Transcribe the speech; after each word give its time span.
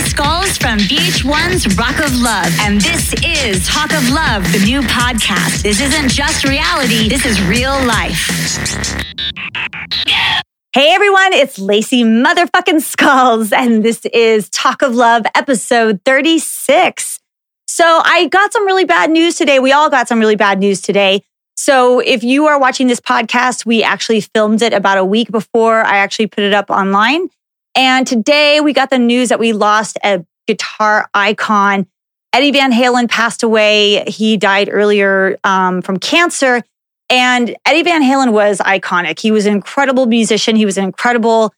Skulls 0.00 0.58
from 0.58 0.78
VH1's 0.78 1.76
Rock 1.76 1.98
of 2.00 2.14
Love. 2.16 2.52
And 2.60 2.80
this 2.80 3.14
is 3.24 3.66
Talk 3.66 3.92
of 3.92 4.08
Love, 4.10 4.42
the 4.52 4.58
new 4.64 4.80
podcast. 4.82 5.62
This 5.62 5.80
isn't 5.80 6.10
just 6.10 6.44
reality, 6.44 7.08
this 7.08 7.24
is 7.24 7.40
real 7.42 7.72
life. 7.84 8.28
Hey 10.72 10.92
everyone, 10.92 11.32
it's 11.32 11.58
Lacey 11.58 12.02
motherfucking 12.02 12.80
Skulls, 12.80 13.52
and 13.52 13.84
this 13.84 14.04
is 14.06 14.48
Talk 14.50 14.82
of 14.82 14.94
Love 14.94 15.24
episode 15.34 16.00
36. 16.04 17.20
So 17.68 17.84
I 18.04 18.26
got 18.26 18.52
some 18.52 18.66
really 18.66 18.84
bad 18.84 19.10
news 19.10 19.36
today. 19.36 19.60
We 19.60 19.72
all 19.72 19.90
got 19.90 20.08
some 20.08 20.18
really 20.18 20.36
bad 20.36 20.58
news 20.58 20.80
today. 20.80 21.22
So 21.56 22.00
if 22.00 22.24
you 22.24 22.46
are 22.46 22.58
watching 22.58 22.88
this 22.88 23.00
podcast, 23.00 23.64
we 23.64 23.82
actually 23.84 24.20
filmed 24.20 24.62
it 24.62 24.72
about 24.72 24.98
a 24.98 25.04
week 25.04 25.30
before 25.30 25.82
I 25.82 25.98
actually 25.98 26.26
put 26.26 26.42
it 26.42 26.52
up 26.52 26.70
online. 26.70 27.30
And 27.74 28.06
today 28.06 28.60
we 28.60 28.72
got 28.72 28.90
the 28.90 28.98
news 28.98 29.30
that 29.30 29.38
we 29.38 29.52
lost 29.52 29.98
a 30.04 30.24
guitar 30.46 31.08
icon. 31.14 31.86
Eddie 32.32 32.52
Van 32.52 32.72
Halen 32.72 33.08
passed 33.08 33.42
away. 33.42 34.04
He 34.06 34.36
died 34.36 34.68
earlier 34.70 35.38
um, 35.44 35.82
from 35.82 35.98
cancer. 35.98 36.62
And 37.10 37.54
Eddie 37.66 37.82
Van 37.82 38.02
Halen 38.02 38.32
was 38.32 38.58
iconic. 38.58 39.20
He 39.20 39.30
was 39.30 39.46
an 39.46 39.52
incredible 39.52 40.06
musician. 40.06 40.56
He 40.56 40.64
was 40.64 40.78
an 40.78 40.84
incredible 40.84 41.52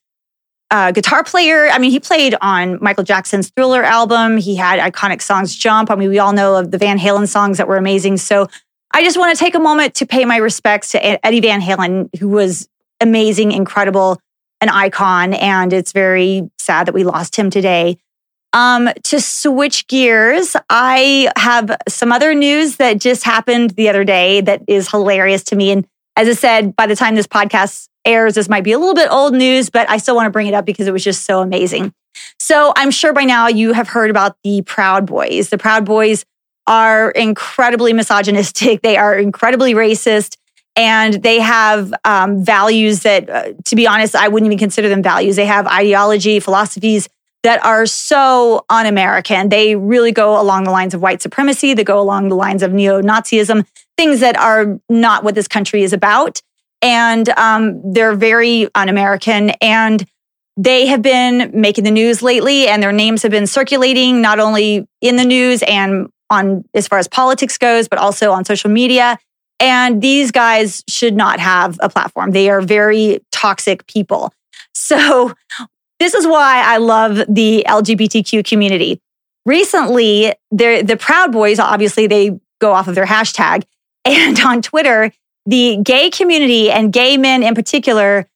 uh, 0.70 0.90
guitar 0.90 1.22
player. 1.22 1.68
I 1.68 1.78
mean, 1.78 1.90
he 1.90 2.00
played 2.00 2.34
on 2.40 2.78
Michael 2.82 3.04
Jackson's 3.04 3.50
Thriller 3.50 3.82
album. 3.82 4.36
He 4.36 4.56
had 4.56 4.80
iconic 4.80 5.22
songs, 5.22 5.54
Jump. 5.54 5.90
I 5.90 5.94
mean, 5.94 6.08
we 6.08 6.18
all 6.18 6.32
know 6.32 6.56
of 6.56 6.72
the 6.72 6.78
Van 6.78 6.98
Halen 6.98 7.28
songs 7.28 7.58
that 7.58 7.68
were 7.68 7.76
amazing. 7.76 8.16
So 8.16 8.48
I 8.92 9.04
just 9.04 9.16
want 9.16 9.36
to 9.36 9.42
take 9.42 9.54
a 9.54 9.60
moment 9.60 9.94
to 9.96 10.06
pay 10.06 10.24
my 10.24 10.36
respects 10.38 10.90
to 10.92 11.26
Eddie 11.26 11.40
Van 11.40 11.60
Halen, 11.60 12.08
who 12.18 12.28
was 12.28 12.68
amazing, 13.00 13.52
incredible, 13.52 14.18
an 14.60 14.68
icon. 14.68 15.34
And 15.34 15.72
it's 15.72 15.92
very 15.92 16.50
sad 16.58 16.86
that 16.86 16.94
we 16.94 17.04
lost 17.04 17.36
him 17.36 17.50
today. 17.50 17.98
Um, 18.52 18.88
to 19.04 19.20
switch 19.20 19.86
gears, 19.86 20.56
I 20.70 21.30
have 21.36 21.76
some 21.88 22.10
other 22.10 22.34
news 22.34 22.76
that 22.76 22.98
just 22.98 23.22
happened 23.22 23.70
the 23.70 23.88
other 23.88 24.04
day 24.04 24.40
that 24.40 24.62
is 24.66 24.90
hilarious 24.90 25.44
to 25.44 25.56
me. 25.56 25.70
And 25.72 25.86
as 26.16 26.28
I 26.28 26.32
said, 26.32 26.74
by 26.74 26.86
the 26.86 26.96
time 26.96 27.16
this 27.16 27.26
podcast 27.26 27.88
airs, 28.06 28.34
this 28.34 28.48
might 28.48 28.64
be 28.64 28.72
a 28.72 28.78
little 28.78 28.94
bit 28.94 29.10
old 29.10 29.34
news, 29.34 29.68
but 29.68 29.90
I 29.90 29.98
still 29.98 30.16
want 30.16 30.26
to 30.26 30.30
bring 30.30 30.46
it 30.46 30.54
up 30.54 30.64
because 30.64 30.86
it 30.86 30.92
was 30.92 31.04
just 31.04 31.24
so 31.24 31.40
amazing. 31.40 31.92
So 32.38 32.72
I'm 32.76 32.90
sure 32.90 33.12
by 33.12 33.24
now 33.24 33.48
you 33.48 33.74
have 33.74 33.88
heard 33.88 34.08
about 34.08 34.36
the 34.42 34.62
Proud 34.62 35.04
Boys. 35.04 35.50
The 35.50 35.58
Proud 35.58 35.84
Boys 35.84 36.24
are 36.66 37.10
incredibly 37.10 37.92
misogynistic, 37.92 38.80
they 38.82 38.96
are 38.96 39.16
incredibly 39.16 39.74
racist. 39.74 40.36
And 40.76 41.14
they 41.14 41.40
have 41.40 41.92
um, 42.04 42.44
values 42.44 43.00
that, 43.00 43.30
uh, 43.30 43.52
to 43.64 43.76
be 43.76 43.86
honest, 43.86 44.14
I 44.14 44.28
wouldn't 44.28 44.46
even 44.46 44.58
consider 44.58 44.88
them 44.88 45.02
values. 45.02 45.36
They 45.36 45.46
have 45.46 45.66
ideology, 45.66 46.38
philosophies 46.38 47.08
that 47.42 47.64
are 47.64 47.86
so 47.86 48.64
un 48.68 48.86
American. 48.86 49.48
They 49.48 49.74
really 49.76 50.12
go 50.12 50.40
along 50.40 50.64
the 50.64 50.70
lines 50.70 50.94
of 50.94 51.00
white 51.00 51.22
supremacy, 51.22 51.74
they 51.74 51.84
go 51.84 52.00
along 52.00 52.28
the 52.28 52.34
lines 52.34 52.62
of 52.62 52.72
neo 52.72 53.00
Nazism, 53.00 53.64
things 53.96 54.20
that 54.20 54.36
are 54.36 54.78
not 54.88 55.24
what 55.24 55.34
this 55.34 55.48
country 55.48 55.82
is 55.82 55.92
about. 55.92 56.42
And 56.82 57.28
um, 57.30 57.92
they're 57.92 58.14
very 58.14 58.68
un 58.74 58.88
American. 58.88 59.50
And 59.62 60.04
they 60.56 60.86
have 60.86 61.02
been 61.02 61.52
making 61.54 61.84
the 61.84 61.90
news 61.90 62.22
lately, 62.22 62.66
and 62.66 62.82
their 62.82 62.92
names 62.92 63.22
have 63.22 63.30
been 63.30 63.46
circulating 63.46 64.20
not 64.20 64.40
only 64.40 64.86
in 65.00 65.16
the 65.16 65.24
news 65.24 65.62
and 65.62 66.08
on 66.30 66.64
as 66.74 66.88
far 66.88 66.98
as 66.98 67.06
politics 67.08 67.58
goes, 67.58 67.88
but 67.88 67.98
also 67.98 68.32
on 68.32 68.44
social 68.44 68.70
media. 68.70 69.18
And 69.58 70.02
these 70.02 70.30
guys 70.30 70.84
should 70.88 71.16
not 71.16 71.40
have 71.40 71.78
a 71.80 71.88
platform. 71.88 72.32
They 72.32 72.50
are 72.50 72.60
very 72.60 73.20
toxic 73.32 73.86
people. 73.86 74.32
So 74.74 75.32
this 75.98 76.14
is 76.14 76.26
why 76.26 76.62
I 76.64 76.76
love 76.76 77.22
the 77.28 77.64
LGBTQ 77.66 78.44
community. 78.44 79.00
Recently, 79.46 80.34
the 80.50 80.96
Proud 81.00 81.32
Boys, 81.32 81.58
obviously, 81.58 82.06
they 82.06 82.38
go 82.60 82.72
off 82.72 82.88
of 82.88 82.94
their 82.94 83.06
hashtag. 83.06 83.64
And 84.08 84.38
on 84.38 84.62
Twitter, 84.62 85.10
the 85.46 85.78
gay 85.82 86.10
community 86.10 86.70
and 86.70 86.92
gay 86.92 87.16
men 87.16 87.42
in 87.42 87.56
particular 87.56 88.28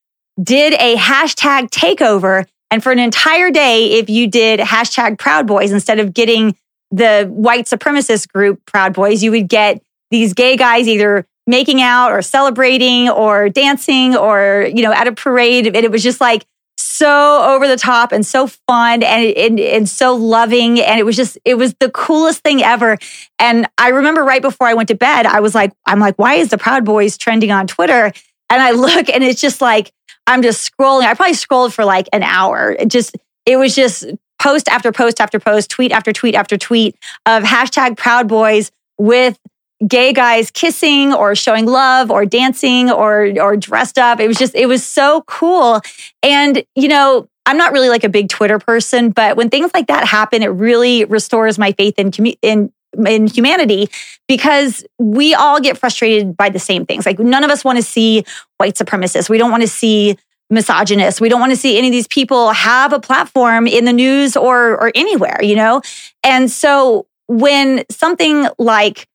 did 0.42 0.72
a 0.72 0.96
hashtag 0.96 1.70
takeover. 1.70 2.44
And 2.72 2.82
for 2.82 2.90
an 2.90 2.98
entire 2.98 3.52
day, 3.52 3.92
if 3.92 4.10
you 4.10 4.26
did 4.26 4.58
hashtag 4.58 5.16
Proud 5.16 5.46
Boys 5.46 5.70
instead 5.70 6.00
of 6.00 6.12
getting 6.12 6.56
the 6.90 7.26
white 7.30 7.66
supremacist 7.66 8.32
group 8.32 8.66
Proud 8.66 8.94
Boys, 8.94 9.22
you 9.22 9.30
would 9.30 9.48
get 9.48 9.80
these 10.10 10.34
gay 10.34 10.56
guys 10.56 10.88
either 10.88 11.26
making 11.46 11.82
out 11.82 12.12
or 12.12 12.22
celebrating 12.22 13.08
or 13.08 13.48
dancing 13.48 14.16
or, 14.16 14.70
you 14.72 14.82
know, 14.82 14.92
at 14.92 15.06
a 15.06 15.12
parade. 15.12 15.66
And 15.66 15.76
it 15.76 15.90
was 15.90 16.02
just 16.02 16.20
like 16.20 16.46
so 16.76 17.42
over 17.54 17.66
the 17.66 17.76
top 17.76 18.12
and 18.12 18.24
so 18.24 18.46
fun 18.46 19.02
and, 19.02 19.36
and, 19.36 19.60
and 19.60 19.88
so 19.88 20.14
loving. 20.14 20.80
And 20.80 21.00
it 21.00 21.04
was 21.04 21.16
just, 21.16 21.38
it 21.44 21.56
was 21.56 21.74
the 21.80 21.90
coolest 21.90 22.42
thing 22.42 22.62
ever. 22.62 22.98
And 23.38 23.66
I 23.78 23.88
remember 23.88 24.22
right 24.22 24.42
before 24.42 24.66
I 24.66 24.74
went 24.74 24.88
to 24.88 24.94
bed, 24.94 25.26
I 25.26 25.40
was 25.40 25.54
like, 25.54 25.72
I'm 25.86 25.98
like, 25.98 26.16
why 26.16 26.34
is 26.34 26.50
the 26.50 26.58
Proud 26.58 26.84
Boys 26.84 27.18
trending 27.18 27.50
on 27.50 27.66
Twitter? 27.66 28.12
And 28.50 28.62
I 28.62 28.70
look 28.72 29.08
and 29.08 29.24
it's 29.24 29.40
just 29.40 29.60
like, 29.60 29.92
I'm 30.26 30.42
just 30.42 30.70
scrolling. 30.70 31.04
I 31.04 31.14
probably 31.14 31.34
scrolled 31.34 31.74
for 31.74 31.84
like 31.84 32.08
an 32.12 32.22
hour. 32.22 32.76
It 32.78 32.88
just, 32.88 33.16
it 33.46 33.56
was 33.56 33.74
just 33.74 34.04
post 34.38 34.68
after 34.68 34.92
post 34.92 35.20
after 35.20 35.40
post, 35.40 35.70
tweet 35.70 35.92
after 35.92 36.12
tweet 36.12 36.34
after 36.34 36.56
tweet 36.56 36.96
of 37.26 37.42
hashtag 37.42 37.96
Proud 37.96 38.28
Boys 38.28 38.70
with 38.98 39.38
gay 39.86 40.12
guys 40.12 40.50
kissing 40.50 41.12
or 41.12 41.34
showing 41.34 41.66
love 41.66 42.10
or 42.10 42.26
dancing 42.26 42.90
or 42.90 43.32
or 43.40 43.56
dressed 43.56 43.98
up. 43.98 44.20
It 44.20 44.28
was 44.28 44.36
just 44.36 44.54
it 44.54 44.66
was 44.66 44.84
so 44.84 45.22
cool. 45.22 45.80
And 46.22 46.64
you 46.74 46.88
know, 46.88 47.28
I'm 47.46 47.56
not 47.56 47.72
really 47.72 47.88
like 47.88 48.04
a 48.04 48.08
big 48.08 48.28
Twitter 48.28 48.58
person, 48.58 49.10
but 49.10 49.36
when 49.36 49.50
things 49.50 49.70
like 49.72 49.86
that 49.86 50.06
happen, 50.06 50.42
it 50.42 50.48
really 50.48 51.04
restores 51.04 51.58
my 51.58 51.72
faith 51.72 51.94
in 51.98 52.10
in 52.42 52.72
in 53.06 53.26
humanity 53.26 53.88
because 54.28 54.84
we 54.98 55.34
all 55.34 55.60
get 55.60 55.78
frustrated 55.78 56.36
by 56.36 56.48
the 56.48 56.58
same 56.58 56.84
things. 56.84 57.06
Like 57.06 57.18
none 57.18 57.44
of 57.44 57.50
us 57.50 57.64
want 57.64 57.76
to 57.76 57.82
see 57.82 58.24
white 58.58 58.74
supremacists. 58.74 59.28
We 59.28 59.38
don't 59.38 59.50
want 59.50 59.62
to 59.62 59.68
see 59.68 60.16
misogynists. 60.50 61.20
We 61.20 61.28
don't 61.28 61.40
want 61.40 61.52
to 61.52 61.56
see 61.56 61.78
any 61.78 61.88
of 61.88 61.92
these 61.92 62.08
people 62.08 62.50
have 62.50 62.92
a 62.92 63.00
platform 63.00 63.66
in 63.66 63.84
the 63.84 63.92
news 63.92 64.36
or 64.36 64.72
or 64.72 64.92
anywhere, 64.94 65.38
you 65.42 65.56
know? 65.56 65.80
And 66.22 66.50
so 66.50 67.06
when 67.28 67.84
something 67.88 68.48
like 68.58 69.06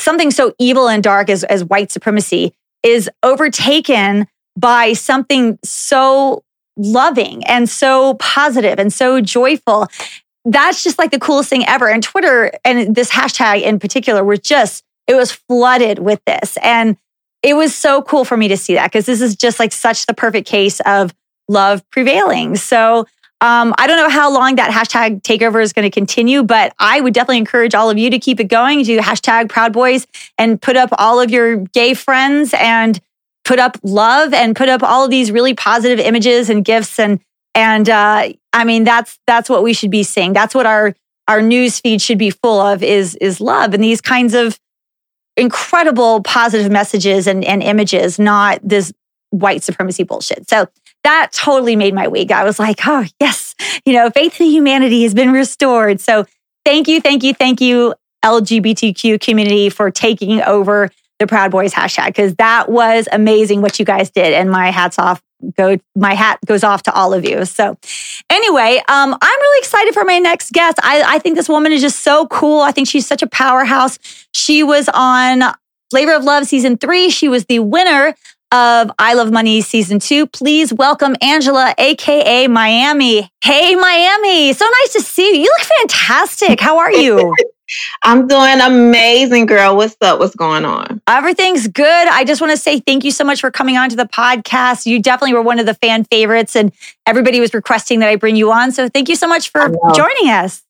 something 0.00 0.30
so 0.30 0.54
evil 0.58 0.88
and 0.88 1.02
dark 1.02 1.28
as, 1.28 1.44
as 1.44 1.64
white 1.64 1.90
supremacy 1.90 2.54
is 2.82 3.10
overtaken 3.22 4.26
by 4.56 4.92
something 4.92 5.58
so 5.64 6.44
loving 6.76 7.44
and 7.44 7.68
so 7.68 8.14
positive 8.14 8.78
and 8.78 8.92
so 8.92 9.20
joyful. 9.20 9.88
That's 10.44 10.82
just 10.82 10.98
like 10.98 11.10
the 11.10 11.18
coolest 11.18 11.50
thing 11.50 11.66
ever. 11.66 11.88
And 11.88 12.02
Twitter 12.02 12.52
and 12.64 12.94
this 12.94 13.10
hashtag 13.10 13.62
in 13.62 13.78
particular 13.78 14.24
were 14.24 14.36
just, 14.36 14.84
it 15.06 15.14
was 15.14 15.32
flooded 15.32 15.98
with 15.98 16.20
this. 16.24 16.56
And 16.62 16.96
it 17.42 17.54
was 17.54 17.74
so 17.74 18.02
cool 18.02 18.24
for 18.24 18.36
me 18.36 18.48
to 18.48 18.56
see 18.56 18.74
that 18.74 18.90
because 18.90 19.06
this 19.06 19.20
is 19.20 19.36
just 19.36 19.58
like 19.58 19.72
such 19.72 20.06
the 20.06 20.14
perfect 20.14 20.48
case 20.48 20.80
of 20.80 21.14
love 21.48 21.88
prevailing. 21.90 22.56
So 22.56 23.06
um, 23.42 23.74
I 23.76 23.88
don't 23.88 23.96
know 23.96 24.08
how 24.08 24.32
long 24.32 24.54
that 24.54 24.70
hashtag 24.70 25.22
takeover 25.22 25.60
is 25.60 25.72
going 25.72 25.82
to 25.82 25.90
continue, 25.90 26.44
but 26.44 26.72
I 26.78 27.00
would 27.00 27.12
definitely 27.12 27.38
encourage 27.38 27.74
all 27.74 27.90
of 27.90 27.98
you 27.98 28.08
to 28.08 28.20
keep 28.20 28.38
it 28.38 28.44
going. 28.44 28.84
Do 28.84 28.96
hashtag 29.00 29.48
Proud 29.48 29.72
Boys 29.72 30.06
and 30.38 30.62
put 30.62 30.76
up 30.76 30.90
all 30.96 31.20
of 31.20 31.28
your 31.28 31.56
gay 31.56 31.94
friends 31.94 32.54
and 32.56 33.00
put 33.44 33.58
up 33.58 33.76
love 33.82 34.32
and 34.32 34.54
put 34.54 34.68
up 34.68 34.84
all 34.84 35.04
of 35.04 35.10
these 35.10 35.32
really 35.32 35.54
positive 35.54 35.98
images 35.98 36.48
and 36.50 36.64
gifts 36.64 37.00
and 37.00 37.18
and 37.56 37.90
uh, 37.90 38.28
I 38.52 38.64
mean 38.64 38.84
that's 38.84 39.18
that's 39.26 39.50
what 39.50 39.64
we 39.64 39.72
should 39.72 39.90
be 39.90 40.04
seeing. 40.04 40.32
That's 40.32 40.54
what 40.54 40.64
our 40.64 40.94
our 41.26 41.42
news 41.42 41.80
feed 41.80 42.00
should 42.00 42.18
be 42.18 42.30
full 42.30 42.60
of 42.60 42.84
is 42.84 43.16
is 43.16 43.40
love 43.40 43.74
and 43.74 43.82
these 43.82 44.00
kinds 44.00 44.34
of 44.34 44.56
incredible 45.36 46.22
positive 46.22 46.70
messages 46.70 47.26
and, 47.26 47.44
and 47.44 47.60
images, 47.60 48.20
not 48.20 48.60
this 48.62 48.92
white 49.30 49.64
supremacy 49.64 50.04
bullshit. 50.04 50.48
So 50.48 50.68
that 51.04 51.32
totally 51.32 51.76
made 51.76 51.94
my 51.94 52.08
week. 52.08 52.30
I 52.30 52.44
was 52.44 52.58
like, 52.58 52.80
oh, 52.86 53.04
yes, 53.20 53.54
you 53.84 53.92
know, 53.92 54.10
faith 54.10 54.40
in 54.40 54.48
humanity 54.48 55.02
has 55.02 55.14
been 55.14 55.32
restored. 55.32 56.00
So 56.00 56.26
thank 56.64 56.88
you, 56.88 57.00
thank 57.00 57.22
you, 57.22 57.34
thank 57.34 57.60
you, 57.60 57.94
LGBTQ 58.24 59.20
community, 59.20 59.68
for 59.68 59.90
taking 59.90 60.42
over 60.42 60.90
the 61.18 61.26
Proud 61.26 61.50
Boys 61.50 61.72
hashtag 61.72 62.08
because 62.08 62.34
that 62.36 62.68
was 62.68 63.08
amazing 63.12 63.62
what 63.62 63.78
you 63.78 63.84
guys 63.84 64.10
did. 64.10 64.32
And 64.32 64.50
my 64.50 64.70
hats 64.70 64.98
off 64.98 65.22
go 65.56 65.76
my 65.96 66.14
hat 66.14 66.38
goes 66.46 66.62
off 66.62 66.84
to 66.84 66.92
all 66.92 67.12
of 67.12 67.24
you. 67.24 67.44
So 67.44 67.76
anyway, 68.30 68.82
um, 68.88 69.16
I'm 69.20 69.40
really 69.40 69.58
excited 69.58 69.94
for 69.94 70.04
my 70.04 70.18
next 70.18 70.52
guest. 70.52 70.78
I, 70.82 71.02
I 71.16 71.18
think 71.18 71.36
this 71.36 71.48
woman 71.48 71.72
is 71.72 71.80
just 71.80 72.00
so 72.00 72.26
cool. 72.28 72.60
I 72.60 72.72
think 72.72 72.88
she's 72.88 73.06
such 73.06 73.22
a 73.22 73.26
powerhouse. 73.26 73.98
She 74.32 74.62
was 74.62 74.88
on 74.92 75.42
Flavor 75.90 76.14
of 76.14 76.24
Love 76.24 76.46
season 76.46 76.76
three. 76.78 77.10
She 77.10 77.28
was 77.28 77.46
the 77.46 77.58
winner 77.58 78.14
of 78.52 78.90
I 78.98 79.14
Love 79.14 79.32
Money 79.32 79.62
season 79.62 79.98
two. 79.98 80.26
Please 80.26 80.72
welcome 80.72 81.16
Angela, 81.22 81.74
AKA 81.78 82.48
Miami. 82.48 83.30
Hey, 83.42 83.74
Miami. 83.74 84.52
So 84.52 84.66
nice 84.66 84.92
to 84.92 85.00
see 85.00 85.34
you. 85.34 85.42
You 85.42 85.54
look 85.58 85.66
fantastic. 85.78 86.60
How 86.60 86.78
are 86.78 86.92
you? 86.92 87.34
I'm 88.02 88.26
doing 88.26 88.60
amazing, 88.60 89.46
girl. 89.46 89.76
What's 89.76 89.96
up? 90.02 90.18
What's 90.18 90.34
going 90.34 90.66
on? 90.66 91.00
Everything's 91.06 91.66
good. 91.66 92.08
I 92.08 92.24
just 92.24 92.42
want 92.42 92.50
to 92.50 92.58
say 92.58 92.80
thank 92.80 93.04
you 93.04 93.10
so 93.10 93.24
much 93.24 93.40
for 93.40 93.50
coming 93.50 93.78
on 93.78 93.88
to 93.88 93.96
the 93.96 94.04
podcast. 94.04 94.84
You 94.84 95.00
definitely 95.00 95.32
were 95.32 95.42
one 95.42 95.58
of 95.58 95.64
the 95.64 95.74
fan 95.74 96.04
favorites, 96.04 96.54
and 96.54 96.72
everybody 97.06 97.40
was 97.40 97.54
requesting 97.54 98.00
that 98.00 98.10
I 98.10 98.16
bring 98.16 98.36
you 98.36 98.52
on. 98.52 98.72
So 98.72 98.90
thank 98.90 99.08
you 99.08 99.16
so 99.16 99.26
much 99.26 99.48
for 99.48 99.70
joining 99.94 100.30
us. 100.30 100.62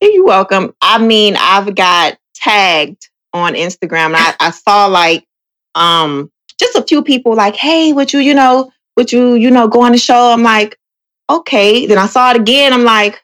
You're 0.00 0.24
welcome. 0.24 0.74
I 0.80 0.98
mean, 0.98 1.34
I've 1.36 1.74
got 1.74 2.18
tagged 2.34 3.08
on 3.32 3.54
Instagram, 3.54 4.06
and 4.06 4.16
I, 4.16 4.34
I 4.38 4.50
saw 4.50 4.86
like 4.86 5.26
um 5.74 6.30
just 6.58 6.76
a 6.76 6.82
few 6.82 7.02
people 7.02 7.34
like, 7.34 7.56
hey, 7.56 7.92
would 7.92 8.12
you, 8.12 8.20
you 8.20 8.34
know, 8.34 8.70
would 8.96 9.12
you, 9.12 9.34
you 9.34 9.50
know, 9.50 9.68
go 9.68 9.82
on 9.82 9.92
the 9.92 9.98
show? 9.98 10.32
I'm 10.32 10.42
like, 10.42 10.78
okay. 11.28 11.86
Then 11.86 11.98
I 11.98 12.06
saw 12.06 12.30
it 12.30 12.36
again. 12.36 12.72
I'm 12.72 12.84
like, 12.84 13.22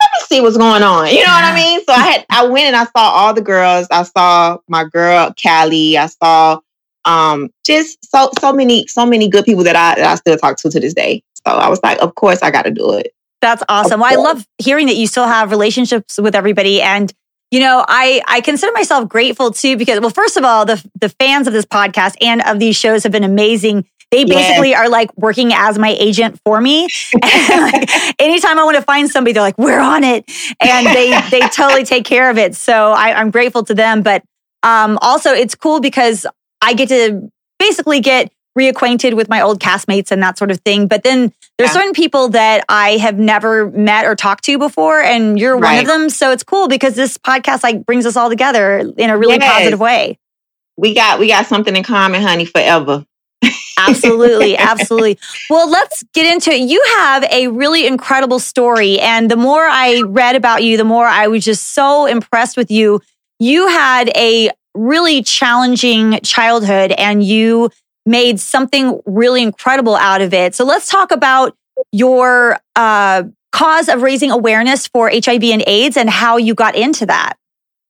let 0.00 0.10
me 0.14 0.26
see 0.26 0.40
what's 0.40 0.56
going 0.56 0.82
on. 0.82 1.08
You 1.08 1.22
know 1.22 1.28
what 1.28 1.44
I 1.44 1.54
mean? 1.54 1.84
So 1.84 1.92
I 1.92 2.00
had 2.00 2.26
I 2.30 2.46
went 2.46 2.66
and 2.66 2.76
I 2.76 2.84
saw 2.84 2.90
all 3.10 3.34
the 3.34 3.40
girls. 3.42 3.86
I 3.90 4.02
saw 4.02 4.58
my 4.68 4.84
girl 4.84 5.32
Callie. 5.40 5.96
I 5.96 6.06
saw 6.06 6.60
um 7.04 7.50
just 7.64 7.98
so 8.10 8.30
so 8.40 8.52
many 8.52 8.86
so 8.86 9.04
many 9.06 9.28
good 9.28 9.44
people 9.44 9.64
that 9.64 9.76
I 9.76 9.94
that 9.96 10.04
I 10.04 10.14
still 10.16 10.36
talk 10.36 10.56
to 10.58 10.70
to 10.70 10.80
this 10.80 10.94
day. 10.94 11.22
So 11.46 11.52
I 11.52 11.68
was 11.68 11.80
like, 11.82 12.00
of 12.00 12.14
course 12.14 12.42
I 12.42 12.50
got 12.50 12.62
to 12.62 12.70
do 12.70 12.94
it. 12.94 13.12
That's 13.40 13.62
awesome. 13.68 14.00
Well, 14.00 14.12
I 14.12 14.22
love 14.22 14.46
hearing 14.58 14.86
that 14.86 14.94
you 14.96 15.06
still 15.06 15.26
have 15.26 15.50
relationships 15.50 16.18
with 16.18 16.34
everybody 16.34 16.80
and 16.80 17.12
you 17.52 17.60
know, 17.60 17.84
I 17.86 18.22
I 18.26 18.40
consider 18.40 18.72
myself 18.72 19.08
grateful 19.08 19.50
too 19.52 19.76
because 19.76 20.00
well, 20.00 20.10
first 20.10 20.38
of 20.38 20.42
all, 20.42 20.64
the 20.64 20.82
the 20.98 21.10
fans 21.10 21.46
of 21.46 21.52
this 21.52 21.66
podcast 21.66 22.14
and 22.22 22.40
of 22.42 22.58
these 22.58 22.76
shows 22.76 23.02
have 23.02 23.12
been 23.12 23.24
amazing. 23.24 23.86
They 24.10 24.24
basically 24.24 24.70
yes. 24.70 24.80
are 24.80 24.88
like 24.88 25.10
working 25.16 25.52
as 25.54 25.78
my 25.78 25.94
agent 25.98 26.38
for 26.44 26.60
me. 26.60 26.82
like, 27.22 28.20
anytime 28.20 28.58
I 28.58 28.64
want 28.64 28.76
to 28.76 28.82
find 28.82 29.08
somebody, 29.08 29.34
they're 29.34 29.42
like, 29.42 29.58
"We're 29.58 29.80
on 29.80 30.02
it," 30.02 30.24
and 30.60 30.86
they 30.86 31.18
they 31.30 31.40
totally 31.48 31.84
take 31.84 32.06
care 32.06 32.30
of 32.30 32.38
it. 32.38 32.54
So 32.54 32.92
I, 32.92 33.12
I'm 33.12 33.30
grateful 33.30 33.64
to 33.64 33.74
them. 33.74 34.02
But 34.02 34.22
um, 34.62 34.98
also, 35.02 35.30
it's 35.32 35.54
cool 35.54 35.80
because 35.80 36.26
I 36.62 36.72
get 36.72 36.88
to 36.88 37.30
basically 37.58 38.00
get 38.00 38.32
reacquainted 38.58 39.14
with 39.14 39.28
my 39.28 39.40
old 39.40 39.60
castmates 39.60 40.10
and 40.10 40.22
that 40.22 40.38
sort 40.38 40.50
of 40.50 40.60
thing. 40.60 40.86
But 40.86 41.02
then 41.02 41.32
there's 41.58 41.70
yeah. 41.70 41.80
certain 41.80 41.92
people 41.92 42.28
that 42.30 42.64
I 42.68 42.96
have 42.98 43.18
never 43.18 43.70
met 43.70 44.04
or 44.04 44.14
talked 44.14 44.44
to 44.44 44.58
before, 44.58 45.00
and 45.00 45.38
you're 45.38 45.58
right. 45.58 45.76
one 45.76 45.80
of 45.80 45.86
them. 45.86 46.10
So 46.10 46.30
it's 46.30 46.42
cool 46.42 46.68
because 46.68 46.94
this 46.94 47.18
podcast 47.18 47.62
like 47.62 47.84
brings 47.86 48.06
us 48.06 48.16
all 48.16 48.28
together 48.28 48.78
in 48.96 49.10
a 49.10 49.16
really 49.16 49.36
yes. 49.36 49.52
positive 49.52 49.80
way. 49.80 50.18
We 50.76 50.94
got 50.94 51.18
we 51.18 51.28
got 51.28 51.46
something 51.46 51.76
in 51.76 51.82
common, 51.82 52.22
honey, 52.22 52.46
forever 52.46 53.04
absolutely, 53.88 54.56
absolutely. 54.58 55.18
Well, 55.50 55.68
let's 55.68 56.04
get 56.14 56.32
into 56.32 56.50
it. 56.50 56.68
You 56.68 56.82
have 56.98 57.24
a 57.24 57.48
really 57.48 57.86
incredible 57.86 58.38
story. 58.38 59.00
And 59.00 59.30
the 59.30 59.36
more 59.36 59.62
I 59.62 60.02
read 60.02 60.36
about 60.36 60.62
you, 60.62 60.76
the 60.76 60.84
more 60.84 61.06
I 61.06 61.28
was 61.28 61.44
just 61.44 61.68
so 61.68 62.06
impressed 62.06 62.56
with 62.56 62.70
you. 62.70 63.00
You 63.38 63.68
had 63.68 64.10
a 64.16 64.50
really 64.74 65.22
challenging 65.22 66.20
childhood 66.22 66.92
and 66.92 67.22
you 67.22 67.70
made 68.06 68.40
something 68.40 69.00
really 69.06 69.42
incredible 69.42 69.96
out 69.96 70.20
of 70.20 70.34
it. 70.34 70.54
So 70.54 70.64
let's 70.64 70.88
talk 70.88 71.12
about 71.12 71.56
your 71.92 72.58
uh, 72.76 73.24
cause 73.52 73.88
of 73.88 74.02
raising 74.02 74.30
awareness 74.30 74.86
for 74.86 75.10
HIV 75.10 75.44
and 75.44 75.64
AIDS 75.66 75.96
and 75.96 76.10
how 76.10 76.36
you 76.36 76.54
got 76.54 76.74
into 76.74 77.06
that. 77.06 77.34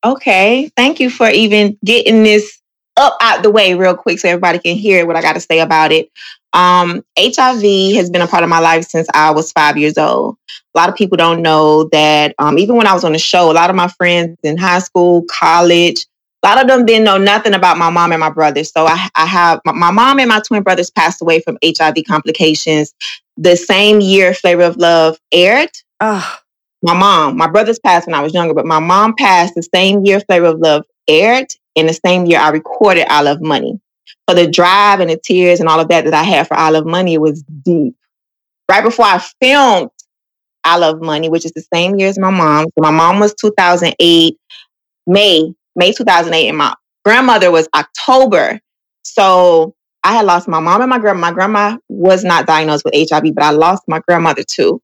Okay. 0.05 0.71
Thank 0.77 1.01
you 1.01 1.11
for 1.11 1.29
even 1.29 1.79
getting 1.85 2.25
this 2.25 2.61
up 2.97 3.17
out 3.21 3.43
the 3.43 3.51
way 3.51 3.75
real 3.75 3.97
quick 3.97 4.19
so 4.19 4.29
everybody 4.29 4.59
can 4.59 4.77
hear 4.77 5.07
what 5.07 5.17
I 5.17 5.23
got 5.23 5.35
to 5.35 5.41
say 5.41 5.61
about 5.61 5.93
it. 5.93 6.11
Um, 6.53 7.03
HIV 7.19 7.95
has 7.95 8.11
been 8.11 8.21
a 8.21 8.27
part 8.27 8.43
of 8.43 8.51
my 8.51 8.59
life 8.59 8.85
since 8.85 9.09
I 9.15 9.31
was 9.31 9.53
five 9.53 9.79
years 9.79 9.97
old. 9.97 10.37
A 10.75 10.79
lot 10.79 10.89
of 10.91 10.95
people 10.95 11.17
don't 11.17 11.41
know 11.41 11.89
that 11.93 12.35
um, 12.39 12.59
even 12.59 12.77
when 12.77 12.87
I 12.87 12.93
was 12.93 13.05
on 13.05 13.13
the 13.13 13.19
show, 13.19 13.51
a 13.51 13.55
lot 13.55 13.71
of 13.71 13.77
my 13.77 13.89
friends 13.89 14.39
in 14.43 14.59
high 14.59 14.81
school, 14.81 15.25
college, 15.31 16.05
a 16.43 16.49
lot 16.49 16.61
of 16.61 16.67
them 16.67 16.85
didn't 16.85 17.05
know 17.05 17.19
nothing 17.19 17.55
about 17.55 17.79
my 17.79 17.89
mom 17.89 18.13
and 18.13 18.21
my 18.21 18.31
brothers. 18.31 18.73
So 18.73 18.87
I, 18.87 19.09
I 19.15 19.27
have 19.27 19.61
my, 19.65 19.73
my 19.73 19.91
mom 19.91 20.19
and 20.19 20.29
my 20.29 20.41
twin 20.41 20.63
brothers 20.63 20.91
passed 20.91 21.23
away 21.23 21.41
from 21.41 21.59
HIV 21.65 21.97
complications 22.07 22.93
the 23.37 23.57
same 23.57 24.01
year 24.01 24.35
Flavor 24.35 24.63
of 24.63 24.77
Love 24.77 25.19
aired. 25.31 25.71
Oh. 26.01 26.39
My 26.83 26.95
mom, 26.95 27.37
my 27.37 27.47
brothers 27.47 27.79
passed 27.79 28.09
when 28.09 28.15
I 28.15 28.23
was 28.23 28.35
younger, 28.35 28.55
but 28.55 28.67
my 28.67 28.81
mom 28.81 29.15
passed 29.17 29.55
the 29.55 29.63
same 29.63 30.05
year 30.05 30.19
Flavor 30.21 30.47
of 30.47 30.59
Love 30.59 30.85
aired 31.07 31.47
in 31.77 31.87
the 31.87 31.99
same 32.05 32.27
year 32.27 32.41
I 32.41 32.51
recorded 32.51 33.07
I 33.09 33.23
Love 33.23 33.41
Money. 33.41 33.81
So 34.29 34.35
the 34.35 34.51
drive 34.51 34.99
and 34.99 35.11
the 35.11 35.17
tears 35.17 35.61
and 35.61 35.69
all 35.69 35.79
of 35.79 35.89
that 35.89 36.05
that 36.05 36.15
I 36.15 36.25
had 36.25 36.49
for 36.49 36.57
I 36.57 36.71
Love 36.71 36.87
Money 36.87 37.15
it 37.15 37.21
was 37.21 37.45
deep. 37.63 37.95
Right 38.69 38.83
before 38.83 39.07
I 39.07 39.23
filmed 39.41 39.91
I 40.65 40.77
Love 40.79 41.01
Money, 41.01 41.29
which 41.29 41.45
is 41.45 41.53
the 41.53 41.65
same 41.73 41.97
year 41.97 42.09
as 42.09 42.19
my 42.19 42.31
mom. 42.31 42.65
So 42.65 42.83
my 42.83 42.91
mom 42.91 43.21
was 43.21 43.35
2008, 43.35 44.37
May, 45.07 45.55
May 45.77 45.93
2008, 45.93 46.49
and 46.49 46.59
my 46.59 46.75
grandmother 47.05 47.51
was 47.51 47.69
October. 47.75 48.61
So 49.03 49.75
I 50.05 50.15
had 50.15 50.27
lost 50.27 50.49
my 50.49 50.61
mom 50.61 50.81
and 50.81 50.91
my 50.91 50.99
grandma. 50.99 51.21
My 51.21 51.33
grandma 51.33 51.79
was 51.89 52.25
not 52.25 52.47
diagnosed 52.47 52.85
with 52.85 53.09
HIV, 53.09 53.35
but 53.35 53.45
I 53.45 53.51
lost 53.51 53.85
my 53.87 54.01
grandmother 54.01 54.43
too. 54.43 54.81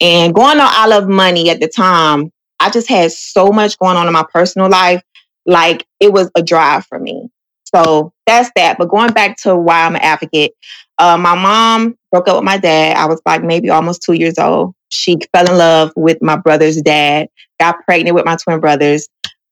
And 0.00 0.34
going 0.34 0.60
on 0.60 0.68
I 0.68 0.86
Love 0.86 1.08
Money 1.08 1.50
at 1.50 1.60
the 1.60 1.68
time, 1.68 2.30
I 2.60 2.70
just 2.70 2.88
had 2.88 3.12
so 3.12 3.50
much 3.50 3.78
going 3.78 3.96
on 3.96 4.06
in 4.06 4.12
my 4.12 4.24
personal 4.32 4.68
life 4.68 5.02
like 5.46 5.86
it 6.00 6.12
was 6.12 6.30
a 6.34 6.42
drive 6.42 6.84
for 6.86 6.98
me. 6.98 7.28
So 7.64 8.12
that's 8.26 8.50
that. 8.56 8.78
But 8.78 8.88
going 8.88 9.12
back 9.12 9.36
to 9.38 9.56
why 9.56 9.84
I'm 9.84 9.94
an 9.94 10.02
advocate, 10.02 10.52
uh, 10.98 11.16
my 11.16 11.34
mom 11.34 11.96
broke 12.10 12.28
up 12.28 12.36
with 12.36 12.44
my 12.44 12.58
dad. 12.58 12.96
I 12.96 13.06
was 13.06 13.20
like 13.26 13.42
maybe 13.42 13.70
almost 13.70 14.02
two 14.02 14.14
years 14.14 14.38
old. 14.38 14.74
She 14.90 15.16
fell 15.34 15.50
in 15.50 15.56
love 15.58 15.92
with 15.96 16.22
my 16.22 16.36
brother's 16.36 16.80
dad, 16.80 17.28
got 17.60 17.76
pregnant 17.84 18.14
with 18.14 18.24
my 18.24 18.36
twin 18.36 18.60
brothers. 18.60 19.08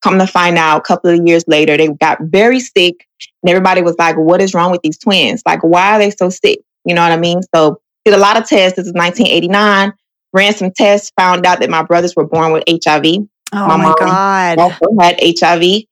Come 0.06 0.20
to 0.20 0.26
find 0.26 0.56
out, 0.56 0.78
a 0.78 0.82
couple 0.82 1.10
of 1.10 1.26
years 1.26 1.42
later, 1.48 1.76
they 1.76 1.88
got 1.88 2.18
very 2.20 2.60
sick, 2.60 3.08
and 3.42 3.50
everybody 3.50 3.82
was 3.82 3.96
like, 3.98 4.16
"What 4.16 4.40
is 4.40 4.54
wrong 4.54 4.70
with 4.70 4.82
these 4.82 4.98
twins? 4.98 5.42
Like, 5.44 5.64
why 5.64 5.96
are 5.96 5.98
they 5.98 6.10
so 6.10 6.30
sick?" 6.30 6.60
You 6.84 6.94
know 6.94 7.02
what 7.02 7.10
I 7.10 7.16
mean? 7.16 7.40
So 7.52 7.80
did 8.04 8.14
a 8.14 8.18
lot 8.18 8.36
of 8.36 8.46
tests. 8.46 8.76
This 8.76 8.86
is 8.86 8.92
1989. 8.92 9.92
Ran 10.32 10.54
some 10.54 10.70
tests, 10.70 11.10
found 11.18 11.44
out 11.44 11.58
that 11.58 11.70
my 11.70 11.82
brothers 11.82 12.14
were 12.14 12.24
born 12.24 12.52
with 12.52 12.62
HIV. 12.68 13.04
Oh 13.52 13.66
my, 13.66 13.76
my 13.76 13.94
God. 13.98 14.58
Also 14.58 14.86
had 15.00 15.18
HIV. 15.20 15.82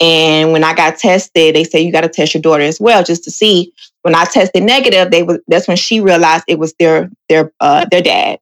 And 0.00 0.52
when 0.52 0.64
I 0.64 0.74
got 0.74 0.98
tested, 0.98 1.54
they 1.54 1.64
said 1.64 1.78
you 1.78 1.92
got 1.92 2.02
to 2.02 2.10
test 2.10 2.34
your 2.34 2.42
daughter 2.42 2.64
as 2.64 2.78
well, 2.78 3.02
just 3.02 3.24
to 3.24 3.30
see. 3.30 3.72
When 4.02 4.14
I 4.14 4.24
tested 4.24 4.64
negative, 4.64 5.10
they 5.10 5.22
was 5.22 5.38
that's 5.48 5.66
when 5.66 5.78
she 5.78 6.00
realized 6.00 6.44
it 6.46 6.58
was 6.58 6.74
their 6.78 7.10
their 7.30 7.52
uh, 7.58 7.86
their 7.90 8.02
dad. 8.02 8.38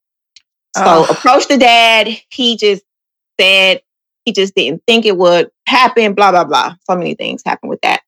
So 0.76 0.82
oh. 0.84 1.06
approached 1.08 1.50
the 1.50 1.58
dad. 1.58 2.08
He 2.30 2.56
just 2.56 2.82
said 3.38 3.82
he 4.30 4.42
just 4.42 4.54
didn't 4.54 4.82
think 4.86 5.04
it 5.04 5.16
would 5.16 5.50
happen. 5.66 6.14
Blah 6.14 6.30
blah 6.30 6.44
blah. 6.44 6.74
So 6.88 6.96
many 6.96 7.14
things 7.14 7.42
happened 7.44 7.70
with 7.70 7.80
that. 7.82 8.02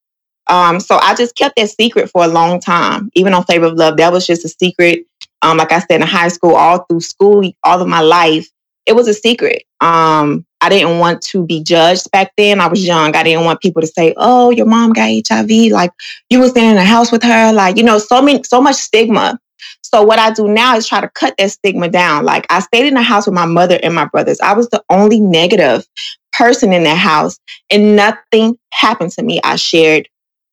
Um, 0.49 0.81
so 0.81 0.97
I 0.97 1.15
just 1.15 1.37
kept 1.37 1.57
that 1.57 1.71
secret 1.71 2.11
for 2.11 2.25
a 2.25 2.29
long 2.29 2.61
time, 2.61 3.11
even 3.15 3.35
on 3.35 3.45
Flavor 3.45 3.67
of 3.67 3.75
Love. 3.75 3.97
That 3.97 4.13
was 4.13 4.27
just 4.27 4.45
a 4.45 4.49
secret. 4.49 5.07
Um, 5.43 5.57
like 5.57 5.73
I 5.73 5.81
said, 5.81 6.01
in 6.01 6.03
high 6.03 6.29
school, 6.29 6.55
all 6.55 6.85
through 6.85 7.01
school, 7.01 7.51
all 7.65 7.81
of 7.81 7.89
my 7.89 8.01
life, 8.01 8.49
it 8.87 8.93
was 8.93 9.09
a 9.09 9.15
secret. 9.15 9.65
Um, 9.81 10.47
I 10.61 10.69
didn't 10.69 10.99
want 10.99 11.23
to 11.23 11.45
be 11.45 11.63
judged 11.63 12.11
back 12.13 12.33
then. 12.37 12.61
I 12.61 12.69
was 12.69 12.87
young. 12.87 13.17
I 13.17 13.23
didn't 13.25 13.45
want 13.45 13.61
people 13.61 13.83
to 13.83 13.89
say, 13.89 14.15
"Oh, 14.17 14.51
your 14.51 14.67
mom 14.67 14.93
got 14.93 15.11
HIV." 15.29 15.73
Like 15.73 15.91
you 16.31 16.39
were 16.39 16.49
staying 16.49 16.71
in 16.71 16.77
the 16.77 16.85
house 16.85 17.11
with 17.11 17.23
her. 17.23 17.53
Like 17.53 17.77
you 17.77 17.83
know, 17.83 17.99
so 17.99 18.23
many, 18.23 18.43
so 18.45 18.61
much 18.61 18.77
stigma. 18.77 19.39
So 19.83 20.03
what 20.03 20.19
I 20.19 20.31
do 20.33 20.49
now 20.49 20.77
is 20.77 20.87
try 20.87 21.01
to 21.01 21.09
cut 21.11 21.35
that 21.39 21.51
stigma 21.51 21.89
down. 21.89 22.25
Like 22.25 22.47
I 22.51 22.61
stayed 22.61 22.87
in 22.87 22.95
the 22.95 23.03
house 23.03 23.27
with 23.27 23.35
my 23.35 23.47
mother 23.47 23.79
and 23.83 23.95
my 23.95 24.07
brothers. 24.07 24.41
I 24.41 24.55
was 24.55 24.69
the 24.71 24.83
only 24.91 25.21
negative 25.21 25.87
person 26.33 26.73
in 26.73 26.85
that 26.85 26.97
house, 26.99 27.39
and 27.71 27.97
nothing 27.97 28.59
happened 28.73 29.13
to 29.13 29.23
me. 29.23 29.41
I 29.45 29.57
shared 29.57 30.09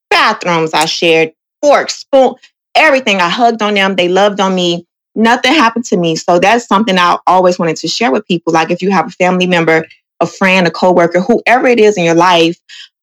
bathrooms. 0.10 0.74
I 0.74 0.86
shared 0.86 1.32
forks, 1.62 1.98
spoon, 1.98 2.36
everything. 2.76 3.22
I 3.22 3.30
hugged 3.30 3.62
on 3.62 3.76
them. 3.76 3.96
They 3.96 4.08
loved 4.10 4.40
on 4.40 4.56
me 4.56 4.86
nothing 5.16 5.54
happened 5.54 5.86
to 5.86 5.98
me. 5.98 6.16
So 6.16 6.40
that's 6.40 6.68
something 6.68 6.98
I 6.98 7.18
always 7.28 7.60
wanted 7.60 7.78
to 7.78 7.88
share 7.88 8.12
with 8.12 8.26
people. 8.26 8.54
Like 8.54 8.72
if 8.72 8.82
you 8.82 8.92
have 8.92 9.08
a 9.08 9.12
family 9.12 9.48
member, 9.48 9.86
a 10.20 10.26
friend, 10.26 10.68
a 10.68 10.72
coworker, 10.72 11.20
whoever 11.20 11.68
it 11.68 11.80
is 11.80 11.98
in 11.98 12.04
your 12.04 12.16
life, 12.16 12.58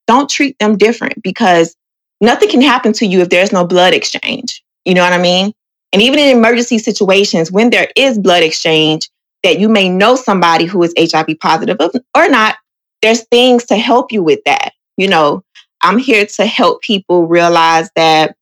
don't 0.07 0.29
treat 0.31 0.59
them 0.59 0.77
different 0.77 1.23
because 1.23 1.77
nothing 2.21 2.49
can 2.49 2.63
happen 2.63 2.93
to 2.95 3.07
you 3.07 3.21
if 3.21 3.29
there's 3.29 3.53
no 3.53 3.67
blood 3.67 3.95
exchange. 3.95 4.63
You 4.85 4.95
know 4.95 5.03
what 5.03 5.13
I 5.13 5.19
mean? 5.19 5.53
And 5.93 6.03
even 6.03 6.19
in 6.19 6.37
emergency 6.37 6.79
situations, 6.79 7.51
when 7.51 7.71
there 7.71 7.89
is 7.97 8.19
blood 8.19 8.43
exchange, 8.43 9.09
that 9.43 9.59
you 9.59 9.69
may 9.69 9.89
know 9.89 10.17
somebody 10.17 10.65
who 10.65 10.83
is 10.83 10.95
HIV 10.99 11.39
positive 11.41 11.79
or 11.81 12.29
not, 12.29 12.57
there's 13.03 13.25
things 13.29 13.65
to 13.67 13.77
help 13.77 14.13
you 14.13 14.23
with 14.23 14.41
that. 14.45 14.73
You 14.97 15.09
know, 15.09 15.45
I'm 15.83 15.99
here 15.99 16.27
to 16.27 16.47
help 16.47 16.83
people 16.83 17.27
realize 17.27 17.91
that 17.97 18.37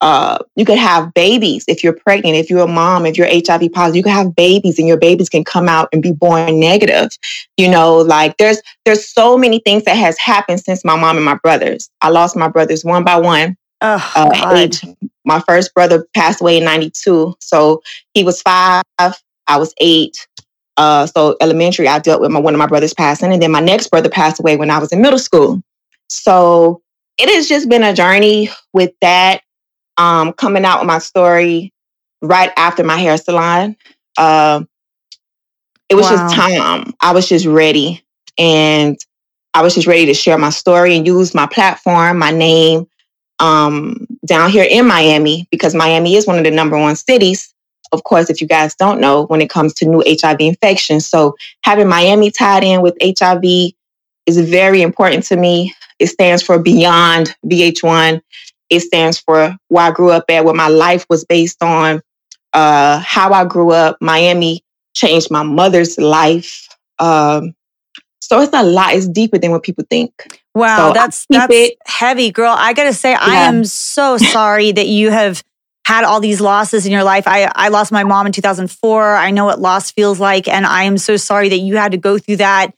uh, 0.00 0.38
you 0.54 0.64
could 0.64 0.78
have 0.78 1.12
babies 1.12 1.64
if 1.66 1.82
you're 1.82 1.92
pregnant, 1.92 2.36
if 2.36 2.48
you're 2.48 2.64
a 2.64 2.68
mom, 2.68 3.04
if 3.04 3.18
you're 3.18 3.26
HIV 3.26 3.72
positive, 3.72 3.96
you 3.96 4.02
can 4.02 4.12
have 4.12 4.36
babies 4.36 4.78
and 4.78 4.86
your 4.86 4.96
babies 4.96 5.28
can 5.28 5.42
come 5.44 5.68
out 5.68 5.88
and 5.92 6.02
be 6.02 6.12
born 6.12 6.60
negative. 6.60 7.10
You 7.56 7.68
know, 7.68 7.96
like 7.96 8.36
there's 8.36 8.62
there's 8.84 9.12
so 9.12 9.36
many 9.36 9.58
things 9.58 9.84
that 9.84 9.96
has 9.96 10.16
happened 10.18 10.60
since 10.60 10.84
my 10.84 10.96
mom 10.96 11.16
and 11.16 11.24
my 11.24 11.38
brothers. 11.42 11.90
I 12.00 12.10
lost 12.10 12.36
my 12.36 12.48
brothers 12.48 12.84
one 12.84 13.04
by 13.04 13.16
one. 13.16 13.56
Oh, 13.80 14.10
uh, 14.16 14.54
age. 14.56 14.84
My 15.24 15.40
first 15.40 15.74
brother 15.74 16.06
passed 16.14 16.40
away 16.40 16.58
in 16.58 16.64
92. 16.64 17.36
So 17.40 17.82
he 18.14 18.24
was 18.24 18.42
five, 18.42 18.82
I 18.98 19.56
was 19.56 19.72
eight. 19.78 20.26
Uh, 20.76 21.06
so 21.06 21.36
elementary, 21.40 21.88
I 21.88 21.98
dealt 21.98 22.20
with 22.20 22.30
my 22.30 22.38
one 22.38 22.54
of 22.54 22.58
my 22.58 22.66
brothers 22.66 22.94
passing, 22.94 23.32
and 23.32 23.42
then 23.42 23.50
my 23.50 23.60
next 23.60 23.88
brother 23.88 24.08
passed 24.08 24.38
away 24.38 24.56
when 24.56 24.70
I 24.70 24.78
was 24.78 24.92
in 24.92 25.02
middle 25.02 25.18
school. 25.18 25.60
So 26.08 26.82
it 27.18 27.28
has 27.28 27.48
just 27.48 27.68
been 27.68 27.82
a 27.82 27.92
journey 27.92 28.50
with 28.72 28.92
that. 29.00 29.42
Um, 29.96 30.32
coming 30.32 30.64
out 30.64 30.78
with 30.78 30.86
my 30.86 30.98
story 30.98 31.72
right 32.22 32.52
after 32.56 32.84
my 32.84 32.96
hair 32.96 33.16
salon. 33.16 33.76
Uh, 34.16 34.62
it 35.88 35.96
was 35.96 36.04
wow. 36.04 36.10
just 36.10 36.34
time. 36.36 36.94
I 37.00 37.12
was 37.12 37.28
just 37.28 37.44
ready, 37.44 38.04
and 38.38 38.96
I 39.54 39.62
was 39.62 39.74
just 39.74 39.88
ready 39.88 40.06
to 40.06 40.14
share 40.14 40.38
my 40.38 40.50
story 40.50 40.96
and 40.96 41.04
use 41.04 41.34
my 41.34 41.46
platform, 41.46 42.18
my 42.18 42.30
name, 42.30 42.86
um, 43.40 44.06
down 44.26 44.50
here 44.50 44.66
in 44.68 44.86
Miami 44.86 45.46
because 45.50 45.74
Miami 45.74 46.16
is 46.16 46.26
one 46.26 46.38
of 46.38 46.44
the 46.44 46.50
number 46.50 46.78
one 46.78 46.96
cities 46.96 47.54
of 47.92 48.04
course, 48.04 48.30
if 48.30 48.40
you 48.40 48.46
guys 48.46 48.74
don't 48.74 49.00
know, 49.00 49.26
when 49.26 49.40
it 49.40 49.50
comes 49.50 49.74
to 49.74 49.86
new 49.86 50.02
HIV 50.06 50.40
infections. 50.40 51.06
So 51.06 51.36
having 51.62 51.88
Miami 51.88 52.30
tied 52.30 52.64
in 52.64 52.82
with 52.82 52.96
HIV 53.02 53.72
is 54.26 54.50
very 54.50 54.82
important 54.82 55.24
to 55.24 55.36
me. 55.36 55.74
It 55.98 56.08
stands 56.08 56.42
for 56.42 56.58
Beyond 56.58 57.34
VH1. 57.46 58.20
It 58.70 58.80
stands 58.80 59.18
for 59.18 59.56
where 59.68 59.84
I 59.86 59.90
grew 59.90 60.10
up 60.10 60.24
at, 60.28 60.44
what 60.44 60.56
my 60.56 60.68
life 60.68 61.06
was 61.08 61.24
based 61.24 61.62
on, 61.62 62.02
uh, 62.52 62.98
how 62.98 63.32
I 63.32 63.44
grew 63.44 63.70
up. 63.70 63.96
Miami 64.00 64.62
changed 64.94 65.30
my 65.30 65.42
mother's 65.42 65.96
life. 65.98 66.68
Um, 66.98 67.54
so 68.28 68.42
it's 68.42 68.52
a 68.52 68.62
lot. 68.62 68.94
It's 68.94 69.08
deeper 69.08 69.38
than 69.38 69.52
what 69.52 69.62
people 69.62 69.84
think. 69.88 70.38
Wow, 70.54 70.88
so 70.88 70.92
that's 70.92 71.26
that's 71.30 71.52
it. 71.52 71.78
heavy, 71.86 72.30
girl. 72.30 72.54
I 72.56 72.74
gotta 72.74 72.92
say, 72.92 73.12
yeah. 73.12 73.18
I 73.20 73.36
am 73.46 73.64
so 73.64 74.18
sorry 74.18 74.70
that 74.72 74.86
you 74.86 75.10
have 75.10 75.42
had 75.86 76.04
all 76.04 76.20
these 76.20 76.38
losses 76.38 76.84
in 76.84 76.92
your 76.92 77.04
life. 77.04 77.26
I, 77.26 77.50
I 77.54 77.68
lost 77.68 77.90
my 77.90 78.04
mom 78.04 78.26
in 78.26 78.32
2004. 78.32 79.16
I 79.16 79.30
know 79.30 79.46
what 79.46 79.58
loss 79.58 79.90
feels 79.90 80.20
like. 80.20 80.46
And 80.46 80.66
I 80.66 80.82
am 80.82 80.98
so 80.98 81.16
sorry 81.16 81.48
that 81.48 81.60
you 81.60 81.78
had 81.78 81.92
to 81.92 81.96
go 81.96 82.18
through 82.18 82.36
that 82.36 82.74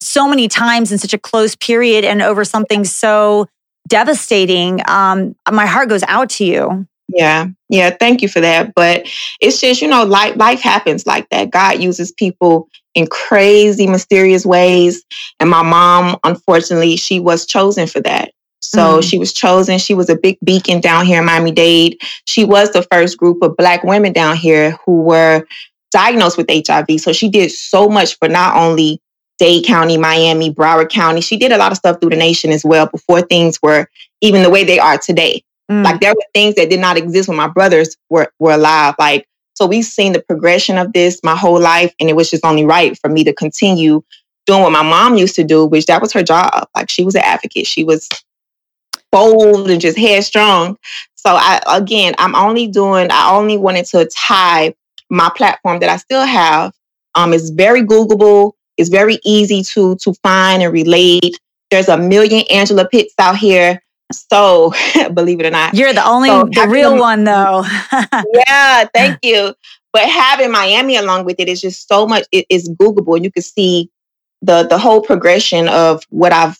so 0.00 0.28
many 0.28 0.48
times 0.48 0.90
in 0.90 0.98
such 0.98 1.14
a 1.14 1.18
close 1.18 1.54
period 1.54 2.04
and 2.04 2.20
over 2.20 2.44
something 2.44 2.84
so 2.84 3.46
devastating. 3.86 4.80
Um, 4.88 5.36
my 5.48 5.66
heart 5.66 5.88
goes 5.88 6.02
out 6.08 6.30
to 6.30 6.44
you. 6.44 6.88
Yeah, 7.08 7.46
yeah. 7.68 7.90
Thank 7.90 8.22
you 8.22 8.28
for 8.28 8.40
that. 8.40 8.74
But 8.74 9.06
it's 9.40 9.60
just, 9.60 9.80
you 9.80 9.86
know, 9.86 10.04
life, 10.04 10.34
life 10.34 10.60
happens 10.60 11.06
like 11.06 11.28
that. 11.28 11.50
God 11.50 11.80
uses 11.80 12.10
people 12.10 12.68
in 12.98 13.06
crazy, 13.06 13.86
mysterious 13.86 14.44
ways. 14.44 15.04
And 15.38 15.48
my 15.48 15.62
mom, 15.62 16.18
unfortunately, 16.24 16.96
she 16.96 17.20
was 17.20 17.46
chosen 17.46 17.86
for 17.86 18.00
that. 18.00 18.32
So 18.60 18.98
mm. 18.98 19.08
she 19.08 19.18
was 19.18 19.32
chosen. 19.32 19.78
She 19.78 19.94
was 19.94 20.10
a 20.10 20.16
big 20.16 20.36
beacon 20.44 20.80
down 20.80 21.06
here 21.06 21.20
in 21.20 21.26
Miami 21.26 21.52
Dade. 21.52 21.96
She 22.24 22.44
was 22.44 22.72
the 22.72 22.82
first 22.90 23.16
group 23.16 23.40
of 23.42 23.56
Black 23.56 23.84
women 23.84 24.12
down 24.12 24.36
here 24.36 24.72
who 24.84 25.02
were 25.02 25.46
diagnosed 25.92 26.36
with 26.36 26.50
HIV. 26.50 27.00
So 27.00 27.12
she 27.12 27.28
did 27.28 27.52
so 27.52 27.88
much 27.88 28.18
for 28.18 28.28
not 28.28 28.56
only 28.56 29.00
Dade 29.38 29.64
County, 29.64 29.96
Miami, 29.96 30.52
Broward 30.52 30.90
County. 30.90 31.20
She 31.20 31.36
did 31.36 31.52
a 31.52 31.56
lot 31.56 31.70
of 31.70 31.78
stuff 31.78 32.00
through 32.00 32.10
the 32.10 32.16
nation 32.16 32.50
as 32.50 32.64
well 32.64 32.86
before 32.86 33.22
things 33.22 33.60
were 33.62 33.88
even 34.20 34.42
the 34.42 34.50
way 34.50 34.64
they 34.64 34.80
are 34.80 34.98
today. 34.98 35.44
Mm. 35.70 35.84
Like 35.84 36.00
there 36.00 36.14
were 36.14 36.24
things 36.34 36.56
that 36.56 36.68
did 36.68 36.80
not 36.80 36.96
exist 36.96 37.28
when 37.28 37.36
my 37.36 37.46
brothers 37.46 37.96
were, 38.10 38.32
were 38.40 38.54
alive. 38.54 38.96
Like, 38.98 39.27
so 39.58 39.66
we've 39.66 39.84
seen 39.84 40.12
the 40.12 40.22
progression 40.22 40.78
of 40.78 40.92
this 40.92 41.18
my 41.24 41.34
whole 41.34 41.58
life. 41.58 41.92
And 41.98 42.08
it 42.08 42.14
was 42.14 42.30
just 42.30 42.44
only 42.44 42.64
right 42.64 42.96
for 42.96 43.10
me 43.10 43.24
to 43.24 43.32
continue 43.32 44.04
doing 44.46 44.62
what 44.62 44.70
my 44.70 44.84
mom 44.84 45.16
used 45.16 45.34
to 45.34 45.42
do, 45.42 45.66
which 45.66 45.86
that 45.86 46.00
was 46.00 46.12
her 46.12 46.22
job. 46.22 46.68
Like 46.76 46.88
she 46.88 47.04
was 47.04 47.16
an 47.16 47.22
advocate. 47.24 47.66
She 47.66 47.82
was 47.82 48.08
bold 49.10 49.68
and 49.68 49.80
just 49.80 49.98
headstrong. 49.98 50.78
So 51.16 51.30
I 51.30 51.60
again, 51.66 52.14
I'm 52.18 52.36
only 52.36 52.68
doing. 52.68 53.08
I 53.10 53.32
only 53.32 53.58
wanted 53.58 53.86
to 53.86 54.08
tie 54.16 54.76
my 55.10 55.28
platform 55.36 55.80
that 55.80 55.88
I 55.88 55.96
still 55.96 56.24
have. 56.24 56.72
Um, 57.16 57.32
it's 57.32 57.50
very 57.50 57.82
Googleable. 57.82 58.52
It's 58.76 58.90
very 58.90 59.18
easy 59.24 59.64
to 59.74 59.96
to 59.96 60.14
find 60.22 60.62
and 60.62 60.72
relate. 60.72 61.40
There's 61.72 61.88
a 61.88 61.98
million 61.98 62.44
Angela 62.48 62.88
Pitts 62.88 63.14
out 63.18 63.38
here. 63.38 63.82
So 64.12 64.72
believe 65.14 65.40
it 65.40 65.46
or 65.46 65.50
not, 65.50 65.74
you're 65.74 65.92
the 65.92 66.06
only 66.06 66.28
so 66.28 66.44
the 66.44 66.68
real 66.68 66.90
them, 66.90 67.00
one 67.00 67.24
though. 67.24 67.64
yeah, 68.46 68.84
thank 68.94 69.18
you. 69.22 69.54
But 69.92 70.08
having 70.08 70.52
Miami 70.52 70.96
along 70.96 71.24
with 71.24 71.40
it 71.40 71.48
is 71.48 71.60
just 71.60 71.88
so 71.88 72.06
much. 72.06 72.24
It 72.32 72.46
is 72.48 72.68
Googleable. 72.68 73.22
You 73.22 73.30
can 73.30 73.42
see 73.42 73.90
the 74.42 74.64
the 74.64 74.78
whole 74.78 75.00
progression 75.00 75.68
of 75.68 76.04
what 76.10 76.32
I've 76.32 76.58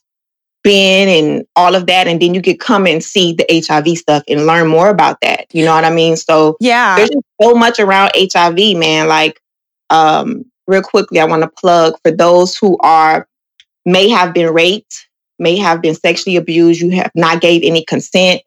been 0.64 1.08
and 1.08 1.46
all 1.56 1.74
of 1.74 1.86
that. 1.86 2.06
And 2.06 2.20
then 2.20 2.34
you 2.34 2.42
could 2.42 2.60
come 2.60 2.86
and 2.86 3.02
see 3.02 3.32
the 3.32 3.46
HIV 3.48 3.98
stuff 3.98 4.22
and 4.28 4.46
learn 4.46 4.68
more 4.68 4.90
about 4.90 5.20
that. 5.22 5.46
You 5.52 5.64
know 5.64 5.74
what 5.74 5.84
I 5.84 5.90
mean? 5.90 6.16
So 6.16 6.56
yeah, 6.60 6.96
there's 6.96 7.10
just 7.10 7.24
so 7.40 7.54
much 7.54 7.80
around 7.80 8.12
HIV, 8.14 8.76
man. 8.76 9.08
Like, 9.08 9.40
um, 9.90 10.44
real 10.66 10.82
quickly, 10.82 11.20
I 11.20 11.24
want 11.24 11.42
to 11.42 11.48
plug 11.48 11.94
for 12.02 12.10
those 12.10 12.56
who 12.56 12.76
are 12.80 13.26
may 13.86 14.08
have 14.08 14.34
been 14.34 14.52
raped, 14.52 15.07
may 15.38 15.56
have 15.56 15.80
been 15.80 15.94
sexually 15.94 16.36
abused, 16.36 16.80
you 16.80 16.90
have 16.90 17.10
not 17.14 17.40
gave 17.40 17.62
any 17.62 17.84
consent, 17.84 18.42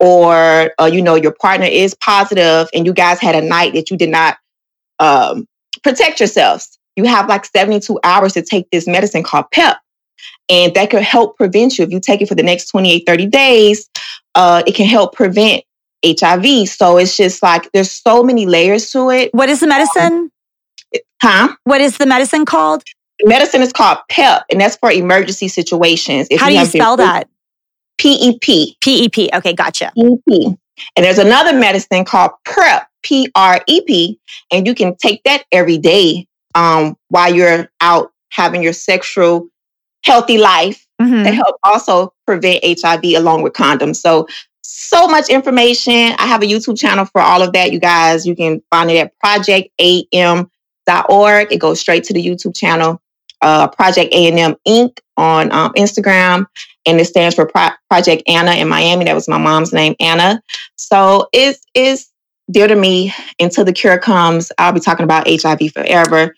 or 0.00 0.72
uh, 0.80 0.90
you 0.92 1.02
know 1.02 1.14
your 1.14 1.32
partner 1.32 1.66
is 1.66 1.94
positive, 1.94 2.68
and 2.74 2.86
you 2.86 2.92
guys 2.92 3.20
had 3.20 3.34
a 3.34 3.46
night 3.46 3.74
that 3.74 3.90
you 3.90 3.96
did 3.96 4.10
not 4.10 4.38
um, 4.98 5.46
protect 5.82 6.20
yourselves. 6.20 6.78
You 6.96 7.04
have 7.04 7.28
like 7.28 7.44
72 7.44 7.98
hours 8.02 8.32
to 8.32 8.42
take 8.42 8.68
this 8.70 8.86
medicine 8.86 9.22
called 9.22 9.50
PEP. 9.52 9.76
And 10.48 10.74
that 10.74 10.90
could 10.90 11.02
help 11.02 11.36
prevent 11.36 11.78
you. 11.78 11.84
If 11.84 11.90
you 11.90 12.00
take 12.00 12.22
it 12.22 12.28
for 12.28 12.34
the 12.34 12.42
next 12.42 12.70
28, 12.70 13.04
30 13.06 13.26
days, 13.26 13.88
uh, 14.34 14.62
it 14.66 14.74
can 14.74 14.86
help 14.86 15.14
prevent 15.14 15.62
HIV. 16.04 16.68
So 16.68 16.96
it's 16.96 17.16
just 17.16 17.42
like 17.42 17.70
there's 17.72 17.90
so 17.90 18.22
many 18.22 18.46
layers 18.46 18.90
to 18.92 19.10
it. 19.10 19.32
What 19.32 19.48
is 19.48 19.60
the 19.60 19.66
medicine? 19.66 20.30
huh? 21.22 21.54
What 21.64 21.80
is 21.80 21.98
the 21.98 22.06
medicine 22.06 22.44
called? 22.44 22.82
Medicine 23.24 23.62
is 23.62 23.72
called 23.72 23.98
PEP, 24.08 24.44
and 24.50 24.60
that's 24.60 24.76
for 24.76 24.90
emergency 24.90 25.48
situations. 25.48 26.28
If 26.30 26.40
How 26.40 26.48
you 26.48 26.54
do 26.54 26.60
you 26.60 26.66
spell 26.66 26.96
that? 26.96 27.28
PEP. 27.98 28.78
PEP. 28.80 29.34
Okay, 29.34 29.52
gotcha. 29.52 29.92
PEP. 29.96 30.58
And 30.96 31.04
there's 31.04 31.18
another 31.18 31.52
medicine 31.52 32.04
called 32.04 32.30
PrEP, 32.44 32.86
P 33.02 33.30
R 33.34 33.60
E 33.66 33.80
P, 33.82 34.20
and 34.52 34.66
you 34.66 34.74
can 34.74 34.96
take 34.96 35.22
that 35.24 35.44
every 35.50 35.78
day 35.78 36.28
um, 36.54 36.96
while 37.08 37.34
you're 37.34 37.68
out 37.80 38.12
having 38.30 38.62
your 38.62 38.72
sexual 38.72 39.48
healthy 40.04 40.38
life 40.38 40.86
mm-hmm. 41.00 41.24
to 41.24 41.32
help 41.32 41.56
also 41.64 42.14
prevent 42.26 42.64
HIV 42.64 43.04
along 43.16 43.42
with 43.42 43.52
condoms. 43.52 43.96
So, 43.96 44.28
so 44.62 45.08
much 45.08 45.28
information. 45.28 46.14
I 46.18 46.26
have 46.26 46.42
a 46.42 46.46
YouTube 46.46 46.78
channel 46.78 47.04
for 47.06 47.20
all 47.20 47.42
of 47.42 47.52
that, 47.52 47.72
you 47.72 47.80
guys. 47.80 48.26
You 48.26 48.36
can 48.36 48.62
find 48.70 48.90
it 48.90 48.98
at 48.98 49.12
projectam.org. 49.24 50.48
It 51.52 51.58
goes 51.58 51.80
straight 51.80 52.04
to 52.04 52.12
the 52.12 52.24
YouTube 52.24 52.54
channel. 52.54 53.02
Uh, 53.40 53.68
Project 53.68 54.12
A&M 54.12 54.56
Inc. 54.66 54.98
on 55.16 55.52
um, 55.52 55.72
Instagram, 55.74 56.46
and 56.86 57.00
it 57.00 57.04
stands 57.04 57.34
for 57.34 57.46
Pro- 57.46 57.70
Project 57.88 58.22
Anna 58.26 58.52
in 58.52 58.68
Miami. 58.68 59.04
That 59.04 59.14
was 59.14 59.28
my 59.28 59.38
mom's 59.38 59.72
name, 59.72 59.94
Anna. 60.00 60.42
So 60.76 61.28
it's, 61.32 61.60
it's 61.74 62.10
dear 62.50 62.66
to 62.66 62.76
me. 62.76 63.12
Until 63.38 63.64
the 63.64 63.72
cure 63.72 63.98
comes, 63.98 64.50
I'll 64.58 64.72
be 64.72 64.80
talking 64.80 65.04
about 65.04 65.28
HIV 65.28 65.72
forever. 65.72 66.34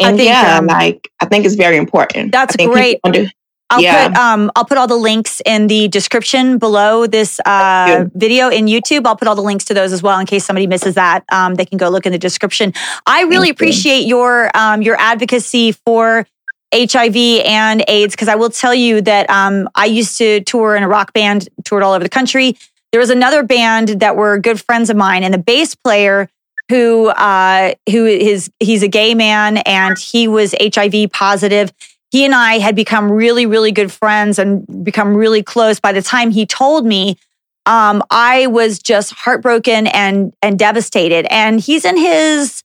And 0.00 0.16
think, 0.16 0.28
yeah, 0.28 0.58
um, 0.58 0.66
like 0.66 1.08
I 1.20 1.26
think 1.26 1.44
it's 1.44 1.54
very 1.54 1.76
important. 1.76 2.32
That's 2.32 2.56
great. 2.56 2.98
Under, 3.04 3.30
I'll 3.74 3.82
yeah. 3.82 4.08
put 4.08 4.16
um 4.16 4.50
I'll 4.54 4.64
put 4.64 4.78
all 4.78 4.86
the 4.86 4.96
links 4.96 5.42
in 5.44 5.66
the 5.66 5.88
description 5.88 6.58
below 6.58 7.06
this 7.06 7.40
uh, 7.44 8.04
video 8.14 8.48
in 8.48 8.66
YouTube. 8.66 9.06
I'll 9.06 9.16
put 9.16 9.26
all 9.26 9.34
the 9.34 9.42
links 9.42 9.64
to 9.66 9.74
those 9.74 9.92
as 9.92 10.02
well 10.02 10.18
in 10.20 10.26
case 10.26 10.44
somebody 10.44 10.66
misses 10.66 10.94
that. 10.94 11.24
Um, 11.32 11.56
they 11.56 11.66
can 11.66 11.76
go 11.76 11.88
look 11.88 12.06
in 12.06 12.12
the 12.12 12.18
description. 12.18 12.72
I 13.06 13.22
really 13.22 13.48
Thank 13.48 13.56
appreciate 13.56 14.02
you. 14.02 14.16
your 14.16 14.56
um 14.56 14.82
your 14.82 14.96
advocacy 14.98 15.72
for 15.72 16.26
HIV 16.72 17.16
and 17.44 17.84
AIDS 17.88 18.14
because 18.14 18.28
I 18.28 18.36
will 18.36 18.50
tell 18.50 18.74
you 18.74 19.00
that 19.02 19.28
um 19.28 19.68
I 19.74 19.86
used 19.86 20.18
to 20.18 20.40
tour 20.42 20.76
in 20.76 20.84
a 20.84 20.88
rock 20.88 21.12
band, 21.12 21.48
toured 21.64 21.82
all 21.82 21.94
over 21.94 22.04
the 22.04 22.10
country. 22.10 22.56
There 22.92 23.00
was 23.00 23.10
another 23.10 23.42
band 23.42 23.88
that 24.00 24.14
were 24.14 24.38
good 24.38 24.60
friends 24.60 24.88
of 24.88 24.96
mine, 24.96 25.24
and 25.24 25.34
the 25.34 25.38
bass 25.38 25.74
player 25.74 26.30
who 26.68 27.08
uh, 27.08 27.74
who 27.90 28.06
is 28.06 28.50
he's 28.60 28.82
a 28.82 28.88
gay 28.88 29.14
man 29.14 29.58
and 29.58 29.98
he 29.98 30.28
was 30.28 30.54
HIV 30.60 31.10
positive. 31.12 31.72
He 32.14 32.24
and 32.24 32.32
I 32.32 32.60
had 32.60 32.76
become 32.76 33.10
really, 33.10 33.44
really 33.44 33.72
good 33.72 33.90
friends 33.90 34.38
and 34.38 34.84
become 34.84 35.16
really 35.16 35.42
close. 35.42 35.80
By 35.80 35.90
the 35.90 36.00
time 36.00 36.30
he 36.30 36.46
told 36.46 36.86
me, 36.86 37.18
um, 37.66 38.04
I 38.08 38.46
was 38.46 38.78
just 38.78 39.12
heartbroken 39.12 39.88
and 39.88 40.32
and 40.40 40.56
devastated. 40.56 41.26
And 41.28 41.58
he's 41.58 41.84
in 41.84 41.96
his 41.96 42.62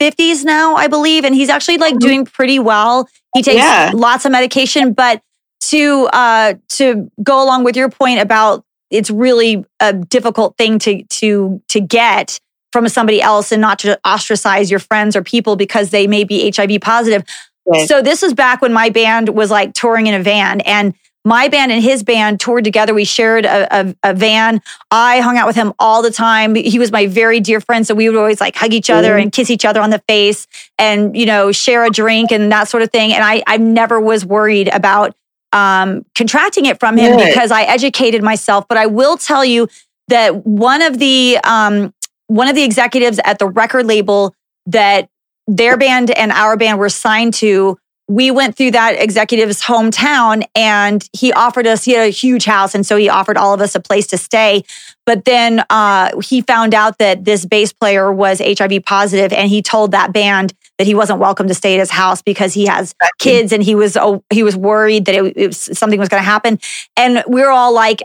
50s 0.00 0.44
now, 0.44 0.76
I 0.76 0.86
believe, 0.86 1.24
and 1.24 1.34
he's 1.34 1.48
actually 1.48 1.78
like 1.78 1.94
mm-hmm. 1.94 2.06
doing 2.06 2.24
pretty 2.26 2.60
well. 2.60 3.08
He 3.34 3.42
takes 3.42 3.56
yeah. 3.56 3.90
lots 3.92 4.24
of 4.24 4.30
medication, 4.30 4.92
but 4.92 5.20
to 5.62 6.08
uh, 6.12 6.54
to 6.68 7.10
go 7.24 7.42
along 7.42 7.64
with 7.64 7.74
your 7.74 7.90
point 7.90 8.20
about 8.20 8.64
it's 8.92 9.10
really 9.10 9.64
a 9.80 9.92
difficult 9.94 10.56
thing 10.56 10.78
to 10.78 11.02
to 11.02 11.60
to 11.70 11.80
get 11.80 12.38
from 12.70 12.88
somebody 12.88 13.20
else 13.20 13.50
and 13.50 13.60
not 13.60 13.80
to 13.80 13.98
ostracize 14.06 14.70
your 14.70 14.78
friends 14.78 15.16
or 15.16 15.24
people 15.24 15.56
because 15.56 15.90
they 15.90 16.06
may 16.06 16.22
be 16.22 16.52
HIV 16.54 16.80
positive. 16.80 17.24
So 17.86 18.02
this 18.02 18.22
was 18.22 18.34
back 18.34 18.60
when 18.60 18.72
my 18.72 18.90
band 18.90 19.28
was 19.28 19.50
like 19.50 19.72
touring 19.74 20.06
in 20.06 20.14
a 20.14 20.22
van 20.22 20.60
and 20.62 20.94
my 21.24 21.48
band 21.48 21.70
and 21.70 21.82
his 21.82 22.02
band 22.02 22.40
toured 22.40 22.64
together. 22.64 22.92
We 22.92 23.04
shared 23.04 23.44
a, 23.44 23.80
a, 23.80 23.94
a, 24.02 24.14
van. 24.14 24.60
I 24.90 25.20
hung 25.20 25.36
out 25.36 25.46
with 25.46 25.54
him 25.54 25.72
all 25.78 26.02
the 26.02 26.10
time. 26.10 26.56
He 26.56 26.78
was 26.78 26.90
my 26.90 27.06
very 27.06 27.38
dear 27.38 27.60
friend. 27.60 27.86
So 27.86 27.94
we 27.94 28.08
would 28.08 28.18
always 28.18 28.40
like 28.40 28.56
hug 28.56 28.72
each 28.72 28.90
other 28.90 29.12
mm. 29.12 29.22
and 29.22 29.32
kiss 29.32 29.48
each 29.50 29.64
other 29.64 29.80
on 29.80 29.90
the 29.90 30.02
face 30.08 30.48
and, 30.78 31.16
you 31.16 31.26
know, 31.26 31.52
share 31.52 31.84
a 31.84 31.90
drink 31.90 32.32
and 32.32 32.50
that 32.50 32.68
sort 32.68 32.82
of 32.82 32.90
thing. 32.90 33.12
And 33.12 33.22
I, 33.22 33.42
I 33.46 33.56
never 33.56 34.00
was 34.00 34.26
worried 34.26 34.68
about 34.68 35.14
um, 35.52 36.04
contracting 36.14 36.66
it 36.66 36.80
from 36.80 36.96
him 36.96 37.16
because 37.16 37.52
I 37.52 37.62
educated 37.62 38.22
myself. 38.22 38.66
But 38.68 38.78
I 38.78 38.86
will 38.86 39.16
tell 39.16 39.44
you 39.44 39.68
that 40.08 40.44
one 40.44 40.82
of 40.82 40.98
the, 40.98 41.38
um, 41.44 41.94
one 42.26 42.48
of 42.48 42.56
the 42.56 42.64
executives 42.64 43.20
at 43.24 43.38
the 43.38 43.46
record 43.46 43.86
label 43.86 44.34
that 44.66 45.08
their 45.56 45.76
band 45.76 46.10
and 46.10 46.32
our 46.32 46.56
band 46.56 46.78
were 46.78 46.88
signed 46.88 47.34
to 47.34 47.78
we 48.08 48.30
went 48.30 48.56
through 48.56 48.72
that 48.72 49.00
executive's 49.00 49.62
hometown 49.62 50.44
and 50.54 51.08
he 51.12 51.32
offered 51.32 51.66
us, 51.66 51.84
he 51.84 51.92
had 51.92 52.06
a 52.06 52.10
huge 52.10 52.44
house. 52.44 52.74
And 52.74 52.84
so 52.84 52.96
he 52.96 53.08
offered 53.08 53.36
all 53.36 53.54
of 53.54 53.60
us 53.60 53.74
a 53.74 53.80
place 53.80 54.06
to 54.08 54.18
stay. 54.18 54.64
But 55.06 55.24
then 55.24 55.64
uh, 55.70 56.20
he 56.20 56.42
found 56.42 56.74
out 56.74 56.98
that 56.98 57.24
this 57.24 57.46
bass 57.46 57.72
player 57.72 58.12
was 58.12 58.40
HIV 58.40 58.84
positive 58.84 59.32
and 59.32 59.48
he 59.48 59.62
told 59.62 59.92
that 59.92 60.12
band 60.12 60.52
that 60.78 60.86
he 60.86 60.94
wasn't 60.94 61.20
welcome 61.20 61.48
to 61.48 61.54
stay 61.54 61.74
at 61.74 61.80
his 61.80 61.90
house 61.90 62.22
because 62.22 62.54
he 62.54 62.66
has 62.66 62.94
kids 63.18 63.52
and 63.52 63.62
he 63.62 63.74
was, 63.74 63.96
he 64.30 64.42
was 64.42 64.56
worried 64.56 65.04
that 65.04 65.14
it, 65.14 65.36
it 65.36 65.46
was, 65.46 65.78
something 65.78 65.98
was 65.98 66.08
going 66.08 66.22
to 66.22 66.28
happen. 66.28 66.58
And 66.96 67.22
we 67.26 67.40
we're 67.40 67.50
all 67.50 67.72
like, 67.72 68.02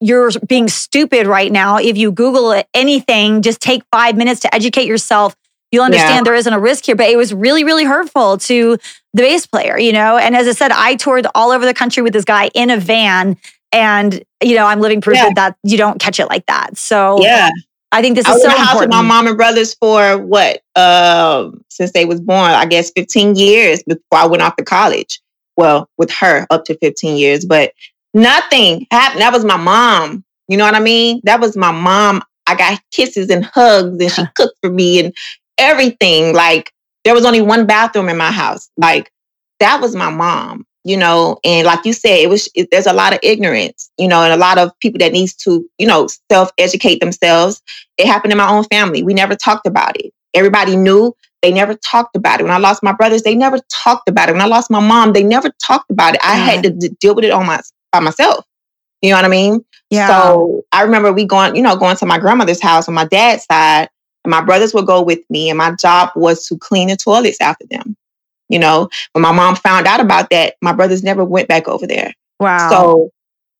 you're 0.00 0.30
being 0.46 0.68
stupid 0.68 1.26
right 1.26 1.50
now. 1.50 1.78
If 1.78 1.96
you 1.96 2.12
Google 2.12 2.62
anything, 2.74 3.40
just 3.40 3.60
take 3.62 3.82
five 3.90 4.16
minutes 4.16 4.40
to 4.40 4.54
educate 4.54 4.86
yourself 4.86 5.34
you'll 5.76 5.84
understand 5.84 6.16
yeah. 6.16 6.22
there 6.30 6.34
isn't 6.34 6.52
a 6.52 6.58
risk 6.58 6.86
here. 6.86 6.96
But 6.96 7.10
it 7.10 7.16
was 7.16 7.32
really, 7.32 7.62
really 7.62 7.84
hurtful 7.84 8.38
to 8.38 8.78
the 9.12 9.22
bass 9.22 9.46
player, 9.46 9.78
you 9.78 9.92
know? 9.92 10.16
And 10.16 10.34
as 10.34 10.48
I 10.48 10.52
said, 10.52 10.72
I 10.72 10.96
toured 10.96 11.26
all 11.34 11.50
over 11.50 11.64
the 11.64 11.74
country 11.74 12.02
with 12.02 12.12
this 12.12 12.24
guy 12.24 12.50
in 12.54 12.70
a 12.70 12.78
van. 12.78 13.36
And, 13.72 14.24
you 14.42 14.56
know, 14.56 14.66
I'm 14.66 14.80
living 14.80 15.00
proof 15.00 15.16
yeah. 15.16 15.30
that 15.34 15.56
you 15.62 15.76
don't 15.76 16.00
catch 16.00 16.18
it 16.18 16.26
like 16.26 16.46
that. 16.46 16.78
So, 16.78 17.22
yeah. 17.22 17.50
I 17.92 18.02
think 18.02 18.16
this 18.16 18.26
I 18.26 18.32
is 18.32 18.42
so 18.42 18.48
in 18.48 18.54
the 18.54 18.58
house 18.58 18.72
important. 18.72 18.90
with 18.90 18.96
my 18.96 19.02
mom 19.02 19.26
and 19.26 19.36
brothers 19.36 19.74
for 19.74 20.18
what? 20.18 20.60
Uh, 20.74 21.50
since 21.68 21.92
they 21.92 22.04
was 22.04 22.20
born, 22.20 22.50
I 22.50 22.66
guess 22.66 22.90
15 22.90 23.36
years 23.36 23.82
before 23.84 24.18
I 24.18 24.26
went 24.26 24.42
off 24.42 24.56
to 24.56 24.64
college. 24.64 25.20
Well, 25.56 25.88
with 25.96 26.10
her 26.10 26.46
up 26.50 26.64
to 26.66 26.76
15 26.78 27.16
years, 27.16 27.44
but 27.44 27.72
nothing 28.12 28.86
happened. 28.90 29.22
That 29.22 29.32
was 29.32 29.44
my 29.44 29.56
mom. 29.56 30.24
You 30.48 30.56
know 30.56 30.64
what 30.64 30.74
I 30.74 30.80
mean? 30.80 31.20
That 31.24 31.40
was 31.40 31.56
my 31.56 31.70
mom. 31.70 32.22
I 32.46 32.54
got 32.54 32.80
kisses 32.92 33.30
and 33.30 33.44
hugs 33.44 34.00
and 34.00 34.10
she 34.10 34.22
cooked 34.34 34.58
for 34.62 34.70
me 34.70 35.00
and 35.00 35.14
everything. 35.58 36.34
Like 36.34 36.72
there 37.04 37.14
was 37.14 37.24
only 37.24 37.40
one 37.40 37.66
bathroom 37.66 38.08
in 38.08 38.16
my 38.16 38.30
house. 38.30 38.70
Like 38.76 39.12
that 39.60 39.80
was 39.80 39.96
my 39.96 40.10
mom, 40.10 40.66
you 40.84 40.96
know, 40.96 41.38
and 41.44 41.66
like 41.66 41.84
you 41.84 41.92
said, 41.92 42.18
it 42.18 42.28
was, 42.28 42.48
it, 42.54 42.68
there's 42.70 42.86
a 42.86 42.92
lot 42.92 43.12
of 43.12 43.20
ignorance, 43.22 43.90
you 43.98 44.08
know, 44.08 44.22
and 44.22 44.32
a 44.32 44.36
lot 44.36 44.58
of 44.58 44.78
people 44.80 44.98
that 44.98 45.12
needs 45.12 45.34
to, 45.34 45.68
you 45.78 45.86
know, 45.86 46.08
self 46.30 46.50
educate 46.58 47.00
themselves. 47.00 47.62
It 47.98 48.06
happened 48.06 48.32
in 48.32 48.38
my 48.38 48.48
own 48.48 48.64
family. 48.64 49.02
We 49.02 49.14
never 49.14 49.34
talked 49.34 49.66
about 49.66 49.98
it. 49.98 50.12
Everybody 50.34 50.76
knew. 50.76 51.14
They 51.42 51.52
never 51.52 51.74
talked 51.74 52.16
about 52.16 52.40
it. 52.40 52.42
When 52.44 52.52
I 52.52 52.58
lost 52.58 52.82
my 52.82 52.92
brothers, 52.92 53.22
they 53.22 53.34
never 53.34 53.60
talked 53.68 54.08
about 54.08 54.28
it. 54.28 54.32
When 54.32 54.42
I 54.42 54.46
lost 54.46 54.70
my 54.70 54.80
mom, 54.80 55.12
they 55.12 55.22
never 55.22 55.50
talked 55.62 55.90
about 55.90 56.14
it. 56.14 56.20
I 56.24 56.34
had 56.34 56.62
to 56.64 56.70
d- 56.70 56.96
deal 56.98 57.14
with 57.14 57.24
it 57.24 57.30
on 57.30 57.46
my 57.46 57.60
by 57.92 58.00
myself. 58.00 58.44
You 59.02 59.10
know 59.10 59.16
what 59.16 59.26
I 59.26 59.28
mean? 59.28 59.64
Yeah. 59.90 60.08
So 60.08 60.64
I 60.72 60.82
remember 60.82 61.12
we 61.12 61.24
going, 61.24 61.54
you 61.54 61.62
know, 61.62 61.76
going 61.76 61.96
to 61.98 62.06
my 62.06 62.18
grandmother's 62.18 62.60
house 62.60 62.88
on 62.88 62.94
my 62.94 63.04
dad's 63.04 63.44
side, 63.44 63.88
and 64.26 64.30
my 64.32 64.42
brothers 64.42 64.74
would 64.74 64.86
go 64.86 65.00
with 65.00 65.20
me, 65.30 65.48
and 65.48 65.56
my 65.56 65.70
job 65.70 66.10
was 66.16 66.46
to 66.48 66.58
clean 66.58 66.88
the 66.88 66.96
toilets 66.96 67.40
after 67.40 67.64
them. 67.70 67.96
You 68.48 68.58
know, 68.58 68.88
when 69.12 69.22
my 69.22 69.30
mom 69.30 69.54
found 69.54 69.86
out 69.86 70.00
about 70.00 70.30
that, 70.30 70.54
my 70.60 70.72
brothers 70.72 71.04
never 71.04 71.24
went 71.24 71.48
back 71.48 71.68
over 71.68 71.86
there. 71.86 72.12
Wow. 72.40 72.68
So 72.68 73.10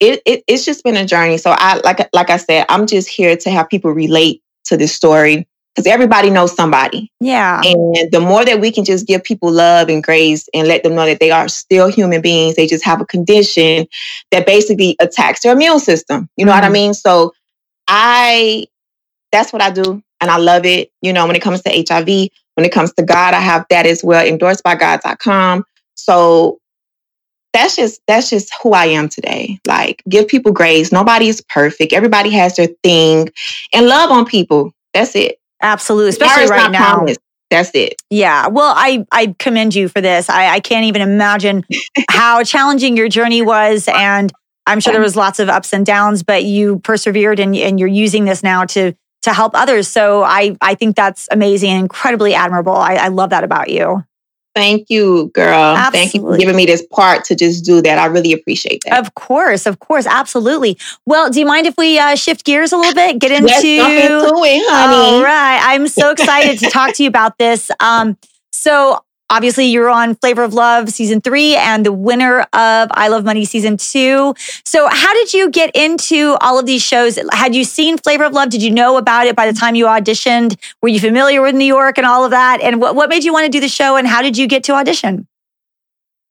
it, 0.01 0.23
it 0.27 0.43
it's 0.49 0.65
just 0.65 0.83
been 0.83 0.97
a 0.97 1.07
journey. 1.07 1.39
So 1.39 1.55
I 1.57 1.81
like 1.85 2.09
like 2.13 2.31
I 2.31 2.37
said, 2.37 2.67
I'm 2.69 2.87
just 2.87 3.09
here 3.09 3.37
to 3.37 3.51
have 3.51 3.69
people 3.69 3.93
relate 3.93 4.43
to 4.65 4.77
this 4.77 4.93
story 4.93 5.47
because 5.75 5.87
everybody 5.87 6.31
knows 6.31 6.55
somebody. 6.55 7.13
Yeah. 7.21 7.61
And 7.65 8.11
the 8.11 8.21
more 8.21 8.45
that 8.45 8.61
we 8.61 8.73
can 8.73 8.85
just 8.85 9.07
give 9.07 9.23
people 9.23 9.53
love 9.53 9.89
and 9.89 10.03
grace 10.03 10.49
and 10.53 10.67
let 10.67 10.83
them 10.83 10.97
know 10.97 11.07
that 11.07 11.21
they 11.21 11.31
are 11.31 11.49
still 11.49 11.89
human 11.89 12.23
beings, 12.23 12.57
they 12.57 12.67
just 12.67 12.85
have 12.85 13.01
a 13.01 13.07
condition 13.07 13.87
that 14.33 14.47
basically 14.47 14.97
attacks 15.01 15.43
their 15.43 15.53
immune 15.53 15.79
system. 15.79 16.29
You 16.37 16.45
know 16.45 16.51
mm-hmm. 16.51 16.57
what 16.59 16.65
I 16.65 16.67
mm-hmm. 16.67 16.73
mean? 16.73 16.95
So 16.95 17.33
I 17.87 18.67
that's 19.33 19.53
what 19.53 19.63
I 19.63 19.71
do 19.71 20.03
and 20.21 20.31
I 20.31 20.39
love 20.39 20.65
it. 20.65 20.91
You 21.03 21.13
know, 21.13 21.27
when 21.27 21.37
it 21.37 21.43
comes 21.43 21.63
to 21.63 21.71
HIV, 21.71 22.07
when 22.55 22.65
it 22.65 22.73
comes 22.73 22.93
to 22.95 23.03
God, 23.03 23.35
I 23.35 23.41
have 23.41 23.67
that 23.71 23.87
as 23.87 24.03
well, 24.03 24.25
endorsed 24.25 24.63
by 24.63 24.75
God.com. 24.75 25.65
So 25.95 26.59
that's 27.53 27.77
just 27.77 28.01
that's 28.07 28.29
just 28.29 28.53
who 28.63 28.73
I 28.73 28.87
am 28.87 29.09
today. 29.09 29.59
Like 29.67 30.03
give 30.09 30.29
people 30.29 30.53
grace. 30.53 30.93
Nobody 30.93 31.29
is 31.29 31.43
perfect. 31.49 31.93
Everybody 31.93 32.31
has 32.31 32.57
their 32.57 32.69
thing. 32.83 33.31
And 33.73 33.87
love 33.87 34.11
on 34.11 34.27
people. 34.27 34.73
That's 34.93 35.15
it. 35.17 35.39
Absolutely. 35.63 36.11
Especially 36.11 36.51
right 36.51 36.71
now. 36.71 36.97
Promised. 36.97 37.21
That's 37.51 37.71
it. 37.75 37.95
Yeah. 38.11 38.49
Well, 38.49 38.75
I, 38.77 39.07
I 39.13 39.35
commend 39.39 39.75
you 39.75 39.89
for 39.89 40.01
this. 40.01 40.29
I, 40.29 40.49
I 40.55 40.61
can't 40.61 40.85
even 40.85 41.01
imagine 41.01 41.65
how 42.11 42.43
challenging 42.43 42.97
your 42.97 43.09
journey 43.09 43.41
was. 43.41 43.89
And 43.89 44.33
I'm 44.67 44.81
sure 44.81 44.93
there 44.93 45.01
was 45.01 45.17
lots 45.17 45.39
of 45.39 45.49
ups 45.49 45.73
and 45.73 45.87
downs, 45.87 46.25
but 46.25 46.45
you 46.45 46.81
persevered 46.81 47.39
and, 47.39 47.55
and 47.55 47.79
you're 47.79 47.89
using 47.89 48.25
this 48.25 48.43
now 48.43 48.65
to 48.67 48.95
to 49.27 49.35
help 49.35 49.53
others. 49.55 49.89
So 49.89 50.23
I, 50.23 50.57
I 50.61 50.75
think 50.75 50.97
that's 50.97 51.29
amazing 51.31 51.71
and 51.71 51.81
incredibly 51.81 52.33
admirable. 52.33 52.77
I, 52.77 52.95
I 52.95 53.09
love 53.09 53.31
that 53.31 53.45
about 53.45 53.69
you. 53.69 54.05
Thank 54.55 54.89
you, 54.89 55.31
girl. 55.35 55.53
Absolutely. 55.53 55.99
Thank 55.99 56.15
you 56.15 56.21
for 56.23 56.39
giving 56.39 56.57
me 56.57 56.65
this 56.65 56.87
part 56.91 57.25
to 57.25 57.35
just 57.35 57.65
do 57.65 57.83
that. 57.83 57.99
I 57.99 58.07
really 58.07 58.33
appreciate 58.33 58.83
that. 58.87 58.99
Of 58.99 59.15
course, 59.15 59.67
of 59.67 59.81
course, 59.81 60.07
absolutely. 60.07 60.79
Well, 61.05 61.29
do 61.29 61.41
you 61.41 61.45
mind 61.45 61.67
if 61.67 61.75
we 61.77 61.99
uh, 61.99 62.15
shift 62.15 62.45
gears 62.45 62.73
a 62.73 62.79
little 62.79 62.95
bit? 62.95 63.19
Get 63.19 63.33
into, 63.33 63.49
Let's 63.49 63.63
jump 63.63 63.93
into 63.93 64.45
it, 64.45 64.65
honey. 64.71 65.17
All 65.17 65.23
right, 65.23 65.61
I'm 65.63 65.89
so 65.89 66.11
excited 66.11 66.59
to 66.61 66.71
talk 66.71 66.95
to 66.95 67.03
you 67.03 67.09
about 67.09 67.37
this. 67.37 67.71
Um, 67.81 68.17
so 68.51 69.05
Obviously, 69.29 69.67
you're 69.67 69.91
on 69.91 70.15
Flavor 70.15 70.45
of 70.45 70.55
Love 70.55 70.89
season 70.91 71.21
three 71.21 71.57
and 71.57 71.85
the 71.85 71.93
winner 71.93 72.41
of 72.41 72.89
I 72.93 73.09
Love 73.09 73.25
Money 73.25 73.45
season 73.45 73.77
two. 73.77 74.35
So, 74.65 74.89
how 74.89 75.13
did 75.15 75.35
you 75.35 75.51
get 75.51 75.75
into 75.75 76.37
all 76.41 76.59
of 76.59 76.67
these 76.67 76.83
shows? 76.83 77.19
Had 77.33 77.55
you 77.55 77.65
seen 77.65 77.99
Flavor 77.99 78.25
of 78.25 78.33
Love? 78.33 78.51
Did 78.51 78.63
you 78.63 78.71
know 78.71 78.97
about 78.97 79.27
it 79.27 79.35
by 79.35 79.51
the 79.51 79.59
time 79.59 79.75
you 79.75 79.87
auditioned? 79.87 80.57
Were 80.81 80.89
you 80.89 81.01
familiar 81.01 81.43
with 81.43 81.57
New 81.57 81.65
York 81.65 81.99
and 81.99 82.07
all 82.07 82.25
of 82.25 82.31
that? 82.31 82.61
And 82.61 82.81
what, 82.81 82.95
what 82.95 83.09
made 83.09 83.25
you 83.25 83.33
want 83.33 83.47
to 83.47 83.51
do 83.51 83.61
the 83.61 83.69
show? 83.69 83.97
And 83.97 84.07
how 84.07 84.23
did 84.23 84.37
you 84.39 84.47
get 84.47 84.63
to 84.65 84.75
audition? 84.75 85.27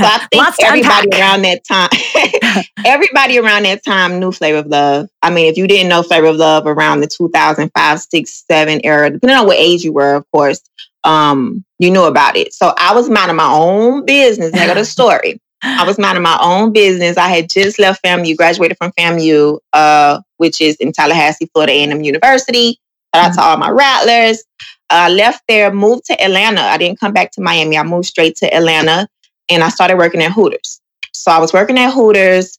I 0.00 0.26
think 0.30 0.54
everybody 0.62 1.20
around 1.20 1.42
that 1.42 1.62
time, 1.64 2.64
everybody 2.84 3.38
around 3.38 3.64
that 3.64 3.84
time 3.84 4.18
knew 4.18 4.32
Flavor 4.32 4.58
of 4.58 4.66
Love. 4.66 5.08
I 5.22 5.30
mean, 5.30 5.46
if 5.46 5.58
you 5.58 5.66
didn't 5.66 5.88
know 5.88 6.02
Flavor 6.02 6.28
of 6.28 6.36
Love 6.36 6.66
around 6.66 7.00
the 7.00 7.06
2005, 7.06 8.00
6, 8.00 8.44
7 8.50 8.80
era, 8.84 9.10
depending 9.10 9.36
on 9.36 9.46
what 9.46 9.58
age 9.58 9.84
you 9.84 9.92
were, 9.92 10.14
of 10.14 10.30
course, 10.30 10.62
um, 11.04 11.64
you 11.78 11.90
knew 11.90 12.04
about 12.04 12.36
it. 12.36 12.54
So 12.54 12.72
I 12.78 12.94
was 12.94 13.10
minding 13.10 13.36
my 13.36 13.50
own 13.52 14.06
business. 14.06 14.54
I 14.54 14.66
got 14.66 14.78
a 14.78 14.84
story. 14.84 15.40
I 15.62 15.84
was 15.84 15.98
minding 15.98 16.22
my 16.22 16.38
own 16.40 16.72
business. 16.72 17.16
I 17.16 17.28
had 17.28 17.50
just 17.50 17.78
left 17.78 18.02
FAMU, 18.02 18.36
graduated 18.36 18.78
from 18.78 18.92
FAMU, 18.92 19.58
uh, 19.72 20.20
which 20.36 20.60
is 20.60 20.76
in 20.76 20.92
Tallahassee, 20.92 21.50
Florida 21.52 21.72
A&M 21.72 22.02
University. 22.02 22.78
Shout 23.14 23.24
out 23.24 23.30
mm-hmm. 23.32 23.40
to 23.40 23.42
all 23.42 23.56
my 23.56 23.70
rattlers. 23.70 24.44
I 24.90 25.08
left 25.10 25.42
there, 25.48 25.72
moved 25.72 26.06
to 26.06 26.22
Atlanta. 26.22 26.62
I 26.62 26.78
didn't 26.78 27.00
come 27.00 27.12
back 27.12 27.32
to 27.32 27.40
Miami. 27.40 27.76
I 27.76 27.82
moved 27.82 28.06
straight 28.06 28.36
to 28.36 28.54
Atlanta 28.54 29.08
and 29.48 29.62
I 29.62 29.68
started 29.68 29.96
working 29.96 30.22
at 30.22 30.32
Hooters. 30.32 30.80
So 31.12 31.30
I 31.30 31.38
was 31.38 31.52
working 31.52 31.78
at 31.78 31.92
Hooters. 31.92 32.56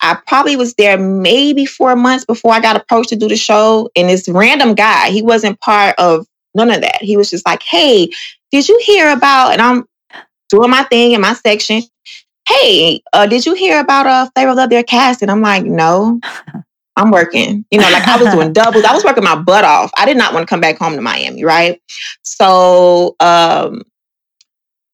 I 0.00 0.18
probably 0.26 0.56
was 0.56 0.74
there 0.74 0.98
maybe 0.98 1.66
four 1.66 1.94
months 1.94 2.24
before 2.24 2.52
I 2.52 2.60
got 2.60 2.76
approached 2.76 3.10
to 3.10 3.16
do 3.16 3.28
the 3.28 3.36
show. 3.36 3.90
And 3.96 4.08
this 4.08 4.28
random 4.28 4.74
guy, 4.74 5.10
he 5.10 5.22
wasn't 5.22 5.60
part 5.60 5.94
of 5.98 6.26
none 6.54 6.70
of 6.70 6.80
that. 6.80 7.02
He 7.02 7.16
was 7.16 7.30
just 7.30 7.46
like, 7.46 7.62
hey, 7.62 8.10
did 8.50 8.68
you 8.68 8.80
hear 8.84 9.10
about, 9.10 9.52
and 9.52 9.62
I'm 9.62 9.86
doing 10.48 10.70
my 10.70 10.82
thing 10.84 11.12
in 11.12 11.20
my 11.20 11.34
section. 11.34 11.82
Hey, 12.48 13.02
uh, 13.12 13.26
did 13.26 13.46
you 13.46 13.54
hear 13.54 13.80
about 13.80 14.06
uh, 14.06 14.28
Flavor 14.34 14.54
Love 14.54 14.70
their 14.70 14.82
cast? 14.82 15.22
And 15.22 15.30
I'm 15.30 15.42
like, 15.42 15.64
no. 15.64 16.20
I'm 16.96 17.10
working. 17.10 17.64
You 17.70 17.80
know, 17.80 17.90
like 17.90 18.06
I 18.06 18.22
was 18.22 18.32
doing 18.32 18.52
doubles. 18.54 18.84
I 18.84 18.92
was 18.92 19.04
working 19.04 19.24
my 19.24 19.36
butt 19.36 19.64
off. 19.64 19.90
I 19.96 20.06
did 20.06 20.16
not 20.16 20.34
want 20.34 20.46
to 20.46 20.50
come 20.50 20.60
back 20.60 20.78
home 20.78 20.96
to 20.96 21.02
Miami, 21.02 21.44
right? 21.44 21.80
So, 22.22 23.16
um, 23.20 23.82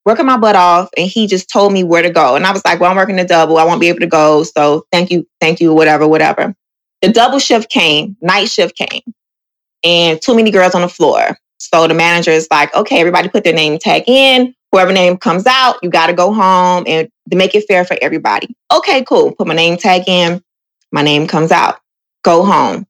working 0.04 0.26
my 0.26 0.36
butt 0.36 0.56
off, 0.56 0.88
and 0.96 1.08
he 1.08 1.26
just 1.26 1.50
told 1.50 1.72
me 1.72 1.84
where 1.84 2.02
to 2.02 2.10
go. 2.10 2.36
And 2.36 2.46
I 2.46 2.52
was 2.52 2.64
like, 2.64 2.80
"Well, 2.80 2.90
I'm 2.90 2.96
working 2.96 3.18
a 3.18 3.26
double. 3.26 3.58
I 3.58 3.64
won't 3.64 3.80
be 3.80 3.88
able 3.88 4.00
to 4.00 4.06
go. 4.06 4.42
So, 4.44 4.86
thank 4.92 5.10
you, 5.10 5.26
thank 5.40 5.60
you, 5.60 5.72
whatever, 5.72 6.06
whatever." 6.06 6.54
The 7.02 7.10
double 7.10 7.38
shift 7.38 7.70
came, 7.70 8.16
night 8.20 8.48
shift 8.48 8.76
came, 8.76 9.02
and 9.82 10.20
too 10.20 10.34
many 10.36 10.50
girls 10.50 10.74
on 10.74 10.82
the 10.82 10.88
floor. 10.88 11.38
So 11.58 11.88
the 11.88 11.94
manager 11.94 12.30
is 12.30 12.46
like, 12.50 12.74
"Okay, 12.74 13.00
everybody, 13.00 13.28
put 13.28 13.42
their 13.42 13.54
name 13.54 13.78
tag 13.78 14.04
in. 14.06 14.54
Whoever 14.70 14.92
name 14.92 15.16
comes 15.16 15.46
out, 15.46 15.78
you 15.82 15.88
got 15.88 16.08
to 16.08 16.12
go 16.12 16.32
home 16.32 16.84
and 16.86 17.08
to 17.30 17.36
make 17.36 17.54
it 17.54 17.64
fair 17.66 17.84
for 17.84 17.96
everybody." 18.02 18.54
Okay, 18.72 19.02
cool. 19.04 19.32
Put 19.32 19.46
my 19.46 19.54
name 19.54 19.78
tag 19.78 20.02
in. 20.06 20.42
My 20.92 21.02
name 21.02 21.26
comes 21.26 21.50
out 21.50 21.80
go 22.26 22.44
home. 22.44 22.84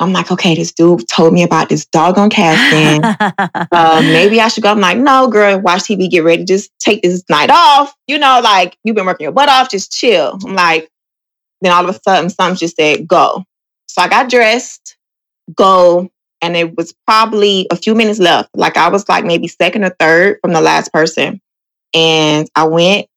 I'm 0.00 0.12
like, 0.12 0.30
okay, 0.30 0.54
this 0.54 0.72
dude 0.72 1.06
told 1.06 1.34
me 1.34 1.42
about 1.42 1.68
this 1.68 1.84
doggone 1.86 2.30
casting. 2.30 3.04
uh, 3.72 4.00
maybe 4.00 4.40
I 4.40 4.48
should 4.48 4.62
go. 4.62 4.70
I'm 4.70 4.80
like, 4.80 4.96
no, 4.96 5.28
girl, 5.28 5.60
watch 5.60 5.82
TV, 5.82 6.08
get 6.08 6.24
ready, 6.24 6.44
just 6.44 6.70
take 6.78 7.02
this 7.02 7.22
night 7.28 7.50
off. 7.50 7.94
You 8.06 8.18
know, 8.18 8.40
like 8.42 8.78
you've 8.84 8.96
been 8.96 9.06
working 9.06 9.24
your 9.24 9.32
butt 9.32 9.48
off, 9.48 9.70
just 9.70 9.92
chill. 9.92 10.38
I'm 10.44 10.54
like, 10.54 10.88
then 11.60 11.72
all 11.72 11.86
of 11.86 11.94
a 11.94 12.00
sudden, 12.00 12.30
something 12.30 12.56
just 12.56 12.76
said, 12.76 13.06
go. 13.06 13.44
So 13.88 14.00
I 14.00 14.08
got 14.08 14.30
dressed, 14.30 14.96
go, 15.54 16.08
and 16.40 16.56
it 16.56 16.76
was 16.76 16.94
probably 17.06 17.66
a 17.70 17.76
few 17.76 17.94
minutes 17.94 18.20
left. 18.20 18.50
Like 18.54 18.76
I 18.76 18.88
was 18.88 19.08
like 19.08 19.24
maybe 19.24 19.48
second 19.48 19.84
or 19.84 19.94
third 19.98 20.38
from 20.40 20.52
the 20.52 20.60
last 20.60 20.92
person. 20.92 21.40
And 21.92 22.48
I 22.54 22.64
went, 22.64 23.08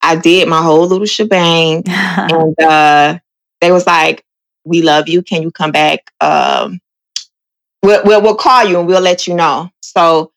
I 0.00 0.14
did 0.14 0.48
my 0.48 0.62
whole 0.62 0.86
little 0.86 1.06
shebang. 1.06 1.82
and 1.88 2.60
uh, 2.60 3.18
they 3.60 3.72
was 3.72 3.86
like, 3.86 4.24
we 4.68 4.82
love 4.82 5.08
you. 5.08 5.22
Can 5.22 5.42
you 5.42 5.50
come 5.50 5.72
back? 5.72 6.12
Um, 6.20 6.80
we'll, 7.82 8.02
we'll, 8.04 8.22
we'll 8.22 8.36
call 8.36 8.64
you 8.64 8.78
and 8.78 8.86
we'll 8.86 9.00
let 9.00 9.26
you 9.26 9.34
know. 9.34 9.70
So 9.80 10.32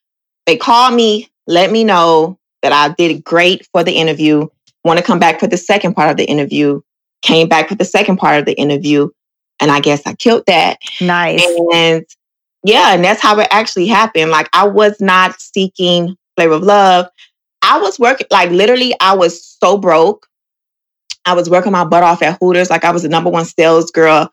they 0.46 0.56
called 0.56 0.94
me, 0.94 1.30
let 1.46 1.70
me 1.70 1.84
know 1.84 2.38
that 2.62 2.72
I 2.72 2.94
did 2.94 3.24
great 3.24 3.66
for 3.72 3.84
the 3.84 3.92
interview. 3.92 4.48
Want 4.84 4.98
to 4.98 5.04
come 5.04 5.18
back 5.18 5.38
for 5.38 5.46
the 5.46 5.56
second 5.56 5.94
part 5.94 6.10
of 6.10 6.16
the 6.16 6.24
interview. 6.24 6.80
Came 7.22 7.48
back 7.48 7.68
for 7.68 7.74
the 7.74 7.84
second 7.84 8.16
part 8.16 8.38
of 8.38 8.46
the 8.46 8.54
interview. 8.54 9.10
And 9.60 9.70
I 9.70 9.80
guess 9.80 10.02
I 10.06 10.14
killed 10.14 10.44
that. 10.46 10.78
Nice. 11.00 11.44
And 11.72 12.04
yeah, 12.64 12.94
and 12.94 13.04
that's 13.04 13.20
how 13.20 13.38
it 13.38 13.48
actually 13.50 13.86
happened. 13.86 14.30
Like 14.30 14.48
I 14.52 14.66
was 14.66 15.00
not 15.00 15.40
seeking 15.40 16.16
flavor 16.36 16.54
of 16.54 16.62
love. 16.62 17.08
I 17.62 17.78
was 17.80 17.98
working 17.98 18.26
like 18.30 18.50
literally 18.50 18.94
I 19.00 19.14
was 19.14 19.44
so 19.60 19.78
broke. 19.78 20.26
I 21.24 21.34
was 21.34 21.48
working 21.48 21.72
my 21.72 21.84
butt 21.84 22.02
off 22.02 22.22
at 22.22 22.38
Hooters. 22.40 22.70
Like 22.70 22.84
I 22.84 22.90
was 22.90 23.02
the 23.02 23.08
number 23.08 23.30
one 23.30 23.44
sales 23.44 23.90
girl 23.90 24.32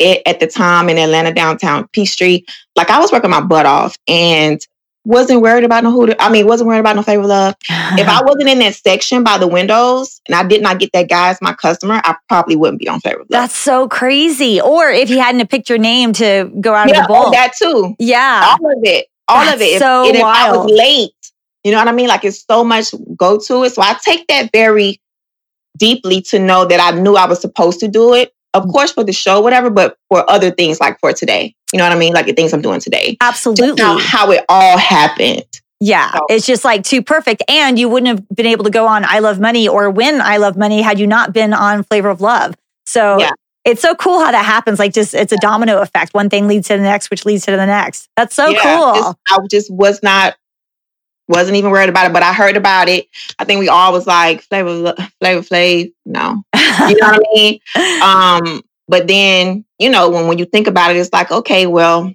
at, 0.00 0.18
at 0.26 0.40
the 0.40 0.46
time 0.46 0.88
in 0.88 0.98
Atlanta 0.98 1.32
downtown 1.32 1.88
Peachtree. 1.88 2.42
Like 2.76 2.90
I 2.90 2.98
was 2.98 3.12
working 3.12 3.30
my 3.30 3.40
butt 3.40 3.66
off 3.66 3.96
and 4.08 4.64
wasn't 5.04 5.40
worried 5.40 5.64
about 5.64 5.82
no 5.82 5.90
Hooters. 5.90 6.16
I 6.20 6.30
mean, 6.30 6.46
wasn't 6.46 6.68
worried 6.68 6.80
about 6.80 6.96
no 6.96 7.02
flavor 7.02 7.22
of 7.22 7.28
love. 7.28 7.54
if 7.68 8.08
I 8.08 8.22
wasn't 8.24 8.48
in 8.48 8.58
that 8.60 8.74
section 8.74 9.24
by 9.24 9.38
the 9.38 9.48
windows 9.48 10.20
and 10.26 10.34
I 10.34 10.46
did 10.46 10.62
not 10.62 10.78
get 10.78 10.92
that 10.92 11.08
guy 11.08 11.30
as 11.30 11.40
my 11.40 11.54
customer, 11.54 12.00
I 12.04 12.16
probably 12.28 12.56
wouldn't 12.56 12.80
be 12.80 12.88
on 12.88 13.00
flavor 13.00 13.20
of 13.20 13.30
love. 13.30 13.42
That's 13.42 13.56
so 13.56 13.88
crazy. 13.88 14.60
Or 14.60 14.88
if 14.90 15.08
he 15.08 15.18
hadn't 15.18 15.48
picked 15.48 15.68
your 15.68 15.78
name 15.78 16.12
to 16.14 16.50
go 16.60 16.74
out 16.74 16.88
yeah, 16.88 17.00
of 17.00 17.06
the 17.06 17.12
bowl. 17.12 17.24
oh, 17.26 17.30
that 17.30 17.52
too. 17.58 17.94
yeah. 17.98 18.56
All 18.60 18.72
of 18.72 18.84
it. 18.84 19.06
All 19.28 19.44
That's 19.44 19.54
of 19.54 19.62
it. 19.62 19.72
If- 19.74 19.78
so 19.78 20.06
and 20.06 20.16
if 20.16 20.24
I 20.24 20.56
was 20.56 20.70
late, 20.70 21.12
you 21.64 21.72
know 21.72 21.78
what 21.78 21.88
I 21.88 21.92
mean? 21.92 22.08
Like 22.08 22.24
it's 22.24 22.44
so 22.44 22.64
much 22.64 22.92
go 23.16 23.38
to 23.38 23.64
it. 23.64 23.70
So 23.70 23.82
I 23.82 23.96
take 24.04 24.26
that 24.28 24.50
very 24.52 25.00
deeply 25.76 26.20
to 26.22 26.38
know 26.38 26.64
that 26.66 26.80
I 26.80 26.98
knew 26.98 27.16
I 27.16 27.26
was 27.26 27.40
supposed 27.40 27.80
to 27.80 27.88
do 27.88 28.14
it. 28.14 28.32
Of 28.52 28.64
Mm. 28.64 28.72
course, 28.72 28.92
for 28.92 29.04
the 29.04 29.12
show, 29.12 29.40
whatever, 29.40 29.70
but 29.70 29.96
for 30.08 30.28
other 30.30 30.50
things 30.50 30.80
like 30.80 30.98
for 31.00 31.12
today. 31.12 31.54
You 31.72 31.78
know 31.78 31.84
what 31.84 31.92
I 31.92 31.98
mean? 31.98 32.12
Like 32.12 32.26
the 32.26 32.32
things 32.32 32.52
I'm 32.52 32.62
doing 32.62 32.80
today. 32.80 33.16
Absolutely. 33.20 33.80
how, 33.82 33.98
how 33.98 34.30
it 34.32 34.44
all 34.48 34.76
happened. 34.76 35.44
Yeah, 35.78 36.10
So- 36.12 36.26
it's 36.28 36.46
just 36.46 36.64
like 36.64 36.82
too 36.84 37.00
perfect. 37.02 37.42
And 37.48 37.78
you 37.78 37.88
wouldn't 37.88 38.08
have 38.08 38.28
been 38.36 38.46
able 38.46 38.64
to 38.64 38.70
go 38.70 38.86
on 38.86 39.04
I 39.04 39.20
Love 39.20 39.38
Money 39.40 39.68
or 39.68 39.88
win 39.88 40.20
I 40.20 40.36
Love 40.38 40.56
Money 40.56 40.82
had 40.82 40.98
you 40.98 41.06
not 41.06 41.32
been 41.32 41.54
on 41.54 41.84
Flavor 41.84 42.10
of 42.10 42.20
Love. 42.20 42.54
So 42.86 43.18
Yeah. 43.20 43.30
it's 43.64 43.80
so 43.80 43.94
cool 43.94 44.18
how 44.18 44.32
that 44.32 44.44
happens. 44.44 44.78
Like 44.80 44.92
just 44.92 45.14
it's 45.14 45.32
a 45.32 45.36
domino 45.38 45.78
effect. 45.80 46.12
One 46.12 46.28
thing 46.28 46.48
leads 46.48 46.66
to 46.68 46.76
the 46.76 46.82
next, 46.82 47.08
which 47.10 47.24
leads 47.24 47.46
to 47.46 47.52
the 47.52 47.64
next. 47.66 48.08
That's 48.16 48.34
so 48.34 48.48
Yeah, 48.48 48.62
cool. 48.62 48.94
just- 48.94 49.16
I 49.30 49.38
just 49.48 49.70
was 49.72 50.02
not, 50.02 50.34
wasn't 51.30 51.56
even 51.56 51.70
worried 51.70 51.88
about 51.88 52.06
it, 52.06 52.12
but 52.12 52.22
I 52.22 52.32
heard 52.32 52.56
about 52.56 52.88
it. 52.88 53.06
I 53.38 53.44
think 53.44 53.60
we 53.60 53.68
all 53.68 53.92
was 53.92 54.06
like, 54.06 54.42
Flavor, 54.42 54.94
Flavor 55.20 55.42
flavor. 55.42 55.90
no. 56.04 56.42
You 56.54 56.96
know 56.96 57.06
what 57.08 57.22
I 57.22 57.34
mean? 57.34 57.60
Um, 58.02 58.62
but 58.88 59.06
then, 59.06 59.64
you 59.78 59.88
know, 59.88 60.10
when, 60.10 60.26
when 60.26 60.38
you 60.38 60.44
think 60.44 60.66
about 60.66 60.90
it, 60.90 60.96
it's 60.96 61.12
like, 61.12 61.30
okay, 61.30 61.66
well, 61.66 62.12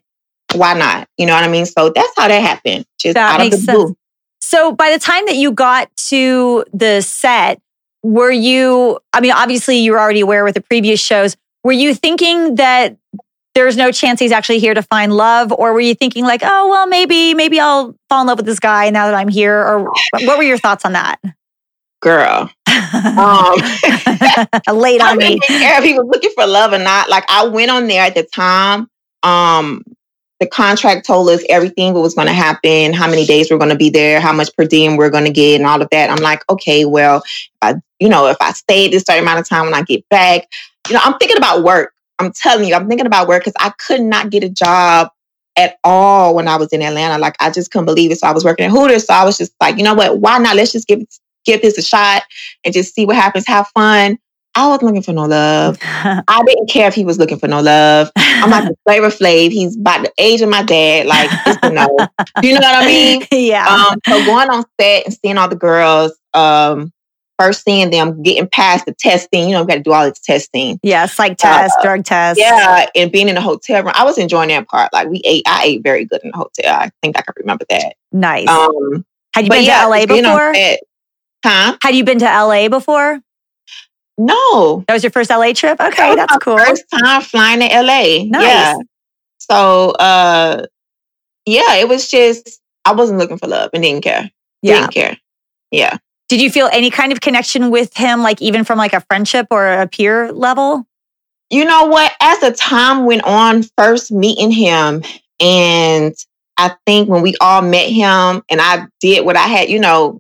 why 0.54 0.73
not? 0.73 1.08
You 1.17 1.25
know 1.25 1.34
what 1.34 1.43
I 1.43 1.47
mean? 1.47 1.65
So 1.65 1.89
that's 1.89 2.12
how 2.17 2.28
that 2.28 2.41
happened. 2.41 2.86
Just 2.99 3.13
That 3.15 3.39
out 3.39 3.45
of 3.45 3.51
the 3.51 3.58
sense. 3.58 3.78
blue. 3.78 3.97
So 4.41 4.71
by 4.73 4.91
the 4.91 4.99
time 4.99 5.25
that 5.28 5.36
you 5.36 5.51
got 5.51 5.95
to 6.10 6.65
the 6.73 7.01
set, 7.01 7.62
were 8.04 8.32
you, 8.32 8.99
I 9.13 9.21
mean, 9.21 9.32
obviously 9.32 9.78
you 9.78 9.93
were 9.93 9.99
already 9.99 10.21
aware 10.21 10.43
with 10.43 10.56
the 10.56 10.62
previous 10.62 10.99
shows. 10.99 11.38
Were 11.63 11.71
you 11.71 11.93
thinking 11.95 12.56
that 12.56 12.97
there's 13.55 13.77
no 13.77 13.91
chance 13.91 14.19
he's 14.19 14.31
actually 14.33 14.59
here 14.59 14.73
to 14.73 14.83
find 14.83 15.13
love? 15.13 15.51
Or 15.51 15.73
were 15.73 15.79
you 15.79 15.95
thinking 15.95 16.25
like, 16.25 16.41
oh, 16.43 16.69
well, 16.69 16.85
maybe, 16.85 17.33
maybe 17.33 17.59
I'll 17.59 17.95
fall 18.09 18.21
in 18.21 18.27
love 18.27 18.37
with 18.37 18.45
this 18.45 18.59
guy 18.59 18.89
now 18.89 19.05
that 19.07 19.15
I'm 19.15 19.29
here? 19.29 19.57
Or 19.57 19.85
what 20.11 20.37
were 20.37 20.43
your 20.43 20.57
thoughts 20.57 20.85
on 20.85 20.93
that? 20.93 21.19
Girl. 22.01 22.51
Um, 22.85 23.55
Late 24.77 25.01
I 25.01 25.11
on 25.11 25.17
me. 25.17 25.39
care 25.39 25.79
if 25.79 25.83
he 25.83 25.93
was 25.97 26.05
looking 26.07 26.29
for 26.35 26.45
love 26.45 26.73
or 26.73 26.77
not. 26.77 27.09
Like 27.09 27.23
I 27.29 27.47
went 27.47 27.71
on 27.71 27.87
there 27.87 28.03
at 28.03 28.13
the 28.13 28.23
time. 28.23 28.89
Um, 29.23 29.83
the 30.39 30.45
contract 30.45 31.05
told 31.05 31.29
us 31.29 31.43
everything 31.49 31.93
what 31.93 32.03
was 32.03 32.13
going 32.13 32.27
to 32.27 32.33
happen, 32.33 32.93
how 32.93 33.09
many 33.09 33.25
days 33.25 33.49
we're 33.49 33.57
going 33.57 33.69
to 33.69 33.77
be 33.77 33.89
there, 33.89 34.19
how 34.19 34.33
much 34.33 34.49
per 34.55 34.65
diem 34.65 34.97
we're 34.97 35.09
going 35.09 35.23
to 35.23 35.31
get, 35.31 35.55
and 35.55 35.65
all 35.65 35.81
of 35.81 35.89
that. 35.91 36.09
I'm 36.09 36.21
like, 36.21 36.43
okay, 36.49 36.85
well, 36.85 37.23
if 37.25 37.57
I, 37.61 37.75
you 37.99 38.09
know, 38.09 38.27
if 38.27 38.37
I 38.41 38.51
stay 38.51 38.89
this 38.89 39.03
certain 39.03 39.23
amount 39.23 39.39
of 39.39 39.47
time 39.47 39.65
when 39.65 39.73
I 39.73 39.81
get 39.83 40.07
back, 40.09 40.47
you 40.89 40.95
know, 40.95 41.01
I'm 41.03 41.17
thinking 41.17 41.37
about 41.37 41.63
work. 41.63 41.93
I'm 42.19 42.32
telling 42.32 42.67
you, 42.67 42.75
I'm 42.75 42.88
thinking 42.88 43.08
about 43.08 43.28
work 43.28 43.43
because 43.43 43.54
I 43.60 43.71
could 43.88 44.01
not 44.01 44.30
get 44.30 44.43
a 44.43 44.49
job 44.49 45.10
at 45.58 45.78
all 45.84 46.36
when 46.36 46.47
I 46.47 46.58
was 46.58 46.71
in 46.73 46.82
Atlanta. 46.82 47.17
Like 47.17 47.36
I 47.39 47.49
just 47.49 47.71
couldn't 47.71 47.86
believe 47.86 48.12
it. 48.12 48.19
So 48.19 48.28
I 48.28 48.32
was 48.32 48.43
working 48.43 48.65
at 48.65 48.71
Hooters. 48.71 49.06
So 49.06 49.13
I 49.13 49.23
was 49.23 49.38
just 49.38 49.54
like, 49.62 49.78
you 49.78 49.84
know 49.84 49.93
what? 49.93 50.19
Why 50.19 50.38
not? 50.38 50.56
Let's 50.56 50.71
just 50.71 50.88
give 50.88 51.01
give 51.45 51.62
this 51.62 51.78
a 51.78 51.82
shot 51.82 52.23
and 52.63 52.73
just 52.73 52.93
see 52.93 53.06
what 53.06 53.15
happens. 53.15 53.47
Have 53.47 53.67
fun. 53.69 54.17
I 54.58 54.67
wasn't 54.67 54.84
looking 54.84 55.01
for 55.01 55.12
no 55.12 55.25
love. 55.25 55.78
I 55.84 56.43
didn't 56.45 56.69
care 56.69 56.88
if 56.88 56.95
he 56.95 57.04
was 57.04 57.19
looking 57.19 57.38
for 57.38 57.47
no 57.47 57.62
love. 57.62 58.10
I'm 58.15 58.49
like 58.49 58.63
the 58.69 58.75
flavor 58.86 59.10
flav. 59.10 59.51
He's 59.51 59.75
about 59.75 60.04
the 60.04 60.13
age 60.17 60.41
of 60.41 60.49
my 60.49 60.63
dad. 60.63 61.08
Like, 61.08 61.30
it's 61.45 61.60
a 61.62 61.71
no. 61.71 61.97
You 62.41 62.54
know 62.54 62.62
what 62.62 62.84
I 62.84 62.86
mean? 62.86 63.28
yeah. 63.32 63.67
Um, 63.67 63.99
so 64.08 64.25
going 64.25 64.49
on 64.49 64.63
set 64.80 65.06
and 65.06 65.13
seeing 65.13 65.38
all 65.38 65.49
the 65.49 65.58
girls, 65.58 66.13
um, 66.34 66.93
first 67.38 67.63
seeing 67.63 67.89
them 67.89 68.21
getting 68.24 68.48
past 68.48 68.86
the 68.86 68.93
testing, 68.93 69.50
you 69.50 69.52
know, 69.52 69.63
we 69.63 69.67
got 69.67 69.76
to 69.76 69.82
do 69.82 69.93
all 69.93 70.08
this 70.08 70.19
testing. 70.19 70.80
yeah, 70.84 71.06
psych 71.06 71.38
test, 71.38 71.76
drug 71.82 72.04
test. 72.06 72.39
Yeah, 72.39 72.88
and 72.95 73.12
being 73.12 73.30
in 73.30 73.36
the 73.36 73.41
hotel 73.41 73.84
room, 73.84 73.93
I 73.95 74.04
was 74.04 74.17
enjoying 74.17 74.50
that 74.50 74.67
part. 74.67 74.93
Like 74.93 75.08
we 75.10 75.21
ate, 75.26 75.43
I 75.48 75.63
ate 75.65 75.84
very 75.84 76.06
good 76.06 76.21
in 76.24 76.32
the 76.32 76.38
hotel. 76.38 76.74
I 76.74 76.91
think 77.02 77.17
I 77.17 77.21
can 77.21 77.34
remember 77.38 77.65
that. 77.69 77.95
Nice. 78.12 78.48
Um, 78.48 79.06
Had 79.34 79.45
you 79.45 79.52
been 79.52 79.63
yeah, 79.63 79.84
to 79.84 79.89
LA 79.89 79.98
just 79.98 80.08
being 80.10 80.26
on 80.26 80.54
before? 80.54 80.78
Huh? 81.45 81.78
Had 81.82 81.95
you 81.95 82.04
been 82.04 82.19
to 82.19 82.26
LA 82.26 82.69
before? 82.69 83.19
No. 84.17 84.84
That 84.88 84.93
was 84.93 85.04
your 85.04 85.12
first 85.12 85.30
LA 85.30 85.54
trip? 85.54 85.80
Okay, 85.80 86.10
was 86.10 86.15
that's 86.15 86.38
cool. 86.38 86.58
First 86.58 86.86
time 86.89 87.21
flying 87.21 87.60
to 87.60 87.67
LA. 87.67 88.24
Nice. 88.26 88.43
Yeah. 88.43 88.76
So 89.39 89.91
uh 89.91 90.65
yeah, 91.45 91.76
it 91.76 91.88
was 91.88 92.10
just 92.10 92.62
I 92.86 92.93
wasn't 92.93 93.19
looking 93.19 93.38
for 93.38 93.48
love 93.48 93.71
and 93.74 93.84
didn't 93.84 94.04
care. 94.04 94.32
Yeah. 94.62 94.82
Didn't 94.82 94.93
care. 94.93 95.17
Yeah. 95.71 95.98
Did 96.27 96.41
you 96.41 96.49
feel 96.49 96.69
any 96.71 96.89
kind 96.89 97.11
of 97.11 97.21
connection 97.21 97.69
with 97.69 97.95
him, 97.95 98.21
like 98.21 98.41
even 98.41 98.63
from 98.63 98.77
like 98.77 98.93
a 98.93 99.01
friendship 99.01 99.47
or 99.51 99.67
a 99.67 99.88
peer 99.88 100.31
level? 100.31 100.85
You 101.49 101.65
know 101.65 101.85
what? 101.85 102.11
As 102.21 102.39
the 102.39 102.51
time 102.51 103.05
went 103.05 103.23
on, 103.23 103.63
first 103.77 104.11
meeting 104.11 104.51
him, 104.51 105.03
and 105.39 106.15
I 106.57 106.75
think 106.88 107.09
when 107.09 107.21
we 107.21 107.35
all 107.39 107.61
met 107.61 107.89
him 107.89 108.41
and 108.49 108.59
I 108.61 108.88
did 108.99 109.25
what 109.25 109.35
I 109.38 109.47
had, 109.47 109.69
you 109.69 109.79
know, 109.79 110.19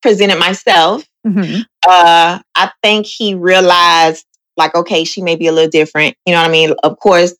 presented 0.00 0.38
myself, 0.38 1.04
Mhm. 1.26 1.64
uh, 1.86 2.38
I 2.54 2.70
think 2.82 3.06
he 3.06 3.34
realized, 3.34 4.24
like, 4.56 4.74
okay, 4.74 5.04
she 5.04 5.20
may 5.20 5.36
be 5.36 5.46
a 5.48 5.52
little 5.52 5.70
different. 5.70 6.16
You 6.24 6.32
know 6.34 6.40
what 6.40 6.48
I 6.48 6.52
mean? 6.52 6.74
Of 6.82 6.98
course, 6.98 7.34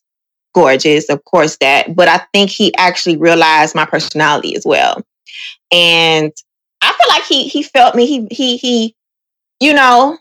gorgeous, 0.54 1.08
of 1.08 1.24
course 1.24 1.56
that. 1.58 1.94
But 1.94 2.08
I 2.08 2.22
think 2.34 2.50
he 2.50 2.74
actually 2.76 3.16
realized 3.16 3.74
my 3.74 3.84
personality 3.86 4.56
as 4.56 4.64
well. 4.66 5.00
And 5.72 6.32
I 6.84 6.92
feel 6.92 7.08
like 7.08 7.24
he 7.24 7.48
he 7.48 7.62
felt 7.62 7.94
me. 7.94 8.06
He 8.06 8.26
he 8.30 8.56
he, 8.56 8.94
you 9.60 9.72
know, 9.74 10.18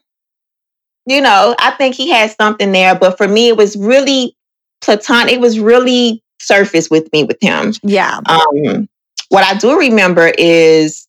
you 1.06 1.22
know, 1.22 1.56
I 1.60 1.72
think 1.72 1.96
he 1.96 2.10
had 2.10 2.32
something 2.32 2.72
there. 2.72 2.96
But 2.96 3.18
for 3.18 3.28
me, 3.28 3.50
it 3.50 3.58
was 3.58 3.76
really 3.76 4.36
platonic. 4.82 5.34
It 5.34 5.42
was 5.42 5.60
really 5.60 6.24
surface 6.40 6.90
with 6.90 7.12
me 7.14 7.24
with 7.24 7.38
him. 7.42 7.74
Yeah. 7.84 8.20
Um, 8.26 8.88
what 9.30 9.44
I 9.44 9.58
do 9.58 9.78
remember 9.78 10.32
is 10.38 11.08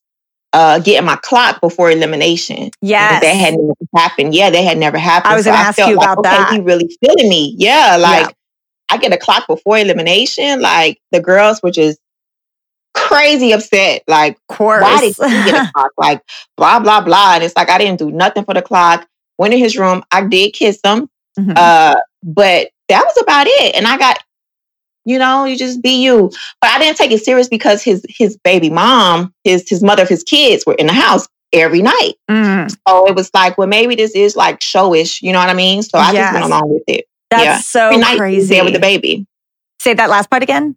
uh, 0.53 0.79
getting 0.79 1.05
my 1.05 1.17
clock 1.17 1.61
before 1.61 1.91
elimination. 1.91 2.71
Yeah, 2.81 3.19
That 3.19 3.35
had 3.35 3.55
never 3.55 3.73
happened. 3.95 4.33
Yeah, 4.35 4.49
that 4.49 4.63
had 4.63 4.77
never 4.77 4.97
happened. 4.97 5.33
I 5.33 5.35
was 5.35 5.45
So 5.45 5.51
gonna 5.51 5.63
ask 5.63 5.75
felt 5.77 5.89
you 5.91 5.97
like, 5.97 6.05
about 6.05 6.19
okay, 6.19 6.29
that. 6.29 6.53
He 6.53 6.59
really 6.61 6.89
feeling 7.03 7.29
me. 7.29 7.55
Yeah, 7.57 7.97
like 7.99 8.27
Yeah. 8.27 8.31
I 8.89 8.97
get 8.97 9.13
a 9.13 9.17
clock 9.17 9.47
before 9.47 9.77
elimination. 9.77 10.61
Like 10.61 10.99
the 11.11 11.19
girls 11.21 11.61
were 11.63 11.71
just 11.71 11.99
crazy 12.95 13.51
upset. 13.51 14.03
Like, 14.07 14.37
course. 14.47 14.81
why 14.81 14.99
did 15.01 15.15
he 15.15 15.51
get 15.51 15.67
a 15.67 15.71
clock? 15.73 15.91
Like, 15.97 16.21
blah 16.57 16.79
blah 16.79 17.01
blah. 17.01 17.35
And 17.35 17.43
it's 17.43 17.55
like 17.55 17.69
I 17.69 17.77
didn't 17.77 17.99
do 17.99 18.11
nothing 18.11 18.45
for 18.45 18.53
the 18.53 18.61
clock. 18.61 19.07
Went 19.37 19.53
in 19.53 19.59
his 19.59 19.77
room. 19.77 20.03
I 20.11 20.23
did 20.25 20.53
kiss 20.53 20.79
him, 20.83 21.09
Mhm. 21.37 21.53
uh, 21.57 21.95
but 22.23 22.69
that 22.87 23.03
was 23.03 23.17
about 23.21 23.47
it. 23.47 23.75
And 23.75 23.85
I 23.87 23.97
got, 23.97 24.17
you 25.03 25.19
know, 25.19 25.43
you 25.45 25.57
just 25.57 25.81
be 25.81 26.01
you. 26.03 26.31
But 26.61 26.71
I 26.71 26.79
didn't 26.79 26.97
take 26.97 27.11
it 27.11 27.23
serious 27.23 27.47
because 27.49 27.83
his 27.83 28.05
his 28.07 28.37
baby 28.37 28.69
mom, 28.69 29.33
his 29.43 29.69
his 29.69 29.83
mother 29.83 30.03
of 30.03 30.09
his 30.09 30.23
kids 30.23 30.63
were 30.65 30.75
in 30.75 30.87
the 30.87 30.93
house 30.93 31.27
every 31.53 31.81
night. 31.81 32.13
Mm. 32.29 32.69
So 32.87 33.07
it 33.07 33.15
was 33.15 33.29
like, 33.33 33.57
well, 33.57 33.67
maybe 33.67 33.95
this 33.95 34.11
is 34.11 34.35
like 34.35 34.59
showish. 34.61 35.21
You 35.21 35.33
know 35.33 35.39
what 35.39 35.49
I 35.49 35.53
mean? 35.53 35.83
So 35.83 35.97
I 35.97 36.13
just 36.13 36.33
went 36.33 36.45
along 36.45 36.69
with 36.69 36.83
it. 36.87 37.05
That's 37.29 37.43
Yeah. 37.43 37.57
so 37.59 37.85
every 37.87 37.97
night 37.97 38.17
crazy. 38.17 38.47
there 38.53 38.63
with 38.63 38.73
the 38.73 38.79
baby. 38.79 39.25
Say 39.81 39.93
that 39.95 40.09
last 40.09 40.29
part 40.29 40.43
again. 40.43 40.75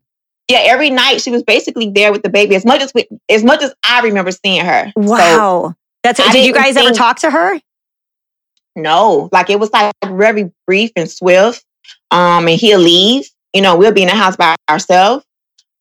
Yeah, 0.48 0.60
every 0.62 0.88
night 0.90 1.20
she 1.20 1.30
was 1.30 1.42
basically 1.42 1.90
there 1.90 2.10
with 2.12 2.22
the 2.22 2.30
baby 2.30 2.54
as 2.56 2.64
much 2.64 2.80
as 2.80 2.92
we, 2.94 3.06
as 3.28 3.44
much 3.44 3.62
as 3.62 3.74
I 3.84 4.00
remember 4.00 4.30
seeing 4.30 4.64
her. 4.64 4.92
Wow. 4.96 5.74
So 5.74 5.74
That's 6.02 6.32
did 6.32 6.44
you 6.46 6.54
guys 6.54 6.76
ever 6.76 6.90
talk 6.92 7.18
to 7.20 7.30
her? 7.30 7.60
no, 8.76 9.28
like 9.32 9.50
it 9.50 9.58
was 9.58 9.70
like 9.72 9.92
very 10.06 10.50
brief 10.66 10.90
and 10.96 11.10
swift. 11.10 11.64
Um, 12.10 12.48
and 12.48 12.58
he'll 12.58 12.78
leave. 12.80 13.28
You 13.52 13.60
know, 13.62 13.76
we'll 13.76 13.92
be 13.92 14.02
in 14.02 14.08
the 14.08 14.14
house 14.14 14.36
by 14.36 14.54
ourselves. 14.70 15.24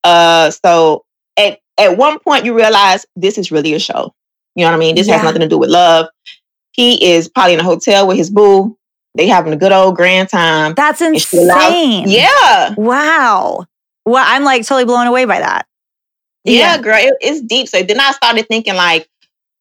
Uh, 0.03 0.51
so 0.51 1.05
at 1.37 1.59
at 1.77 1.97
one 1.97 2.19
point 2.19 2.43
you 2.45 2.55
realize 2.55 3.05
this 3.15 3.37
is 3.37 3.51
really 3.51 3.73
a 3.73 3.79
show. 3.79 4.13
You 4.55 4.65
know 4.65 4.71
what 4.71 4.77
I 4.77 4.79
mean? 4.79 4.95
This 4.95 5.07
Yeah. 5.07 5.15
has 5.17 5.23
nothing 5.23 5.41
to 5.41 5.47
do 5.47 5.57
with 5.57 5.69
love. 5.69 6.07
He 6.71 7.11
is 7.13 7.27
probably 7.29 7.53
in 7.53 7.59
a 7.59 7.63
hotel 7.63 8.07
with 8.07 8.17
his 8.17 8.29
boo. 8.29 8.77
They 9.15 9.27
having 9.27 9.53
a 9.53 9.57
good 9.57 9.71
old 9.71 9.95
grand 9.95 10.29
time. 10.29 10.73
That's 10.75 10.99
she 10.99 11.37
allows- 11.37 11.63
insane. 11.67 12.09
Yeah. 12.09 12.73
Wow. 12.77 13.65
Well, 14.07 14.23
I'm 14.25 14.43
like 14.45 14.65
totally 14.65 14.85
blown 14.85 15.05
away 15.05 15.25
by 15.25 15.39
that. 15.39 15.67
Yeah, 16.45 16.75
Yeah. 16.75 16.81
girl, 16.81 16.95
it, 16.97 17.13
it's 17.19 17.41
deep. 17.41 17.67
So 17.67 17.83
then 17.83 17.99
I 17.99 18.11
started 18.11 18.47
thinking, 18.47 18.75
like, 18.75 19.09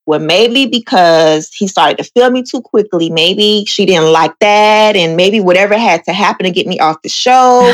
well, 0.07 0.21
maybe 0.21 0.67
because 0.67 1.51
he 1.53 1.67
started 1.67 1.99
to 1.99 2.05
feel 2.05 2.31
me 2.31 2.45
too 2.45 2.61
quickly. 2.61 3.11
Maybe 3.11 3.65
she 3.67 3.85
didn't 3.85 4.13
like 4.13 4.39
that, 4.39 4.95
and 4.95 5.17
maybe 5.17 5.41
whatever 5.41 5.77
had 5.77 6.05
to 6.05 6.13
happen 6.13 6.45
to 6.45 6.53
get 6.53 6.69
me 6.69 6.79
off 6.79 7.03
the 7.03 7.09
show. 7.09 7.67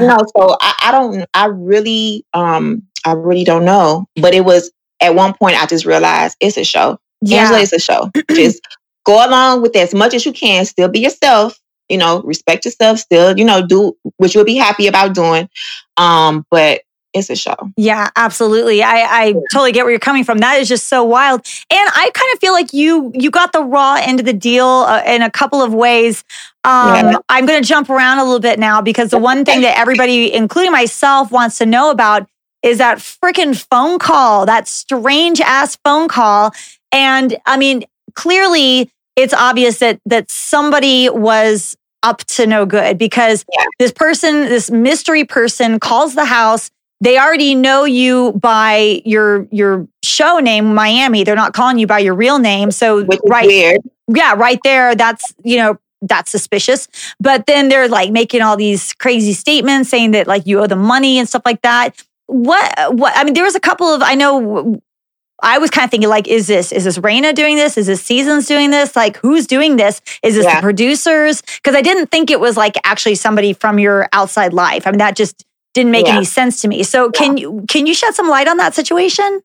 you 0.00 0.06
know, 0.08 0.18
so 0.36 0.56
I, 0.60 0.74
I 0.86 0.90
don't. 0.90 1.26
I 1.32 1.46
really, 1.46 2.26
um, 2.34 2.82
I 3.04 3.12
really 3.12 3.44
don't 3.44 3.64
know. 3.64 4.06
But 4.16 4.34
it 4.34 4.44
was 4.44 4.72
at 5.00 5.14
one 5.14 5.32
point 5.32 5.62
I 5.62 5.66
just 5.66 5.86
realized 5.86 6.36
it's 6.40 6.56
a 6.56 6.64
show. 6.64 6.98
Angela, 7.22 7.58
yeah. 7.58 7.62
it's 7.62 7.72
a 7.72 7.78
show. 7.78 8.10
just 8.32 8.60
go 9.04 9.24
along 9.24 9.62
with 9.62 9.76
it 9.76 9.80
as 9.80 9.94
much 9.94 10.12
as 10.12 10.26
you 10.26 10.32
can. 10.32 10.64
Still 10.64 10.88
be 10.88 10.98
yourself. 10.98 11.56
You 11.88 11.98
know, 11.98 12.22
respect 12.22 12.64
yourself. 12.64 12.98
Still, 12.98 13.38
you 13.38 13.44
know, 13.44 13.66
do 13.66 13.96
what 14.16 14.34
you'll 14.34 14.44
be 14.44 14.56
happy 14.56 14.86
about 14.86 15.14
doing. 15.14 15.48
Um, 15.96 16.44
but 16.50 16.82
it's 17.14 17.30
a 17.30 17.36
show. 17.36 17.56
Yeah, 17.78 18.10
absolutely. 18.14 18.82
I, 18.82 19.28
I 19.28 19.32
totally 19.50 19.72
get 19.72 19.84
where 19.84 19.90
you're 19.90 19.98
coming 19.98 20.22
from. 20.22 20.38
That 20.38 20.60
is 20.60 20.68
just 20.68 20.88
so 20.88 21.02
wild. 21.02 21.40
And 21.70 21.90
I 21.94 22.10
kind 22.12 22.32
of 22.34 22.40
feel 22.40 22.52
like 22.52 22.72
you 22.74 23.10
you 23.14 23.30
got 23.30 23.52
the 23.52 23.62
raw 23.62 23.94
end 23.98 24.20
of 24.20 24.26
the 24.26 24.34
deal 24.34 24.66
uh, 24.66 25.02
in 25.06 25.22
a 25.22 25.30
couple 25.30 25.62
of 25.62 25.72
ways. 25.72 26.24
Um, 26.64 26.94
Yeah. 26.94 27.18
I'm 27.28 27.46
going 27.46 27.62
to 27.62 27.66
jump 27.66 27.88
around 27.88 28.18
a 28.18 28.24
little 28.24 28.40
bit 28.40 28.58
now 28.58 28.82
because 28.82 29.10
the 29.10 29.18
one 29.18 29.44
thing 29.44 29.62
that 29.62 29.78
everybody, 29.78 30.34
including 30.34 30.72
myself, 30.72 31.32
wants 31.32 31.58
to 31.58 31.66
know 31.66 31.90
about 31.90 32.28
is 32.62 32.78
that 32.78 32.98
freaking 32.98 33.56
phone 33.70 33.98
call, 33.98 34.44
that 34.46 34.68
strange 34.68 35.40
ass 35.40 35.78
phone 35.84 36.08
call. 36.08 36.52
And 36.92 37.36
I 37.46 37.56
mean, 37.56 37.84
clearly 38.14 38.90
it's 39.16 39.34
obvious 39.34 39.78
that 39.78 40.00
that 40.06 40.30
somebody 40.30 41.08
was 41.10 41.76
up 42.02 42.18
to 42.24 42.46
no 42.46 42.64
good 42.66 42.98
because 42.98 43.44
Yeah. 43.58 43.64
this 43.78 43.92
person, 43.92 44.42
this 44.42 44.70
mystery 44.70 45.24
person 45.24 45.80
calls 45.80 46.14
the 46.14 46.24
house. 46.26 46.70
They 47.00 47.18
already 47.18 47.54
know 47.54 47.84
you 47.84 48.32
by 48.32 49.02
your 49.04 49.46
your 49.50 49.86
show 50.04 50.38
name, 50.38 50.74
Miami. 50.74 51.24
They're 51.24 51.34
not 51.34 51.52
calling 51.52 51.78
you 51.78 51.86
by 51.86 51.98
your 51.98 52.14
real 52.14 52.38
name. 52.38 52.70
So 52.70 53.04
Which 53.04 53.18
right 53.26 53.46
weird. 53.46 53.80
yeah, 54.08 54.34
right 54.34 54.60
there. 54.64 54.94
That's, 54.94 55.34
you 55.44 55.56
know, 55.58 55.78
that's 56.02 56.30
suspicious. 56.30 56.88
But 57.18 57.46
then 57.46 57.68
they're 57.68 57.88
like 57.88 58.12
making 58.12 58.40
all 58.42 58.56
these 58.56 58.92
crazy 58.94 59.32
statements 59.32 59.90
saying 59.90 60.12
that 60.12 60.26
like 60.26 60.46
you 60.46 60.60
owe 60.60 60.66
them 60.66 60.80
money 60.80 61.18
and 61.18 61.28
stuff 61.28 61.42
like 61.44 61.62
that. 61.62 61.90
What, 62.28 62.94
what, 62.96 63.12
I 63.16 63.24
mean, 63.24 63.34
there 63.34 63.44
was 63.44 63.54
a 63.54 63.60
couple 63.60 63.86
of, 63.88 64.02
I 64.02 64.14
know 64.14 64.80
I 65.42 65.58
was 65.58 65.70
kind 65.70 65.84
of 65.84 65.90
thinking 65.90 66.08
like, 66.08 66.26
is 66.28 66.46
this, 66.46 66.72
is 66.72 66.84
this 66.84 66.98
Raina 66.98 67.34
doing 67.34 67.56
this? 67.56 67.76
Is 67.76 67.86
this 67.86 68.02
Seasons 68.02 68.46
doing 68.46 68.70
this? 68.70 68.96
Like, 68.96 69.16
who's 69.18 69.46
doing 69.46 69.76
this? 69.76 70.00
Is 70.22 70.34
this 70.34 70.44
Yeah. 70.44 70.56
the 70.56 70.62
producers? 70.62 71.42
Cause 71.62 71.74
I 71.74 71.82
didn't 71.82 72.10
think 72.10 72.30
it 72.30 72.40
was 72.40 72.56
like 72.56 72.76
actually 72.84 73.16
somebody 73.16 73.52
from 73.52 73.78
your 73.78 74.08
outside 74.12 74.52
life. 74.54 74.86
I 74.86 74.90
mean, 74.90 74.98
that 74.98 75.14
just 75.16 75.44
didn't 75.74 75.90
make 75.92 76.06
Yeah. 76.06 76.16
any 76.16 76.24
sense 76.24 76.62
to 76.62 76.68
me. 76.68 76.82
So 76.82 77.10
can 77.10 77.36
you, 77.36 77.64
can 77.68 77.86
you 77.86 77.92
shed 77.94 78.14
some 78.14 78.28
light 78.28 78.48
on 78.48 78.56
that 78.56 78.74
situation? 78.74 79.42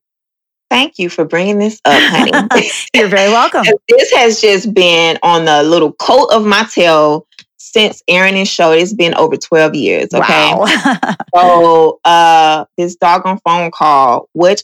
Thank 0.70 0.98
you 0.98 1.10
for 1.10 1.26
bringing 1.26 1.60
this 1.60 1.82
up, 1.84 2.02
honey. 2.02 2.72
You're 2.96 3.10
very 3.10 3.30
welcome. 3.30 3.66
this 3.90 4.14
has 4.14 4.40
just 4.40 4.74
been 4.74 5.20
on 5.22 5.44
the 5.44 5.64
little 5.64 5.92
coat 5.92 6.30
of 6.32 6.46
my 6.46 6.64
tail 6.72 7.28
since 7.58 8.02
Aaron 8.08 8.36
and 8.36 8.48
show. 8.48 8.72
It's 8.72 8.94
been 8.94 9.14
over 9.16 9.36
12 9.36 9.76
years. 9.76 10.08
Okay. 10.14 10.54
Wow. 10.56 10.66
So 11.36 12.00
uh 12.06 12.66
this 12.78 12.96
doggone 12.96 13.40
phone 13.46 13.72
call, 13.72 14.30
which 14.34 14.64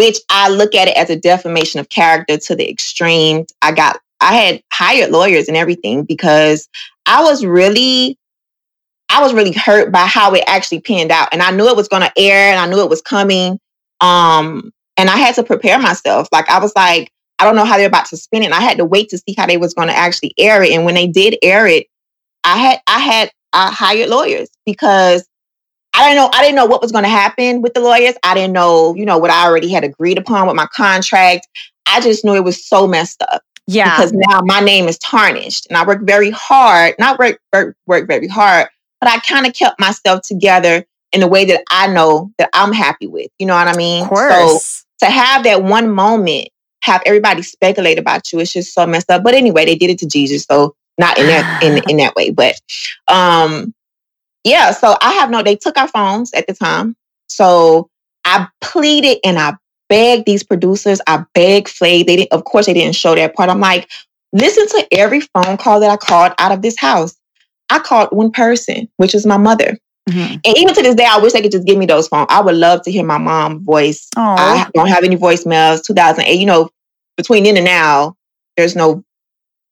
which 0.00 0.16
I 0.30 0.48
look 0.48 0.74
at 0.74 0.88
it 0.88 0.96
as 0.96 1.10
a 1.10 1.16
defamation 1.16 1.78
of 1.78 1.90
character 1.90 2.38
to 2.38 2.56
the 2.56 2.66
extreme. 2.66 3.44
I 3.60 3.72
got 3.72 4.00
I 4.18 4.34
had 4.34 4.62
hired 4.72 5.10
lawyers 5.10 5.46
and 5.46 5.58
everything 5.58 6.04
because 6.04 6.70
I 7.04 7.22
was 7.22 7.44
really 7.44 8.16
I 9.10 9.20
was 9.20 9.34
really 9.34 9.52
hurt 9.52 9.92
by 9.92 10.06
how 10.06 10.32
it 10.32 10.44
actually 10.46 10.80
panned 10.80 11.10
out. 11.10 11.28
And 11.32 11.42
I 11.42 11.50
knew 11.50 11.68
it 11.68 11.76
was 11.76 11.88
gonna 11.88 12.10
air 12.16 12.50
and 12.50 12.58
I 12.58 12.66
knew 12.66 12.82
it 12.82 12.88
was 12.88 13.02
coming. 13.02 13.60
Um 14.00 14.72
and 14.96 15.10
I 15.10 15.18
had 15.18 15.34
to 15.34 15.42
prepare 15.42 15.78
myself. 15.78 16.28
Like 16.32 16.48
I 16.48 16.60
was 16.60 16.72
like, 16.74 17.12
I 17.38 17.44
don't 17.44 17.54
know 17.54 17.66
how 17.66 17.76
they're 17.76 17.86
about 17.86 18.06
to 18.06 18.16
spin 18.16 18.40
it. 18.40 18.46
And 18.46 18.54
I 18.54 18.62
had 18.62 18.78
to 18.78 18.86
wait 18.86 19.10
to 19.10 19.18
see 19.18 19.34
how 19.36 19.44
they 19.44 19.58
was 19.58 19.74
gonna 19.74 19.92
actually 19.92 20.32
air 20.38 20.62
it. 20.62 20.72
And 20.72 20.86
when 20.86 20.94
they 20.94 21.08
did 21.08 21.36
air 21.42 21.66
it, 21.66 21.88
I 22.42 22.56
had 22.56 22.80
I 22.86 23.00
had 23.00 23.30
I 23.52 23.70
hired 23.70 24.08
lawyers 24.08 24.48
because 24.64 25.26
I 26.00 26.08
didn't 26.08 26.16
know 26.16 26.30
I 26.32 26.42
didn't 26.42 26.56
know 26.56 26.66
what 26.66 26.80
was 26.80 26.92
going 26.92 27.04
to 27.04 27.10
happen 27.10 27.60
with 27.60 27.74
the 27.74 27.80
lawyers. 27.80 28.14
I 28.22 28.34
didn't 28.34 28.54
know, 28.54 28.94
you 28.94 29.04
know, 29.04 29.18
what 29.18 29.30
I 29.30 29.44
already 29.44 29.70
had 29.70 29.84
agreed 29.84 30.16
upon 30.16 30.46
with 30.46 30.56
my 30.56 30.66
contract. 30.74 31.46
I 31.86 32.00
just 32.00 32.24
knew 32.24 32.34
it 32.34 32.44
was 32.44 32.66
so 32.66 32.86
messed 32.86 33.22
up 33.30 33.42
yeah. 33.66 33.96
because 33.96 34.12
now 34.14 34.40
my 34.44 34.60
name 34.60 34.88
is 34.88 34.98
tarnished, 34.98 35.66
and 35.66 35.76
I 35.76 35.86
worked 35.86 36.06
very 36.06 36.30
hard. 36.30 36.94
Not 36.98 37.18
work 37.18 37.38
work, 37.52 37.76
work 37.86 38.08
very 38.08 38.28
hard, 38.28 38.68
but 39.00 39.10
I 39.10 39.18
kind 39.18 39.46
of 39.46 39.52
kept 39.52 39.78
myself 39.78 40.22
together 40.22 40.86
in 41.12 41.22
a 41.22 41.28
way 41.28 41.44
that 41.44 41.64
I 41.70 41.86
know 41.88 42.32
that 42.38 42.48
I'm 42.54 42.72
happy 42.72 43.06
with. 43.06 43.28
You 43.38 43.46
know 43.46 43.54
what 43.54 43.68
I 43.68 43.76
mean? 43.76 44.04
of 44.04 44.08
course. 44.08 44.86
So 44.98 45.06
to 45.06 45.12
have 45.12 45.44
that 45.44 45.62
one 45.62 45.90
moment, 45.90 46.48
have 46.82 47.02
everybody 47.04 47.42
speculate 47.42 47.98
about 47.98 48.32
you, 48.32 48.40
it's 48.40 48.52
just 48.52 48.72
so 48.72 48.86
messed 48.86 49.10
up. 49.10 49.22
But 49.22 49.34
anyway, 49.34 49.66
they 49.66 49.76
did 49.76 49.90
it 49.90 49.98
to 49.98 50.06
Jesus, 50.06 50.44
so 50.44 50.74
not 50.96 51.18
in 51.18 51.26
that 51.26 51.62
in 51.62 51.82
in 51.90 51.96
that 51.98 52.14
way. 52.14 52.30
But 52.30 52.54
um, 53.08 53.74
yeah. 54.44 54.70
So 54.72 54.96
I 55.00 55.12
have 55.14 55.30
no. 55.30 55.42
They 55.42 55.56
took 55.56 55.76
our 55.78 55.88
phones 55.88 56.32
at 56.32 56.46
the 56.46 56.54
time, 56.54 56.96
so 57.28 57.88
I 58.24 58.48
pleaded 58.60 59.18
and 59.24 59.38
I 59.38 59.54
begged 59.88 60.26
these 60.26 60.42
producers. 60.42 61.00
I 61.06 61.24
begged 61.34 61.68
Flav. 61.68 62.06
They 62.06 62.16
didn't. 62.16 62.32
Of 62.32 62.44
course, 62.44 62.66
they 62.66 62.74
didn't 62.74 62.96
show 62.96 63.14
that 63.14 63.34
part. 63.34 63.50
I'm 63.50 63.60
like, 63.60 63.90
listen 64.32 64.68
to 64.68 64.88
every 64.92 65.20
phone 65.20 65.56
call 65.56 65.80
that 65.80 65.90
I 65.90 65.96
called 65.96 66.32
out 66.38 66.52
of 66.52 66.62
this 66.62 66.78
house. 66.78 67.16
I 67.70 67.78
called 67.78 68.08
one 68.10 68.32
person, 68.32 68.88
which 68.96 69.14
was 69.14 69.26
my 69.26 69.36
mother. 69.36 69.78
Mhm. 70.08 70.40
And 70.44 70.58
even 70.58 70.74
to 70.74 70.82
this 70.82 70.94
day, 70.94 71.06
I 71.08 71.18
wish 71.18 71.32
they 71.32 71.42
could 71.42 71.52
just 71.52 71.66
give 71.66 71.78
me 71.78 71.86
those 71.86 72.08
phones. 72.08 72.26
I 72.30 72.40
would 72.40 72.56
love 72.56 72.82
to 72.82 72.90
hear 72.90 73.04
my 73.04 73.18
mom's 73.18 73.64
voice. 73.64 74.08
Oh, 74.16 74.22
I 74.22 74.66
don't 74.74 74.88
have 74.88 75.04
any 75.04 75.16
voicemails. 75.16 75.84
2008, 75.84 76.38
you 76.40 76.46
know, 76.46 76.70
between 77.16 77.44
then 77.44 77.56
and 77.56 77.64
now, 77.64 78.16
there's 78.56 78.74
no 78.74 79.04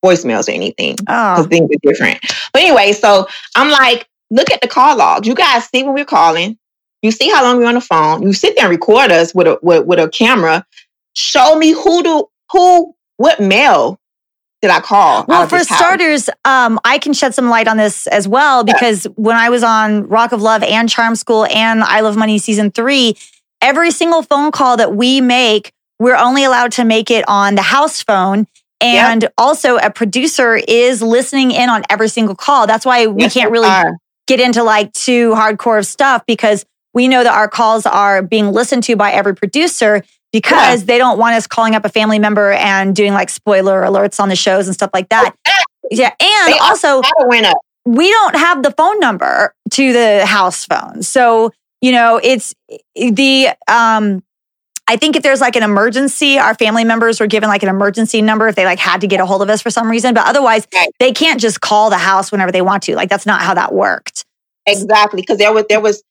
voicemails 0.04 0.48
or 0.48 0.52
anything 0.52 0.94
because 0.96 1.46
things 1.46 1.68
are 1.70 1.90
different. 1.90 2.20
But 2.52 2.62
anyway, 2.62 2.92
so 2.92 3.26
I'm 3.56 3.70
like, 3.70 4.06
look 4.30 4.50
at 4.50 4.60
the 4.60 4.68
call 4.68 4.96
logs. 4.96 5.26
You 5.26 5.34
guys 5.34 5.64
see 5.68 5.82
when 5.82 5.94
we're 5.94 6.04
calling. 6.04 6.58
You 7.02 7.10
see 7.10 7.28
how 7.30 7.44
long 7.44 7.58
we're 7.58 7.66
on 7.68 7.74
the 7.74 7.80
phone. 7.80 8.22
You 8.22 8.32
sit 8.32 8.56
there 8.56 8.64
and 8.66 8.72
record 8.72 9.12
us 9.12 9.34
with 9.34 9.46
a 9.46 9.58
with, 9.62 9.86
with 9.86 9.98
a 9.98 10.08
camera. 10.08 10.66
Show 11.14 11.56
me 11.56 11.70
who 11.72 12.02
do 12.02 12.26
who 12.52 12.94
what 13.16 13.40
mail 13.40 14.00
did 14.60 14.70
I 14.72 14.80
call? 14.80 15.24
Well, 15.28 15.46
for 15.46 15.60
starters, 15.60 16.28
um, 16.44 16.80
I 16.84 16.98
can 16.98 17.12
shed 17.12 17.32
some 17.34 17.48
light 17.48 17.68
on 17.68 17.76
this 17.76 18.08
as 18.08 18.26
well 18.26 18.64
because 18.64 19.04
when 19.14 19.36
I 19.36 19.50
was 19.50 19.62
on 19.62 20.08
Rock 20.08 20.32
of 20.32 20.42
Love 20.42 20.64
and 20.64 20.88
Charm 20.88 21.14
School 21.14 21.46
and 21.46 21.84
I 21.84 22.00
Love 22.00 22.16
Money 22.16 22.38
season 22.38 22.72
three, 22.72 23.16
every 23.62 23.92
single 23.92 24.22
phone 24.22 24.50
call 24.50 24.76
that 24.78 24.96
we 24.96 25.20
make, 25.20 25.72
we're 26.00 26.16
only 26.16 26.42
allowed 26.42 26.72
to 26.72 26.84
make 26.84 27.08
it 27.10 27.24
on 27.28 27.54
the 27.54 27.62
house 27.62 28.02
phone. 28.02 28.46
And 28.80 29.28
also, 29.36 29.76
a 29.76 29.90
producer 29.90 30.56
is 30.56 31.02
listening 31.02 31.50
in 31.50 31.68
on 31.68 31.82
every 31.90 32.08
single 32.08 32.34
call. 32.36 32.66
That's 32.66 32.84
why 32.86 33.06
we 33.06 33.22
Yes, 33.22 33.34
can't 33.34 33.50
really 33.50 33.68
are. 33.68 33.96
Get 34.28 34.38
into 34.38 34.62
like 34.62 34.92
too 34.92 35.32
hardcore 35.32 35.78
of 35.78 35.86
stuff 35.86 36.22
because 36.26 36.64
we 36.94 37.08
know 37.08 37.24
that 37.24 37.34
our 37.34 37.48
calls 37.48 37.84
are 37.86 38.22
being 38.22 38.52
listened 38.52 38.84
to 38.84 38.94
by 38.94 39.10
every 39.10 39.34
producer 39.34 40.04
because 40.32 40.84
they 40.84 40.98
don't 40.98 41.18
want 41.18 41.34
us 41.34 41.46
calling 41.46 41.74
up 41.74 41.84
a 41.84 41.88
family 41.88 42.18
member 42.18 42.52
and 42.52 42.94
doing 42.94 43.12
like 43.12 43.30
spoiler 43.30 43.82
alerts 43.82 44.20
on 44.20 44.28
the 44.28 44.36
shows 44.36 44.66
and 44.68 44.74
stuff 44.74 44.90
like 44.92 45.08
that. 45.08 45.34
Yeah. 45.90 46.12
And 46.20 46.52
They 46.52 46.58
also, 46.58 47.00
we 47.84 48.10
don't 48.10 48.36
have 48.36 48.62
the 48.62 48.70
phone 48.72 49.00
number 49.00 49.54
to 49.70 49.92
the 49.92 50.26
house 50.26 50.66
phone. 50.66 51.02
So, 51.02 51.50
you 51.80 51.92
know, 51.92 52.20
it's 52.22 52.54
the, 52.94 53.48
um, 53.68 54.22
I 54.90 54.96
think 54.96 55.16
if 55.16 55.22
there's 55.22 55.40
like 55.40 55.54
an 55.54 55.62
emergency, 55.62 56.38
our 56.38 56.54
family 56.54 56.82
members 56.84 57.20
were 57.20 57.26
given 57.26 57.48
like 57.50 57.62
an 57.62 57.68
emergency 57.68 58.22
number 58.22 58.48
if 58.48 58.56
they 58.56 58.64
like 58.64 58.78
had 58.78 59.02
to 59.02 59.06
get 59.06 59.20
a 59.20 59.26
hold 59.26 59.42
of 59.42 59.50
us 59.50 59.60
for 59.60 59.70
some 59.70 59.88
reason. 59.90 60.14
But 60.14 60.26
otherwise, 60.26 60.66
they 60.98 61.12
can't 61.12 61.38
just 61.38 61.60
call 61.60 61.90
the 61.90 61.98
house 61.98 62.32
whenever 62.32 62.50
they 62.52 62.62
want 62.62 62.82
to. 62.84 62.96
Like 62.96 63.10
that's 63.10 63.26
not 63.26 63.42
how 63.42 63.52
that 63.54 63.72
worked. 63.72 64.17
Exactly, 64.70 65.22
because 65.22 65.38
there 65.38 65.52
was 65.52 65.64
there 65.68 65.80
was 65.80 66.02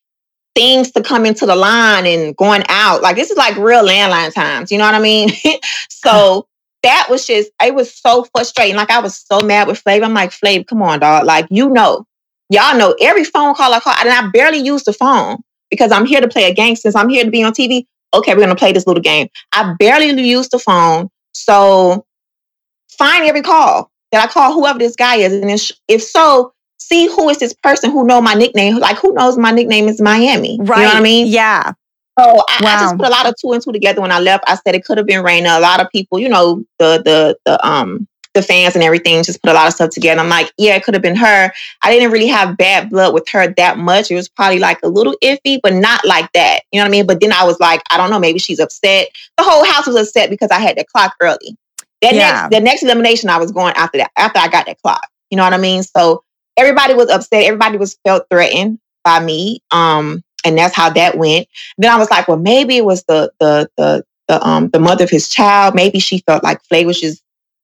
things 0.58 0.92
to 0.92 1.04
come 1.04 1.24
into 1.24 1.46
the 1.46 1.56
line 1.56 2.08
and 2.08 2.36
going 2.36 2.64
out. 2.68 3.02
Like 3.04 3.16
this 3.16 3.30
is 3.30 3.38
like 3.38 3.56
real 3.58 3.84
landline 3.84 4.34
times. 4.34 4.72
You 4.72 4.80
know 4.80 4.86
what 4.86 4.96
I 4.96 5.00
mean? 5.00 5.30
so 5.90 6.10
uh-huh. 6.10 6.42
that 6.84 7.08
was 7.10 7.28
just 7.28 7.52
it 7.64 7.76
was 7.76 7.94
so 7.94 8.26
frustrating. 8.36 8.76
Like 8.76 8.90
I 8.90 9.00
was 9.00 9.16
so 9.16 9.40
mad 9.42 9.68
with 9.68 9.84
Flav. 9.84 10.04
I'm 10.04 10.16
like, 10.16 10.32
Flav, 10.32 10.66
come 10.66 10.82
on, 10.82 11.00
dog. 11.00 11.26
Like 11.26 11.48
you 11.52 11.70
know, 11.70 12.06
y'all 12.50 12.78
know 12.78 12.96
every 13.00 13.24
phone 13.24 13.54
call 13.54 13.74
I 13.74 13.80
call, 13.80 13.94
and 14.00 14.10
I 14.10 14.30
barely 14.32 14.58
use 14.58 14.84
the 14.84 14.94
phone 14.94 15.38
because 15.70 15.92
I'm 15.92 16.06
here 16.06 16.22
to 16.22 16.28
play 16.28 16.50
a 16.50 16.54
game. 16.54 16.76
Since 16.76 16.96
I'm 16.96 17.10
here 17.10 17.24
to 17.24 17.32
be 17.32 17.44
on 17.44 17.54
TV, 17.54 17.86
okay, 18.16 18.34
we're 18.34 18.42
gonna 18.42 18.56
play 18.56 18.72
this 18.72 18.88
little 18.88 19.04
game. 19.04 19.28
I 19.52 19.76
barely 19.78 20.10
use 20.22 20.50
the 20.50 20.60
phone, 20.60 21.10
so 21.34 22.04
find 22.90 23.26
every 23.26 23.44
call 23.44 23.92
that 24.12 24.24
I 24.24 24.32
call 24.32 24.54
whoever 24.54 24.80
this 24.80 24.96
guy 24.96 25.18
is, 25.18 25.34
and 25.34 25.52
if, 25.52 25.72
if 25.88 26.02
so, 26.02 26.54
see 26.88 27.08
who 27.08 27.30
is 27.30 27.38
this 27.38 27.54
person 27.54 27.92
who 27.92 28.06
know 28.06 28.22
my 28.22 28.34
nickname. 28.34 28.78
Like 28.78 28.98
who 28.98 29.14
knows 29.14 29.38
my 29.38 29.52
nickname 29.52 29.88
is 29.88 30.02
Miami. 30.02 30.58
Right. 30.60 30.78
You 30.78 30.84
know 30.84 30.90
what 30.90 30.98
I 30.98 31.02
mean? 31.02 31.28
Yeah. 31.28 31.74
So 32.20 32.44
I, 32.50 32.58
I 32.66 32.80
just 32.82 32.98
put 32.98 33.08
a 33.08 33.12
lot 33.12 33.28
of 33.28 33.36
two 33.40 33.52
and 33.52 33.62
two 33.62 33.72
together 33.72 34.02
when 34.02 34.12
I 34.12 34.20
left. 34.20 34.44
I 34.48 34.56
said 34.56 34.74
it 34.74 34.84
could 34.86 34.98
have 34.98 35.06
been 35.06 35.24
Raina. 35.24 35.58
A 35.58 35.60
lot 35.60 35.80
of 35.80 35.90
people, 35.92 36.18
you 36.18 36.30
know, 36.30 36.64
the 36.80 37.02
the 37.04 37.38
the 37.46 37.68
um 37.68 38.08
the 38.34 38.42
fans 38.42 38.76
and 38.76 38.84
everything 38.84 39.24
just 39.24 39.42
put 39.42 39.52
a 39.52 39.54
lot 39.54 39.68
of 39.68 39.74
stuff 39.74 39.90
together. 39.90 40.22
I'm 40.22 40.30
like, 40.30 40.52
yeah, 40.58 40.76
it 40.76 40.84
could 40.84 40.94
have 40.94 41.02
been 41.04 41.16
her. 41.16 41.52
I 41.82 41.92
didn't 41.92 42.12
really 42.12 42.28
have 42.28 42.58
bad 42.58 42.90
blood 42.90 43.14
with 43.14 43.28
her 43.30 43.54
that 43.58 43.78
much. 43.78 44.12
It 44.12 44.16
was 44.16 44.30
probably 44.30 44.60
like 44.60 44.80
a 44.84 44.88
little 44.88 45.16
iffy, 45.24 45.60
but 45.62 45.74
not 45.74 46.06
like 46.06 46.32
that. 46.34 46.62
You 46.72 46.80
know 46.80 46.86
what 46.86 46.90
I 46.90 46.92
mean? 46.92 47.08
But 47.08 47.20
then 47.20 47.34
I 47.34 47.44
was 47.46 47.60
like, 47.60 47.82
I 47.90 47.98
don't 47.98 48.10
know, 48.10 48.20
maybe 48.20 48.40
she's 48.40 48.60
upset. 48.60 49.10
The 49.38 49.44
whole 49.44 49.66
house 49.66 49.88
was 49.88 49.96
upset 49.96 50.30
because 50.30 50.52
I 50.52 50.60
had 50.60 50.78
the 50.78 50.86
clock 50.86 51.16
early. 51.20 51.58
That 52.02 52.14
Yeah. 52.14 52.48
next 52.48 52.56
the 52.56 52.60
next 52.62 52.84
elimination 52.84 53.30
I 53.30 53.38
was 53.38 53.52
going 53.52 53.74
after 53.76 53.98
that, 53.98 54.12
after 54.18 54.40
I 54.40 54.48
got 54.50 54.68
that 54.68 54.82
clock. 54.82 55.08
You 55.32 55.38
know 55.38 55.44
what 55.44 55.54
I 55.54 55.58
mean? 55.58 55.84
So 55.84 56.24
everybody 56.58 56.94
was 56.94 57.10
upset. 57.10 57.44
Everybody 57.44 57.78
was 57.78 57.98
felt 58.06 58.26
threatened 58.30 58.80
by 59.04 59.20
me. 59.20 59.62
Um, 59.72 60.24
and 60.46 60.58
that's 60.58 60.76
how 60.76 60.90
that 60.92 61.18
went. 61.18 61.48
Then 61.78 61.92
I 61.92 61.98
was 61.98 62.10
like, 62.10 62.28
well, 62.28 62.38
maybe 62.38 62.78
it 62.78 62.86
was 62.86 63.04
the 63.04 63.32
the 63.40 63.70
the 63.78 64.04
the 64.28 64.46
um 64.48 64.70
the 64.70 64.80
mother 64.80 65.04
of 65.04 65.10
his 65.10 65.30
child. 65.30 65.76
Maybe 65.76 66.00
she 66.00 66.20
felt 66.20 66.44
like 66.44 66.62
Flav 66.64 66.86
was 66.86 67.00
just 67.00 67.22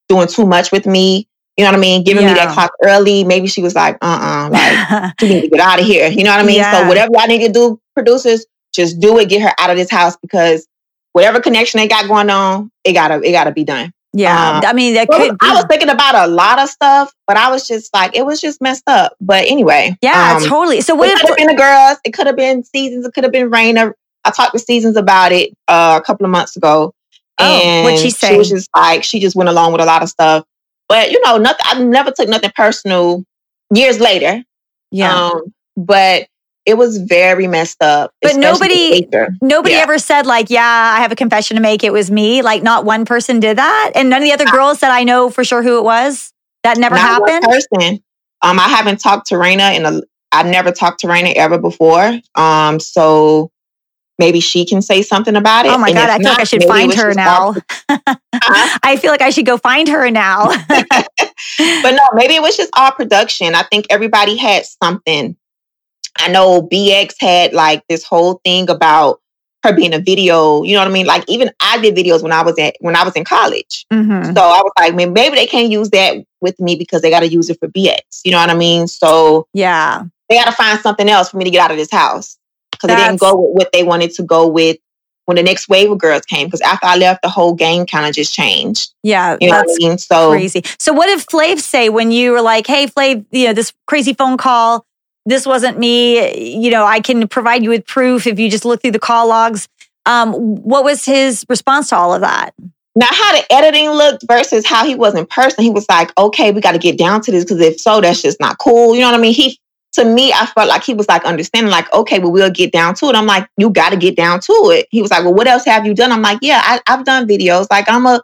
doing 0.10 0.27
too 0.27 0.45
much 0.45 0.71
with 0.71 0.86
me. 0.86 1.27
You 1.58 1.63
know 1.63 1.71
what 1.71 1.77
I 1.77 1.82
mean? 1.82 2.03
Giving 2.03 2.25
me 2.25 2.34
that 2.34 2.53
clock 2.53 2.71
early. 2.84 3.23
Maybe 3.23 3.47
she 3.47 3.62
was 3.62 3.75
like, 3.75 3.97
uh 4.01 4.47
uh 4.47 4.49
like 4.49 5.13
you 5.21 5.29
need 5.29 5.41
to 5.41 5.47
get 5.49 5.60
out 5.60 5.79
of 5.79 5.86
here. 5.86 6.10
You 6.10 6.23
know 6.23 6.32
what 6.32 6.39
I 6.39 6.45
mean? 6.45 6.58
Yeah. 6.58 6.82
So 6.82 6.88
whatever 6.88 7.12
y'all 7.13 7.27
need 7.27 7.45
to 7.45 7.51
do, 7.53 7.79
producers, 7.93 8.45
just 8.73 8.99
do 8.99 9.19
it. 9.19 9.29
Get 9.29 9.43
her 9.43 9.53
out 9.60 9.69
of 9.69 9.77
this 9.77 9.91
house 9.91 10.17
because 10.17 10.67
whatever 11.13 11.39
connection 11.39 11.79
they 11.79 11.88
got 11.88 12.08
going 12.08 12.29
on, 12.29 12.71
it 12.84 12.93
gotta 12.93 13.21
it 13.21 13.32
gotta 13.32 13.51
be 13.51 13.63
done. 13.63 13.93
Yeah. 14.13 14.62
Uh, 14.63 14.67
I 14.67 14.73
mean, 14.73 14.93
that 14.95 15.08
Well, 15.10 15.19
could 15.19 15.38
be. 15.38 15.47
I 15.47 15.56
was 15.56 15.65
thinking 15.69 15.89
about 15.89 16.15
a 16.15 16.28
lot 16.32 16.60
of 16.60 16.69
stuff, 16.69 17.13
but 17.28 17.36
I 17.38 17.49
was 17.52 17.67
just 17.67 17.93
like, 17.93 18.15
it 18.15 18.26
was 18.26 18.39
just 18.39 18.62
messed 18.62 18.84
up. 18.88 19.15
But 19.19 19.45
anyway, 19.47 19.97
yeah, 20.02 20.38
um, 20.38 20.47
totally. 20.47 20.82
So 20.82 20.93
it 20.95 20.97
what 20.99 21.19
could 21.19 21.30
have 21.30 21.38
been 21.38 21.47
the 21.47 21.56
girls. 21.56 21.97
It 22.06 22.12
could 22.12 22.28
have 22.28 22.36
been 22.36 22.63
seasons. 22.63 23.06
It 23.06 23.13
could 23.13 23.23
have 23.23 23.34
been 23.34 23.49
Raina. 23.49 23.93
I 24.26 24.32
talked 24.32 24.54
to 24.54 24.60
Seasons 24.60 24.95
about 24.95 25.32
it 25.34 25.49
uh, 25.67 25.99
a 26.02 26.06
couple 26.06 26.26
of 26.26 26.32
months 26.32 26.56
ago, 26.56 26.93
Oh, 27.39 27.62
and 27.62 27.84
what'd 27.84 27.99
she 27.99 28.10
say? 28.10 28.38
was 28.38 28.49
just 28.49 28.69
like 28.76 29.04
she 29.04 29.19
just 29.19 29.36
went 29.36 29.49
along 29.49 29.73
with 29.73 29.82
a 29.82 29.86
lot 29.86 30.02
of 30.02 30.10
stuff. 30.10 30.45
But 30.88 31.12
you 31.12 31.19
know, 31.26 31.38
nothing. 31.38 31.65
I 31.65 31.84
never 31.84 32.12
took 32.12 32.30
nothing 32.30 32.52
personal. 32.56 33.23
Years 33.73 33.99
later, 33.99 34.43
yeah. 34.91 35.13
um, 35.30 35.54
but 35.76 36.28
it 36.65 36.76
was 36.78 36.97
very 36.97 37.47
messed 37.47 37.82
up. 37.82 38.12
But 38.21 38.36
nobody- 38.38 39.08
Nobody 39.41 39.76
yeah. 39.76 39.82
ever 39.82 39.97
said 39.99 40.26
like, 40.26 40.49
"Yeah, 40.49 40.93
I 40.97 41.02
have 41.02 41.12
a 41.12 41.15
confession 41.15 41.56
to 41.58 41.62
make. 41.62 41.84
It 41.84 41.91
was 41.93 42.10
me." 42.10 42.41
Like, 42.41 42.63
not 42.63 42.86
one 42.86 43.06
person 43.06 43.39
did 43.39 43.58
that, 43.58 43.91
and 43.95 44.10
none 44.10 44.21
of 44.21 44.26
the 44.26 44.34
other 44.34 44.45
girls 44.45 44.80
said, 44.80 44.89
"I 44.91 45.04
know 45.04 45.30
for 45.30 45.43
sure 45.43 45.62
who 45.63 45.78
it 45.78 45.84
was." 45.84 46.32
That 46.63 46.78
never 46.78 46.95
Not 46.95 47.21
one 47.21 47.30
happened. 47.30 47.52
person. 47.52 48.04
Um, 48.41 48.60
I 48.60 48.69
haven't 48.69 48.99
talked 49.02 49.28
to 49.28 49.36
Raina 49.36 49.76
in 49.76 49.86
a. 49.86 50.02
I've 50.32 50.45
never 50.47 50.71
talked 50.71 51.02
to 51.02 51.08
Raina 51.08 51.34
ever 51.36 51.58
before. 51.58 52.19
Um, 52.36 52.80
so 52.80 53.52
maybe 54.17 54.39
she 54.39 54.65
can 54.65 54.82
say 54.82 55.02
something 55.02 55.36
about 55.36 55.65
it. 55.65 55.71
Oh 55.71 55.78
my 55.78 55.89
And 55.89 55.97
god, 55.97 56.10
I 56.10 56.17
feel 56.19 56.30
like 56.30 56.39
I 56.39 56.43
should 56.45 56.63
find 56.63 56.93
her 56.93 57.13
now. 57.13 57.56
Huh? 58.45 58.80
I 58.84 58.97
feel 58.97 59.10
like 59.12 59.21
I 59.21 59.30
should 59.30 59.45
go 59.45 59.58
find 59.58 59.88
her 59.88 60.10
now. 60.12 60.47
but 60.67 61.91
no, 61.91 62.02
maybe 62.13 62.36
it 62.36 62.41
was 62.41 62.58
just 62.58 62.69
all 62.76 62.91
production. 62.91 63.56
I 63.56 63.63
think 63.63 63.86
everybody 63.89 64.36
had 64.36 64.65
something. 64.65 65.38
I 66.17 66.30
know 66.30 66.62
BX 66.62 67.15
had 67.19 67.54
like 67.54 67.84
this 67.89 68.04
whole 68.04 68.39
thing 68.45 68.69
about 68.69 69.19
her 69.63 69.73
being 69.73 69.93
a 69.93 69.99
video. 69.99 70.63
You 70.63 70.73
know 70.73 70.80
what 70.80 70.89
I 70.89 70.91
mean? 70.91 71.06
Like 71.06 71.23
even 71.28 71.49
I 71.62 71.80
did 71.80 71.95
videos 71.95 72.21
when 72.21 72.32
I 72.34 72.41
was 72.43 72.58
at 72.60 72.76
when 72.82 72.95
I 72.95 73.04
was 73.04 73.13
in 73.15 73.23
college. 73.23 73.86
Mhm. 73.91 74.26
So 74.36 74.41
I 74.41 74.62
was 74.62 74.71
like, 74.78 74.93
maybe, 74.93 75.12
maybe 75.12 75.36
they 75.36 75.47
can't 75.47 75.71
use 75.71 75.89
that 75.91 76.17
with 76.41 76.60
me 76.60 76.76
because 76.76 77.02
they 77.02 77.10
got 77.10 77.21
to 77.21 77.28
use 77.28 77.49
it 77.49 77.60
for 77.60 77.67
BX. 77.69 78.02
You 78.26 78.32
know 78.32 78.39
what 78.39 78.49
I 78.49 78.56
mean? 78.56 78.88
So 78.88 79.47
Yeah, 79.54 80.04
they 80.30 80.36
got 80.36 80.45
to 80.45 80.52
find 80.52 80.80
something 80.82 81.10
else 81.10 81.30
for 81.30 81.38
me 81.38 81.45
to 81.45 81.52
get 81.52 81.62
out 81.62 81.71
of 81.71 81.78
this 81.78 81.91
house 81.91 82.38
because 82.71 82.89
they 82.89 82.95
didn't 82.95 83.19
go 83.19 83.36
with 83.36 83.52
what 83.54 83.71
they 83.71 83.84
wanted 83.84 84.12
to 84.15 84.23
go 84.23 84.47
with 84.47 84.78
when 85.26 85.38
the 85.38 85.43
next 85.43 85.69
wave 85.69 85.89
of 85.89 85.97
girls 85.99 86.26
came. 86.26 86.47
Because 86.47 86.60
after 86.62 86.86
I 86.86 86.97
left, 86.97 87.21
the 87.21 87.30
whole 87.30 87.54
game 87.54 87.86
kind 87.86 88.06
of 88.06 88.13
just 88.13 88.34
changed. 88.34 88.91
yeah, 89.04 89.38
You 89.39 89.47
know 89.49 89.56
that's 89.58 89.71
what 89.80 89.84
I 89.86 89.88
mean? 89.88 89.97
So 89.97 90.30
crazy. 90.32 90.63
So 90.78 90.91
what 90.91 91.06
did 91.08 91.19
Flav 91.19 91.60
say 91.62 91.88
when 91.88 92.12
you 92.12 92.32
were 92.34 92.41
like, 92.41 92.67
"Hey, 92.67 92.88
Flav, 92.88 93.26
you 93.32 93.47
know 93.47 93.54
this 93.54 93.71
crazy 93.88 94.13
phone 94.13 94.36
call. 94.36 94.86
This 95.25 95.45
wasn't 95.45 95.79
me. 95.79 96.55
You 96.62 96.71
know, 96.71 96.86
I 96.86 96.99
can 96.99 97.27
provide 97.27 97.63
you 97.63 97.69
with 97.69 97.86
proof 97.86 98.27
if 98.27 98.39
you 98.39 98.49
just 98.49 98.65
look 98.65 98.81
through 98.81 98.91
the 98.91 98.99
call 98.99 99.27
logs." 99.27 99.67
Um, 100.05 100.33
what 100.33 100.83
was 100.83 101.05
his 101.05 101.45
response 101.47 101.89
to 101.89 101.95
all 101.95 102.13
of 102.13 102.21
that? 102.21 102.53
now 102.95 103.07
how 103.09 103.36
the 103.36 103.53
editing 103.53 103.89
looked 103.89 104.23
versus 104.27 104.65
how 104.65 104.86
he 104.86 104.95
was 104.95 105.15
in 105.15 105.25
person, 105.25 105.63
he 105.63 105.69
was 105.69 105.86
like, 105.89 106.15
okay, 106.17 106.51
we 106.51 106.62
got 106.62 106.73
to 106.73 106.77
get 106.77 106.97
down 106.97 107.21
to 107.21 107.31
this 107.31 107.43
because 107.43 107.59
if 107.59 107.79
so, 107.79 108.01
that's 108.01 108.21
just 108.21 108.39
not 108.39 108.59
cool. 108.59 108.93
You 108.93 109.01
know 109.01 109.07
what 109.07 109.19
I 109.19 109.21
mean? 109.21 109.33
He 109.33 109.59
to 109.93 110.05
me, 110.05 110.33
I 110.33 110.47
felt 110.47 110.69
like 110.69 110.83
he 110.83 110.95
was 110.95 111.07
like 111.07 111.23
understanding, 111.23 111.71
like, 111.71 111.91
okay, 111.93 112.17
well, 112.17 112.31
we'll 112.31 112.49
get 112.49 112.71
down 112.71 112.95
to 112.95 113.05
it. 113.07 113.15
I'm 113.15 113.27
like, 113.27 113.47
you 113.57 113.69
got 113.69 113.91
to 113.91 113.97
get 113.97 114.15
down 114.15 114.39
to 114.39 114.53
it. 114.71 114.88
He 114.89 115.03
was 115.03 115.12
like, 115.12 115.23
well, 115.23 115.36
what 115.36 115.45
else 115.45 115.65
have 115.65 115.86
you 115.86 115.93
done? 115.93 116.12
I'm 116.12 116.23
like, 116.23 116.39
yeah, 116.41 116.62
I, 116.63 116.81
I've 116.88 117.05
done 117.05 117.27
videos. 117.27 117.67
Like, 117.69 117.88
I'm 117.88 118.07
a 118.07 118.19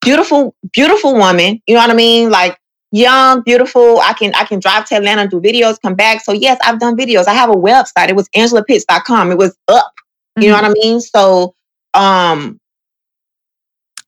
beautiful, 0.00 0.54
beautiful 0.72 1.12
woman. 1.12 1.60
You 1.66 1.74
know 1.74 1.80
what 1.80 1.90
I 1.90 1.94
mean? 1.94 2.30
Like 2.30 2.58
young, 2.92 3.42
beautiful. 3.42 4.00
I 4.00 4.12
can 4.12 4.32
I 4.34 4.44
can 4.44 4.60
drive 4.60 4.84
to 4.86 4.96
Atlanta 4.96 5.22
and 5.22 5.30
do 5.30 5.40
videos, 5.40 5.80
come 5.82 5.94
back. 5.94 6.22
So 6.22 6.32
yes, 6.32 6.58
I've 6.64 6.78
done 6.78 6.96
videos. 6.96 7.26
I 7.26 7.32
have 7.34 7.50
a 7.50 7.54
website. 7.54 8.08
It 8.08 8.16
was 8.16 8.28
angelapitts.com. 8.36 9.32
It 9.32 9.38
was 9.38 9.56
up. 9.68 9.92
You 10.38 10.48
know 10.50 10.56
Mhm. 10.56 10.62
what 10.62 10.70
I 10.70 10.74
mean? 10.74 11.00
So 11.00 11.54
um 11.94 12.58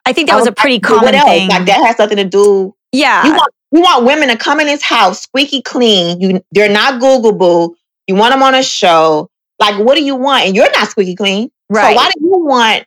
I 0.05 0.13
think 0.13 0.29
that 0.29 0.35
I 0.35 0.39
was 0.39 0.47
a 0.47 0.51
pretty 0.51 0.79
well, 0.83 0.99
common 0.99 1.05
what 1.05 1.15
else? 1.15 1.29
thing. 1.29 1.49
Like 1.49 1.65
that 1.65 1.83
has 1.85 1.97
something 1.97 2.17
to 2.17 2.23
do. 2.25 2.73
yeah, 2.91 3.25
You 3.25 3.33
want 3.33 3.53
you 3.71 3.81
want 3.81 4.05
women 4.05 4.29
to 4.29 4.37
come 4.37 4.59
in 4.59 4.67
this 4.67 4.83
house 4.83 5.21
squeaky 5.23 5.61
clean. 5.61 6.21
You 6.21 6.41
they're 6.51 6.69
not 6.71 7.01
Googleable. 7.01 7.73
You 8.07 8.15
want 8.15 8.31
them 8.33 8.43
on 8.43 8.55
a 8.55 8.63
show. 8.63 9.29
Like 9.59 9.77
what 9.83 9.95
do 9.97 10.03
you 10.03 10.15
want? 10.15 10.45
And 10.45 10.55
you're 10.55 10.71
not 10.71 10.87
squeaky 10.89 11.15
clean. 11.15 11.49
right, 11.69 11.91
So 11.91 11.95
why 11.95 12.05
do 12.13 12.19
you 12.21 12.39
want 12.45 12.85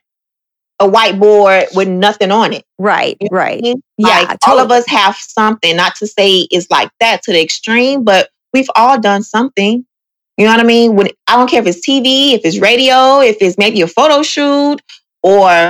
a 0.79 0.87
whiteboard 0.87 1.75
with 1.75 1.87
nothing 1.87 2.31
on 2.31 2.53
it? 2.53 2.63
right, 2.77 3.17
You 3.19 3.29
know 3.31 3.37
what 3.37 3.47
I 3.51 3.55
right. 3.55 3.61
mean? 3.61 3.83
Yeah, 3.97 4.19
like 4.29 4.37
all 4.47 4.59
of 4.59 4.71
us 4.71 4.87
have 4.87 5.15
something. 5.15 5.75
Not 5.75 5.95
to 5.97 6.07
say 6.07 6.47
it's 6.51 6.69
like 6.71 6.89
that 6.99 7.21
to 7.23 7.31
the 7.31 7.41
extreme, 7.41 8.03
but 8.03 8.29
we've 8.53 8.69
all 8.75 8.99
done 8.99 9.23
something. 9.23 9.85
You 10.37 10.45
know 10.45 10.51
what 10.51 10.61
I 10.61 10.63
mean? 10.63 10.95
When 10.95 11.09
I 11.27 11.35
don't 11.35 11.49
care 11.49 11.61
if 11.61 11.67
it's 11.67 11.85
TV, 11.85 12.33
if 12.33 12.41
it's 12.45 12.59
radio, 12.59 13.19
if 13.19 13.37
it's 13.41 13.57
maybe 13.57 13.81
a 13.81 13.87
photo 13.87 14.23
shoot 14.23 14.77
or 15.21 15.69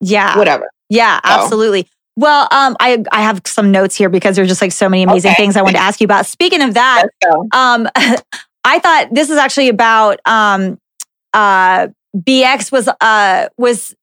Yeah, 0.00 0.36
whatever. 0.36 0.68
Yeah, 0.88 1.20
So. 1.24 1.30
absolutely. 1.32 1.88
Well, 2.16 2.46
um, 2.50 2.76
I 2.80 3.02
I 3.10 3.22
have 3.22 3.40
some 3.46 3.70
notes 3.70 3.96
here 3.96 4.08
because 4.10 4.36
there's 4.36 4.48
just 4.48 4.60
like 4.60 4.72
so 4.72 4.88
many 4.88 5.02
amazing 5.04 5.30
Okay. 5.30 5.42
things 5.44 5.56
I 5.56 5.62
wanted 5.62 5.78
to 5.78 5.82
ask 5.82 6.00
you 6.00 6.04
about. 6.04 6.26
Speaking 6.26 6.60
of 6.60 6.74
that, 6.74 7.04
um, 7.52 7.88
I 8.64 8.78
thought 8.80 9.08
this 9.12 9.30
is 9.30 9.38
actually 9.38 9.68
about 9.68 10.20
um, 10.26 10.78
uh, 11.32 11.88
BX 12.16 12.70
was 12.72 12.88
uh 13.00 13.48
was 13.56 13.94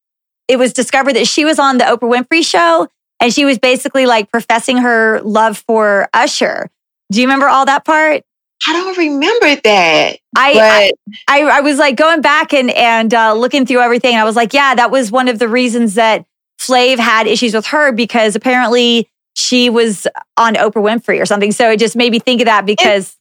it 0.48 0.58
was 0.58 0.72
discovered 0.72 1.14
that 1.14 1.26
she 1.26 1.44
was 1.44 1.58
on 1.58 1.78
the 1.78 1.84
Oprah 1.84 2.24
Winfrey 2.24 2.44
show 2.44 2.88
and 3.20 3.32
she 3.32 3.44
was 3.44 3.58
basically 3.58 4.06
like 4.06 4.30
professing 4.32 4.78
her 4.78 5.20
love 5.22 5.58
for 5.58 6.08
Usher. 6.12 6.68
Do 7.12 7.20
you 7.20 7.26
remember 7.26 7.48
all 7.48 7.66
that 7.66 7.84
part? 7.84 8.22
I 8.68 8.72
don't 8.72 8.98
remember 8.98 9.56
that. 9.62 10.16
I, 10.36 10.52
But 10.54 11.14
I 11.28 11.40
I, 11.42 11.58
I 11.58 11.60
was 11.60 11.78
like 11.78 11.96
going 11.96 12.20
back 12.20 12.52
and 12.52 12.70
and 12.70 13.12
uh, 13.14 13.32
looking 13.34 13.64
through 13.64 13.80
everything. 13.80 14.12
And 14.14 14.20
I 14.20 14.24
was 14.24 14.36
like, 14.36 14.52
yeah, 14.52 14.74
that 14.74 14.90
was 14.90 15.10
one 15.10 15.28
of 15.28 15.38
the 15.38 15.48
reasons 15.48 15.94
that 15.94 16.24
Flav 16.60 16.98
had 16.98 17.26
issues 17.26 17.54
with 17.54 17.66
her 17.66 17.90
because 17.92 18.36
apparently 18.36 19.08
she 19.34 19.70
was 19.70 20.06
on 20.36 20.54
Oprah 20.56 20.82
Winfrey 20.82 21.20
or 21.22 21.26
something. 21.26 21.52
So 21.52 21.70
it 21.70 21.78
just 21.78 21.96
made 21.96 22.12
me 22.12 22.18
think 22.18 22.40
of 22.42 22.46
that 22.46 22.66
because 22.66 23.16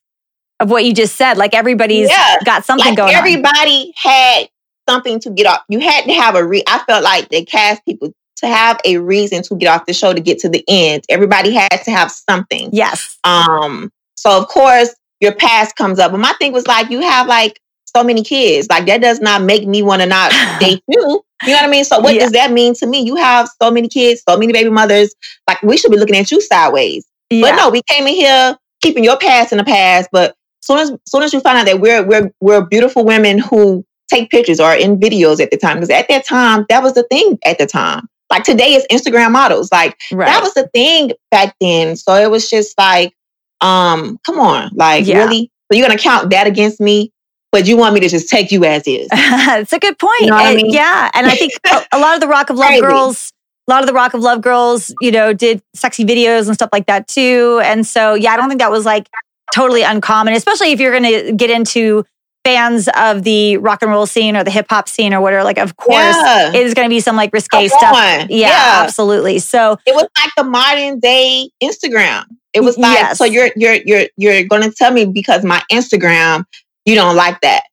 of 0.59 0.69
what 0.69 0.83
you 0.83 0.93
just 0.93 1.15
said. 1.15 1.37
Like 1.37 1.53
everybody's 1.53 2.09
Yeah. 2.09 2.37
got 2.43 2.65
something 2.65 2.87
like 2.87 2.97
going 2.97 3.09
on. 3.13 3.15
everybody 3.15 3.93
had 3.95 4.49
something 4.89 5.19
to 5.21 5.29
get 5.29 5.45
off. 5.47 5.61
You 5.69 5.79
had 5.79 6.05
to 6.05 6.13
have 6.13 6.35
a 6.35 6.43
re. 6.45 6.63
I 6.67 6.79
felt 6.79 7.03
like 7.03 7.29
they 7.29 7.45
cast 7.45 7.85
people 7.85 8.11
to 8.37 8.47
have 8.47 8.79
a 8.85 8.97
reason 8.97 9.43
to 9.43 9.55
get 9.55 9.67
off 9.67 9.85
the 9.85 9.93
show 9.93 10.13
to 10.13 10.21
get 10.21 10.39
to 10.39 10.49
the 10.49 10.63
end. 10.67 11.03
Everybody 11.09 11.51
had 11.51 11.77
to 11.83 11.91
have 11.91 12.11
something. 12.11 12.69
Yes. 12.73 13.17
Um. 13.23 13.91
So 14.15 14.37
of 14.37 14.47
course 14.47 14.93
your 15.21 15.33
past 15.33 15.75
comes 15.75 15.99
up, 15.99 16.11
but 16.11 16.19
my 16.19 16.33
thing 16.39 16.51
was 16.53 16.65
like 16.67 16.89
you 16.89 17.01
have 17.01 17.27
like 17.27 17.59
so 17.85 18.03
many 18.03 18.23
kids. 18.23 18.67
Like 18.69 18.85
that 18.87 19.01
does 19.01 19.19
not 19.19 19.41
make 19.43 19.67
me 19.67 19.81
want 19.81 20.01
to 20.01 20.07
not 20.07 20.31
date 20.59 20.81
you. 20.87 21.23
You 21.45 21.53
know 21.53 21.53
what 21.53 21.63
I 21.63 21.67
mean? 21.67 21.83
So 21.85 21.99
what 21.99 22.15
Yeah. 22.15 22.21
does 22.21 22.31
that 22.31 22.51
mean 22.51 22.73
to 22.75 22.85
me? 22.87 23.01
You 23.01 23.15
have 23.17 23.49
so 23.61 23.69
many 23.71 23.87
kids, 23.87 24.23
so 24.27 24.37
many 24.37 24.51
baby 24.53 24.69
mothers. 24.69 25.13
Like 25.47 25.61
we 25.61 25.77
should 25.77 25.91
be 25.91 25.97
looking 25.97 26.15
at 26.17 26.31
you 26.31 26.41
sideways. 26.41 27.05
But 27.29 27.55
no, 27.55 27.69
we 27.69 27.81
came 27.83 28.07
in 28.07 28.13
here 28.15 28.57
keeping 28.81 29.03
your 29.03 29.17
past 29.17 29.51
in 29.51 29.57
the 29.57 29.63
past. 29.63 30.09
But 30.11 30.35
soon 30.61 30.79
as 30.79 30.91
soon 31.07 31.23
as 31.23 31.33
you 31.33 31.39
find 31.41 31.57
out 31.57 31.65
that 31.65 31.79
we're 31.79 32.03
we're 32.03 32.31
we're 32.41 32.61
beautiful 32.65 33.03
women 33.05 33.37
who 33.39 33.85
take 34.09 34.29
pictures 34.29 34.59
or 34.59 34.73
in 34.73 34.99
videos 34.99 35.39
at 35.39 35.51
the 35.51 35.57
time, 35.57 35.77
because 35.77 35.89
at 35.89 36.07
that 36.09 36.25
time 36.25 36.65
that 36.69 36.83
was 36.83 36.93
the 36.93 37.03
thing 37.03 37.37
at 37.45 37.57
the 37.57 37.65
time. 37.65 38.07
Like 38.29 38.43
today 38.43 38.73
is 38.73 38.85
Instagram 38.91 39.31
models. 39.31 39.71
Like 39.71 39.97
right. 40.11 40.27
that 40.27 40.41
was 40.41 40.53
the 40.53 40.67
thing 40.73 41.11
back 41.31 41.55
then. 41.61 41.95
So 41.95 42.15
it 42.15 42.29
was 42.29 42.49
just 42.49 42.77
like 42.77 43.13
Um, 43.61 44.19
come 44.25 44.39
on, 44.39 44.71
like 44.73 45.05
Yeah. 45.05 45.17
really? 45.23 45.51
So 45.71 45.77
you're 45.77 45.87
gonna 45.87 45.99
count 45.99 46.29
that 46.31 46.47
against 46.47 46.79
me? 46.79 47.11
But 47.51 47.67
you 47.67 47.77
want 47.77 47.95
me 47.95 47.99
to 48.01 48.09
just 48.09 48.29
take 48.29 48.51
you 48.51 48.63
as 48.63 48.83
is? 48.85 49.07
it's 49.13 49.73
a 49.73 49.79
good 49.79 49.97
point. 49.97 50.21
You 50.21 50.27
know 50.27 50.35
what 50.35 50.45
I 50.45 50.55
mean? 50.55 50.69
Yeah. 50.71 51.09
And 51.15 51.25
I 51.25 51.31
think 51.35 51.53
a, 51.71 51.83
a 51.93 51.99
lot 51.99 52.13
of 52.13 52.21
the 52.21 52.27
Rock 52.27 52.51
of 52.51 52.57
Love 52.57 52.67
Crazy. 52.67 52.81
girls, 52.81 53.33
a 53.67 53.71
lot 53.71 53.81
of 53.81 53.87
the 53.87 53.93
Rock 53.93 54.13
of 54.13 54.21
Love 54.21 54.41
girls, 54.41 54.93
you 55.01 55.11
know, 55.11 55.33
did 55.33 55.61
sexy 55.73 56.05
videos 56.05 56.45
and 56.45 56.53
stuff 56.53 56.69
like 56.71 56.85
that 56.85 57.07
too. 57.07 57.59
And 57.63 57.87
so, 57.87 58.13
yeah, 58.13 58.33
I 58.33 58.37
don't 58.37 58.49
think 58.49 58.61
that 58.61 58.69
was 58.69 58.85
like 58.85 59.09
totally 59.53 59.81
uncommon, 59.81 60.35
especially 60.35 60.71
if 60.73 60.79
you're 60.79 60.91
going 60.91 61.11
to 61.11 61.33
get 61.33 61.49
into 61.49 62.05
fans 62.49 62.89
of 62.95 63.23
the 63.23 63.57
rock 63.57 63.81
and 63.81 63.91
roll 63.91 64.05
scene 64.05 64.35
or 64.35 64.43
the 64.43 64.51
hip 64.51 64.65
hop 64.69 64.87
scene 64.89 65.13
or 65.13 65.21
whatever. 65.21 65.43
Like, 65.43 65.57
of 65.59 65.75
course, 65.77 66.15
Yeah. 66.15 66.49
it 66.49 66.65
is 66.65 66.73
going 66.73 66.87
to 66.87 66.89
be 66.89 66.99
some 66.99 67.15
like 67.15 67.31
risque 67.33 67.69
Come 67.69 67.77
stuff. 67.79 67.95
on. 67.95 68.27
Yeah, 68.29 68.81
absolutely. 68.83 69.39
So, 69.39 69.77
It 69.85 69.93
was 69.93 70.07
like 70.17 70.31
the 70.35 70.43
modern 70.43 70.99
day 70.99 71.49
Instagram. 71.63 72.23
It 72.53 72.61
was 72.61 72.77
like 72.77 72.97
Yes. 72.97 73.17
so 73.19 73.25
you're 73.25 73.49
you're 73.55 73.77
you're 73.85 74.05
you're 74.17 74.43
gonna 74.45 74.71
tell 74.71 74.91
me 74.91 75.05
because 75.05 75.43
my 75.43 75.61
Instagram 75.71 76.45
you 76.85 76.95
don't 76.95 77.15
like 77.15 77.39
that. 77.41 77.63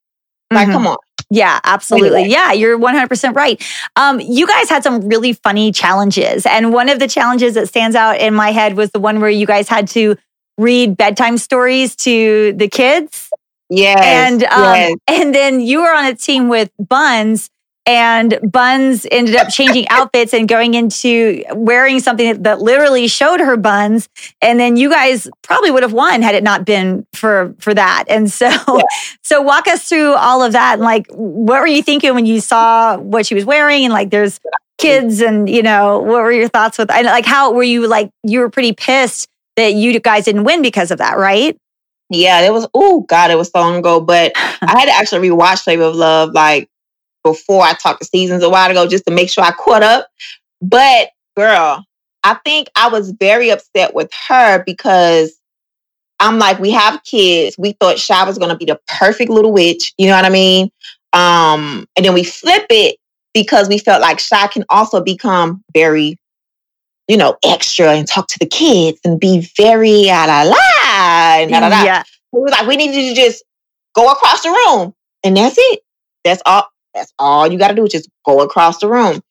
Like, 0.53 0.67
mhm. 0.67 0.73
come 0.73 0.87
on. 0.87 0.97
Yeah, 1.31 1.59
absolutely. 1.63 2.21
Anyway. 2.21 2.29
Yeah, 2.29 2.51
you're 2.53 2.77
100% 2.77 3.35
right. 3.35 3.61
Um, 3.95 4.19
you 4.21 4.45
guys 4.47 4.69
had 4.69 4.83
some 4.83 5.01
really 5.09 5.33
funny 5.33 5.71
challenges. 5.71 6.45
And 6.45 6.71
one 6.71 6.87
of 6.89 6.99
the 6.99 7.07
challenges 7.07 7.55
that 7.55 7.67
stands 7.67 7.95
out 7.95 8.19
in 8.21 8.33
my 8.33 8.51
head 8.51 8.77
was 8.77 8.91
the 8.91 8.99
one 8.99 9.19
where 9.19 9.29
you 9.29 9.45
guys 9.47 9.67
had 9.67 9.87
to 9.89 10.15
read 10.57 10.95
bedtime 10.95 11.37
stories 11.37 11.95
to 11.97 12.53
the 12.53 12.67
kids. 12.69 13.26
Yes. 13.69 13.99
and 14.01 14.43
um, 14.45 14.75
yes. 14.75 14.95
and 15.07 15.35
then 15.35 15.59
you 15.61 15.81
were 15.81 15.93
on 15.93 16.05
a 16.05 16.15
team 16.15 16.49
with 16.49 16.71
Buns. 16.79 17.49
And 17.89 18.37
Buns 18.43 19.07
ended 19.09 19.37
up 19.37 19.47
changing 19.47 19.87
outfits 19.89 20.33
and 20.33 20.45
going 20.45 20.73
into 20.73 21.45
wearing 21.53 22.01
something 22.01 22.27
that, 22.27 22.43
that 22.43 22.59
literally 22.59 23.07
showed 23.07 23.39
her 23.39 23.55
buns. 23.55 24.09
And 24.41 24.59
then 24.59 24.75
you 24.75 24.89
guys 24.89 25.29
probably 25.41 25.71
would 25.71 25.83
have 25.83 25.93
won 25.93 26.21
had 26.21 26.35
it 26.35 26.43
not 26.43 26.65
been 26.65 27.07
for 27.13 27.55
for 27.59 27.73
that. 27.73 28.03
And 28.09 28.29
so, 28.29 28.49
so 29.23 29.41
walk 29.41 29.67
us 29.69 29.87
through 29.87 30.15
all 30.15 30.43
of 30.43 30.51
that. 30.51 30.73
And 30.73 30.81
like, 30.81 31.07
what 31.11 31.61
were 31.61 31.67
you 31.67 31.81
thinking 31.81 32.13
when 32.13 32.25
you 32.25 32.41
saw 32.41 32.97
what 32.97 33.25
she 33.25 33.35
was 33.35 33.45
wearing? 33.45 33.85
And 33.85 33.93
like, 33.93 34.09
there's 34.09 34.37
kids, 34.77 35.21
and 35.21 35.49
you 35.49 35.63
know, 35.63 35.99
what 35.99 36.23
were 36.23 36.31
your 36.31 36.49
thoughts 36.49 36.77
with? 36.77 36.91
And 36.91 37.05
like, 37.05 37.25
how 37.25 37.53
were 37.53 37.63
you 37.63 37.87
like? 37.87 38.09
You 38.23 38.41
were 38.41 38.49
pretty 38.49 38.73
pissed 38.73 39.29
that 39.55 39.73
you 39.75 39.97
guys 40.01 40.25
didn't 40.25 40.43
win 40.43 40.61
because 40.61 40.91
of 40.91 40.97
that, 40.97 41.17
right? 41.17 41.57
Yeah, 42.09 42.41
it 42.41 42.53
was. 42.53 42.67
Oh 42.73 43.01
God, 43.01 43.31
it 43.31 43.37
was 43.37 43.49
so 43.49 43.59
long 43.59 43.77
ago. 43.77 43.99
But 43.99 44.33
I 44.35 44.79
had 44.79 44.85
to 44.85 44.95
actually 44.95 45.29
rewatch 45.29 45.63
Flavor 45.63 45.83
of 45.83 45.95
Love 45.95 46.31
like 46.33 46.69
before 47.23 47.63
I 47.63 47.73
talked 47.73 48.01
to 48.01 48.07
seasons 48.07 48.43
a 48.43 48.49
while 48.49 48.71
ago, 48.71 48.87
just 48.87 49.05
to 49.07 49.13
make 49.13 49.29
sure 49.29 49.43
I 49.43 49.51
caught 49.51 49.83
up. 49.83 50.07
But 50.61 51.09
girl, 51.35 51.85
I 52.23 52.35
think 52.45 52.69
I 52.75 52.89
was 52.89 53.11
very 53.11 53.49
upset 53.49 53.93
with 53.93 54.09
her 54.27 54.63
because 54.65 55.37
I'm 56.19 56.39
like, 56.39 56.59
we 56.59 56.71
have 56.71 57.03
kids. 57.03 57.55
We 57.57 57.73
thought 57.73 57.99
Shy 57.99 58.23
was 58.25 58.37
going 58.37 58.49
to 58.49 58.57
be 58.57 58.65
the 58.65 58.79
perfect 58.87 59.29
little 59.29 59.53
witch. 59.53 59.93
You 59.97 60.07
know 60.07 60.15
what 60.15 60.25
I 60.25 60.29
mean? 60.29 60.71
Um, 61.13 61.87
and 61.95 62.05
then 62.05 62.13
we 62.13 62.23
flip 62.23 62.65
it 62.69 62.97
because 63.33 63.69
we 63.69 63.77
felt 63.77 64.01
like 64.01 64.19
Shy 64.19 64.47
can 64.47 64.65
also 64.69 65.01
become 65.01 65.63
very, 65.73 66.17
you 67.07 67.17
know, 67.17 67.37
extra 67.43 67.93
and 67.93 68.07
talk 68.07 68.27
to 68.27 68.39
the 68.39 68.45
kids 68.45 68.99
and 69.03 69.19
be 69.19 69.49
very 69.57 70.05
la 70.05 70.25
la 70.25 70.43
la 70.43 70.55
and 71.37 71.51
da 71.51 71.59
da 71.61 71.69
da. 71.69 71.83
Yeah. 71.83 72.03
We 72.31 72.41
was 72.41 72.51
like, 72.51 72.67
we 72.67 72.75
need 72.75 72.93
you 72.93 73.13
to 73.13 73.15
just 73.15 73.43
go 73.95 74.11
across 74.11 74.43
the 74.43 74.49
room. 74.49 74.93
And 75.23 75.35
that's 75.35 75.55
it. 75.57 75.81
That's 76.23 76.41
all 76.45 76.67
that's 76.93 77.13
all 77.19 77.51
you 77.51 77.57
gotta 77.57 77.75
do 77.75 77.85
is 77.85 77.91
just 77.91 78.09
go 78.25 78.41
across 78.41 78.79
the 78.79 78.89
room. 78.89 79.21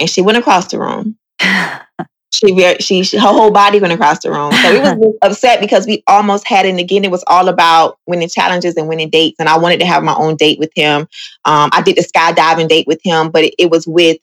And 0.00 0.08
she 0.08 0.22
went 0.22 0.38
across 0.38 0.68
the 0.68 0.78
room. 0.78 1.18
She, 2.30 2.76
she, 2.78 3.02
she 3.02 3.16
her 3.16 3.26
whole 3.26 3.50
body 3.50 3.80
went 3.80 3.92
across 3.92 4.20
the 4.20 4.30
room. 4.30 4.52
So 4.52 4.72
we 4.72 4.78
was 4.80 5.16
upset 5.22 5.60
because 5.60 5.86
we 5.86 6.04
almost 6.06 6.46
had 6.46 6.66
it. 6.66 6.70
And 6.70 6.78
again, 6.78 7.04
it 7.04 7.10
was 7.10 7.24
all 7.26 7.48
about 7.48 7.98
winning 8.06 8.28
challenges 8.28 8.76
and 8.76 8.86
winning 8.86 9.10
dates. 9.10 9.36
And 9.40 9.48
I 9.48 9.56
wanted 9.58 9.80
to 9.80 9.86
have 9.86 10.04
my 10.04 10.14
own 10.14 10.36
date 10.36 10.58
with 10.58 10.70
him. 10.76 11.08
Um, 11.44 11.70
I 11.72 11.82
did 11.82 11.96
the 11.96 12.02
skydiving 12.02 12.68
date 12.68 12.86
with 12.86 13.00
him, 13.02 13.30
but 13.30 13.44
it, 13.44 13.54
it 13.58 13.70
was 13.70 13.86
with, 13.86 14.18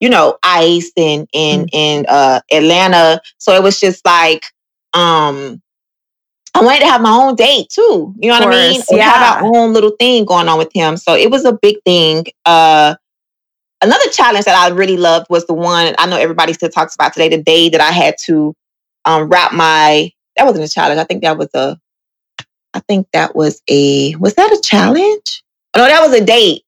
you 0.00 0.08
know, 0.08 0.38
Ice 0.42 0.90
and 0.96 1.28
in 1.32 1.68
and 1.72 2.06
uh 2.08 2.40
Atlanta. 2.50 3.20
So 3.38 3.54
it 3.54 3.62
was 3.62 3.78
just 3.78 4.04
like, 4.04 4.44
um, 4.94 5.62
I 6.54 6.62
wanted 6.64 6.80
to 6.80 6.86
have 6.86 7.00
my 7.00 7.12
own 7.12 7.36
date 7.36 7.68
too. 7.68 8.14
You 8.18 8.30
know 8.30 8.40
what 8.40 8.48
I 8.48 8.50
mean? 8.70 8.82
And 8.90 9.00
have 9.00 9.42
our 9.44 9.54
own 9.54 9.72
little 9.72 9.92
thing 9.98 10.24
going 10.24 10.48
on 10.48 10.58
with 10.58 10.72
him. 10.72 10.96
So 10.96 11.14
it 11.14 11.30
was 11.30 11.44
a 11.44 11.52
big 11.52 11.76
thing. 11.84 12.26
Uh 12.44 12.96
another 13.82 14.08
challenge 14.10 14.44
that 14.46 14.56
I 14.56 14.74
really 14.74 14.96
loved 14.96 15.26
was 15.30 15.46
the 15.46 15.54
one 15.54 15.94
I 15.98 16.06
know 16.06 16.16
everybody 16.16 16.52
still 16.52 16.68
talks 16.68 16.94
about 16.94 17.12
today, 17.12 17.28
the 17.28 17.42
day 17.42 17.68
that 17.68 17.80
I 17.80 17.92
had 17.92 18.16
to 18.24 18.54
um 19.04 19.28
wrap 19.28 19.52
my 19.52 20.10
that 20.36 20.46
wasn't 20.46 20.64
a 20.64 20.72
challenge. 20.72 20.98
I 20.98 21.04
think 21.04 21.22
that 21.22 21.38
was 21.38 21.48
a 21.54 21.78
I 22.74 22.80
think 22.80 23.08
that 23.12 23.36
was 23.36 23.62
a 23.68 24.16
was 24.16 24.34
that 24.34 24.50
a 24.50 24.60
challenge? 24.60 25.44
No, 25.76 25.84
that 25.84 26.02
was 26.02 26.12
a 26.18 26.24
date. 26.24 26.64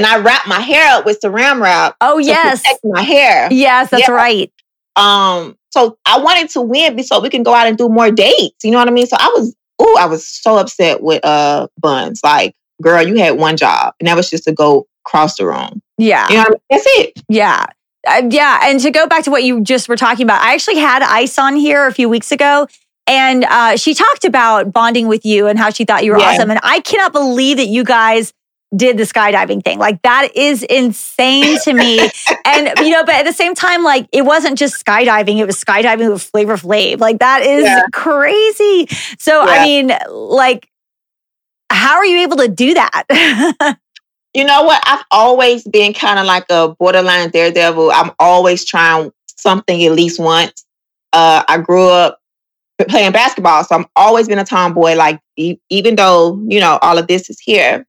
And 0.00 0.06
I 0.06 0.18
wrapped 0.18 0.46
my 0.48 0.60
hair 0.60 0.96
up 0.96 1.04
with 1.04 1.20
saran 1.20 1.60
wrap 1.60 1.96
Oh 2.00 2.18
to 2.18 2.24
yes, 2.24 2.62
protect 2.62 2.80
my 2.84 3.02
hair. 3.02 3.48
yes, 3.52 3.90
that's 3.90 4.08
Yeah. 4.08 4.14
right. 4.14 4.52
Um, 4.96 5.56
so 5.70 5.98
I 6.04 6.18
wanted 6.18 6.50
to 6.50 6.60
win 6.60 7.02
so 7.02 7.20
we 7.20 7.30
can 7.30 7.42
go 7.42 7.54
out 7.54 7.66
and 7.66 7.78
do 7.78 7.88
more 7.88 8.10
dates. 8.10 8.64
You 8.64 8.70
know 8.72 8.78
what 8.78 8.88
I 8.88 8.90
mean? 8.90 9.06
So 9.06 9.16
I 9.18 9.28
was, 9.36 9.54
oh, 9.78 9.96
I 10.00 10.06
was 10.06 10.26
so 10.26 10.56
upset 10.58 11.02
with 11.02 11.24
uh 11.24 11.68
Buns. 11.80 12.20
Like, 12.24 12.54
girl, 12.82 13.06
you 13.06 13.16
had 13.16 13.38
one 13.38 13.56
job, 13.56 13.94
and 14.00 14.08
that 14.08 14.16
was 14.16 14.28
just 14.30 14.44
to 14.44 14.52
go 14.52 14.86
cross 15.04 15.36
the 15.36 15.46
room. 15.46 15.80
Yeah. 15.98 16.26
You 16.28 16.34
know, 16.36 16.40
what 16.42 16.48
I 16.48 16.50
mean? 16.50 16.58
that's 16.70 16.84
it. 16.86 17.12
Yeah. 17.28 17.66
Uh, 18.08 18.22
yeah. 18.30 18.60
And 18.64 18.80
to 18.80 18.90
go 18.90 19.06
back 19.06 19.24
to 19.24 19.30
what 19.30 19.44
you 19.44 19.60
just 19.60 19.88
were 19.88 19.96
talking 19.96 20.24
about, 20.24 20.40
I 20.42 20.54
actually 20.54 20.78
had 20.78 21.02
Ice 21.02 21.38
on 21.38 21.54
here 21.56 21.86
a 21.86 21.92
few 21.92 22.08
weeks 22.08 22.32
ago. 22.32 22.66
And 23.06 23.44
uh, 23.44 23.76
she 23.76 23.92
talked 23.94 24.24
about 24.24 24.72
bonding 24.72 25.08
with 25.08 25.24
you 25.26 25.46
and 25.48 25.58
how 25.58 25.70
she 25.70 25.84
thought 25.84 26.04
you 26.04 26.12
were 26.12 26.18
Yeah. 26.18 26.30
awesome. 26.34 26.50
And 26.50 26.60
I 26.62 26.80
cannot 26.80 27.12
believe 27.12 27.56
that 27.58 27.66
you 27.66 27.82
guys 27.84 28.32
did 28.74 28.96
the 28.96 29.02
skydiving 29.04 29.64
thing. 29.64 29.78
Like, 29.78 30.02
that 30.02 30.28
is 30.34 30.62
insane 30.62 31.56
to 31.58 31.72
me. 31.72 32.10
and, 32.44 32.68
you 32.80 32.90
know, 32.90 33.04
but 33.04 33.14
at 33.16 33.24
the 33.24 33.32
same 33.32 33.54
time, 33.54 33.82
like, 33.82 34.08
it 34.12 34.22
wasn't 34.22 34.58
just 34.58 34.84
skydiving, 34.84 35.38
it 35.38 35.46
was 35.46 35.62
skydiving 35.62 36.12
with 36.12 36.22
Flavor 36.22 36.56
Flav. 36.56 37.00
Like, 37.00 37.18
that 37.18 37.42
is 37.42 37.64
Yeah. 37.64 37.80
crazy. 37.92 38.86
So, 39.18 39.40
I 39.42 39.58
mean, 39.58 39.92
like, 40.08 40.68
how 41.70 41.96
are 41.96 42.04
you 42.06 42.18
able 42.20 42.36
to 42.38 42.48
do 42.48 42.74
that? 42.74 43.76
You 44.34 44.44
know 44.44 44.62
what? 44.62 44.80
I've 44.86 45.04
always 45.10 45.64
been 45.64 45.92
kind 45.92 46.18
of 46.18 46.26
like 46.26 46.44
a 46.50 46.68
borderline 46.78 47.30
daredevil. 47.30 47.90
I'm 47.92 48.12
always 48.18 48.64
trying 48.64 49.10
something 49.36 49.82
at 49.84 49.92
least 49.92 50.20
once. 50.20 50.64
Uh, 51.12 51.42
I 51.48 51.58
grew 51.58 51.88
up 51.88 52.20
playing 52.88 53.12
basketball, 53.12 53.64
so 53.64 53.74
I'm 53.74 53.86
always 53.96 54.28
been 54.28 54.38
a 54.38 54.44
tomboy. 54.44 54.94
Like 54.94 55.20
e- 55.36 55.58
even 55.68 55.96
though 55.96 56.40
you 56.48 56.60
know 56.60 56.78
all 56.82 56.98
of 56.98 57.08
this 57.08 57.28
is 57.28 57.40
here, 57.40 57.86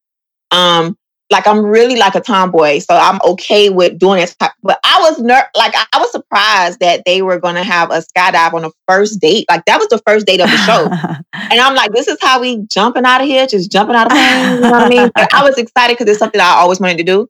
um, 0.51 0.97
like 1.29 1.47
I'm 1.47 1.63
really 1.63 1.95
like 1.95 2.15
a 2.15 2.19
tomboy, 2.21 2.79
so 2.79 2.93
I'm 2.93 3.19
okay 3.23 3.69
with 3.69 3.97
doing 3.97 4.21
it. 4.21 4.35
But 4.63 4.79
I 4.83 4.99
was 4.99 5.17
ner- 5.19 5.47
like 5.55 5.73
I 5.93 5.97
was 5.99 6.11
surprised 6.11 6.79
that 6.81 7.03
they 7.05 7.21
were 7.21 7.39
going 7.39 7.55
to 7.55 7.63
have 7.63 7.89
a 7.89 8.01
skydive 8.03 8.53
on 8.53 8.63
the 8.63 8.71
first 8.87 9.21
date. 9.21 9.45
Like 9.49 9.63
that 9.65 9.79
was 9.79 9.87
the 9.87 10.01
first 10.05 10.25
date 10.25 10.41
of 10.41 10.49
the 10.51 10.57
show. 10.57 10.89
And 11.51 11.59
I'm 11.59 11.75
like, 11.75 11.91
this 11.91 12.07
is 12.07 12.17
how 12.21 12.39
we 12.39 12.65
jumping 12.67 13.03
out 13.03 13.19
of 13.19 13.27
here, 13.27 13.45
just 13.45 13.69
jumping 13.71 13.93
out 13.95 14.05
of 14.07 14.11
plane. 14.13 14.55
You 14.55 14.61
know 14.61 14.71
what 14.71 14.83
I 14.83 14.89
mean? 14.89 15.11
But 15.13 15.33
I 15.33 15.43
was 15.43 15.57
excited 15.57 15.97
because 15.97 16.09
it's 16.09 16.19
something 16.19 16.39
I 16.39 16.45
always 16.59 16.79
wanted 16.79 16.97
to 16.99 17.03
do. 17.03 17.27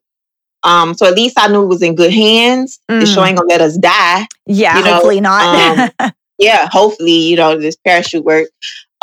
Um, 0.62 0.94
so 0.94 1.06
at 1.06 1.14
least 1.14 1.36
I 1.40 1.48
knew 1.48 1.62
it 1.64 1.66
was 1.66 1.82
in 1.82 1.96
good 1.96 2.12
hands. 2.12 2.78
The 2.88 2.94
Mm. 2.94 3.14
show 3.14 3.24
ain't 3.24 3.36
gonna 3.36 3.48
let 3.48 3.60
us 3.60 3.76
die. 3.76 4.26
yeah, 4.46 4.78
You 4.78 4.84
know, 4.84 4.92
hopefully 4.94 5.20
not. 5.20 5.92
Yeah, 6.38 6.68
hopefully, 6.72 7.12
you 7.12 7.36
know, 7.36 7.56
this 7.58 7.76
parachute 7.84 8.24
worked. 8.24 8.50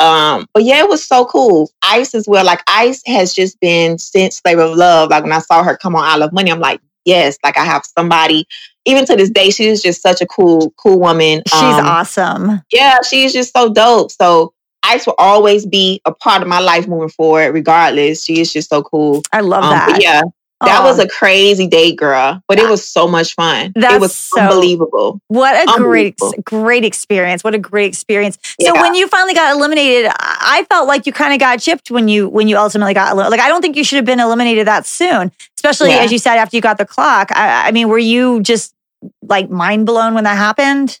Um, 0.00 0.46
but 0.54 0.64
yeah, 0.64 0.78
it 0.80 0.88
was 0.88 1.06
so 1.06 1.26
cool. 1.26 1.70
Ice 1.82 2.14
as 2.14 2.26
well. 2.26 2.44
Like 2.44 2.62
Ice 2.68 3.02
has 3.06 3.32
just 3.34 3.60
been 3.60 3.98
since 3.98 4.40
Flavor 4.40 4.62
of 4.62 4.76
Love. 4.76 5.10
Like 5.10 5.22
when 5.22 5.32
I 5.32 5.38
saw 5.40 5.62
her 5.62 5.76
come 5.76 5.94
on 5.94 6.04
I 6.04 6.16
Love 6.16 6.32
Money, 6.32 6.50
I'm 6.50 6.58
like, 6.60 6.80
yes, 7.04 7.36
like 7.44 7.56
I 7.58 7.64
have 7.64 7.84
somebody. 7.98 8.46
Even 8.86 9.04
to 9.06 9.14
this 9.14 9.30
day, 9.30 9.50
she's 9.50 9.82
just 9.82 10.00
such 10.02 10.20
a 10.22 10.26
cool, 10.26 10.72
cool 10.78 10.98
woman. 10.98 11.42
She's 11.46 11.62
Um, 11.62 11.86
awesome. 11.86 12.62
yeah, 12.72 12.96
she's 13.08 13.32
just 13.32 13.52
so 13.52 13.72
dope. 13.72 14.10
So 14.10 14.54
Ice 14.82 15.06
will 15.06 15.14
always 15.18 15.66
be 15.66 16.00
a 16.06 16.12
part 16.14 16.40
of 16.40 16.48
my 16.48 16.58
life 16.60 16.88
moving 16.88 17.10
forward, 17.10 17.52
regardless. 17.52 18.24
She 18.24 18.40
is 18.40 18.50
just 18.52 18.70
so 18.70 18.82
cool. 18.82 19.22
I 19.32 19.40
love 19.40 19.64
Um, 19.64 19.70
that. 19.72 19.98
yeah, 20.00 20.22
that 20.62 20.80
Oh, 20.82 20.84
was 20.84 20.98
um, 20.98 21.06
a 21.06 21.08
crazy 21.08 21.66
day, 21.66 21.92
girl. 21.94 22.42
But 22.46 22.58
it 22.58 22.68
was 22.68 22.86
so 22.86 23.08
much 23.08 23.34
fun. 23.34 23.72
That's 23.74 23.94
it 23.94 24.00
was 24.00 24.14
so- 24.14 24.40
unbelievable. 24.40 25.20
what 25.28 25.54
a 25.54 25.64
great, 25.80 26.14
unbelievable. 26.20 26.42
great 26.44 26.84
experience. 26.84 27.42
What 27.42 27.54
a 27.54 27.58
great 27.58 27.86
experience. 27.88 28.38
So 28.60 28.74
Yeah. 28.74 28.82
when 28.82 28.94
you 28.94 29.08
finally 29.08 29.34
got 29.34 29.54
eliminated, 29.54 30.10
I 30.18 30.66
felt 30.70 30.86
like 30.86 31.06
you 31.06 31.12
kind 31.12 31.32
of 31.32 31.40
got 31.40 31.60
chipped 31.60 31.90
when 31.90 32.08
you 32.08 32.28
when 32.28 32.46
you 32.48 32.56
ultimately 32.58 32.92
got 32.94 33.12
eliminated. 33.12 33.30
Like 33.38 33.40
I 33.40 33.48
don't 33.48 33.62
think 33.62 33.76
you 33.76 33.84
should 33.84 33.96
have 33.96 34.04
been 34.04 34.20
eliminated 34.20 34.66
that 34.66 34.84
soon, 34.86 35.32
especially 35.56 35.90
Yeah. 35.90 36.02
as 36.04 36.12
you 36.12 36.18
said 36.18 36.36
after 36.36 36.56
you 36.56 36.60
got 36.60 36.78
the 36.78 36.86
clock. 36.86 37.30
I, 37.32 37.68
I 37.68 37.72
mean, 37.72 37.88
were 37.88 37.98
you 37.98 38.40
just 38.42 38.74
like 39.22 39.48
mind 39.50 39.86
blown 39.86 40.12
when 40.14 40.24
that 40.24 40.36
happened? 40.36 41.00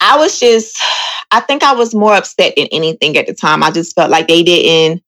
I 0.00 0.18
was 0.18 0.38
just, 0.40 0.78
I 1.30 1.40
think 1.40 1.62
I 1.62 1.72
was 1.74 1.94
more 1.94 2.14
upset 2.14 2.54
than 2.56 2.66
anything 2.72 3.16
at 3.16 3.26
the 3.28 3.34
time. 3.34 3.62
I 3.62 3.70
just 3.70 3.94
felt 3.94 4.10
like 4.10 4.26
they 4.28 4.42
didn't, 4.42 5.00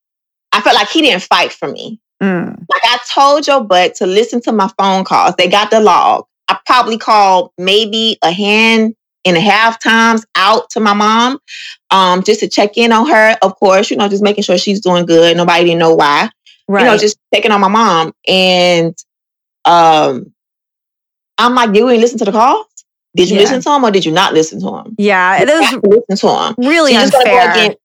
I 0.53 0.61
felt 0.61 0.73
like 0.75 0.87
he 0.89 1.01
didn't 1.01 1.21
fight 1.23 1.51
for 1.51 1.67
me. 1.67 1.99
Mm. 2.21 2.65
Like 2.69 2.81
I 2.85 2.97
told 3.13 3.45
your 3.47 3.63
butt 3.63 3.95
to 3.95 4.05
listen 4.05 4.41
to 4.43 4.51
my 4.51 4.69
phone 4.77 5.03
calls. 5.03 5.35
They 5.35 5.47
got 5.49 5.69
the 5.71 5.79
log. 5.79 6.25
I 6.47 6.57
probably 6.65 6.97
called 6.97 7.51
maybe 7.57 8.17
a 8.23 8.31
hand 8.31 8.95
and 9.25 9.35
a 9.35 9.39
half 9.41 9.81
times 9.81 10.25
out 10.35 10.69
to 10.71 10.79
my 10.79 10.93
mom, 10.93 11.39
um, 11.91 12.23
just 12.23 12.39
to 12.41 12.47
check 12.47 12.77
in 12.77 12.91
on 12.91 13.07
her. 13.09 13.35
Of 13.41 13.55
course, 13.57 13.89
you 13.89 13.97
know, 13.97 14.07
just 14.07 14.23
making 14.23 14.43
sure 14.43 14.57
she's 14.57 14.79
doing 14.81 15.05
good. 15.05 15.35
Nobody 15.35 15.65
didn't 15.65 15.79
know 15.79 15.95
why. 15.95 16.29
Right. 16.67 16.81
You 16.83 16.85
know, 16.91 16.97
just 16.97 17.17
checking 17.33 17.51
on 17.51 17.61
my 17.61 17.67
mom. 17.67 18.13
And 18.27 18.95
um, 19.65 20.31
I'm 21.37 21.55
like, 21.55 21.69
you 21.69 21.73
did 21.81 21.85
we 21.85 21.97
listen 21.97 22.19
to 22.19 22.25
the 22.25 22.31
calls? 22.31 22.65
Did 23.15 23.29
you 23.29 23.35
Yeah. 23.35 23.41
listen 23.43 23.61
to 23.61 23.71
him 23.75 23.83
or 23.83 23.91
did 23.91 24.05
you 24.05 24.11
not 24.11 24.33
listen 24.33 24.59
to 24.61 24.77
him? 24.77 24.95
yeah, 24.97 25.39
You 25.39 25.45
that 25.45 25.59
was 25.59 25.69
to 25.69 25.89
listen 26.09 26.27
to 26.27 26.43
him. 26.43 26.55
really 26.69 26.93
So 26.93 26.99
gonna 26.99 27.11
go 27.11 27.17
unfair. 27.39 27.75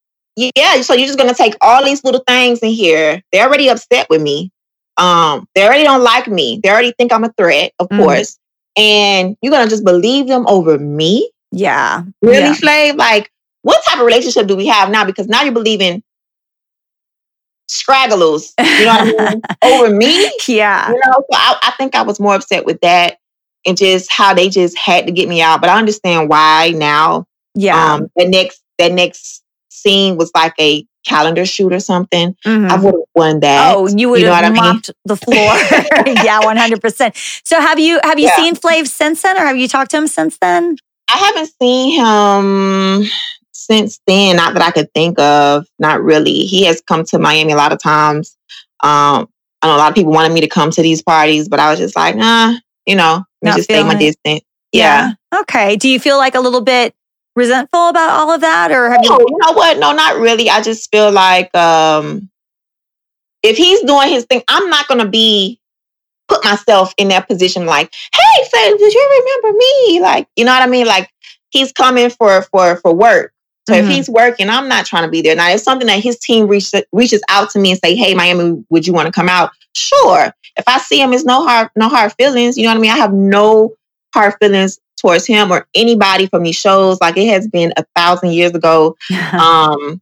Yeah, 0.57 0.80
so 0.82 0.95
you're 0.95 1.07
just 1.07 1.18
gonna 1.18 1.34
take 1.34 1.55
all 1.61 1.84
these 1.84 2.03
little 2.05 2.22
things 2.26 2.61
in 2.61 2.70
here. 2.70 3.22
They're 3.32 3.47
already 3.47 3.68
upset 3.68 4.09
with 4.11 4.22
me. 4.22 4.51
Um, 4.97 5.47
they 5.55 5.64
already 5.64 5.84
don't 5.84 6.03
like 6.03 6.28
me. 6.28 6.61
They 6.62 6.70
already 6.70 6.93
think 6.99 7.12
I'm 7.12 7.24
a 7.24 7.32
threat, 7.36 7.72
of 7.78 7.88
Mhm. 7.88 7.99
course. 7.99 8.38
And 8.76 9.36
you're 9.43 9.53
gonna 9.53 9.70
just 9.70 9.84
believe 9.84 10.28
them 10.28 10.47
over 10.47 10.78
me? 10.78 11.30
Yeah. 11.53 12.03
Really, 12.22 12.38
Yeah. 12.41 12.55
Flav? 12.55 12.97
Like, 12.99 13.30
what 13.62 13.82
type 13.86 13.99
of 13.99 14.07
relationship 14.07 14.47
do 14.47 14.57
we 14.57 14.66
have 14.66 14.91
now? 14.91 15.05
Because 15.05 15.26
now 15.26 15.43
you're 15.43 15.53
believing 15.53 16.03
scragglers, 17.68 18.53
you 18.59 18.84
know 18.84 18.86
what 18.86 19.01
I 19.22 19.34
mean, 19.34 19.43
over 19.64 19.95
me. 19.95 20.30
Yeah. 20.49 20.88
You 20.91 20.95
know, 21.07 21.12
so 21.30 21.38
I, 21.38 21.57
I 21.62 21.70
think 21.78 21.95
I 21.95 22.03
was 22.03 22.18
more 22.18 22.34
upset 22.34 22.66
with 22.66 22.80
that 22.80 23.18
and 23.66 23.76
just 23.76 24.11
how 24.11 24.34
they 24.34 24.49
just 24.49 24.76
had 24.76 25.07
to 25.07 25.12
get 25.12 25.28
me 25.28 25.41
out. 25.41 25.61
But 25.61 25.70
I 25.70 25.78
understand 25.78 26.28
why 26.28 26.72
now. 26.74 27.26
Yeah. 27.55 27.95
Um, 27.95 28.09
the 28.16 28.28
next 28.28 28.61
that 28.78 28.93
next 28.93 29.39
scene 29.81 30.16
was 30.16 30.31
like 30.35 30.55
a 30.61 30.85
calendar 31.07 31.47
shoot 31.47 31.72
or 31.72 31.81
something. 31.81 32.37
Mhm. 32.47 32.70
I 32.70 32.76
would 32.76 32.95
have 32.95 33.03
won 33.14 33.41
that. 33.41 33.74
Oh, 33.74 33.89
you 33.89 34.11
would 34.11 34.22
know 34.22 34.33
have 34.35 34.43
what 34.45 34.45
I 34.45 34.62
mean? 34.62 34.74
mopped 34.74 34.91
the 35.05 35.16
floor. 35.16 35.55
yeah, 36.24 36.41
one 36.45 36.57
hundred 36.57 36.81
percent. 36.81 37.16
So 37.45 37.61
have 37.61 37.78
you 37.78 37.99
have 38.05 38.18
you 38.18 38.26
Yeah. 38.26 38.37
seen 38.37 38.55
Flav 38.57 38.87
since 38.87 39.22
then, 39.22 39.37
or 39.37 39.41
have 39.47 39.57
you 39.57 39.68
talked 39.68 39.91
to 39.93 39.97
him 39.99 40.07
since 40.07 40.37
then? 40.41 40.76
I 41.12 41.16
haven't 41.16 41.51
seen 41.61 41.99
him 41.99 43.11
since 43.53 44.01
then. 44.07 44.37
Not 44.37 44.55
that 44.55 44.62
I 44.62 44.70
could 44.70 44.93
think 44.95 45.18
of. 45.18 45.66
Not 45.78 46.03
really. 46.03 46.41
He 46.47 46.64
has 46.66 46.81
come 46.87 47.05
to 47.07 47.18
Miami 47.18 47.53
a 47.53 47.57
lot 47.57 47.72
of 47.72 47.83
times. 47.83 48.37
Um, 48.83 49.28
I 49.62 49.66
know 49.66 49.76
a 49.76 49.78
lot 49.78 49.89
of 49.91 49.95
people 49.95 50.12
wanted 50.12 50.33
me 50.33 50.41
to 50.43 50.49
come 50.49 50.70
to 50.70 50.83
these 50.83 51.03
parties, 51.03 51.49
but 51.49 51.61
I 51.61 51.70
was 51.70 51.78
just 51.78 51.97
like, 51.97 52.16
nah, 52.16 52.55
you 52.87 52.95
know, 52.97 53.24
let 53.43 53.43
me 53.43 53.51
Not 53.51 53.57
just 53.57 53.64
stay 53.70 53.83
my 53.83 53.95
it. 53.95 53.99
distance. 53.99 54.43
Yeah. 54.72 55.12
Okay. 55.35 55.76
Do 55.76 55.89
you 55.89 55.99
feel 55.99 56.16
like 56.16 56.35
a 56.35 56.41
little 56.41 56.61
bit 56.61 56.95
resentful 57.37 57.89
about 57.89 58.11
all 58.11 58.31
of 58.31 58.41
that, 58.41 58.70
or 58.70 58.91
have 58.91 59.01
No, 59.05 59.18
you? 59.18 59.26
you 59.28 59.39
know 59.47 59.53
what? 59.53 59.78
No, 59.78 59.93
not 59.93 60.18
really. 60.18 60.51
I 60.51 60.61
just 60.62 60.91
feel 60.91 61.11
like 61.11 61.55
um 61.55 62.31
if 63.43 63.57
he's 63.57 63.81
doing 63.83 64.09
his 64.09 64.24
thing, 64.24 64.43
I'm 64.49 64.68
not 64.68 64.87
gonna 64.89 65.09
be 65.09 65.59
put 66.28 66.45
myself 66.45 66.95
in 66.97 67.09
that 67.09 67.26
position 67.28 67.66
like, 67.66 67.93
hey, 68.14 68.45
Flav, 68.45 68.78
did 68.78 68.95
you 68.95 69.24
remember 69.43 69.59
me? 69.59 70.01
Like, 70.01 70.28
you 70.37 70.45
know 70.45 70.53
what 70.53 70.62
I 70.62 70.66
mean? 70.66 70.87
Like 70.87 71.11
he's 71.51 71.72
coming 71.72 72.11
for 72.11 72.43
for 72.43 72.76
for 72.76 72.95
work. 72.95 73.33
So 73.68 73.74
Mhm. 73.74 73.81
if 73.81 73.89
he's 73.89 74.09
working, 74.09 74.49
I'm 74.49 74.68
not 74.68 74.87
trying 74.87 75.05
to 75.05 75.11
be 75.11 75.22
there. 75.22 75.37
Now, 75.37 75.51
if 75.51 75.61
something 75.61 75.87
that 75.87 76.01
his 76.03 76.18
team 76.18 76.47
reach, 76.49 76.72
reaches 76.93 77.22
out 77.28 77.51
to 77.51 77.59
me 77.59 77.72
and 77.72 77.81
say, 77.85 77.95
"Hey, 77.95 78.14
Miami, 78.14 78.64
would 78.70 78.87
you 78.87 78.93
want 78.93 79.07
to 79.07 79.12
come 79.12 79.28
out?" 79.28 79.51
Sure. 79.74 80.33
If 80.57 80.64
I 80.66 80.78
see 80.78 81.01
him, 81.01 81.12
it's 81.12 81.24
no 81.24 81.47
hard, 81.47 81.70
no 81.76 81.89
hard 81.89 82.12
feelings. 82.14 82.57
You 82.57 82.64
know 82.64 82.70
what 82.70 82.78
I 82.78 82.81
mean? 82.81 82.91
I 82.91 82.97
have 82.97 83.12
no 83.12 83.74
hard 84.14 84.35
feelings 84.41 84.81
towards 85.01 85.26
him 85.26 85.51
or 85.51 85.66
anybody 85.74 86.26
from 86.26 86.42
these 86.42 86.57
shows. 86.57 87.01
Like 87.01 87.16
it 87.16 87.28
has 87.28 87.48
been 87.48 87.72
a 87.76 87.84
thousand 87.96 88.32
years 88.32 88.53
ago 88.53 88.96
um 89.32 90.01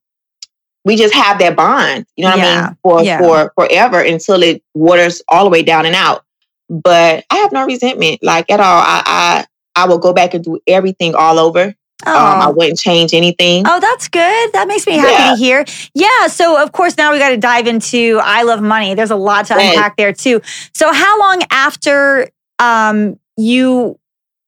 we 0.85 0.97
just 0.97 1.15
have 1.15 1.39
that 1.39 1.57
bond 1.57 2.07
you 2.17 2.25
know 2.25 2.31
what 2.31 2.41
i 2.41 2.67
mean 2.67 2.77
for 2.83 3.03
yeah. 3.03 3.19
for 3.19 3.53
forever 3.57 4.01
until 4.01 4.43
it 4.43 4.63
waters 4.75 5.23
all 5.29 5.45
the 5.45 5.51
way 5.51 5.63
down 5.63 5.85
and 5.87 5.95
out 5.95 6.25
but 6.69 7.25
i 7.31 7.37
have 7.37 7.53
no 7.53 7.65
resentment 7.67 8.19
like 8.23 8.51
at 8.51 8.61
all 8.61 8.81
i 8.85 9.03
i 9.07 9.47
i 9.77 9.87
will 9.87 9.99
go 9.99 10.13
back 10.13 10.35
and 10.35 10.45
do 10.45 10.59
everything 10.67 11.15
all 11.15 11.39
over 11.39 11.75
oh. 12.07 12.27
um 12.27 12.41
i 12.41 12.49
wouldn't 12.49 12.79
change 12.79 13.13
anything 13.13 13.65
Oh, 13.67 13.81
that's 13.81 14.09
good. 14.09 14.53
That 14.53 14.67
makes 14.67 14.87
me 14.87 14.95
happy 14.95 15.11
Yeah. 15.13 15.31
to 15.33 15.37
hear. 15.37 15.65
Yeah. 15.95 16.29
So, 16.29 16.63
of 16.63 16.73
course, 16.73 16.97
now 16.97 17.13
we 17.13 17.19
got 17.19 17.31
to 17.31 17.37
dive 17.37 17.67
into 17.67 18.19
I 18.23 18.45
Love 18.45 18.63
Money. 18.63 18.95
There's 18.95 19.11
a 19.11 19.17
lot 19.17 19.47
to 19.47 19.55
Yes. 19.55 19.75
unpack 19.75 19.97
there, 19.97 20.13
too. 20.13 20.41
So, 20.75 20.91
how 20.93 21.19
long 21.19 21.43
after 21.51 22.31
um, 22.61 23.19
you 23.37 23.99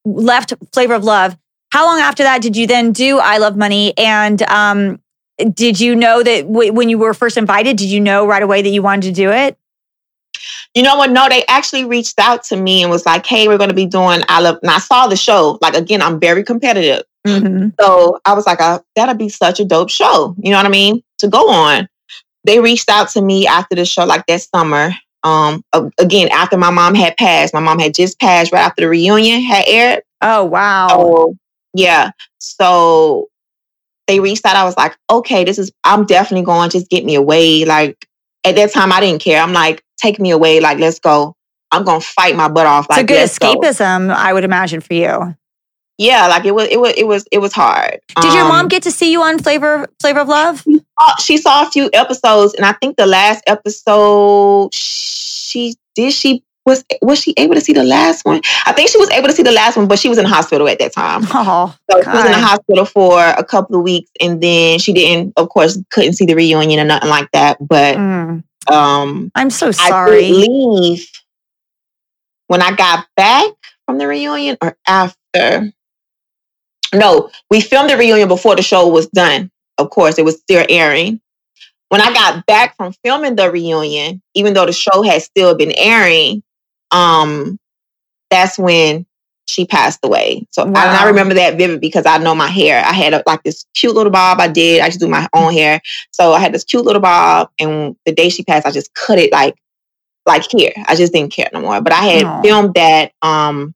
left 0.04 0.52
Flavor 0.72 0.94
of 0.94 1.04
Love, 1.04 1.36
how 1.72 1.86
long 1.86 2.00
after 2.00 2.22
that 2.22 2.42
did 2.42 2.56
you 2.56 2.66
then 2.66 2.92
do 2.92 3.18
I 3.18 3.38
Love 3.38 3.56
Money? 3.56 3.96
And 3.96 4.42
um, 4.42 5.00
did 5.52 5.80
you 5.80 5.94
know 5.94 6.22
that 6.22 6.42
w- 6.42 6.72
when 6.72 6.88
you 6.88 6.98
were 6.98 7.14
first 7.14 7.36
invited, 7.36 7.76
did 7.76 7.90
you 7.90 8.00
know 8.00 8.26
right 8.26 8.42
away 8.42 8.62
that 8.62 8.70
you 8.70 8.82
wanted 8.82 9.08
to 9.08 9.12
do 9.12 9.30
it? 9.30 9.56
you 10.74 10.82
know 10.82 10.96
what 10.96 11.10
no 11.10 11.28
they 11.28 11.44
actually 11.46 11.84
reached 11.84 12.18
out 12.18 12.44
to 12.44 12.56
me 12.56 12.82
and 12.82 12.90
was 12.90 13.04
like 13.04 13.26
hey 13.26 13.46
we're 13.46 13.58
going 13.58 13.68
to 13.68 13.74
be 13.74 13.84
doing 13.84 14.22
i 14.28 14.40
love 14.40 14.56
and 14.62 14.70
i 14.70 14.78
saw 14.78 15.06
the 15.06 15.16
show 15.16 15.58
like 15.60 15.74
again 15.74 16.00
i'm 16.00 16.18
very 16.18 16.42
competitive 16.42 17.02
Mm-hmm. 17.26 17.68
So 17.80 18.20
I 18.24 18.34
was 18.34 18.46
like, 18.46 18.60
uh, 18.60 18.80
that'll 18.96 19.14
be 19.14 19.28
such 19.28 19.60
a 19.60 19.64
dope 19.64 19.90
show. 19.90 20.34
You 20.38 20.50
know 20.50 20.56
what 20.56 20.66
I 20.66 20.70
mean? 20.70 21.02
To 21.18 21.28
go 21.28 21.50
on. 21.50 21.88
They 22.44 22.60
reached 22.60 22.88
out 22.88 23.10
to 23.10 23.22
me 23.22 23.46
after 23.46 23.74
the 23.74 23.84
show, 23.84 24.04
like 24.04 24.24
that 24.26 24.40
summer. 24.40 24.92
Um, 25.22 25.62
again, 25.98 26.28
after 26.32 26.56
my 26.56 26.70
mom 26.70 26.94
had 26.94 27.16
passed, 27.16 27.52
my 27.54 27.60
mom 27.60 27.78
had 27.78 27.94
just 27.94 28.18
passed 28.20 28.52
right 28.52 28.60
after 28.62 28.82
the 28.82 28.88
reunion 28.88 29.40
had 29.42 29.64
aired. 29.66 30.02
Oh, 30.22 30.44
wow. 30.44 30.88
So 30.88 31.36
yeah. 31.74 32.10
So 32.38 33.28
they 34.06 34.20
reached 34.20 34.44
out. 34.46 34.56
I 34.56 34.64
was 34.64 34.76
like, 34.76 34.96
okay, 35.10 35.44
this 35.44 35.58
is 35.58 35.70
I'm 35.84 36.04
definitely 36.06 36.44
going, 36.44 36.70
to 36.70 36.78
just 36.78 36.90
get 36.90 37.04
me 37.04 37.14
away. 37.14 37.64
Like 37.64 38.06
at 38.44 38.56
that 38.56 38.72
time 38.72 38.92
I 38.92 39.00
didn't 39.00 39.20
care. 39.22 39.40
I'm 39.42 39.52
like, 39.52 39.82
take 39.98 40.18
me 40.18 40.30
away, 40.30 40.60
like 40.60 40.78
let's 40.78 40.98
go. 40.98 41.34
I'm 41.70 41.84
gonna 41.84 42.00
fight 42.00 42.34
my 42.34 42.48
butt 42.48 42.66
off. 42.66 42.86
it's 42.86 42.96
Like 42.96 43.04
a 43.04 43.06
good 43.06 43.14
let's 43.16 43.38
go. 43.38 43.54
escapism, 43.60 44.12
I 44.12 44.32
would 44.32 44.42
imagine, 44.44 44.80
for 44.80 44.94
you. 44.94 45.36
Yeah, 45.98 46.26
like 46.28 46.44
it 46.46 46.54
was 46.54 46.66
it 46.68 46.80
was 46.80 46.94
it 46.96 47.04
was 47.06 47.26
it 47.30 47.38
was 47.38 47.52
hard. 47.52 48.00
Did 48.20 48.32
your 48.32 48.42
Um, 48.44 48.48
mom 48.48 48.68
get 48.68 48.82
to 48.84 48.90
see 48.90 49.12
you 49.12 49.22
on 49.22 49.38
Flavor 49.38 49.86
Flavor 50.00 50.20
of 50.20 50.28
Love? 50.28 50.64
She 51.20 51.36
saw 51.36 51.66
a 51.66 51.70
few 51.70 51.90
episodes, 51.92 52.54
and 52.54 52.64
I 52.64 52.72
think 52.72 52.96
the 52.96 53.06
last 53.06 53.42
episode 53.46 54.72
she 54.74 55.74
did 55.94 56.12
she 56.12 56.42
was 56.66 56.84
was 57.02 57.20
she 57.20 57.34
able 57.36 57.54
to 57.54 57.60
see 57.60 57.72
the 57.72 57.82
last 57.84 58.24
one? 58.24 58.40
I 58.66 58.72
think 58.72 58.90
she 58.90 58.98
was 58.98 59.10
able 59.10 59.28
to 59.28 59.34
see 59.34 59.42
the 59.42 59.52
last 59.52 59.76
one, 59.76 59.88
but 59.88 59.98
she 59.98 60.08
was 60.08 60.18
in 60.18 60.24
the 60.24 60.30
hospital 60.30 60.68
at 60.68 60.78
that 60.78 60.92
time. 60.92 61.22
Oh, 61.32 61.74
So 61.90 62.02
she 62.02 62.08
was 62.10 62.24
in 62.26 62.32
the 62.32 62.38
hospital 62.38 62.84
for 62.84 63.18
a 63.20 63.42
couple 63.44 63.76
of 63.76 63.82
weeks, 63.82 64.10
and 64.20 64.40
then 64.42 64.78
she 64.78 64.92
didn't, 64.92 65.32
of 65.36 65.48
course, 65.48 65.78
couldn't 65.90 66.12
see 66.14 66.26
the 66.26 66.34
reunion 66.34 66.78
or 66.80 66.84
nothing 66.84 67.08
like 67.10 67.30
that. 67.32 67.56
But 67.60 67.96
Mm, 67.96 68.44
um, 68.70 69.32
I'm 69.34 69.50
so 69.50 69.72
sorry. 69.72 70.20
did 70.28 70.48
leave 70.48 71.06
when 72.48 72.62
I 72.62 72.72
got 72.72 73.06
back 73.16 73.50
from 73.86 73.98
the 73.98 74.06
reunion 74.06 74.56
or 74.60 74.76
after. 74.86 75.72
No, 76.94 77.30
we 77.50 77.60
filmed 77.60 77.88
the 77.90 77.96
reunion 77.96 78.28
before 78.28 78.56
the 78.56 78.62
show 78.62 78.88
was 78.88 79.06
done. 79.08 79.50
Of 79.80 79.90
course, 79.90 80.18
it 80.18 80.24
was 80.24 80.38
still 80.38 80.64
airing. 80.68 81.20
When 81.88 82.00
I 82.00 82.12
got 82.12 82.46
back 82.46 82.76
from 82.76 82.92
filming 83.04 83.36
the 83.36 83.50
reunion, 83.50 84.22
even 84.34 84.54
though 84.54 84.66
the 84.66 84.72
show 84.72 85.02
had 85.02 85.22
still 85.22 85.54
been 85.56 85.72
airing, 85.76 86.42
um, 86.92 87.58
that's 88.30 88.58
when 88.58 89.06
she 89.46 89.66
passed 89.66 90.00
away. 90.04 90.46
So 90.52 90.64
and 90.64 90.76
I 90.76 91.04
Wow. 91.04 91.06
remember 91.06 91.34
that 91.34 91.58
vivid 91.58 91.80
because 91.80 92.06
I 92.06 92.18
know 92.18 92.34
my 92.34 92.48
hair. 92.48 92.84
I 92.84 92.92
had 92.92 93.14
a, 93.14 93.22
like 93.26 93.42
this 93.42 93.66
cute 93.74 93.94
little 93.94 94.12
bob. 94.12 94.40
I 94.40 94.48
did. 94.48 94.80
I 94.82 94.86
just 94.88 95.00
do 95.00 95.08
my 95.08 95.28
own 95.34 95.52
hair. 95.52 95.80
So 96.12 96.32
I 96.32 96.40
had 96.40 96.54
this 96.54 96.64
cute 96.64 96.84
little 96.84 97.02
bob, 97.02 97.50
and 97.60 97.96
the 98.06 98.12
day 98.12 98.28
she 98.28 98.44
passed, 98.44 98.66
I 98.66 98.70
just 98.72 98.94
cut 98.94 99.18
it 99.18 99.32
like 99.32 99.56
like 100.26 100.44
here. 100.50 100.72
I 100.86 100.94
just 100.96 101.12
didn't 101.12 101.32
care 101.32 101.50
no 101.52 101.60
more. 101.60 101.80
But 101.80 101.92
I 101.92 102.02
had 102.04 102.26
Aw. 102.26 102.42
filmed 102.42 102.74
that 102.74 103.12
um 103.22 103.74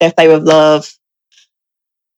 that 0.00 0.14
flavor 0.16 0.34
of 0.34 0.44
love 0.44 0.92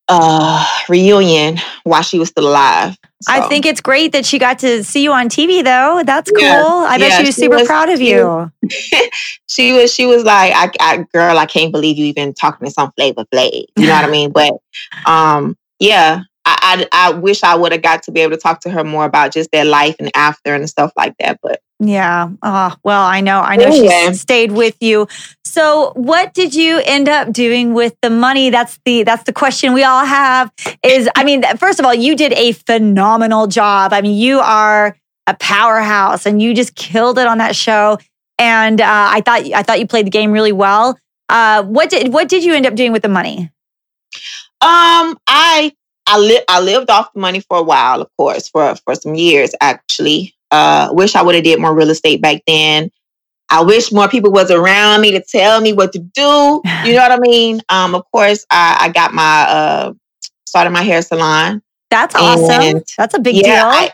uh 0.09 0.65
reunion 0.89 1.59
while 1.85 2.03
she 2.03 2.19
was 2.19 2.29
still 2.29 2.49
alive. 2.49 2.97
I 3.29 3.49
think 3.49 3.67
it's 3.67 3.81
great 3.81 4.13
that 4.13 4.25
she 4.27 4.39
got 4.39 4.59
to 4.61 4.85
see 4.85 5.03
you 5.03 5.13
on 5.13 5.29
TV, 5.29 5.65
though. 5.65 6.03
That's 6.05 6.31
cool. 6.31 6.43
Yeah. 6.45 6.87
I 6.89 6.99
bet 6.99 7.11
Yeah, 7.11 7.17
she 7.17 7.23
was 7.25 7.35
she 7.35 7.41
super 7.41 7.57
was- 7.57 7.67
proud 7.67 7.89
of 7.89 8.01
you. 8.01 8.53
she 9.49 9.73
was 9.73 9.93
she 9.93 10.07
was 10.07 10.23
like, 10.25 10.53
I, 10.55 10.71
I 10.81 11.05
girl, 11.13 11.39
I 11.39 11.47
can't 11.47 11.73
believe 11.73 11.97
you 11.99 12.07
even 12.07 12.35
talking 12.35 12.67
to 12.67 12.73
some 12.73 12.93
flavor 12.93 13.25
flav. 13.33 13.65
You 13.77 13.87
know 13.87 13.93
what 13.95 14.05
I 14.05 14.11
mean? 14.11 14.31
But 14.33 14.55
um 15.07 15.57
yeah. 15.79 16.23
I, 16.49 16.87
I, 16.93 17.09
I 17.09 17.11
wish 17.11 17.43
I 17.43 17.57
would 17.57 17.73
have 17.73 17.83
got 17.83 18.05
to 18.05 18.13
be 18.13 18.21
able 18.21 18.37
to 18.37 18.41
talk 18.41 18.61
to 18.61 18.71
her 18.71 18.85
more 18.85 19.05
about 19.05 19.33
just 19.33 19.51
their 19.51 19.65
life 19.65 19.97
and 19.99 20.13
after 20.15 20.55
and 20.55 20.71
stuff 20.71 20.93
like 20.97 21.17
that. 21.19 21.41
But 21.43 21.61
Yeah. 21.79 22.31
Oh, 22.43 22.75
well, 22.85 23.03
I 23.03 23.21
know. 23.21 23.41
I 23.41 23.57
know 23.57 23.71
she 23.71 23.81
Anyway. 23.89 23.93
s- 24.11 24.21
stayed 24.21 24.53
with 24.53 24.77
you. 24.81 25.07
So, 25.45 25.93
what 25.95 26.33
did 26.33 26.55
you 26.55 26.81
end 26.85 27.09
up 27.09 27.33
doing 27.33 27.75
with 27.75 27.95
the 28.01 28.09
money? 28.11 28.49
That's 28.51 28.79
the 28.87 29.03
that's 29.03 29.25
the 29.25 29.33
question 29.33 29.75
we 29.75 29.85
all 29.85 30.05
have. 30.05 30.51
Is 30.83 31.09
I 31.15 31.23
mean, 31.25 31.43
first 31.59 31.79
of 31.79 31.85
all, 31.85 31.95
you 31.95 32.17
did 32.17 32.33
a 32.33 32.53
phenomenal 32.53 33.47
job. 33.47 33.93
I 33.93 34.01
mean, 34.01 34.17
you 34.17 34.39
are 34.41 34.97
a 35.27 35.35
powerhouse, 35.35 36.25
and 36.25 36.41
you 36.41 36.55
just 36.55 36.75
killed 36.77 37.19
it 37.19 37.27
on 37.27 37.39
that 37.39 37.55
show. 37.55 37.99
And 38.39 38.81
uh, 38.81 38.87
I 38.89 39.21
thought 39.21 39.43
I 39.55 39.63
thought 39.63 39.79
you 39.79 39.87
played 39.87 40.07
the 40.07 40.11
game 40.11 40.33
really 40.33 40.53
well. 40.53 40.99
Uh, 41.29 41.63
what 41.65 41.91
did 41.91 42.13
what 42.13 42.29
did 42.29 42.43
you 42.45 42.55
end 42.55 42.65
up 42.67 42.75
doing 42.75 42.93
with 42.93 43.03
the 43.03 43.09
money? 43.09 43.51
Um, 44.63 45.19
I 45.27 45.73
I 46.07 46.19
li- 46.19 46.45
I 46.49 46.61
lived 46.61 46.89
off 46.91 47.13
the 47.13 47.21
money 47.21 47.41
for 47.41 47.59
a 47.59 47.63
while, 47.63 48.01
of 48.01 48.09
course, 48.17 48.49
for 48.49 48.75
for 48.77 48.95
some 48.95 49.15
years 49.15 49.53
actually. 49.61 50.35
Uh, 50.51 50.91
wish 50.93 51.15
I 51.15 51.23
would 51.23 51.35
have 51.35 51.45
did 51.45 51.61
more 51.61 51.75
real 51.75 51.91
estate 51.91 52.23
back 52.23 52.43
then. 52.47 52.91
I 53.49 53.63
wish 53.63 53.93
more 53.93 54.09
people 54.09 54.33
was 54.33 54.51
around 54.51 55.01
me 55.01 55.13
to 55.13 55.23
tell 55.23 55.61
me 55.61 55.73
what 55.73 55.93
to 55.93 55.99
do. 55.99 56.63
You 56.85 56.95
know 56.95 57.03
what 57.09 57.13
I 57.13 57.19
mean? 57.19 57.61
Um, 57.69 57.95
of 57.95 58.05
course, 58.11 58.45
I, 58.51 58.77
I 58.81 58.89
got 58.91 59.15
my 59.15 59.23
uh 59.49 59.93
started 60.47 60.71
my 60.71 60.83
hair 60.83 61.03
salon. 61.03 61.63
That's 61.91 62.15
awesome. 62.15 62.83
That's 62.97 63.15
a 63.15 63.21
big 63.21 63.37
yeah, 63.37 63.43
deal. 63.43 63.71
I- 63.71 63.93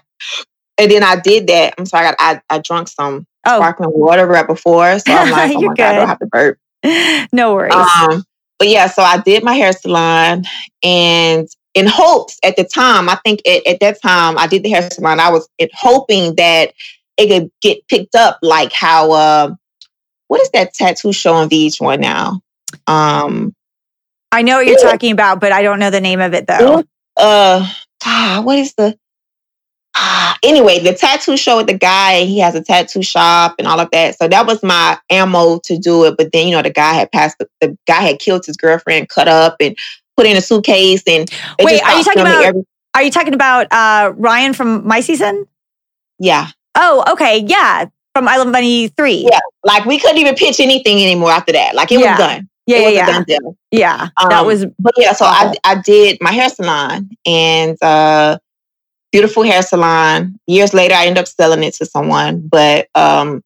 and 0.79 0.91
then 0.91 1.05
I 1.05 1.17
did 1.17 1.49
that. 1.49 1.75
I'm 1.77 1.87
sorry, 1.87 2.09
I, 2.09 2.15
I, 2.19 2.41
I 2.49 2.59
drunk 2.59 2.89
some 2.89 3.27
oh, 3.47 3.57
sparkling 3.59 3.91
water 3.93 4.27
right 4.27 4.47
before, 4.47 4.99
so 4.99 5.13
I'm 5.13 5.31
like, 5.31 5.55
oh 5.55 5.61
my 5.61 5.75
god, 5.75 5.95
I 5.95 5.97
don't 5.97 6.09
have 6.09 6.19
to 6.21 6.27
burp. 6.27 6.59
no 7.33 7.55
worries. 7.55 7.75
Um, 7.75 8.25
but 8.59 8.69
yeah, 8.69 8.87
so 8.87 9.03
I 9.03 9.19
did 9.19 9.45
my 9.45 9.55
hair 9.55 9.73
salon 9.73 10.45
and 10.83 11.49
in 11.75 11.87
hopes 11.87 12.39
at 12.43 12.57
the 12.57 12.65
time, 12.65 13.09
I 13.09 13.17
think 13.25 13.41
at, 13.47 13.67
at 13.67 13.81
that 13.81 14.03
time 14.03 14.39
I 14.39 14.47
did 14.47 14.63
the 14.63 14.71
hair 14.71 14.89
salon, 14.91 15.21
I 15.21 15.31
was 15.31 15.49
in 15.59 15.69
hoping 15.73 16.35
that 16.37 16.73
it 17.17 17.29
could 17.29 17.51
get 17.61 17.87
picked 17.89 18.15
up 18.15 18.39
like 18.43 18.73
how 18.73 19.13
uh 19.13 19.55
what 20.29 20.41
is 20.41 20.51
that 20.51 20.75
tattoo 20.75 21.13
show 21.13 21.35
on 21.35 21.49
VH1 21.49 22.01
now? 22.01 22.41
Um 22.87 23.55
I 24.31 24.43
know 24.43 24.57
what 24.57 24.67
you're 24.67 24.79
yeah. 24.83 24.91
talking 24.91 25.13
about, 25.13 25.41
but 25.41 25.53
I 25.53 25.63
don't 25.63 25.79
know 25.79 25.91
the 25.91 26.01
name 26.01 26.21
of 26.21 26.35
it 26.35 26.47
though. 26.47 26.85
uh 27.17 27.67
ah, 28.05 28.41
what 28.45 28.59
is 28.59 28.75
the 28.75 28.97
ah, 29.95 30.39
anyway, 30.43 30.79
the 30.79 30.95
tattoo 30.95 31.37
show 31.37 31.59
with 31.59 31.67
the 31.67 31.77
guy, 31.77 32.25
he 32.25 32.39
has 32.39 32.55
a 32.55 32.63
tattoo 32.63 33.03
shop 33.03 33.55
and 33.59 33.67
all 33.67 33.81
of 33.81 33.91
that. 33.93 34.17
So 34.17 34.29
that 34.29 34.47
was 34.47 34.63
my 34.63 34.99
ammo 35.11 35.61
to 35.65 35.79
do 35.79 36.05
it. 36.05 36.17
But 36.17 36.33
then, 36.33 36.49
you 36.49 36.57
know, 36.57 36.63
the 36.63 36.71
guy 36.71 36.95
had 36.95 37.13
passed 37.13 37.39
the, 37.39 37.49
the 37.61 37.77
guy 37.87 38.01
had 38.01 38.19
killed 38.19 38.47
his 38.47 38.57
girlfriend, 38.57 39.09
cut 39.09 39.29
up 39.29 39.57
and 39.61 39.77
put 40.17 40.27
in 40.27 40.37
a 40.37 40.41
suitcase 40.41 41.03
and 41.07 41.31
Wait, 41.61 41.83
are 41.83 41.97
you 41.99 42.05
talking 42.05 42.23
about- 42.23 42.45
every- 42.45 42.65
Are 42.95 43.03
you 43.03 43.11
talking 43.11 43.33
about 43.35 43.67
uh, 43.73 44.13
Ryan 44.17 44.53
from 44.53 44.87
my 44.87 45.01
season? 45.01 45.47
yeah. 46.19 46.49
Oh, 46.75 47.05
okay. 47.13 47.39
Yeah. 47.47 47.87
From 48.15 48.27
I 48.29 48.37
Love 48.39 48.49
Money 48.49 48.89
3. 48.89 49.27
Yeah. 49.31 49.41
Like 49.65 49.85
we 49.85 49.99
couldn't 49.99 50.19
even 50.19 50.35
pitch 50.35 50.59
anything 50.61 51.03
anymore 51.03 51.31
after 51.31 51.53
that. 51.53 51.75
Like 51.75 51.93
it 51.93 52.01
Yeah. 52.01 52.11
was 52.13 52.19
done. 52.19 52.49
Yeah. 52.67 52.77
it 52.77 52.81
Yeah. 52.81 52.87
was 52.87 52.95
Yeah. 52.95 53.03
a 53.03 53.13
done 53.13 53.25
deal. 53.25 53.57
Yeah. 53.71 54.09
that 54.29 54.33
Um, 54.41 54.47
was, 54.47 54.65
But 54.79 54.95
yeah, 54.97 55.13
so 55.13 55.25
I 55.27 55.55
I 55.65 55.75
did 55.77 56.19
my 56.23 56.33
hair 56.33 56.49
salon 56.49 57.11
and 57.27 57.77
uh 57.83 58.39
beautiful 59.11 59.43
hair 59.43 59.61
salon. 59.63 60.39
Years 60.47 60.73
later 60.73 60.95
I 60.95 61.07
ended 61.07 61.21
up 61.23 61.29
selling 61.29 61.63
it 61.63 61.75
to 61.75 61.87
someone. 61.87 62.43
But 62.51 62.89
um 62.95 63.43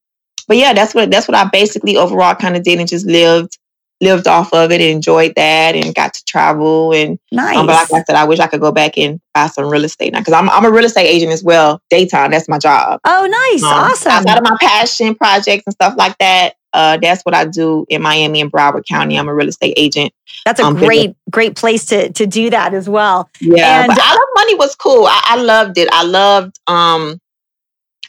but 0.48 0.56
yeah, 0.56 0.72
that's 0.72 0.94
what 0.94 1.10
that's 1.10 1.26
what 1.26 1.36
I 1.36 1.44
basically 1.52 1.96
overall 1.96 2.34
kind 2.36 2.56
of 2.56 2.62
did 2.62 2.78
and 2.78 2.88
just 2.88 3.06
lived 3.06 3.58
lived 4.00 4.26
off 4.26 4.52
of 4.52 4.70
it 4.70 4.80
and 4.80 4.90
enjoyed 4.90 5.34
that 5.36 5.74
and 5.74 5.94
got 5.94 6.12
to 6.14 6.24
travel 6.24 6.92
and 6.92 7.18
nice. 7.32 7.56
um, 7.56 7.66
but 7.66 7.74
like 7.74 7.92
I 7.92 8.04
said, 8.04 8.16
I 8.16 8.24
wish 8.24 8.38
I 8.40 8.46
could 8.46 8.60
go 8.60 8.72
back 8.72 8.98
and 8.98 9.20
buy 9.32 9.46
some 9.46 9.66
real 9.66 9.84
estate 9.84 10.12
now 10.12 10.18
because 10.18 10.34
I'm 10.34 10.50
I'm 10.50 10.64
a 10.64 10.70
real 10.70 10.84
estate 10.84 11.06
agent 11.06 11.32
as 11.32 11.42
well. 11.42 11.80
Daytime, 11.90 12.30
that's 12.30 12.48
my 12.48 12.58
job. 12.58 13.00
oh, 13.04 13.26
nice. 13.26 13.62
Um, 13.62 13.70
awesome. 13.70 14.12
Outside 14.12 14.38
of 14.38 14.44
my 14.44 14.56
passion 14.60 15.14
projects 15.14 15.64
and 15.66 15.72
stuff 15.72 15.94
like 15.96 16.16
that, 16.18 16.54
uh, 16.76 16.98
that's 16.98 17.22
what 17.22 17.34
I 17.34 17.46
do 17.46 17.86
in 17.88 18.02
Miami 18.02 18.40
and 18.42 18.52
Broward 18.52 18.84
County. 18.86 19.18
I'm 19.18 19.28
a 19.28 19.34
real 19.34 19.48
estate 19.48 19.74
agent. 19.78 20.12
That's 20.44 20.60
a 20.60 20.64
um, 20.64 20.76
great, 20.76 21.16
great 21.30 21.56
place 21.56 21.86
to, 21.86 22.12
to 22.12 22.26
do 22.26 22.50
that 22.50 22.74
as 22.74 22.86
well. 22.88 23.30
Yeah, 23.40 23.84
And- 23.84 23.88
but 23.88 23.98
I 23.98 24.14
love 24.14 24.28
money 24.34 24.54
was 24.56 24.74
cool. 24.74 25.06
I, 25.06 25.20
I 25.24 25.36
loved 25.36 25.78
it. 25.78 25.88
I 25.90 26.02
loved. 26.04 26.60
Um, 26.66 27.18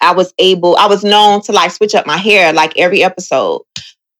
I 0.02 0.12
was 0.14 0.34
able. 0.38 0.76
I 0.76 0.88
was 0.88 1.04
known 1.04 1.42
to 1.44 1.54
like 1.54 1.72
switch 1.72 1.96
up 1.96 2.06
my 2.06 2.18
hair 2.18 2.52
like 2.52 2.78
every 2.78 3.04
episode. 3.04 3.62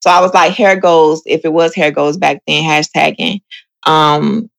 So 0.02 0.10
I 0.12 0.22
was 0.22 0.34
like 0.34 0.54
hair 0.54 0.76
goes. 0.80 1.22
If 1.26 1.44
it 1.46 1.54
was 1.54 1.74
hair 1.76 1.92
goes 1.92 2.18
back 2.18 2.42
then, 2.48 2.64
hashtagging. 2.64 3.42
Um, 3.86 4.50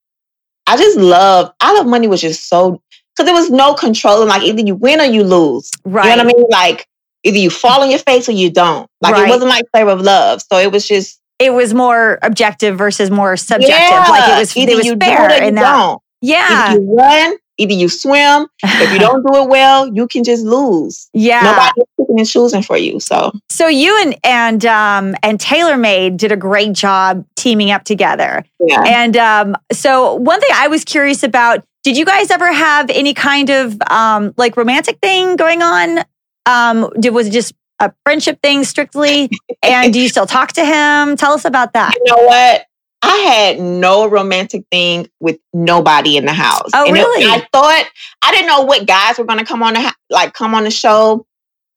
I 0.67 0.77
just 0.77 0.99
love. 0.99 1.53
I 1.61 1.73
love 1.75 1.87
money 1.87 2.07
was 2.09 2.21
just 2.21 2.49
so 2.49 2.83
because 3.17 3.27
there 3.27 3.35
was 3.35 3.51
no 3.51 3.75
controlling. 3.75 4.29
Like 4.29 4.43
either 4.43 4.61
you 4.63 4.75
win 4.75 5.01
or 5.01 5.05
you 5.05 5.25
lose. 5.25 5.71
Right. 5.85 6.11
You 6.11 6.17
know 6.17 6.25
what 6.25 6.35
I 6.35 6.39
mean? 6.39 6.47
Like 6.51 6.87
either 7.25 7.39
you 7.39 7.51
fall 7.51 7.83
on 7.83 7.91
your 7.91 7.99
face 8.01 8.29
or 8.29 8.33
you 8.33 8.51
don't. 8.51 8.89
Like 9.01 9.15
Right. 9.15 9.27
it 9.29 9.31
wasn't 9.31 9.51
like 9.51 9.65
flavor 9.73 9.91
of 9.91 10.01
love. 10.01 10.43
So 10.43 10.59
it 10.59 10.71
was 10.73 10.87
just 10.87 11.21
It 11.39 11.53
was 11.53 11.73
more 11.75 12.19
objective 12.23 12.77
versus 12.79 13.11
more 13.11 13.37
subjective. 13.37 13.71
Yeah, 13.77 14.07
Like 14.09 14.29
it 14.37 14.39
was, 14.41 14.57
either 14.57 14.73
it 14.73 14.77
was 14.77 14.87
you 14.87 14.97
do 14.97 15.07
fair 15.07 15.31
it 15.31 15.43
or 15.43 15.45
you 15.47 15.51
that. 15.53 15.61
don't. 15.77 16.03
Yeah. 16.21 16.47
Either 16.51 16.81
you 16.81 16.95
run, 16.97 17.37
either 17.59 17.73
you 17.75 17.89
swim. 17.89 18.47
If 18.63 18.93
you 18.93 18.99
don't 19.07 19.25
do 19.27 19.43
it 19.43 19.49
well, 19.49 19.87
you 19.93 20.07
can 20.09 20.23
just 20.25 20.45
lose. 20.45 21.09
yeah. 21.13 21.43
Nobody's 21.43 21.85
picking 22.09 22.19
and 22.21 22.29
choosing 22.29 22.63
for 22.63 22.77
you. 22.77 23.01
So 23.01 23.33
So 23.49 23.69
you 23.69 23.99
and 24.03 24.17
and 24.25 24.65
um 24.67 25.15
and 25.23 25.39
TaylorMade 25.39 26.17
did 26.17 26.33
a 26.33 26.37
great 26.37 26.73
job 26.73 27.25
teaming 27.37 27.71
up 27.71 27.85
together. 27.85 28.45
yeah. 28.61 28.83
And 28.87 29.17
um 29.17 29.57
so 29.73 30.15
one 30.15 30.41
thing 30.41 30.51
I 30.55 30.69
was 30.69 30.85
curious 30.85 31.23
about, 31.23 31.65
did 31.85 31.97
you 31.97 32.05
guys 32.05 32.31
ever 32.31 32.53
have 32.53 32.91
any 32.91 33.15
kind 33.15 33.51
of 33.51 33.77
um 33.91 34.35
like 34.37 34.57
romantic 34.57 34.99
thing 35.01 35.37
going 35.37 35.63
on? 35.63 36.05
Um 36.47 36.91
did 36.99 37.11
was 37.11 37.29
it 37.29 37.33
just 37.33 37.53
a 37.81 37.93
friendship 38.05 38.41
thing 38.43 38.65
strictly? 38.65 39.31
and 39.63 39.93
do 39.93 40.01
you 40.01 40.09
still 40.09 40.27
talk 40.27 40.53
to 40.53 40.65
him? 40.65 41.17
Tell 41.17 41.33
us 41.33 41.45
about 41.45 41.75
that. 41.75 41.95
you 41.95 42.05
know 42.13 42.25
what? 42.25 42.65
I 43.01 43.17
had 43.17 43.61
no 43.61 44.09
romantic 44.09 44.65
thing 44.73 45.09
with 45.21 45.39
nobody 45.55 46.17
in 46.17 46.27
the 46.27 46.33
house. 46.33 46.69
Oh, 46.75 46.85
And 46.85 46.97
it- 46.97 47.01
really? 47.01 47.25
I 47.27 47.47
thought 47.53 47.85
I 48.23 48.33
didn't 48.33 48.49
know 48.49 48.63
what 48.63 48.89
guys 48.89 49.19
were 49.19 49.25
going 49.25 49.39
to 49.39 49.45
come 49.45 49.63
on 49.63 49.75
the 49.75 49.95
like 50.11 50.35
come 50.35 50.53
on 50.53 50.65
the 50.65 50.71
show, 50.73 51.25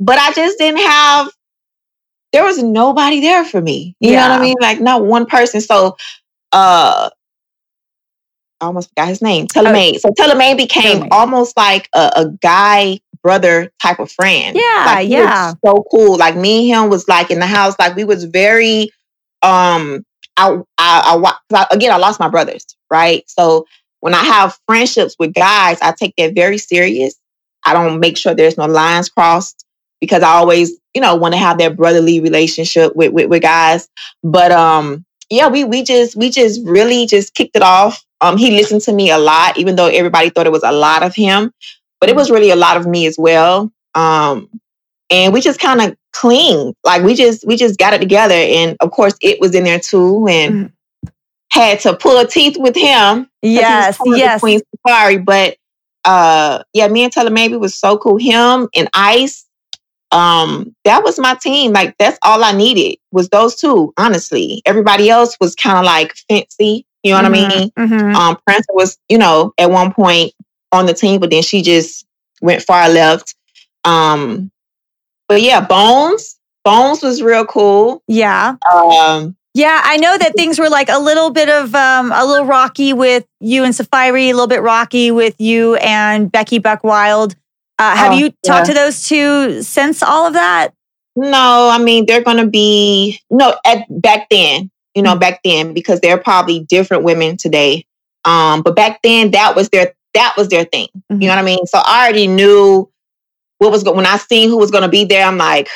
but 0.02 0.18
I 0.18 0.34
just 0.34 0.58
didn't 0.58 0.82
have. 0.82 1.30
There 2.34 2.43
was 2.43 2.62
nobody 2.64 3.20
there 3.22 3.43
for 3.45 3.62
me. 3.62 3.95
You 3.99 4.12
know 4.14 4.22
what 4.30 4.32
I 4.32 4.41
mean? 4.41 4.56
Like 4.62 4.80
not 4.82 5.06
one 5.06 5.26
person. 5.26 5.62
So, 5.62 5.97
uh, 6.54 7.10
I 8.62 8.66
almost 8.66 8.89
forgot 8.89 9.08
his 9.10 9.22
name. 9.22 9.47
Telemaine. 9.47 9.99
So 9.99 10.10
Telemaine 10.12 10.56
became 10.58 11.08
almost 11.12 11.58
like 11.58 11.89
a, 11.93 12.12
a 12.16 12.26
guy 12.41 12.99
brother 13.24 13.72
type 13.82 13.99
of 13.99 14.12
friend. 14.12 14.56
Yeah, 14.56 14.84
Like, 14.86 15.10
yeah. 15.10 15.54
so 15.66 15.84
cool. 15.91 16.18
Like 16.18 16.36
me 16.36 16.72
and 16.72 16.84
him 16.86 16.89
was 16.89 17.08
like 17.08 17.32
in 17.32 17.39
the 17.39 17.47
house. 17.47 17.76
Like 17.80 17.95
we 17.95 18.04
was 18.04 18.24
very. 18.26 18.91
Um, 19.43 20.06
I, 20.38 20.58
I, 20.78 21.02
I, 21.14 21.16
wa- 21.18 21.36
'cause 21.49 21.66
I 21.72 21.76
again, 21.76 21.91
I 21.91 21.97
lost 21.97 22.20
my 22.20 22.30
brothers, 22.30 22.66
right? 22.89 23.24
So 23.28 23.66
when 23.99 24.14
I 24.14 24.24
have 24.24 24.58
friendships 24.68 25.16
with 25.20 25.34
guys, 25.34 25.80
I 25.82 25.91
take 25.91 26.14
that 26.18 26.34
very 26.36 26.58
serious. 26.58 27.16
I 27.66 27.74
don't 27.74 27.99
make 27.99 28.18
sure 28.18 28.34
there's 28.34 28.58
no 28.58 28.66
lines 28.68 29.10
crossed 29.10 29.66
because 30.02 30.24
I 30.24 30.32
always, 30.32 30.74
you 30.93 30.99
know, 31.02 31.16
want 31.16 31.34
to 31.34 31.38
have 31.39 31.58
that 31.60 31.78
brotherly 31.78 32.20
relationship 32.20 32.95
with, 32.95 33.14
with 33.14 33.30
with 33.30 33.41
guys. 33.41 33.88
But 34.24 34.52
um, 34.52 35.06
yeah, 35.30 35.47
we 35.47 35.64
we 35.64 35.84
just 35.84 36.16
we 36.18 36.30
just 36.30 36.60
really 36.66 37.06
just 37.08 37.34
kicked 37.36 37.56
it 37.56 37.62
off. 37.62 38.04
Um, 38.20 38.36
he 38.38 38.52
listened 38.52 38.82
to 38.82 38.93
me 38.93 39.10
a 39.12 39.18
lot, 39.18 39.58
even 39.58 39.76
though 39.78 39.88
everybody 39.88 40.30
thought 40.30 40.45
it 40.47 40.52
was 40.52 40.64
a 40.64 40.72
lot 40.72 41.04
of 41.04 41.16
him, 41.16 41.54
but 41.99 42.10
it 42.10 42.16
was 42.16 42.30
really 42.30 42.49
a 42.52 42.56
lot 42.56 42.78
of 42.78 42.86
me 42.86 43.06
as 43.06 43.16
well. 43.18 43.72
Um, 43.95 44.49
and 45.10 45.34
we 45.34 45.41
just 45.41 45.60
kind 45.60 45.82
of 45.82 45.95
cling, 46.14 46.76
like 46.84 47.04
we 47.04 47.16
just 47.16 47.45
we 47.47 47.56
just 47.58 47.80
got 47.80 47.93
it 47.93 47.99
together. 47.99 48.34
And 48.36 48.78
of 48.80 48.91
course, 48.91 49.14
it 49.22 49.39
was 49.39 49.56
in 49.56 49.64
there 49.64 49.80
too, 49.80 50.28
and 50.28 50.72
had 51.52 51.80
to 51.82 51.95
pull 51.95 52.26
teeth 52.26 52.58
with 52.58 52.76
him. 52.76 53.26
'cause 53.26 53.30
he 53.41 53.58
was 53.58 53.64
Yes, 53.64 53.97
yes. 54.20 54.39
Queen 54.39 54.62
Safari, 54.86 55.18
but 55.18 55.58
uh, 56.06 56.64
yeah, 56.74 56.88
me 56.88 57.04
and 57.04 57.12
Taylor 57.14 57.30
maybe 57.30 57.56
was 57.58 57.76
so 57.76 57.97
cool. 57.97 58.18
Him 58.18 58.70
and 58.76 58.88
Ice, 58.93 59.45
um, 60.12 60.76
that 60.84 61.03
was 61.03 61.20
my 61.20 61.36
team. 61.36 61.72
Like 61.72 61.95
that's 61.97 62.18
all 62.24 62.43
I 62.43 62.51
needed 62.51 62.97
was 63.12 63.30
those 63.30 63.55
two. 63.55 63.93
Honestly, 63.97 64.62
everybody 64.66 65.09
else 65.09 65.38
was 65.39 65.55
kind 65.55 65.78
of 65.78 65.86
like 65.86 66.14
fancy. 66.30 66.86
You 67.03 67.12
know 67.14 67.18
what 67.18 67.26
I 67.26 67.30
mean? 67.30 67.70
Mhm. 67.72 68.14
Um, 68.16 68.38
Prince 68.45 68.66
was, 68.70 68.97
you 69.09 69.18
know, 69.18 69.53
at 69.57 69.72
one 69.72 69.91
point 69.93 70.34
on 70.72 70.86
the 70.86 70.93
team, 70.93 71.20
but 71.20 71.32
then 71.32 71.41
she 71.41 71.62
just 71.62 72.05
went 72.41 72.62
far 72.62 72.89
left. 72.89 73.36
Um, 73.86 74.51
but 75.28 75.41
yeah, 75.41 75.62
Bones, 75.62 76.38
Bones 76.64 77.01
was 77.01 77.22
real 77.22 77.45
cool. 77.45 78.03
Yeah. 78.07 78.55
Um, 78.72 79.36
Yeah, 79.53 79.82
I 79.84 79.97
know 79.97 80.18
that 80.18 80.36
things 80.36 80.59
were 80.59 80.70
like 80.70 80.88
a 80.89 80.99
little 80.99 81.30
bit 81.30 81.49
of 81.49 81.74
um, 81.76 82.12
a 82.14 82.26
little 82.26 82.45
rocky 82.45 82.93
with 82.93 83.26
you 83.39 83.64
and 83.64 83.76
Safari, 83.76 84.30
a 84.30 84.34
little 84.34 84.47
bit 84.47 84.62
rocky 84.62 85.12
with 85.12 85.36
you 85.41 85.76
and 85.76 86.32
Becky 86.32 86.59
Buck 86.59 86.84
Wild. 86.84 87.36
Uh, 87.82 87.96
have 87.96 88.12
Oh, 88.14 88.16
you 88.18 88.32
talked 88.46 88.68
to 88.68 88.74
those 88.76 89.08
two 89.08 89.64
since 89.64 90.04
all 90.04 90.28
of 90.28 90.34
that? 90.34 90.74
no, 91.16 91.70
I 91.72 91.80
mean 91.80 92.06
they're 92.06 92.24
gonna 92.24 92.46
be 92.48 93.20
no 93.32 93.56
at 93.66 93.86
back 93.90 94.28
then, 94.30 94.70
you 94.96 95.02
know, 95.02 95.16
back 95.18 95.42
then 95.44 95.74
because 95.74 96.00
they're 96.00 96.18
probably 96.20 96.60
different 96.60 97.04
women 97.04 97.38
today. 97.38 97.86
Um, 98.24 98.62
but 98.62 98.76
back 98.76 99.02
then 99.02 99.32
that 99.32 99.56
was 99.56 99.70
their 99.70 99.94
that 100.14 100.34
was 100.38 100.50
their 100.50 100.66
thing. 100.66 100.88
You 101.10 101.18
know 101.28 101.30
what 101.30 101.40
I 101.40 101.44
mean? 101.44 101.66
So 101.66 101.80
I 101.84 102.04
already 102.04 102.28
knew 102.28 102.90
what 103.58 103.72
was 103.72 103.84
going 103.84 103.98
when 103.98 104.06
I 104.06 104.18
seen 104.18 104.50
who 104.50 104.58
was 104.58 104.72
gonna 104.72 104.88
be 104.90 105.04
there. 105.06 105.26
I'm 105.26 105.38
like, 105.38 105.68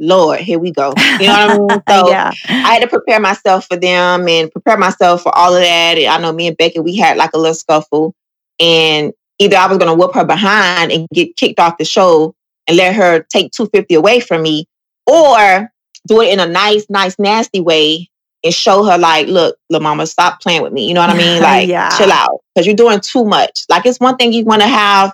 Lord, 0.00 0.40
here 0.40 0.58
we 0.58 0.70
go. 0.72 0.94
You 1.20 1.26
know 1.26 1.46
what 1.46 1.50
I 1.50 1.58
mean? 1.58 1.82
So 1.88 2.08
yeah. 2.08 2.32
I 2.48 2.72
had 2.74 2.82
to 2.82 2.88
prepare 2.88 3.20
myself 3.20 3.66
for 3.66 3.76
them 3.76 4.28
and 4.28 4.50
prepare 4.50 4.76
myself 4.78 5.22
for 5.22 5.36
all 5.36 5.54
of 5.54 5.60
that. 5.60 5.98
And 5.98 6.06
I 6.06 6.18
know 6.18 6.32
me 6.32 6.48
and 6.48 6.56
Becky, 6.56 6.80
we 6.80 6.96
had 6.96 7.16
like 7.16 7.32
a 7.34 7.38
little 7.38 7.54
scuffle. 7.54 8.14
And 8.58 9.12
either 9.38 9.56
I 9.56 9.66
was 9.66 9.78
going 9.78 9.90
to 9.90 9.94
whoop 9.94 10.14
her 10.14 10.24
behind 10.24 10.92
and 10.92 11.08
get 11.12 11.36
kicked 11.36 11.58
off 11.60 11.78
the 11.78 11.84
show 11.84 12.34
and 12.66 12.76
let 12.76 12.94
her 12.94 13.20
take 13.30 13.52
250 13.52 13.94
away 13.94 14.20
from 14.20 14.42
me, 14.42 14.66
or 15.06 15.70
do 16.06 16.20
it 16.20 16.32
in 16.32 16.40
a 16.40 16.46
nice, 16.46 16.86
nice, 16.88 17.18
nasty 17.18 17.60
way 17.60 18.08
and 18.42 18.54
show 18.54 18.84
her, 18.84 18.98
like, 18.98 19.26
look, 19.26 19.56
little 19.70 19.82
mama, 19.82 20.06
stop 20.06 20.40
playing 20.40 20.62
with 20.62 20.72
me. 20.72 20.86
You 20.86 20.94
know 20.94 21.00
what 21.00 21.10
I 21.10 21.16
mean? 21.16 21.42
Like, 21.42 21.68
Yeah. 21.68 21.88
chill 21.96 22.12
out 22.12 22.40
because 22.54 22.66
you're 22.66 22.76
doing 22.76 23.00
too 23.00 23.24
much. 23.24 23.64
Like, 23.68 23.86
it's 23.86 24.00
one 24.00 24.16
thing 24.16 24.32
you 24.32 24.44
want 24.44 24.62
to 24.62 24.68
have, 24.68 25.12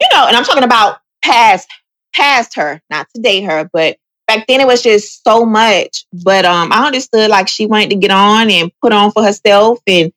you 0.00 0.08
know, 0.12 0.26
and 0.26 0.36
I'm 0.36 0.44
talking 0.44 0.64
about 0.64 0.98
past, 1.22 1.68
past 2.14 2.54
her, 2.56 2.80
not 2.90 3.08
to 3.14 3.22
date 3.22 3.42
her, 3.42 3.68
but 3.72 3.96
back 4.26 4.46
then 4.46 4.60
it 4.60 4.66
was 4.66 4.82
just 4.82 5.24
so 5.24 5.44
much. 5.44 6.04
But 6.12 6.44
um, 6.44 6.72
I 6.72 6.86
understood 6.86 7.30
like 7.30 7.48
she 7.48 7.66
wanted 7.66 7.90
to 7.90 7.96
get 7.96 8.10
on 8.10 8.50
and 8.50 8.70
put 8.80 8.92
on 8.92 9.10
for 9.12 9.22
herself 9.24 9.80
and 9.86 10.12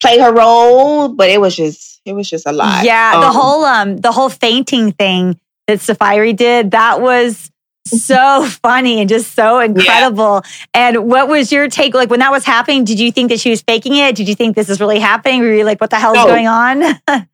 play 0.00 0.18
her 0.18 0.32
role, 0.32 1.08
but 1.10 1.28
it 1.30 1.40
was 1.40 1.54
just 1.54 1.91
it 2.04 2.12
was 2.14 2.28
just 2.28 2.46
a 2.46 2.52
lot. 2.52 2.84
Yeah, 2.84 3.20
the 3.20 3.26
Um, 3.28 3.34
whole 3.34 3.64
um 3.64 3.96
the 3.98 4.12
whole 4.12 4.28
fainting 4.28 4.92
thing 4.92 5.38
that 5.66 5.80
Safari 5.80 6.32
did, 6.32 6.72
that 6.72 7.00
was 7.00 7.50
so 7.86 8.46
funny 8.62 9.00
and 9.00 9.08
just 9.08 9.34
so 9.34 9.60
incredible. 9.60 10.42
And 10.74 11.08
what 11.10 11.28
was 11.28 11.52
your 11.52 11.68
take? 11.68 11.94
Like 11.94 12.10
when 12.10 12.20
that 12.20 12.30
was 12.32 12.44
happening, 12.44 12.84
did 12.84 12.98
you 13.00 13.12
think 13.12 13.30
that 13.30 13.40
she 13.40 13.50
was 13.50 13.62
faking 13.62 13.96
it? 13.96 14.14
Did 14.16 14.28
you 14.28 14.34
think 14.34 14.56
this 14.56 14.68
is 14.68 14.80
really 14.80 14.98
happening? 14.98 15.40
Were 15.40 15.52
you 15.54 15.64
like, 15.64 15.80
what 15.80 15.90
the 15.90 15.96
hell 15.96 16.12
is 16.12 16.16
No. 16.24 16.26
going 16.26 16.46
on? 16.46 16.82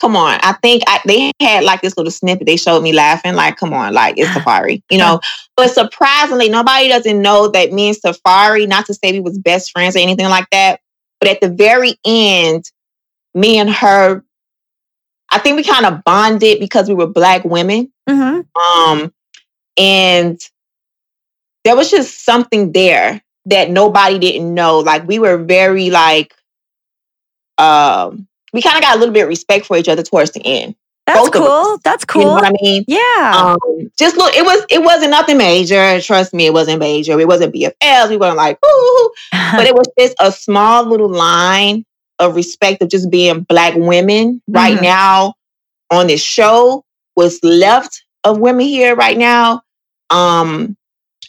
come 0.00 0.14
on. 0.14 0.38
I 0.42 0.52
think 0.62 0.84
I, 0.86 1.00
they 1.06 1.32
had 1.40 1.64
like 1.64 1.80
this 1.80 1.96
little 1.96 2.12
snippet. 2.12 2.46
They 2.46 2.56
showed 2.56 2.82
me 2.82 2.92
laughing. 2.92 3.34
Like, 3.34 3.56
come 3.56 3.72
on, 3.74 3.92
like 3.94 4.14
it's 4.18 4.32
Safari, 4.34 4.82
you 4.90 4.98
know. 4.98 5.20
But 5.56 5.70
surprisingly, 5.72 6.48
nobody 6.48 6.88
doesn't 6.88 7.20
know 7.20 7.48
that 7.48 7.72
me 7.72 7.88
and 7.88 7.96
Safari. 7.96 8.66
Not 8.66 8.86
to 8.86 8.94
say 8.94 9.12
we 9.12 9.20
was 9.20 9.38
best 9.38 9.72
friends 9.72 9.96
or 9.96 10.00
anything 10.00 10.28
like 10.28 10.46
that, 10.52 10.80
but 11.20 11.28
at 11.28 11.40
the 11.40 11.48
very 11.48 11.96
end, 12.04 12.70
me 13.38 13.58
and 13.58 13.70
her, 13.70 14.24
I 15.30 15.38
think 15.38 15.56
we 15.56 15.64
kind 15.64 15.86
of 15.86 16.02
bonded 16.04 16.60
because 16.60 16.88
we 16.88 16.94
were 16.94 17.06
black 17.06 17.44
women. 17.44 17.92
hmm 18.08 18.40
Um, 18.60 19.12
and 19.76 20.40
there 21.64 21.76
was 21.76 21.90
just 21.90 22.24
something 22.24 22.72
there 22.72 23.22
that 23.46 23.70
nobody 23.70 24.18
didn't 24.18 24.52
know. 24.54 24.78
Like 24.80 25.06
we 25.06 25.18
were 25.18 25.38
very 25.38 25.90
like, 25.90 26.34
um, 27.58 28.26
we 28.52 28.62
kind 28.62 28.76
of 28.76 28.82
got 28.82 28.96
a 28.96 28.98
little 28.98 29.12
bit 29.12 29.22
of 29.22 29.28
respect 29.28 29.66
for 29.66 29.76
each 29.76 29.88
other 29.88 30.02
towards 30.02 30.32
the 30.32 30.40
end. 30.44 30.74
That's 31.06 31.20
Both 31.20 31.32
cool. 31.32 31.78
That's 31.84 32.04
You 32.14 32.20
know 32.20 32.26
cool. 32.26 32.34
what 32.34 32.44
I 32.44 32.52
mean? 32.62 32.84
Yeah. 32.86 33.56
Um, 33.62 33.90
just 33.98 34.16
look, 34.16 34.34
it 34.36 34.44
was 34.44 34.64
it 34.68 34.82
wasn't 34.82 35.10
nothing 35.10 35.38
major. 35.38 36.00
Trust 36.02 36.34
me, 36.34 36.46
it 36.46 36.52
wasn't 36.52 36.80
major. 36.80 37.18
It 37.18 37.26
wasn't 37.26 37.54
BFLs. 37.54 38.10
We 38.10 38.18
weren't 38.18 38.36
like, 38.36 38.58
ooh, 38.64 39.10
but 39.32 39.66
it 39.66 39.74
was 39.74 39.88
just 39.98 40.14
a 40.20 40.30
small 40.30 40.84
little 40.84 41.08
line 41.08 41.84
of 42.18 42.34
respect 42.36 42.82
of 42.82 42.88
just 42.88 43.10
being 43.10 43.40
black 43.42 43.74
women 43.76 44.42
right 44.48 44.76
Mhm. 44.78 44.82
now 44.82 45.34
on 45.90 46.06
this 46.08 46.22
show. 46.22 46.84
What's 47.14 47.42
left 47.42 48.04
of 48.24 48.38
women 48.38 48.66
here 48.66 48.94
right 48.94 49.16
now. 49.18 49.62
Um, 50.10 50.76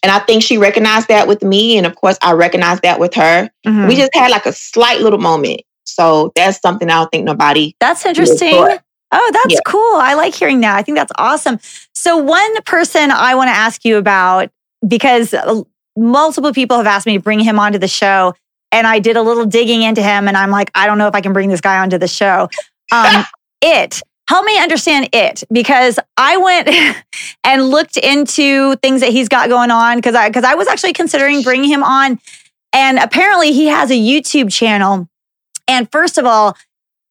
and 0.04 0.12
I 0.12 0.20
think 0.20 0.44
she 0.44 0.58
recognized 0.58 1.08
that 1.10 1.28
with 1.28 1.44
me, 1.44 1.78
and 1.78 1.86
of 1.86 1.96
course, 1.96 2.18
I 2.22 2.32
recognized 2.34 2.84
that 2.84 3.00
with 3.00 3.14
her. 3.16 3.50
Mhm. 3.66 3.88
We 3.88 3.96
just 3.96 4.14
had 4.14 4.32
like 4.32 4.46
a 4.46 4.54
slight 4.54 5.02
little 5.02 5.20
moment. 5.20 5.62
So 5.86 6.32
that's 6.36 6.62
something 6.62 6.90
I 6.90 6.94
don't 7.00 7.12
think 7.12 7.26
nobody. 7.26 7.76
That's 7.80 8.06
interesting. 8.06 8.54
Oh, 9.12 9.30
that's 9.34 9.54
Yeah. 9.56 9.60
cool. 9.66 9.96
I 9.96 10.14
like 10.14 10.36
hearing 10.36 10.62
that. 10.62 10.78
I 10.78 10.84
think 10.84 10.98
that's 10.98 11.12
awesome. 11.18 11.60
So, 11.96 12.16
one 12.18 12.62
person 12.64 13.10
I 13.10 13.34
want 13.34 13.50
to 13.50 13.56
ask 13.56 13.84
you 13.84 13.98
about, 13.98 14.50
because 14.88 15.34
uh, 15.34 15.62
multiple 15.98 16.54
people 16.54 16.78
have 16.78 16.86
asked 16.86 17.08
me 17.08 17.18
to 17.18 17.24
bring 17.24 17.40
him 17.40 17.58
onto 17.60 17.80
the 17.80 17.88
show, 17.88 18.36
and 18.72 18.86
I 18.86 19.00
did 19.00 19.18
a 19.18 19.22
little 19.22 19.46
digging 19.46 19.82
into 19.82 20.02
him, 20.02 20.28
and 20.28 20.38
I'm 20.38 20.52
like, 20.52 20.72
I 20.76 20.86
don't 20.86 20.98
know 20.98 21.08
if 21.08 21.16
I 21.16 21.22
can 21.22 21.34
bring 21.34 21.50
this 21.50 21.62
guy 21.62 21.80
onto 21.80 21.98
the 21.98 22.08
show. 22.08 22.50
Um, 22.92 23.26
it. 23.62 24.02
Help 24.28 24.46
me 24.46 24.60
understand 24.60 25.10
it 25.12 25.44
because 25.52 25.98
I 26.16 26.38
went 26.38 26.70
and 27.44 27.70
looked 27.70 27.98
into 27.98 28.76
things 28.76 29.02
that 29.02 29.10
he's 29.10 29.28
got 29.28 29.50
going 29.50 29.72
on 29.72 29.98
because 29.98 30.14
I 30.14 30.30
because 30.30 30.44
I 30.44 30.54
was 30.54 30.68
actually 30.68 30.94
considering 30.94 31.42
bringing 31.42 31.70
him 31.70 31.84
on, 31.84 32.20
and 32.74 33.00
apparently 33.00 33.54
he 33.54 33.68
has 33.68 33.90
a 33.90 33.96
YouTube 33.96 34.52
channel. 34.52 35.08
And 35.68 35.92
first 35.92 36.18
of 36.18 36.26
all, 36.26 36.56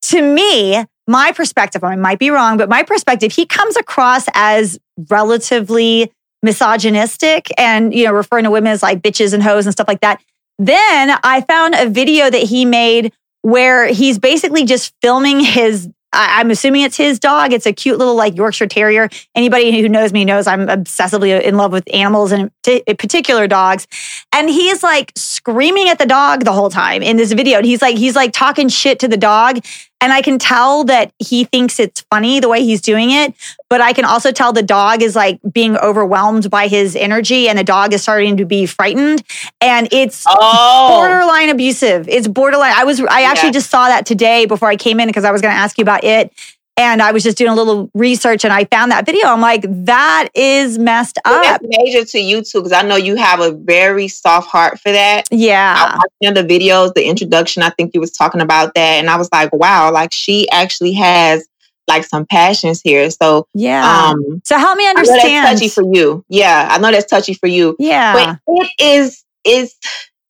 to 0.02 0.22
me, 0.22 0.84
my 1.08 1.32
perspective, 1.32 1.82
I 1.82 1.96
might 1.96 2.18
be 2.18 2.30
wrong, 2.30 2.58
but 2.58 2.68
my 2.68 2.82
perspective, 2.82 3.32
he 3.32 3.46
comes 3.46 3.76
across 3.76 4.26
as 4.34 4.78
relatively 5.08 6.12
misogynistic 6.42 7.48
and, 7.58 7.94
you 7.94 8.04
know, 8.04 8.12
referring 8.12 8.44
to 8.44 8.50
women 8.50 8.70
as 8.70 8.82
like 8.82 9.00
bitches 9.00 9.32
and 9.32 9.42
hoes 9.42 9.66
and 9.66 9.72
stuff 9.72 9.88
like 9.88 10.00
that. 10.00 10.22
Then 10.58 11.16
I 11.22 11.42
found 11.42 11.74
a 11.74 11.88
video 11.88 12.28
that 12.28 12.42
he 12.42 12.64
made 12.64 13.12
where 13.42 13.86
he's 13.86 14.18
basically 14.18 14.64
just 14.64 14.92
filming 15.00 15.40
his. 15.40 15.88
I'm 16.10 16.50
assuming 16.50 16.82
it's 16.82 16.96
his 16.96 17.20
dog. 17.20 17.52
It's 17.52 17.66
a 17.66 17.72
cute 17.72 17.98
little 17.98 18.14
like 18.14 18.34
Yorkshire 18.34 18.66
Terrier. 18.66 19.10
Anybody 19.34 19.78
who 19.78 19.90
knows 19.90 20.12
me 20.12 20.24
knows 20.24 20.46
I'm 20.46 20.66
obsessively 20.66 21.40
in 21.40 21.56
love 21.56 21.70
with 21.70 21.84
animals 21.92 22.32
and 22.32 22.50
particular 22.98 23.46
dogs. 23.46 23.86
And 24.32 24.48
he's 24.48 24.82
like 24.82 25.12
screaming 25.16 25.90
at 25.90 25.98
the 25.98 26.06
dog 26.06 26.44
the 26.44 26.52
whole 26.52 26.70
time 26.70 27.02
in 27.02 27.18
this 27.18 27.32
video. 27.32 27.58
And 27.58 27.66
he's 27.66 27.82
like, 27.82 27.96
he's 27.96 28.16
like 28.16 28.32
talking 28.32 28.68
shit 28.68 28.98
to 29.00 29.08
the 29.08 29.18
dog. 29.18 29.58
And 30.00 30.12
I 30.12 30.22
can 30.22 30.38
tell 30.38 30.84
that 30.84 31.12
he 31.18 31.44
thinks 31.44 31.80
it's 31.80 32.02
funny 32.10 32.38
the 32.40 32.48
way 32.48 32.62
he's 32.62 32.80
doing 32.80 33.10
it. 33.10 33.34
But 33.68 33.80
I 33.80 33.92
can 33.92 34.04
also 34.04 34.30
tell 34.32 34.52
the 34.52 34.62
dog 34.62 35.02
is 35.02 35.16
like 35.16 35.40
being 35.52 35.76
overwhelmed 35.76 36.50
by 36.50 36.68
his 36.68 36.94
energy 36.94 37.48
and 37.48 37.58
the 37.58 37.64
dog 37.64 37.92
is 37.92 38.02
starting 38.02 38.36
to 38.36 38.44
be 38.44 38.64
frightened. 38.66 39.22
And 39.60 39.88
it's 39.92 40.24
Oh, 40.28 40.88
borderline 40.96 41.48
abusive. 41.50 42.08
It's 42.08 42.28
borderline. 42.28 42.72
I 42.76 42.84
was 42.84 43.00
I 43.00 43.22
actually 43.22 43.48
Yeah. 43.48 43.52
just 43.52 43.70
saw 43.70 43.88
that 43.88 44.06
today 44.06 44.46
before 44.46 44.68
I 44.68 44.76
came 44.76 45.00
in 45.00 45.08
because 45.08 45.24
I 45.24 45.32
was 45.32 45.40
going 45.42 45.52
to 45.52 45.58
ask 45.60 45.76
you 45.78 45.82
about 45.82 46.04
it. 46.04 46.32
And 46.78 47.02
I 47.02 47.10
was 47.10 47.24
just 47.24 47.36
doing 47.36 47.50
a 47.50 47.54
little 47.56 47.90
research 47.92 48.44
and 48.44 48.52
I 48.54 48.64
found 48.66 48.92
that 48.92 49.04
video. 49.04 49.26
I'm 49.26 49.40
like, 49.40 49.64
that 49.86 50.28
is 50.32 50.78
messed 50.78 51.18
up. 51.24 51.42
that's 51.42 51.64
major 51.66 52.04
to 52.04 52.20
you 52.20 52.40
too, 52.42 52.60
because 52.60 52.72
I 52.72 52.82
know 52.82 52.94
you 52.94 53.16
have 53.16 53.40
a 53.40 53.50
very 53.50 54.06
soft 54.06 54.48
heart 54.48 54.78
for 54.78 54.92
that. 54.92 55.24
I 55.32 55.34
Yeah. 55.34 55.96
watched 55.96 56.12
one 56.20 56.36
of 56.36 56.46
the 56.48 56.58
videos, 56.58 56.94
the 56.94 57.04
introduction. 57.04 57.64
I 57.64 57.70
think 57.70 57.94
you 57.94 58.00
was 58.00 58.12
talking 58.12 58.40
about 58.40 58.74
that, 58.74 58.98
and 59.00 59.10
I 59.10 59.16
was 59.16 59.28
like, 59.32 59.52
"Wow!" 59.52 59.90
Like 59.90 60.12
she 60.14 60.48
actually 60.50 60.92
has 60.92 61.44
like 61.88 62.04
some 62.04 62.24
passions 62.26 62.80
here. 62.80 63.10
So, 63.10 63.48
Yeah. 63.54 64.10
um, 64.10 64.40
so 64.44 64.56
help 64.56 64.78
me 64.78 64.84
I 64.86 64.92
know 64.92 65.00
understand. 65.00 65.44
that's 65.46 65.60
touchy 65.60 65.68
for 65.68 65.82
you. 65.92 66.24
Yeah, 66.28 66.68
I 66.70 66.78
know 66.78 66.92
that's 66.92 67.10
touchy 67.10 67.34
for 67.34 67.48
you. 67.48 67.74
yeah. 67.80 68.36
But 68.46 68.56
it 68.62 68.70
is 68.78 69.24
is 69.44 69.74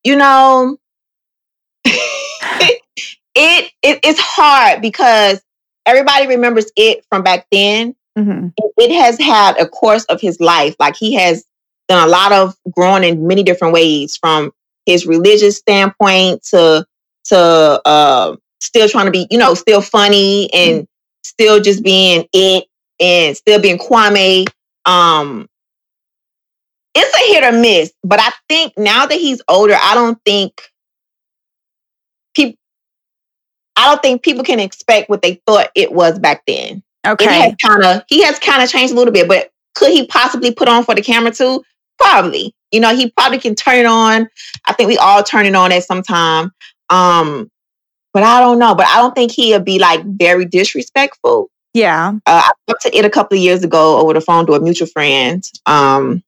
you 0.03 0.17
know, 0.17 0.79
it, 1.85 2.81
it 3.35 3.71
it's 3.83 4.21
hard 4.21 4.81
because 4.81 5.41
everybody 5.89 6.27
remembers 6.27 6.71
it 6.77 7.05
from 7.11 7.23
back 7.23 7.47
then. 7.51 7.95
Mhm. 8.19 8.53
it 8.79 8.91
has 8.91 9.19
had 9.21 9.57
a 9.61 9.67
course 9.69 10.05
of 10.07 10.21
his 10.21 10.41
life. 10.41 10.75
Like 10.81 10.97
he 10.97 11.15
has 11.15 11.45
done 11.89 12.07
a 12.07 12.11
lot 12.11 12.33
of 12.33 12.55
growing 12.71 13.05
in 13.05 13.27
many 13.29 13.43
different 13.45 13.73
ways, 13.73 14.17
from 14.17 14.53
his 14.87 15.07
religious 15.07 15.57
standpoint 15.57 16.43
to 16.51 16.85
to 17.27 17.81
uh, 17.85 18.37
still 18.61 18.89
trying 18.89 19.05
to 19.07 19.11
be, 19.13 19.27
you 19.31 19.39
know, 19.39 19.55
still 19.55 19.81
funny 19.81 20.53
and 20.53 20.89
still 21.23 21.61
just 21.61 21.83
being 21.85 22.27
it 22.33 22.65
and 22.99 23.37
still 23.37 23.61
being 23.61 23.79
Kwame. 23.79 24.47
Um, 24.87 25.49
it's 26.95 27.15
a 27.15 27.33
hit 27.33 27.45
or 27.45 27.53
miss, 27.61 27.93
but 28.03 28.19
I 28.21 28.31
think 28.49 28.73
now 28.77 29.07
that 29.07 29.19
he's 29.19 29.41
older, 29.49 29.77
I 29.81 29.95
don't 29.95 30.19
think 30.25 30.61
people. 32.35 32.57
I 33.79 33.87
don't 33.89 34.03
think 34.03 34.23
people 34.23 34.45
can 34.45 34.59
expect 34.59 35.09
what 35.09 35.23
they 35.23 35.41
thought 35.47 35.71
it 35.75 35.93
was 35.93 36.19
back 36.19 36.43
then 36.47 36.83
it 37.05 37.09
Okay. 37.09 37.25
has 37.27 37.55
kind 37.63 37.85
of 37.85 38.03
he 38.09 38.23
has 38.25 38.39
kind 38.39 38.63
of 38.63 38.69
changed 38.69 38.93
a 38.93 38.97
little 38.97 39.13
bit, 39.13 39.29
but 39.29 39.51
could 39.75 39.93
he 39.93 40.07
possibly 40.07 40.53
put 40.53 40.69
on 40.69 40.85
for 40.85 40.95
the 40.95 41.03
camera 41.03 41.31
too? 41.31 41.63
Probably. 41.99 42.55
You 42.73 42.81
know, 42.81 42.95
he 42.95 43.11
probably 43.13 43.39
can 43.39 43.55
turn 43.55 43.77
it 43.77 43.87
on. 43.87 44.29
I 44.67 44.73
think 44.73 44.89
we 44.89 44.99
all 44.99 45.23
turn 45.23 45.47
it 45.47 45.55
on 45.55 45.73
at 45.73 45.85
some 45.85 46.03
time. 46.03 46.53
Um, 46.91 47.51
but 48.13 48.23
I 48.23 48.41
don't 48.41 48.59
know. 48.59 48.75
But 48.75 48.87
I 48.89 48.97
don't 48.97 49.15
think 49.15 49.33
he'll 49.33 49.61
be 49.61 49.79
like 49.79 50.05
very 50.05 50.45
disrespectful. 50.45 51.49
Yeah. 51.73 52.13
Uh, 52.27 52.43
I 52.45 52.51
talked 52.67 52.83
to 52.83 52.97
it 52.97 53.05
a 53.05 53.11
couple 53.11 53.39
of 53.39 53.43
years 53.45 53.63
ago 53.63 53.99
over 54.01 54.13
the 54.13 54.21
phone 54.21 54.47
to 54.47 54.55
a 54.55 54.61
mutual 54.61 54.89
friend. 54.89 55.49
Um, 55.67 56.23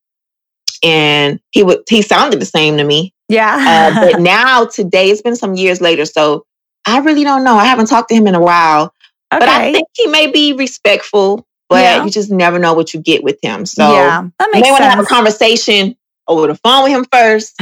and 0.83 1.41
he 1.51 1.63
would 1.63 1.81
he 1.89 2.03
sounded 2.03 2.41
the 2.41 2.47
same 2.47 2.77
to 2.79 2.85
me. 2.85 3.13
Yeah. 3.29 3.93
Uh, 3.95 4.13
but 4.13 4.21
now 4.23 4.65
today, 4.67 5.11
it's 5.11 5.23
been 5.23 5.37
some 5.37 5.55
years 5.55 5.81
later, 5.81 6.07
so 6.07 6.47
I 6.87 6.99
really 7.01 7.25
don't 7.25 7.45
know. 7.45 7.55
I 7.55 7.65
haven't 7.67 7.87
talked 7.87 8.09
to 8.11 8.15
him 8.15 8.27
in 8.27 8.35
a 8.35 8.41
while. 8.41 8.95
But 9.31 9.45
I 9.49 9.73
think 9.73 9.87
he 9.95 10.07
may 10.09 10.27
be 10.31 10.55
respectful, 10.55 11.47
but 11.69 11.83
Yeah. 11.85 12.05
you 12.05 12.11
just 12.11 12.31
never 12.33 12.59
know 12.59 12.75
what 12.75 12.93
you 12.93 13.01
get 13.01 13.23
with 13.23 13.39
him. 13.43 13.65
So 13.65 13.83
yeah. 13.93 14.27
That 14.41 14.49
you 14.55 14.61
may 14.61 14.71
want 14.73 14.83
to 14.83 14.91
have 14.91 14.99
a 14.99 15.05
conversation 15.05 15.97
over 16.27 16.49
the 16.49 16.55
phone 16.57 16.83
with 16.85 16.93
him 16.93 17.05
first 17.13 17.55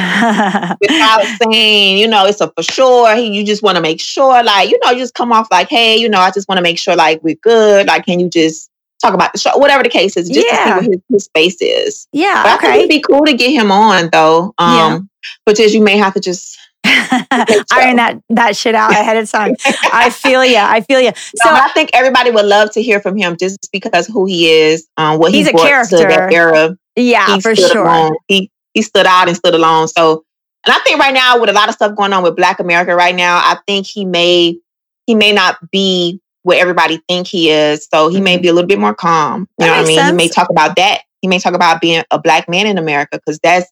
without 0.80 1.24
saying, 1.42 1.98
you 1.98 2.08
know, 2.08 2.26
it's 2.26 2.40
a 2.40 2.50
for 2.56 2.62
sure. 2.62 3.14
He, 3.16 3.28
you 3.36 3.44
just 3.44 3.62
want 3.62 3.76
to 3.76 3.82
make 3.82 4.00
sure, 4.00 4.42
like, 4.42 4.70
you 4.70 4.78
know, 4.84 4.90
you 4.92 4.98
just 4.98 5.14
come 5.14 5.32
off 5.32 5.48
like, 5.50 5.68
hey, 5.68 5.96
you 5.96 6.08
know, 6.08 6.20
I 6.20 6.30
just 6.30 6.48
want 6.48 6.58
to 6.58 6.62
make 6.62 6.78
sure, 6.78 6.96
like, 6.96 7.22
we're 7.22 7.36
good. 7.36 7.86
Like, 7.86 8.06
can 8.06 8.20
you 8.20 8.28
just 8.30 8.70
talk 9.02 9.14
about 9.14 9.32
the 9.32 9.38
show? 9.38 9.56
Whatever 9.56 9.82
the 9.82 9.88
case 9.88 10.16
is, 10.16 10.28
just 10.28 10.48
to 10.48 10.54
see 10.54 10.60
Yeah. 10.60 10.76
what 10.76 10.84
his, 10.86 11.00
his 11.10 11.24
space 11.24 11.56
is. 11.60 12.06
But 12.12 12.18
yeah. 12.20 12.42
I 12.46 12.50
think 12.58 12.64
Okay. 12.64 12.78
it'd 12.78 12.88
be 12.90 13.00
cool 13.00 13.24
to 13.26 13.32
get 13.34 13.50
him 13.50 13.70
on, 13.70 14.08
though. 14.10 14.54
Um, 14.58 14.74
Yeah. 14.76 14.98
But 15.44 15.56
just 15.56 15.74
you 15.74 15.82
may 15.82 15.96
have 15.98 16.14
to 16.14 16.20
just 16.20 16.58
Iron 16.84 17.96
that 17.96 18.20
that 18.30 18.56
shit 18.56 18.74
out 18.74 18.92
ahead 18.92 19.16
of 19.16 19.30
time. 19.30 19.54
I 19.92 20.10
feel 20.14 20.44
you. 20.44 20.56
I 20.56 20.80
feel 20.82 21.00
you. 21.00 21.10
So 21.14 21.32
So 21.44 21.50
I 21.50 21.68
think 21.74 21.90
everybody 21.92 22.30
would 22.30 22.46
love 22.46 22.70
to 22.72 22.82
hear 22.82 23.00
from 23.00 23.16
him 23.16 23.36
just 23.36 23.70
because 23.72 24.06
who 24.06 24.26
he 24.26 24.48
is, 24.50 24.88
um, 24.96 25.18
what 25.18 25.32
He's 25.32 25.48
he 25.48 25.54
a 25.54 25.58
character. 25.58 25.98
that 25.98 26.32
era. 26.32 26.76
yeah, 26.96 27.34
he 27.34 27.40
for 27.40 27.54
sure. 27.54 27.86
alone. 27.86 28.12
He 28.28 28.50
he 28.74 28.82
stood 28.82 29.06
out 29.06 29.28
and 29.28 29.36
stood 29.36 29.54
alone. 29.54 29.88
So, 29.88 30.24
and 30.66 30.74
I 30.74 30.78
think 30.80 30.98
right 31.00 31.14
now 31.14 31.40
with 31.40 31.50
a 31.50 31.52
lot 31.52 31.68
of 31.68 31.74
stuff 31.74 31.96
going 31.96 32.12
on 32.12 32.22
with 32.22 32.36
Black 32.36 32.60
America 32.60 32.94
right 32.94 33.14
now, 33.14 33.36
I 33.36 33.58
think 33.66 33.86
he 33.86 34.04
may 34.04 34.58
he 35.06 35.14
may 35.14 35.32
not 35.32 35.70
be 35.70 36.20
what 36.42 36.58
everybody 36.58 37.00
think 37.08 37.26
he 37.26 37.50
is. 37.50 37.86
So 37.92 38.08
he 38.08 38.20
may 38.20 38.38
be 38.38 38.48
a 38.48 38.52
little 38.52 38.68
bit 38.68 38.78
more 38.78 38.94
calm. 38.94 39.42
Mm-hmm. 39.42 39.64
You 39.64 39.66
That 39.66 39.66
know 39.66 39.82
what 39.82 39.84
I 39.84 39.86
mean? 39.86 40.06
He 40.06 40.12
may 40.12 40.28
talk 40.28 40.48
about 40.50 40.76
that. 40.76 41.00
He 41.20 41.28
may 41.28 41.38
talk 41.38 41.54
about 41.54 41.80
being 41.80 42.04
a 42.10 42.18
black 42.18 42.48
man 42.48 42.66
in 42.66 42.78
America 42.78 43.18
because 43.18 43.38
that's 43.42 43.66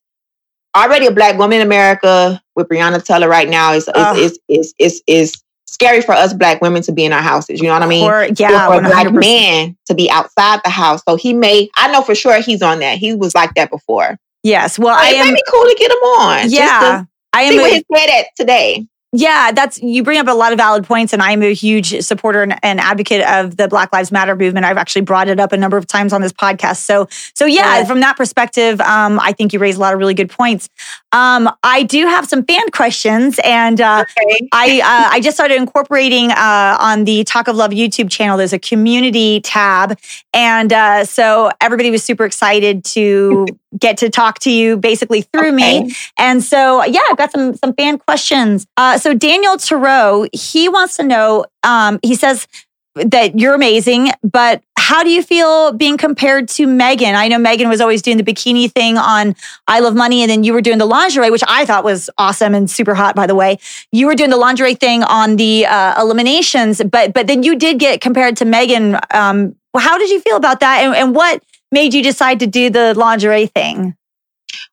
already 0.84 1.06
a 1.06 1.10
black 1.10 1.38
woman 1.38 1.60
in 1.60 1.66
America 1.66 2.40
with 2.54 2.68
Breonna 2.68 3.02
Taylor 3.02 3.28
right 3.28 3.48
now 3.48 3.72
is 3.72 3.88
is 4.16 4.38
is 4.48 4.74
is 4.78 5.02
is, 5.06 5.42
scary 5.68 6.00
for 6.00 6.12
us 6.12 6.32
black 6.32 6.62
women 6.62 6.80
to 6.80 6.92
be 6.92 7.04
in 7.04 7.12
our 7.12 7.20
houses. 7.20 7.60
You 7.60 7.66
know 7.66 7.74
what 7.74 7.82
I 7.82 7.86
mean? 7.86 8.08
Or, 8.08 8.28
yeah, 8.38 8.68
for 8.68 8.78
a 8.78 8.80
black 8.80 9.12
man 9.12 9.76
to 9.86 9.94
be 9.94 10.08
outside 10.10 10.60
the 10.64 10.70
house. 10.70 11.02
So 11.06 11.16
he 11.16 11.34
may, 11.34 11.68
I 11.76 11.90
know 11.92 12.02
for 12.02 12.14
sure 12.14 12.40
he's 12.40 12.62
on 12.62 12.78
that. 12.78 12.98
He 12.98 13.14
was 13.14 13.34
like 13.34 13.52
that 13.54 13.68
before. 13.68 14.16
Yes. 14.42 14.78
Well, 14.78 14.96
I 14.96 15.10
it 15.10 15.16
am. 15.16 15.26
may 15.26 15.34
be 15.34 15.42
cool 15.50 15.64
to 15.64 15.76
get 15.76 15.90
him 15.90 15.96
on. 15.96 16.50
Yeah. 16.50 17.04
I 17.32 17.48
see 17.48 17.56
am. 17.56 17.62
where 17.62 17.72
A, 17.72 17.74
his 17.74 17.84
head 17.92 18.20
at 18.20 18.26
today. 18.36 18.86
Yeah, 19.16 19.50
that's 19.52 19.80
you 19.82 20.02
bring 20.02 20.18
up 20.18 20.28
a 20.28 20.32
lot 20.34 20.52
of 20.52 20.58
valid 20.58 20.84
points, 20.84 21.12
and 21.12 21.22
I'm 21.22 21.42
a 21.42 21.54
huge 21.54 22.00
supporter 22.02 22.42
and, 22.42 22.58
and 22.62 22.78
advocate 22.80 23.22
of 23.26 23.56
the 23.56 23.66
Black 23.66 23.92
Lives 23.92 24.12
Matter 24.12 24.36
movement. 24.36 24.66
I've 24.66 24.76
actually 24.76 25.02
brought 25.02 25.28
it 25.28 25.40
up 25.40 25.52
a 25.52 25.56
number 25.56 25.76
of 25.76 25.86
times 25.86 26.12
on 26.12 26.20
this 26.20 26.32
podcast. 26.32 26.76
So, 26.78 27.08
so 27.34 27.46
yeah, 27.46 27.78
Yeah. 27.78 27.84
from 27.84 28.00
that 28.00 28.16
perspective, 28.16 28.80
um, 28.82 29.18
I 29.20 29.32
think 29.32 29.52
you 29.52 29.58
raise 29.58 29.76
a 29.76 29.80
lot 29.80 29.94
of 29.94 29.98
really 29.98 30.14
good 30.14 30.28
points. 30.30 30.68
Um, 31.12 31.50
I 31.62 31.82
do 31.84 32.06
have 32.06 32.28
some 32.28 32.44
fan 32.44 32.70
questions, 32.72 33.40
and 33.42 33.80
uh, 33.80 34.04
Okay. 34.18 34.48
I 34.52 34.80
uh, 34.80 35.14
I 35.14 35.20
just 35.20 35.36
started 35.36 35.56
incorporating 35.56 36.30
uh, 36.32 36.76
on 36.78 37.04
the 37.04 37.24
Talk 37.24 37.48
of 37.48 37.56
Love 37.56 37.70
YouTube 37.70 38.10
channel. 38.10 38.36
There's 38.36 38.52
a 38.52 38.58
community 38.58 39.40
tab, 39.40 39.98
and 40.34 40.72
uh, 40.72 41.04
so 41.06 41.50
everybody 41.60 41.90
was 41.90 42.04
super 42.04 42.24
excited 42.26 42.84
to 42.84 43.46
get 43.78 43.98
to 43.98 44.08
talk 44.08 44.38
to 44.40 44.50
you 44.50 44.76
basically 44.76 45.20
through 45.22 45.52
me. 45.52 45.94
And 46.18 46.42
so 46.42 46.82
yeah, 46.84 47.00
I've 47.10 47.16
got 47.16 47.30
some 47.32 47.54
some 47.54 47.72
fan 47.74 47.98
questions. 47.98 48.66
Uh, 48.76 48.98
so 49.06 49.14
Daniel 49.14 49.56
Thoreau, 49.56 50.26
he 50.32 50.68
wants 50.68 50.96
to 50.96 51.04
know. 51.04 51.44
Um, 51.62 52.00
he 52.02 52.16
says 52.16 52.48
that 52.96 53.38
you're 53.38 53.54
amazing, 53.54 54.10
but 54.24 54.64
how 54.76 55.04
do 55.04 55.10
you 55.10 55.22
feel 55.22 55.72
being 55.72 55.96
compared 55.96 56.48
to 56.48 56.66
Megan? 56.66 57.14
I 57.14 57.28
know 57.28 57.38
Megan 57.38 57.68
was 57.68 57.80
always 57.80 58.02
doing 58.02 58.16
the 58.16 58.24
bikini 58.24 58.68
thing 58.68 58.98
on 58.98 59.36
I 59.68 59.78
Love 59.78 59.94
Money, 59.94 60.22
and 60.22 60.30
then 60.30 60.42
you 60.42 60.52
were 60.52 60.60
doing 60.60 60.78
the 60.78 60.86
lingerie, 60.86 61.30
which 61.30 61.44
I 61.46 61.64
thought 61.64 61.84
was 61.84 62.10
awesome 62.18 62.52
and 62.52 62.68
super 62.68 62.96
hot, 62.96 63.14
by 63.14 63.28
the 63.28 63.36
way. 63.36 63.60
You 63.92 64.08
were 64.08 64.16
doing 64.16 64.30
the 64.30 64.36
lingerie 64.36 64.74
thing 64.74 65.04
on 65.04 65.36
the 65.36 65.66
uh, 65.66 66.02
eliminations, 66.02 66.82
but 66.82 67.14
but 67.14 67.28
then 67.28 67.44
you 67.44 67.54
did 67.54 67.78
get 67.78 68.00
compared 68.00 68.36
to 68.38 68.44
Megan. 68.44 68.98
Um, 69.12 69.54
how 69.76 69.98
did 69.98 70.10
you 70.10 70.20
feel 70.20 70.36
about 70.36 70.58
that, 70.58 70.82
and, 70.82 70.96
and 70.96 71.14
what 71.14 71.44
made 71.70 71.94
you 71.94 72.02
decide 72.02 72.40
to 72.40 72.48
do 72.48 72.70
the 72.70 72.92
lingerie 72.94 73.46
thing? 73.46 73.94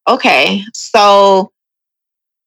Okay. 0.07 0.63
So 0.73 1.52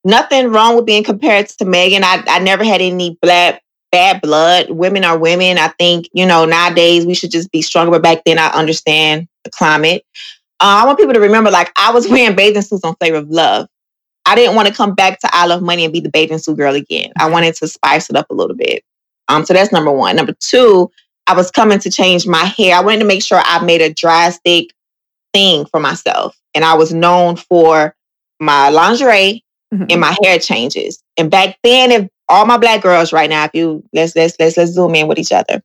nothing 0.06 0.52
wrong 0.52 0.76
with 0.76 0.86
being 0.86 1.04
compared 1.04 1.48
to 1.48 1.64
Megan. 1.64 2.04
I, 2.04 2.22
I 2.28 2.38
never 2.38 2.64
had 2.64 2.80
any 2.80 3.18
black 3.20 3.62
bad 3.92 4.20
blood. 4.20 4.70
Women 4.70 5.04
are 5.04 5.18
women. 5.18 5.58
I 5.58 5.68
think, 5.68 6.08
you 6.12 6.26
know, 6.26 6.44
nowadays 6.44 7.04
we 7.04 7.14
should 7.14 7.30
just 7.30 7.50
be 7.50 7.60
stronger. 7.60 7.90
But 7.90 8.02
back 8.02 8.22
then 8.24 8.38
I 8.38 8.48
understand 8.48 9.28
the 9.44 9.50
climate. 9.50 10.04
Uh, 10.60 10.82
I 10.82 10.86
want 10.86 10.98
people 10.98 11.14
to 11.14 11.20
remember 11.20 11.50
like 11.50 11.72
I 11.76 11.92
was 11.92 12.08
wearing 12.08 12.36
bathing 12.36 12.62
suits 12.62 12.84
on 12.84 12.94
Flavor 12.96 13.18
of 13.18 13.28
Love. 13.28 13.68
I 14.24 14.34
didn't 14.34 14.56
want 14.56 14.68
to 14.68 14.74
come 14.74 14.94
back 14.94 15.20
to 15.20 15.28
I 15.32 15.46
Love 15.46 15.62
Money 15.62 15.84
and 15.84 15.92
be 15.92 16.00
the 16.00 16.08
bathing 16.08 16.38
suit 16.38 16.56
girl 16.56 16.74
again. 16.74 17.12
I 17.18 17.28
wanted 17.30 17.54
to 17.56 17.68
spice 17.68 18.10
it 18.10 18.16
up 18.16 18.26
a 18.30 18.34
little 18.34 18.56
bit. 18.56 18.82
Um, 19.28 19.44
so 19.44 19.54
that's 19.54 19.72
number 19.72 19.92
one. 19.92 20.16
Number 20.16 20.34
two, 20.40 20.90
I 21.26 21.34
was 21.34 21.50
coming 21.50 21.78
to 21.80 21.90
change 21.90 22.26
my 22.26 22.44
hair. 22.44 22.76
I 22.76 22.80
wanted 22.80 23.00
to 23.00 23.04
make 23.06 23.22
sure 23.22 23.40
I 23.42 23.64
made 23.64 23.82
a 23.82 23.92
drastic 23.92 24.72
thing 25.32 25.66
for 25.66 25.80
myself. 25.80 26.36
And 26.54 26.64
I 26.64 26.74
was 26.74 26.92
known 26.92 27.36
for 27.36 27.94
my 28.40 28.68
lingerie 28.68 29.44
Mhm. 29.74 29.90
and 29.90 30.00
my 30.00 30.16
hair 30.22 30.38
changes. 30.38 31.02
And 31.16 31.30
back 31.30 31.58
then, 31.62 31.92
if 31.92 32.08
all 32.28 32.46
my 32.46 32.56
black 32.58 32.82
girls 32.82 33.12
right 33.12 33.30
now, 33.30 33.44
if 33.44 33.50
you 33.54 33.84
let's 33.92 34.14
let's 34.16 34.36
let's 34.38 34.56
let's 34.56 34.72
zoom 34.72 34.94
in 34.94 35.08
with 35.08 35.18
each 35.18 35.32
other. 35.32 35.62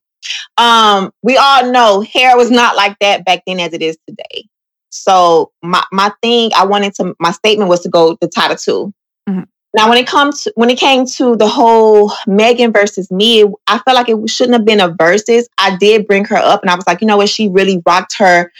Um, 0.58 1.12
we 1.24 1.38
all 1.38 1.72
know 1.72 2.02
hair 2.02 2.38
was 2.38 2.52
not 2.52 2.76
like 2.76 2.97
that 2.99 3.26
back 3.26 3.41
then 3.47 3.60
as 3.60 3.74
it 3.74 3.82
is 3.82 3.97
today. 4.08 4.47
So 4.89 5.52
my 5.64 5.84
my 5.91 6.12
thing, 6.22 6.52
I 6.56 6.66
wanted 6.66 6.93
to 6.95 7.16
my 7.20 7.32
statement 7.32 7.70
was 7.70 7.82
to 7.82 7.89
go 7.89 8.18
the 8.22 8.28
title 8.28 8.58
2 8.58 8.93
Mhm. 9.30 9.45
Now, 9.74 9.88
when 9.88 9.97
it 9.97 10.06
comes 10.06 10.43
to, 10.43 10.54
when 10.56 10.70
it 10.70 10.78
came 10.78 11.06
to 11.06 11.38
the 11.38 11.47
whole 11.47 12.12
Megan 12.28 12.74
versus 12.74 13.10
me, 13.10 13.45
I 13.68 13.80
felt 13.80 13.95
like 13.95 14.10
it 14.10 14.30
shouldn't 14.30 14.56
have 14.58 14.66
been 14.66 14.82
a 14.82 14.93
versus. 14.99 15.47
I 15.58 15.78
did 15.78 16.08
bring 16.08 16.26
her 16.26 16.36
up, 16.36 16.62
and 16.62 16.70
I 16.70 16.76
was 16.76 16.86
like, 16.86 16.99
you 17.02 17.08
know 17.08 17.18
what, 17.18 17.30
she 17.30 17.47
really 17.47 17.82
rocked 17.86 18.18
her 18.18 18.52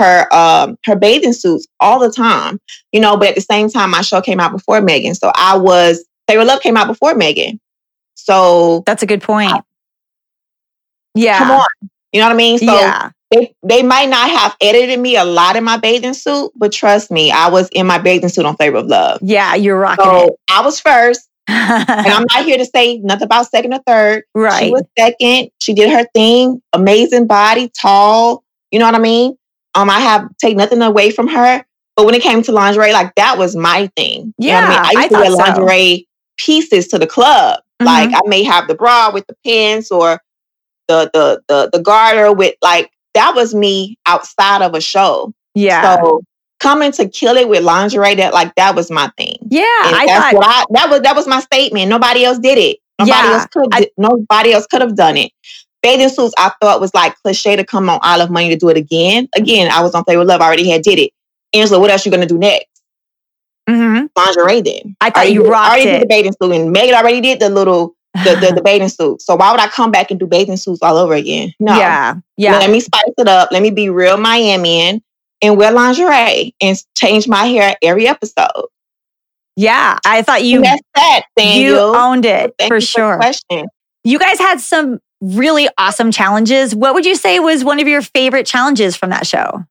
her 0.00 0.34
um 0.34 0.76
her 0.84 0.96
bathing 0.96 1.32
suits 1.32 1.66
all 1.78 1.98
the 1.98 2.10
time, 2.10 2.60
you 2.92 3.00
know. 3.00 3.16
But 3.16 3.28
at 3.28 3.34
the 3.36 3.40
same 3.40 3.68
time, 3.68 3.90
my 3.90 4.00
show 4.00 4.20
came 4.20 4.40
out 4.40 4.52
before 4.52 4.80
Megan, 4.80 5.14
so 5.14 5.30
I 5.34 5.56
was 5.56 6.04
Flavor 6.26 6.42
of 6.42 6.48
Love 6.48 6.60
came 6.60 6.76
out 6.76 6.86
before 6.86 7.14
Megan, 7.14 7.60
so 8.14 8.82
That's 8.86 9.02
a 9.02 9.06
good 9.06 9.22
point. 9.22 9.64
Yeah. 11.14 11.38
come 11.38 11.50
on, 11.50 11.66
you 12.12 12.20
know 12.20 12.26
what 12.26 12.32
I 12.32 12.36
mean? 12.36 12.58
So 12.58 12.66
yeah. 12.66 13.10
they 13.30 13.54
they 13.62 13.82
might 13.82 14.08
not 14.08 14.30
have 14.30 14.56
edited 14.60 14.98
me 14.98 15.16
a 15.16 15.24
lot 15.24 15.56
in 15.56 15.64
my 15.64 15.76
bathing 15.76 16.14
suit, 16.14 16.52
but 16.56 16.72
trust 16.72 17.10
me, 17.10 17.30
I 17.30 17.48
was 17.48 17.68
in 17.72 17.86
my 17.86 17.98
bathing 17.98 18.28
suit 18.28 18.46
on 18.46 18.56
Flavor 18.56 18.78
of 18.78 18.86
Love. 18.86 19.18
Yeah. 19.22 19.54
You're 19.54 19.78
rocking 19.78 20.04
So 20.04 20.36
I 20.48 20.62
was 20.62 20.80
first, 20.80 21.28
and. 21.48 22.06
I'm 22.06 22.26
not 22.30 22.44
here 22.44 22.58
to 22.58 22.64
say 22.64 22.98
nothing 22.98 23.24
about 23.24 23.48
second 23.48 23.74
or 23.74 23.80
third. 23.86 24.24
Right. 24.34 24.64
She 24.64 24.70
was 24.70 24.82
second. 24.98 25.50
She 25.60 25.74
did 25.74 25.90
her 25.90 26.06
thing. 26.14 26.62
Amazing 26.72 27.26
body, 27.26 27.70
tall. 27.80 28.44
You 28.70 28.78
know 28.78 28.86
what 28.86 28.94
I 28.94 29.00
mean? 29.00 29.36
Um, 29.74 29.88
I 29.90 30.00
have 30.00 30.28
take 30.38 30.56
nothing 30.56 30.82
away 30.82 31.10
from 31.10 31.28
her. 31.28 31.64
But 31.96 32.06
when 32.06 32.14
it 32.14 32.22
came 32.22 32.42
to 32.42 32.52
lingerie, 32.52 32.92
like 32.92 33.14
that 33.16 33.36
was 33.38 33.54
my 33.56 33.88
thing. 33.96 34.32
You 34.38 34.50
know 34.52 34.56
I 34.56 34.60
Yeah, 34.60 34.68
mean? 34.68 34.78
I 34.78 34.82
I 34.88 34.92
used 35.02 35.08
to 35.10 35.18
wear 35.18 35.30
thought 35.30 35.56
so. 35.56 35.62
lingerie 35.62 36.08
pieces 36.38 36.88
to 36.88 36.98
the 36.98 37.06
club. 37.06 37.60
Mhm. 37.82 37.86
Like 37.86 38.10
I 38.14 38.20
may 38.26 38.42
have 38.42 38.68
the 38.68 38.74
bra 38.74 39.10
with 39.12 39.26
the 39.26 39.34
pants 39.44 39.90
or 39.90 40.20
the 40.88 41.10
the 41.12 41.42
the 41.48 41.70
the 41.72 41.78
garter 41.80 42.32
with 42.32 42.54
like 42.62 42.90
that 43.14 43.34
was 43.34 43.54
me 43.54 43.96
outside 44.06 44.62
of 44.62 44.74
a 44.74 44.80
show. 44.80 45.32
yeah. 45.54 45.96
So 46.00 46.22
coming 46.60 46.92
to 46.92 47.08
kill 47.08 47.36
it 47.36 47.48
with 47.48 47.62
lingerie, 47.64 48.14
that 48.16 48.32
like 48.34 48.54
that 48.56 48.74
was 48.74 48.90
my 48.90 49.10
thing. 49.16 49.36
yeah. 49.50 49.64
And 49.86 49.96
I 49.96 50.06
that's 50.06 50.24
thought. 50.24 50.34
what 50.34 50.46
I 50.46 50.64
that 50.70 50.90
was 50.90 51.00
that 51.02 51.16
was 51.16 51.26
my 51.26 51.40
statement. 51.40 51.88
Nobody 51.88 52.24
else 52.24 52.38
did 52.38 52.58
it. 52.58 52.78
Nobody 52.98 53.10
Yeah, 53.28 53.32
else 53.34 53.46
could 53.46 53.68
I- 53.72 53.90
nobody 53.98 54.52
else 54.52 54.66
could 54.66 54.80
have 54.80 54.94
done 54.96 55.16
it. 55.16 55.32
Bathing 55.82 56.08
suits, 56.10 56.34
I 56.38 56.52
thought 56.60 56.80
was 56.80 56.94
like 56.94 57.14
cliche 57.22 57.56
to 57.56 57.64
come 57.64 57.88
on 57.88 57.98
I 58.02 58.16
Love 58.16 58.30
Money 58.30 58.50
to 58.50 58.56
do 58.56 58.68
it 58.68 58.76
again. 58.76 59.28
Again, 59.34 59.70
I 59.72 59.80
was 59.82 59.94
on 59.94 60.04
Play 60.04 60.16
with 60.16 60.28
Love, 60.28 60.40
I 60.40 60.46
already 60.46 60.68
had 60.68 60.82
did 60.82 60.98
it. 60.98 61.12
Angela, 61.54 61.80
what 61.80 61.90
else 61.90 62.04
you 62.04 62.12
gonna 62.12 62.26
do 62.26 62.38
next? 62.38 62.66
Mhm. 63.68 64.08
Lingerie 64.16 64.60
then. 64.62 64.96
I 65.00 65.10
thought 65.10 65.18
Already 65.18 65.32
you 65.34 65.48
rocked 65.50 65.70
already 65.70 65.88
it. 65.88 65.92
did 65.92 66.02
the 66.02 66.06
bathing 66.06 66.32
suit 66.40 66.52
and 66.52 66.72
Megan 66.72 66.94
already 66.94 67.20
did 67.20 67.40
the 67.40 67.48
little 67.48 67.94
the, 68.24 68.34
the, 68.40 68.52
the 68.56 68.62
bathing 68.64 68.88
suit. 68.88 69.22
So 69.22 69.36
why 69.36 69.50
would 69.52 69.60
I 69.60 69.68
come 69.68 69.90
back 69.92 70.10
and 70.10 70.18
do 70.18 70.26
bathing 70.26 70.56
suits 70.56 70.80
all 70.82 70.96
over 70.96 71.14
again? 71.14 71.52
No. 71.60 71.76
Yeah. 71.76 72.14
Yeah. 72.36 72.58
Let 72.58 72.70
me 72.70 72.80
spice 72.80 73.02
it 73.16 73.28
up. 73.28 73.50
Let 73.52 73.62
me 73.62 73.70
be 73.70 73.88
real 73.90 74.16
Miamian 74.16 75.00
and 75.42 75.56
wear 75.56 75.70
lingerie 75.72 76.54
and 76.60 76.76
change 76.96 77.28
my 77.28 77.44
hair 77.46 77.76
every 77.82 78.08
episode. 78.08 78.66
Yeah. 79.56 79.98
I 80.04 80.22
thought 80.22 80.42
you 80.44 80.56
And 80.56 80.64
that's 80.66 80.82
that, 80.96 81.22
you 81.36 81.76
owned 81.78 82.24
it 82.24 82.54
Thank 82.58 82.72
for 82.72 82.80
sure. 82.80 83.16
question. 83.16 83.66
You 84.02 84.18
guys 84.18 84.38
had 84.38 84.60
some 84.60 84.98
really 85.20 85.68
awesome 85.78 86.10
challenges. 86.10 86.74
What 86.74 86.94
would 86.94 87.04
you 87.04 87.14
say 87.14 87.38
was 87.38 87.64
one 87.64 87.80
of 87.80 87.88
your 87.88 88.02
favorite 88.02 88.46
challenges 88.46 88.96
from 88.96 89.10
that 89.10 89.26
show? 89.26 89.64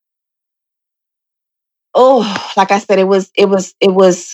Oh, 1.95 2.51
like 2.55 2.71
I 2.71 2.79
said, 2.79 2.99
it 2.99 3.07
was 3.07 3.31
it 3.35 3.45
was 3.45 3.73
it 3.79 3.91
was 3.91 4.33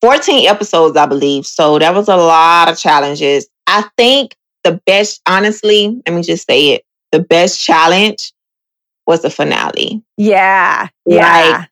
14 0.00 0.48
episodes, 0.48 0.96
I 0.96 1.06
believe. 1.06 1.46
So 1.46 1.78
that 1.78 1.94
was 1.94 2.08
a 2.08 2.16
lot 2.16 2.68
of 2.68 2.78
challenges. 2.78 3.48
I 3.66 3.88
think 3.96 4.36
the 4.62 4.80
best, 4.86 5.22
honestly, 5.26 6.00
let 6.06 6.14
me 6.14 6.22
just 6.22 6.46
say 6.46 6.72
it. 6.72 6.84
The 7.10 7.20
best 7.20 7.62
challenge 7.62 8.32
was 9.06 9.22
the 9.22 9.30
finale. 9.30 10.02
Yeah. 10.16 10.88
Yeah. 11.06 11.58
Like, 11.58 11.70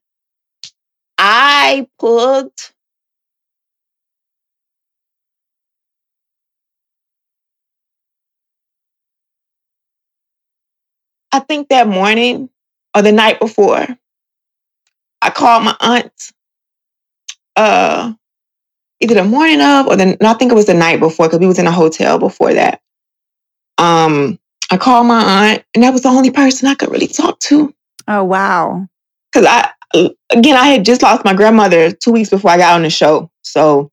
I 1.19 1.87
pulled 1.99 2.53
I 11.33 11.41
think 11.41 11.69
that 11.69 11.89
morning 11.89 12.51
or 12.95 13.03
the 13.03 13.13
night 13.13 13.41
before, 13.41 13.87
I 15.21 15.31
called 15.31 15.65
my 15.65 15.77
aunt. 15.81 16.33
Uh, 17.57 18.13
either 19.01 19.15
the 19.15 19.25
morning 19.25 19.61
of 19.61 19.87
or 19.87 19.97
the 19.97 20.17
no, 20.21 20.31
I 20.31 20.35
think 20.35 20.53
it 20.53 20.55
was 20.55 20.67
the 20.67 20.75
night 20.75 21.01
before 21.01 21.27
because 21.27 21.41
we 21.41 21.47
was 21.47 21.59
in 21.59 21.67
a 21.67 21.73
hotel 21.73 22.19
before 22.19 22.55
that. 22.55 22.81
Um, 23.79 24.39
I 24.71 24.77
called 24.77 25.07
my 25.07 25.51
aunt, 25.51 25.65
and 25.75 25.83
that 25.83 25.93
was 25.93 26.03
the 26.03 26.09
only 26.09 26.31
person 26.31 26.69
I 26.69 26.75
could 26.75 26.91
really 26.91 27.09
talk 27.09 27.39
to 27.41 27.75
oh 28.09 28.25
wow. 28.25 28.87
because 29.33 29.47
I 29.49 29.71
again 30.31 30.57
I 30.57 30.69
had 30.69 30.85
just 30.85 31.03
lost 31.03 31.25
my 31.25 31.35
grandmother 31.35 31.93
two 31.93 32.13
weeks 32.13 32.31
before 32.31 32.51
I 32.51 32.57
got 32.57 32.75
on 32.75 32.83
the 32.83 32.91
show, 32.91 33.31
so 33.43 33.91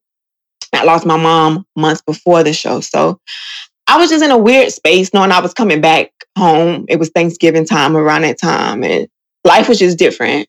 I 0.74 0.84
lost 0.84 1.06
my 1.06 1.18
mom 1.18 1.66
months 1.76 2.02
before 2.02 2.44
the 2.44 2.54
show. 2.54 2.80
So 2.80 3.20
I 3.88 3.98
was 3.98 4.10
just 4.10 4.24
in 4.24 4.32
a 4.32 4.38
weird 4.38 4.72
space, 4.72 5.14
knowing 5.14 5.32
I 5.32 5.42
was 5.42 5.54
coming 5.54 5.82
back 5.82 6.12
home. 6.40 6.86
It 6.90 6.98
was 6.98 7.10
Thanksgiving 7.10 7.66
time 7.66 7.96
around 7.96 8.24
that 8.24 8.40
time, 8.40 8.84
and 8.84 9.08
life 9.44 9.70
was 9.70 9.80
just 9.80 10.00
different. 10.00 10.48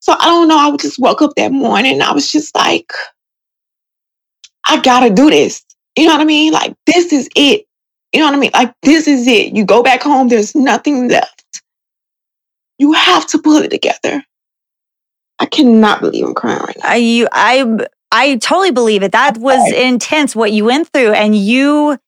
So 0.00 0.14
I 0.18 0.26
don't 0.26 0.48
know. 0.48 0.58
I 0.58 0.68
would 0.68 0.80
just 0.80 0.98
woke 0.98 1.22
up 1.22 1.32
that 1.36 1.52
morning. 1.52 1.94
And 1.94 2.02
I 2.02 2.12
was 2.12 2.30
just 2.30 2.54
like, 2.54 2.92
I 4.64 4.80
gotta 4.80 5.10
do 5.10 5.30
this. 5.30 5.64
You 5.96 6.06
know 6.06 6.12
what 6.12 6.20
I 6.20 6.24
mean? 6.24 6.52
Like 6.52 6.74
this 6.86 7.12
is 7.12 7.28
it. 7.34 7.66
You 8.12 8.20
know 8.20 8.26
what 8.26 8.34
I 8.34 8.38
mean? 8.38 8.50
Like 8.54 8.72
this 8.82 9.08
is 9.08 9.26
it. 9.26 9.56
You 9.56 9.64
go 9.64 9.82
back 9.82 10.02
home. 10.02 10.28
There's 10.28 10.54
nothing 10.54 11.08
left. 11.08 11.62
You 12.78 12.92
have 12.92 13.26
to 13.28 13.38
pull 13.38 13.56
it 13.56 13.70
together. 13.70 14.22
I 15.38 15.46
cannot 15.46 16.00
believe 16.00 16.24
I'm 16.24 16.34
crying 16.34 16.60
right 16.60 16.76
now. 16.78 16.88
I 16.88 16.96
you 16.96 17.28
I 17.32 17.86
I 18.12 18.36
totally 18.36 18.70
believe 18.70 19.02
it. 19.02 19.12
That 19.12 19.38
was 19.38 19.72
intense 19.72 20.36
what 20.36 20.52
you 20.52 20.64
went 20.66 20.88
through 20.92 21.12
and 21.12 21.34
you 21.34 21.98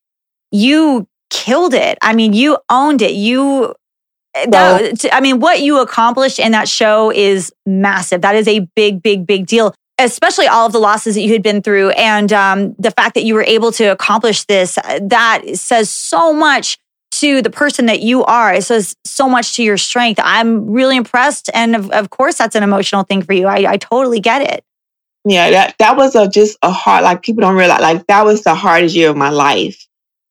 you 0.52 1.06
killed 1.30 1.74
it. 1.74 1.98
I 2.02 2.14
mean, 2.14 2.32
you 2.32 2.58
owned 2.70 3.02
it. 3.02 3.12
You 3.12 3.74
that, 4.34 5.04
I 5.12 5.20
mean, 5.20 5.40
what 5.40 5.60
you 5.60 5.80
accomplished 5.80 6.38
in 6.38 6.52
that 6.52 6.68
show 6.68 7.10
is 7.10 7.52
massive. 7.66 8.20
That 8.20 8.36
is 8.36 8.46
a 8.46 8.60
big, 8.76 9.02
big, 9.02 9.26
big 9.26 9.46
deal. 9.46 9.74
Especially 10.00 10.46
all 10.46 10.66
of 10.66 10.72
the 10.72 10.78
losses 10.78 11.16
that 11.16 11.22
you 11.22 11.32
had 11.32 11.42
been 11.42 11.60
through, 11.60 11.90
and 11.90 12.32
um, 12.32 12.74
the 12.78 12.92
fact 12.92 13.14
that 13.14 13.24
you 13.24 13.34
were 13.34 13.42
able 13.42 13.72
to 13.72 13.86
accomplish 13.86 14.44
this, 14.44 14.76
that 14.76 15.42
says 15.54 15.90
so 15.90 16.32
much 16.32 16.78
to 17.10 17.42
the 17.42 17.50
person 17.50 17.86
that 17.86 18.00
you 18.00 18.24
are. 18.24 18.54
It 18.54 18.62
says 18.62 18.94
so 19.04 19.28
much 19.28 19.56
to 19.56 19.64
your 19.64 19.76
strength. 19.76 20.20
I'm 20.22 20.70
really 20.70 20.96
impressed, 20.96 21.50
and 21.52 21.74
of, 21.74 21.90
of 21.90 22.10
course, 22.10 22.38
that's 22.38 22.54
an 22.54 22.62
emotional 22.62 23.02
thing 23.02 23.22
for 23.22 23.32
you. 23.32 23.48
I, 23.48 23.72
I 23.72 23.76
totally 23.76 24.20
get 24.20 24.42
it. 24.42 24.62
Yeah, 25.24 25.50
that 25.50 25.74
that 25.80 25.96
was 25.96 26.14
a 26.14 26.28
just 26.28 26.58
a 26.62 26.70
hard. 26.70 27.02
Like 27.02 27.22
people 27.22 27.40
don't 27.40 27.56
realize, 27.56 27.80
like 27.80 28.06
that 28.06 28.24
was 28.24 28.44
the 28.44 28.54
hardest 28.54 28.94
year 28.94 29.10
of 29.10 29.16
my 29.16 29.30
life. 29.30 29.84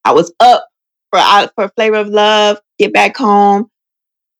I 0.05 0.13
was 0.13 0.31
up 0.39 0.65
for 1.17 1.51
for 1.55 1.69
Flavor 1.75 1.97
of 1.97 2.09
Love, 2.09 2.59
get 2.79 2.93
back 2.93 3.17
home, 3.17 3.69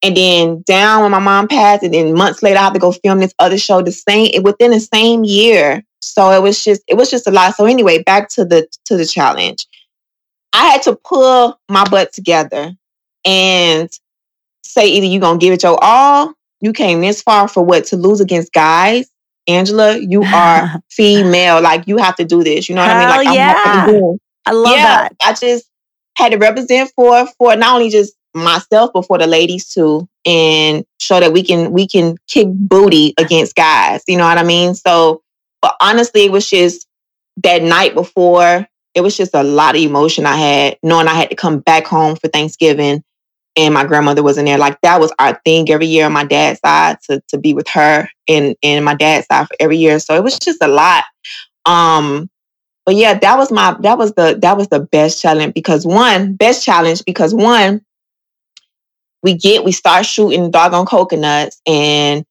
and 0.04 0.16
then 0.16 0.64
down 0.66 1.02
when 1.02 1.12
my 1.12 1.20
mom 1.20 1.48
passed, 1.48 1.84
and 1.84 1.94
then 1.94 2.14
months 2.14 2.44
later 2.44 2.60
I 2.60 2.64
had 2.64 2.74
to 2.74 2.80
go 2.80 2.92
film 2.92 3.20
this 3.20 3.34
other 3.40 3.58
show 3.58 3.82
the 3.82 3.92
same 3.92 4.44
within 4.44 4.72
the 4.72 4.80
same 4.80 5.24
year. 5.24 5.84
So 6.02 6.32
it 6.32 6.42
was 6.42 6.64
just 6.64 6.82
it 6.88 6.96
was 6.96 7.10
just 7.10 7.28
a 7.28 7.32
lot. 7.32 7.56
So 7.56 7.66
anyway, 7.66 8.04
back 8.04 8.30
to 8.30 8.46
the 8.46 8.68
to 8.86 8.98
the 8.98 9.06
challenge. 9.06 9.66
I 10.54 10.66
had 10.66 10.82
to 10.84 10.96
pull 10.96 11.60
my 11.70 11.84
butt 11.88 12.14
together 12.14 12.72
and 13.26 13.90
say 14.64 14.88
either 14.88 15.06
you're 15.06 15.22
gonna 15.22 15.40
give 15.40 15.54
it 15.54 15.64
your 15.64 15.78
all. 15.82 16.34
You 16.62 16.74
came 16.74 17.02
this 17.02 17.22
far 17.22 17.48
for 17.48 17.64
what 17.64 17.86
to 17.86 17.98
lose 17.98 18.22
against 18.22 18.54
guys. 18.54 19.10
Angela, 19.48 19.98
you 19.98 20.24
are 20.34 20.82
female. 20.90 21.62
Like 21.62 21.88
you 21.88 21.98
have 21.98 22.16
to 22.18 22.26
do 22.26 22.44
this. 22.44 22.70
You 22.70 22.76
know 22.76 22.82
what 22.82 22.92
Hell 22.92 23.12
I 23.12 23.18
mean? 23.18 23.26
Like 23.26 23.36
yeah. 23.36 24.12
i 24.46 24.52
love 24.52 24.76
yeah, 24.76 24.84
that. 24.84 25.16
I 25.22 25.34
just 25.34 25.70
had 26.18 26.32
to 26.32 26.38
represent 26.38 26.92
for 26.96 27.28
for 27.38 27.56
not 27.56 27.76
only 27.76 27.90
just 27.90 28.14
myself 28.34 28.92
but 28.94 29.06
for 29.06 29.18
the 29.18 29.28
ladies 29.28 29.72
too 29.72 30.08
and 30.26 30.84
show 31.00 31.20
that 31.20 31.34
we 31.34 31.42
can 31.44 31.72
we 31.72 31.88
can 31.88 32.18
kick 32.28 32.48
booty 32.50 33.14
against 33.18 33.56
guys 33.56 34.04
you 34.08 34.18
know 34.18 34.26
what 34.26 34.38
i 34.38 34.44
mean? 34.44 34.76
So 34.76 35.22
but 35.62 35.76
honestly 35.82 36.26
it 36.26 36.32
was 36.32 36.48
just 36.48 36.88
that 37.38 37.64
night 37.64 37.94
before 37.94 38.68
it 38.94 39.02
was 39.02 39.16
just 39.16 39.34
a 39.34 39.44
lot 39.44 39.76
of 39.76 39.82
emotion 39.82 40.26
i 40.26 40.36
had 40.36 40.78
knowing 40.84 41.08
i 41.08 41.14
had 41.14 41.30
to 41.30 41.36
come 41.36 41.60
back 41.60 41.88
home 41.88 42.16
for 42.16 42.28
thanksgiving 42.28 43.04
and 43.58 43.74
my 43.74 43.86
grandmother 43.86 44.24
wasn't 44.24 44.46
there. 44.46 44.58
Like 44.58 44.80
that 44.82 45.00
was 45.00 45.12
our 45.20 45.42
thing 45.44 45.70
every 45.70 45.88
year 45.88 46.06
on 46.06 46.14
my 46.14 46.24
dad's 46.24 46.60
side 46.60 46.98
to, 47.10 47.22
to 47.30 47.38
be 47.38 47.54
with 47.54 47.68
her 47.70 48.08
and 48.28 48.56
and 48.62 48.86
my 48.86 48.94
dad's 48.94 49.26
side 49.28 49.48
for 49.48 49.56
every 49.60 49.78
year. 49.78 50.00
So 50.00 50.16
it 50.16 50.24
was 50.24 50.38
just 50.38 50.62
a 50.62 50.68
lot. 50.68 51.04
Um 51.66 52.30
but 52.88 52.96
yeah 52.96 53.14
that 53.14 53.38
was 53.38 53.52
my 53.52 53.78
that 53.82 54.00
was 54.00 54.14
the 54.14 54.40
that 54.42 54.58
was 54.58 54.70
the 54.70 54.80
best 54.80 55.22
challenge 55.22 55.54
because 55.54 55.86
one 55.86 56.34
best 56.34 56.66
challenge 56.66 57.04
because 57.06 57.36
one 57.36 57.82
we 59.24 59.36
get, 59.36 59.64
we 59.64 59.72
start 59.72 60.06
shooting 60.06 60.52
doggone 60.52 60.86
coconuts 60.86 61.62
and 61.66 62.26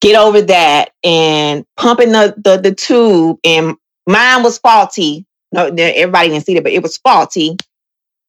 get 0.00 0.16
over 0.16 0.42
that 0.42 0.90
and 1.02 1.64
pumping 1.76 2.12
the, 2.12 2.34
the, 2.36 2.58
the 2.58 2.74
tube 2.74 3.38
and 3.44 3.76
mine 4.06 4.42
was 4.42 4.58
faulty. 4.58 5.24
No, 5.52 5.66
everybody 5.66 6.28
didn't 6.28 6.44
see 6.44 6.54
that, 6.54 6.64
but 6.64 6.72
it 6.72 6.82
was 6.82 6.98
faulty. 6.98 7.56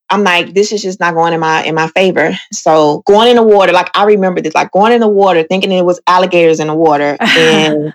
I'm 0.10 0.24
like, 0.24 0.54
this 0.54 0.72
is 0.72 0.82
just 0.82 1.02
not 1.02 1.16
going 1.16 1.34
in 1.34 1.42
my 1.42 1.64
in 1.66 1.76
my 1.76 1.90
favor. 1.90 2.32
So 2.54 3.04
going 3.06 3.30
in 3.30 3.36
the 3.36 3.44
water, 3.44 3.74
like 3.74 3.90
I 3.94 4.06
remember 4.06 4.40
this, 4.40 4.56
like 4.56 4.72
going 4.72 4.94
in 4.94 5.02
the 5.02 5.08
water, 5.10 5.44
thinking 5.44 5.72
it 5.74 5.84
was 5.84 6.00
alligators 6.08 6.62
in 6.62 6.68
the 6.68 6.76
water, 6.76 7.18
and 7.20 7.94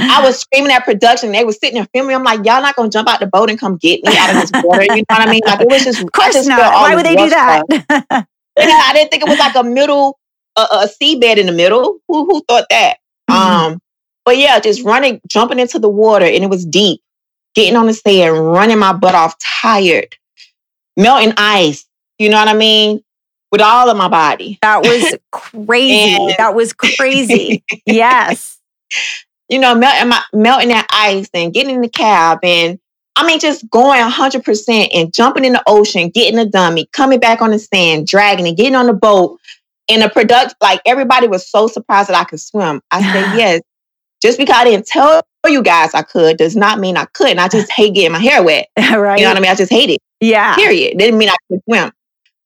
I 0.00 0.22
was 0.22 0.38
screaming 0.38 0.70
at 0.70 0.84
production. 0.84 1.32
They 1.32 1.44
were 1.44 1.52
sitting 1.52 1.74
there 1.74 1.88
filming. 1.92 2.14
I'm 2.14 2.22
like, 2.22 2.44
y'all 2.44 2.62
not 2.62 2.76
gonna 2.76 2.88
jump 2.88 3.08
out 3.08 3.20
the 3.20 3.26
boat 3.26 3.50
and 3.50 3.58
come 3.58 3.76
get 3.76 4.04
me 4.04 4.16
out 4.16 4.34
of 4.34 4.40
this 4.40 4.62
water. 4.64 4.82
You 4.82 4.88
know 4.88 5.04
what 5.08 5.28
I 5.28 5.30
mean? 5.30 5.42
Like 5.44 5.60
it 5.60 5.68
was 5.68 5.84
just, 5.84 6.02
of 6.02 6.12
course 6.12 6.34
just 6.34 6.48
not. 6.48 6.72
Why 6.72 6.94
would 6.94 7.04
they 7.04 7.16
do 7.16 7.28
that? 7.30 7.64
yeah, 7.70 8.24
I 8.58 8.92
didn't 8.94 9.10
think 9.10 9.24
it 9.24 9.28
was 9.28 9.38
like 9.38 9.56
a 9.56 9.64
middle, 9.64 10.18
uh, 10.56 10.86
a 10.86 11.04
seabed 11.04 11.36
in 11.36 11.46
the 11.46 11.52
middle. 11.52 11.98
Who 12.08 12.26
who 12.26 12.42
thought 12.48 12.66
that? 12.70 12.98
Mm-hmm. 13.28 13.72
Um, 13.72 13.80
but 14.24 14.36
yeah, 14.36 14.60
just 14.60 14.84
running, 14.84 15.20
jumping 15.26 15.58
into 15.58 15.78
the 15.78 15.88
water, 15.88 16.26
and 16.26 16.44
it 16.44 16.50
was 16.50 16.64
deep. 16.64 17.00
Getting 17.54 17.76
on 17.76 17.86
the 17.86 17.94
sand, 17.94 18.38
running 18.38 18.78
my 18.78 18.92
butt 18.92 19.14
off, 19.14 19.36
tired, 19.38 20.14
melting 20.96 21.32
ice. 21.36 21.86
You 22.18 22.28
know 22.28 22.36
what 22.36 22.48
I 22.48 22.54
mean? 22.54 23.02
With 23.50 23.62
all 23.62 23.88
of 23.88 23.96
my 23.96 24.08
body. 24.08 24.58
That 24.60 24.82
was 24.82 25.16
crazy. 25.32 26.14
and, 26.14 26.34
that 26.36 26.54
was 26.54 26.72
crazy. 26.72 27.64
yes. 27.86 28.58
You 29.48 29.58
know, 29.58 29.74
melting 29.74 30.08
my 30.08 30.22
melting 30.32 30.68
that 30.68 30.86
ice 30.90 31.28
and 31.32 31.54
getting 31.54 31.76
in 31.76 31.80
the 31.80 31.88
cab 31.88 32.40
and 32.42 32.78
I 33.18 33.26
mean, 33.26 33.40
just 33.40 33.68
going 33.68 34.00
100% 34.00 34.88
and 34.94 35.12
jumping 35.12 35.44
in 35.44 35.54
the 35.54 35.62
ocean, 35.66 36.08
getting 36.08 36.38
a 36.38 36.44
dummy, 36.44 36.88
coming 36.92 37.18
back 37.18 37.42
on 37.42 37.50
the 37.50 37.58
sand, 37.58 38.06
dragging 38.06 38.46
it, 38.46 38.56
getting 38.56 38.76
on 38.76 38.86
the 38.86 38.92
boat. 38.92 39.40
And 39.90 40.02
the 40.02 40.08
product, 40.08 40.54
like 40.60 40.80
everybody 40.86 41.26
was 41.26 41.50
so 41.50 41.66
surprised 41.66 42.10
that 42.10 42.16
I 42.16 42.22
could 42.22 42.40
swim. 42.40 42.80
I 42.92 43.02
said, 43.02 43.36
yes. 43.36 43.60
Just 44.22 44.38
because 44.38 44.54
I 44.56 44.64
didn't 44.64 44.86
tell 44.86 45.22
you 45.48 45.62
guys 45.64 45.94
I 45.94 46.02
could 46.02 46.36
does 46.36 46.54
not 46.54 46.78
mean 46.78 46.96
I 46.96 47.06
couldn't. 47.06 47.40
I 47.40 47.48
just 47.52 47.72
hate 47.72 47.94
getting 47.94 48.12
my 48.12 48.20
hair 48.20 48.40
wet. 48.44 48.68
right. 48.78 49.18
You 49.18 49.24
know 49.24 49.30
what 49.30 49.36
I 49.36 49.40
mean? 49.40 49.50
I 49.50 49.56
just 49.56 49.72
hate 49.72 49.90
it. 49.90 50.00
Yeah. 50.20 50.54
Period. 50.54 50.96
Didn't 50.96 51.18
mean 51.18 51.30
I 51.30 51.36
could 51.50 51.60
swim. 51.64 51.90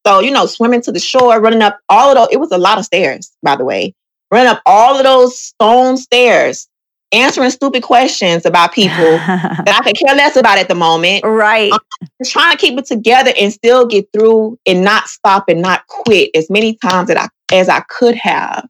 So, 0.06 0.20
you 0.20 0.30
know, 0.30 0.46
swimming 0.46 0.80
to 0.82 0.92
the 0.92 1.00
shore, 1.00 1.38
running 1.38 1.60
up 1.60 1.78
all 1.90 2.08
of 2.08 2.16
those, 2.16 2.28
it 2.32 2.40
was 2.40 2.50
a 2.50 2.58
lot 2.58 2.78
of 2.78 2.86
stairs, 2.86 3.30
by 3.42 3.56
the 3.56 3.64
way. 3.64 3.94
Running 4.30 4.48
up 4.48 4.62
all 4.64 4.96
of 4.96 5.04
those 5.04 5.38
stone 5.38 5.98
stairs 5.98 6.66
answering 7.12 7.50
stupid 7.50 7.82
questions 7.82 8.46
about 8.46 8.72
people 8.72 8.94
that 8.96 9.78
I 9.80 9.84
could 9.84 9.96
care 9.96 10.16
less 10.16 10.36
about 10.36 10.58
at 10.58 10.68
the 10.68 10.74
moment. 10.74 11.24
Right. 11.24 11.72
Um, 11.72 11.80
just 12.20 12.32
trying 12.32 12.52
to 12.52 12.58
keep 12.58 12.78
it 12.78 12.86
together 12.86 13.32
and 13.38 13.52
still 13.52 13.86
get 13.86 14.06
through 14.12 14.58
and 14.66 14.82
not 14.82 15.08
stop 15.08 15.48
and 15.48 15.62
not 15.62 15.86
quit 15.86 16.30
as 16.34 16.50
many 16.50 16.76
times 16.76 17.08
that 17.08 17.18
I 17.18 17.28
as 17.54 17.68
I 17.68 17.80
could 17.80 18.14
have. 18.16 18.66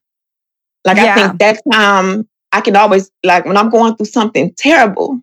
Like 0.84 0.96
yeah. 0.96 1.12
I 1.12 1.14
think 1.14 1.38
that 1.38 1.60
time 1.70 2.28
I 2.52 2.60
can 2.60 2.76
always 2.76 3.10
like 3.24 3.44
when 3.44 3.56
I'm 3.56 3.70
going 3.70 3.96
through 3.96 4.06
something 4.06 4.52
terrible, 4.56 5.20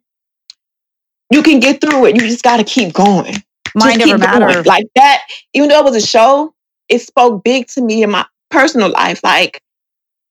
you 1.32 1.44
can 1.44 1.60
get 1.60 1.82
through 1.82 2.06
it. 2.06 2.16
You 2.16 2.22
just 2.22 2.44
got 2.44 2.58
to 2.58 2.64
keep 2.64 2.94
going. 2.94 3.36
Mind 3.76 4.00
never 4.00 4.18
matter. 4.18 4.64
Like 4.64 4.88
that, 4.96 5.22
even 5.54 5.70
though 5.70 5.80
it 5.80 5.86
was 5.86 5.96
a 5.96 6.06
show, 6.06 6.54
it 6.88 7.00
spoke 7.00 7.44
big 7.44 7.68
to 7.68 7.82
me 7.82 8.02
in 8.04 8.12
my 8.12 8.26
personal 8.50 8.90
life. 8.90 9.22
Like 9.24 9.62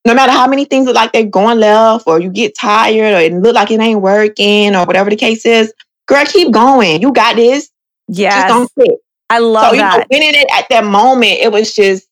no 0.04 0.14
matter 0.14 0.32
how 0.32 0.46
many 0.46 0.64
things 0.64 0.86
look 0.86 0.94
like 0.94 1.12
they're 1.12 1.24
going 1.24 1.58
left 1.58 2.06
or 2.06 2.20
you 2.20 2.30
get 2.30 2.56
tired 2.56 3.14
or 3.14 3.18
it 3.18 3.32
look 3.32 3.54
like 3.54 3.70
it 3.70 3.80
ain't 3.80 4.00
working 4.00 4.74
or 4.74 4.84
whatever 4.86 5.10
the 5.10 5.16
case 5.16 5.44
is, 5.44 5.72
girl, 6.06 6.24
keep 6.24 6.52
going. 6.52 7.02
You 7.02 7.12
got 7.12 7.36
this. 7.36 7.70
Yeah. 8.08 8.30
Just 8.30 8.48
don't 8.48 8.74
quit. 8.74 9.00
I 9.30 9.38
love 9.40 9.70
so, 9.70 9.76
that. 9.76 9.92
You 9.92 9.98
know, 10.00 10.06
winning 10.10 10.40
it 10.40 10.48
at 10.52 10.68
that 10.70 10.84
moment, 10.84 11.38
it 11.40 11.52
was 11.52 11.74
just 11.74 12.08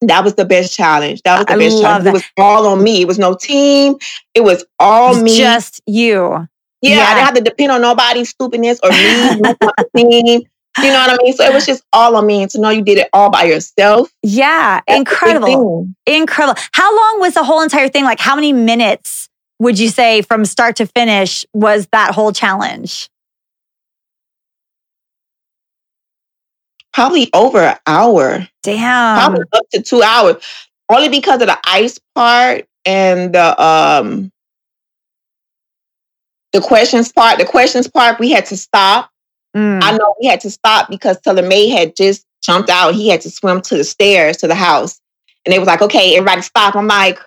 that 0.00 0.24
was 0.24 0.34
the 0.34 0.44
best 0.44 0.74
challenge. 0.74 1.22
That 1.22 1.38
was 1.38 1.46
the 1.46 1.54
I 1.54 1.58
best 1.58 1.80
challenge. 1.80 2.04
That. 2.04 2.10
It 2.10 2.14
was 2.14 2.24
all 2.38 2.66
on 2.66 2.82
me. 2.82 3.02
It 3.02 3.08
was 3.08 3.18
no 3.18 3.34
team. 3.34 3.96
It 4.34 4.42
was 4.42 4.64
all 4.78 5.20
me. 5.20 5.36
Just 5.36 5.82
you. 5.86 6.48
Yeah, 6.80 6.96
yeah, 6.96 7.02
I 7.04 7.14
didn't 7.14 7.24
have 7.24 7.34
to 7.34 7.40
depend 7.40 7.72
on 7.72 7.80
nobody's 7.80 8.28
stupidness 8.28 8.78
or 8.82 8.90
me, 8.90 9.40
team. 9.96 10.42
You 10.82 10.88
know 10.88 10.98
what 10.98 11.20
I 11.20 11.22
mean? 11.22 11.32
So 11.34 11.44
it 11.44 11.52
was 11.52 11.66
just 11.66 11.84
all 11.92 12.16
on 12.16 12.26
me 12.26 12.46
to 12.48 12.60
know 12.60 12.70
you 12.70 12.82
did 12.82 12.98
it 12.98 13.08
all 13.12 13.30
by 13.30 13.44
yourself. 13.44 14.10
Yeah, 14.22 14.80
incredible. 14.88 15.88
Incredible. 16.06 16.60
How 16.72 16.96
long 16.96 17.20
was 17.20 17.34
the 17.34 17.44
whole 17.44 17.62
entire 17.62 17.88
thing? 17.88 18.04
Like, 18.04 18.18
how 18.18 18.34
many 18.34 18.52
minutes 18.52 19.28
would 19.60 19.78
you 19.78 19.88
say 19.88 20.22
from 20.22 20.44
start 20.44 20.76
to 20.76 20.86
finish 20.86 21.46
was 21.52 21.86
that 21.92 22.14
whole 22.14 22.32
challenge? 22.32 23.08
Probably 26.92 27.30
over 27.32 27.60
an 27.60 27.76
hour. 27.86 28.48
Damn. 28.62 29.18
Probably 29.18 29.44
up 29.52 29.68
to 29.72 29.82
two 29.82 30.02
hours. 30.02 30.36
Only 30.88 31.08
because 31.08 31.40
of 31.40 31.48
the 31.48 31.58
ice 31.66 31.98
part 32.14 32.66
and 32.84 33.34
the 33.34 33.62
um 33.62 34.30
the 36.52 36.60
questions 36.60 37.12
part. 37.12 37.38
The 37.38 37.44
questions 37.44 37.88
part 37.88 38.18
we 38.18 38.30
had 38.30 38.46
to 38.46 38.56
stop 38.56 39.10
Mm. 39.56 39.82
I 39.82 39.96
know 39.96 40.14
we 40.20 40.26
had 40.26 40.40
to 40.40 40.50
stop 40.50 40.88
because 40.90 41.20
Taylor 41.20 41.42
May 41.42 41.68
had 41.68 41.96
just 41.96 42.26
jumped 42.42 42.70
out. 42.70 42.94
He 42.94 43.08
had 43.08 43.20
to 43.22 43.30
swim 43.30 43.60
to 43.62 43.76
the 43.76 43.84
stairs 43.84 44.36
to 44.38 44.46
the 44.46 44.54
house. 44.54 45.00
And 45.44 45.52
they 45.52 45.58
was 45.58 45.68
like, 45.68 45.82
okay, 45.82 46.16
everybody 46.16 46.42
stop. 46.42 46.74
I'm 46.74 46.86
like, 46.86 47.18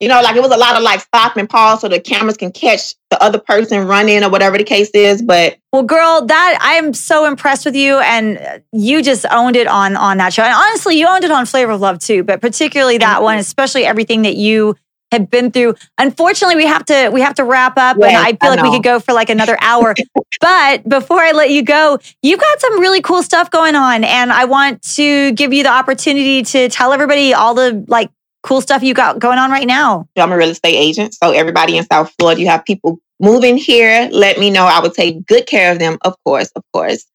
you 0.00 0.08
know, 0.08 0.20
like 0.20 0.36
it 0.36 0.42
was 0.42 0.52
a 0.52 0.58
lot 0.58 0.76
of 0.76 0.82
like 0.82 1.00
stop 1.00 1.36
and 1.36 1.48
pause 1.48 1.80
so 1.80 1.88
the 1.88 2.00
cameras 2.00 2.36
can 2.36 2.52
catch 2.52 2.94
the 3.10 3.22
other 3.22 3.38
person 3.38 3.86
running 3.86 4.22
or 4.22 4.28
whatever 4.28 4.58
the 4.58 4.64
case 4.64 4.90
is. 4.90 5.22
But 5.22 5.56
well, 5.72 5.82
girl, 5.82 6.26
that 6.26 6.58
I 6.60 6.74
am 6.74 6.92
so 6.92 7.26
impressed 7.26 7.64
with 7.64 7.76
you, 7.76 7.98
and 8.00 8.62
you 8.72 9.02
just 9.02 9.24
owned 9.30 9.56
it 9.56 9.66
on 9.66 9.96
on 9.96 10.18
that 10.18 10.32
show. 10.32 10.42
And 10.42 10.52
honestly, 10.52 10.98
you 10.98 11.06
owned 11.08 11.24
it 11.24 11.30
on 11.30 11.46
Flavor 11.46 11.72
of 11.72 11.80
Love 11.80 12.00
too, 12.00 12.24
but 12.24 12.40
particularly 12.40 12.98
that 12.98 13.22
one, 13.22 13.38
especially 13.38 13.86
everything 13.86 14.22
that 14.22 14.36
you 14.36 14.76
have 15.12 15.30
been 15.30 15.50
through. 15.50 15.74
Unfortunately, 15.98 16.56
we 16.56 16.66
have 16.66 16.84
to 16.86 17.10
we 17.12 17.20
have 17.20 17.34
to 17.34 17.44
wrap 17.44 17.78
up, 17.78 17.96
yes, 17.98 18.08
and 18.08 18.16
I 18.16 18.30
feel 18.30 18.52
I 18.52 18.56
like 18.56 18.64
we 18.64 18.76
could 18.76 18.82
go 18.82 19.00
for 19.00 19.12
like 19.12 19.30
another 19.30 19.56
hour. 19.60 19.94
but 20.40 20.88
before 20.88 21.20
I 21.20 21.32
let 21.32 21.50
you 21.50 21.62
go, 21.62 21.98
you've 22.22 22.40
got 22.40 22.60
some 22.60 22.80
really 22.80 23.00
cool 23.00 23.22
stuff 23.22 23.50
going 23.50 23.74
on, 23.74 24.04
and 24.04 24.32
I 24.32 24.44
want 24.44 24.82
to 24.94 25.32
give 25.32 25.52
you 25.52 25.62
the 25.62 25.70
opportunity 25.70 26.42
to 26.42 26.68
tell 26.68 26.92
everybody 26.92 27.32
all 27.34 27.54
the 27.54 27.84
like 27.88 28.10
cool 28.44 28.60
stuff 28.60 28.82
you 28.82 28.94
got 28.94 29.18
going 29.18 29.38
on 29.38 29.50
right 29.50 29.66
now? 29.66 30.06
I'm 30.16 30.30
a 30.30 30.36
real 30.36 30.50
estate 30.50 30.76
agent. 30.76 31.14
So 31.14 31.32
everybody 31.32 31.76
in 31.76 31.84
South 31.86 32.12
Florida, 32.18 32.40
you 32.40 32.46
have 32.48 32.64
people 32.64 33.00
moving 33.18 33.56
here. 33.56 34.08
Let 34.12 34.38
me 34.38 34.50
know. 34.50 34.66
I 34.66 34.80
will 34.80 34.90
take 34.90 35.26
good 35.26 35.46
care 35.46 35.72
of 35.72 35.78
them, 35.78 35.98
of 36.02 36.14
course, 36.24 36.50
of 36.54 36.62
course. 36.72 37.06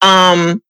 Um, 0.00 0.62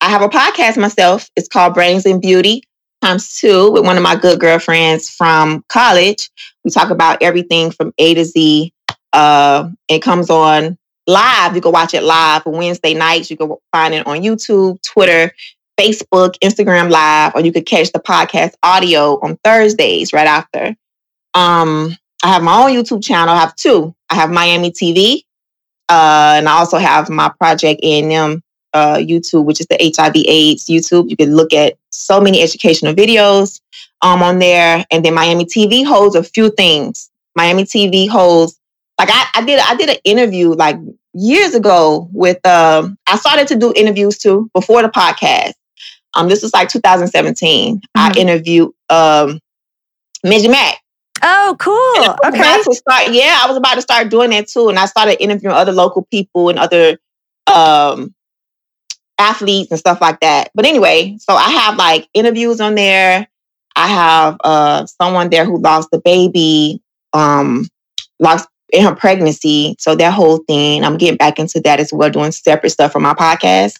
I 0.00 0.10
have 0.10 0.22
a 0.22 0.28
podcast 0.28 0.76
myself. 0.76 1.28
It's 1.36 1.48
called 1.48 1.74
Brains 1.74 2.04
and 2.04 2.20
Beauty 2.20 2.62
times 3.06 3.38
two 3.38 3.70
with 3.70 3.84
one 3.84 3.96
of 3.96 4.02
my 4.02 4.16
good 4.16 4.40
girlfriends 4.40 5.08
from 5.08 5.64
college. 5.68 6.28
We 6.64 6.70
talk 6.70 6.90
about 6.90 7.22
everything 7.22 7.70
from 7.70 7.92
A 7.98 8.14
to 8.14 8.24
Z. 8.24 8.72
Uh, 9.12 9.70
it 9.88 10.00
comes 10.00 10.28
on 10.28 10.76
live. 11.06 11.54
You 11.54 11.60
can 11.60 11.72
watch 11.72 11.94
it 11.94 12.02
live 12.02 12.42
Wednesday 12.46 12.94
nights. 12.94 13.30
You 13.30 13.36
can 13.36 13.54
find 13.72 13.94
it 13.94 14.06
on 14.06 14.18
YouTube, 14.18 14.82
Twitter, 14.82 15.32
Facebook, 15.78 16.34
Instagram 16.42 16.90
Live, 16.90 17.32
or 17.34 17.42
you 17.42 17.52
could 17.52 17.66
catch 17.66 17.92
the 17.92 18.00
podcast 18.00 18.54
audio 18.64 19.20
on 19.20 19.36
Thursdays 19.44 20.12
right 20.12 20.26
after. 20.26 20.74
Um, 21.34 21.96
I 22.24 22.28
have 22.28 22.42
my 22.42 22.64
own 22.64 22.70
YouTube 22.70 23.04
channel. 23.04 23.34
I 23.34 23.40
have 23.40 23.54
two. 23.54 23.94
I 24.10 24.16
have 24.16 24.30
Miami 24.30 24.72
TV, 24.72 25.22
uh, 25.88 26.34
and 26.38 26.48
I 26.48 26.58
also 26.58 26.78
have 26.78 27.08
my 27.08 27.30
Project 27.38 27.80
A&M 27.84 28.42
uh, 28.76 28.96
YouTube, 28.98 29.44
which 29.44 29.60
is 29.60 29.66
the 29.66 29.78
HIV/AIDS 29.80 30.66
YouTube. 30.66 31.08
You 31.08 31.16
can 31.16 31.34
look 31.34 31.52
at 31.52 31.78
so 31.90 32.20
many 32.20 32.42
educational 32.42 32.94
videos 32.94 33.60
um, 34.02 34.22
on 34.22 34.38
there, 34.38 34.84
and 34.90 35.04
then 35.04 35.14
Miami 35.14 35.46
TV 35.46 35.84
holds 35.84 36.14
a 36.14 36.22
few 36.22 36.50
things. 36.50 37.10
Miami 37.34 37.64
TV 37.64 38.08
holds 38.08 38.58
like 38.98 39.08
I, 39.12 39.26
I 39.34 39.44
did 39.44 39.60
I 39.60 39.74
did 39.76 39.90
an 39.90 39.96
interview 40.04 40.52
like 40.52 40.76
years 41.12 41.54
ago 41.54 42.08
with 42.12 42.44
um 42.46 42.98
I 43.06 43.16
started 43.16 43.48
to 43.48 43.56
do 43.56 43.72
interviews 43.76 44.18
too 44.18 44.50
before 44.54 44.82
the 44.82 44.88
podcast. 44.88 45.52
Um 46.14 46.28
this 46.28 46.42
was 46.42 46.52
like 46.52 46.68
2017. 46.68 47.76
Mm-hmm. 47.76 47.80
I 47.94 48.12
interviewed 48.18 48.72
um 48.88 49.40
Midget 50.24 50.50
Mac. 50.50 50.78
Oh, 51.22 51.56
cool. 51.58 52.16
Okay. 52.26 52.62
to 52.62 52.74
start, 52.74 53.10
yeah, 53.10 53.40
I 53.42 53.46
was 53.48 53.56
about 53.56 53.76
to 53.76 53.82
start 53.82 54.10
doing 54.10 54.30
that 54.30 54.48
too. 54.48 54.68
And 54.68 54.78
I 54.78 54.84
started 54.84 55.22
interviewing 55.22 55.54
other 55.54 55.72
local 55.72 56.06
people 56.10 56.50
and 56.50 56.58
other 56.58 56.98
um 57.46 58.14
athletes 59.18 59.70
and 59.70 59.80
stuff 59.80 60.00
like 60.00 60.20
that. 60.20 60.50
But 60.54 60.66
anyway, 60.66 61.16
so 61.20 61.34
I 61.34 61.50
have 61.50 61.76
like 61.76 62.08
interviews 62.14 62.60
on 62.60 62.74
there. 62.74 63.26
I 63.74 63.86
have 63.88 64.36
uh 64.42 64.86
someone 64.86 65.30
there 65.30 65.44
who 65.44 65.58
lost 65.58 65.90
the 65.90 65.98
baby, 65.98 66.80
um, 67.12 67.68
lost 68.20 68.48
in 68.72 68.84
her 68.84 68.94
pregnancy. 68.94 69.76
So 69.78 69.94
that 69.94 70.12
whole 70.12 70.38
thing, 70.38 70.84
I'm 70.84 70.96
getting 70.96 71.16
back 71.16 71.38
into 71.38 71.60
that 71.60 71.80
as 71.80 71.92
well, 71.92 72.10
doing 72.10 72.32
separate 72.32 72.70
stuff 72.70 72.92
for 72.92 73.00
my 73.00 73.14
podcast. 73.14 73.78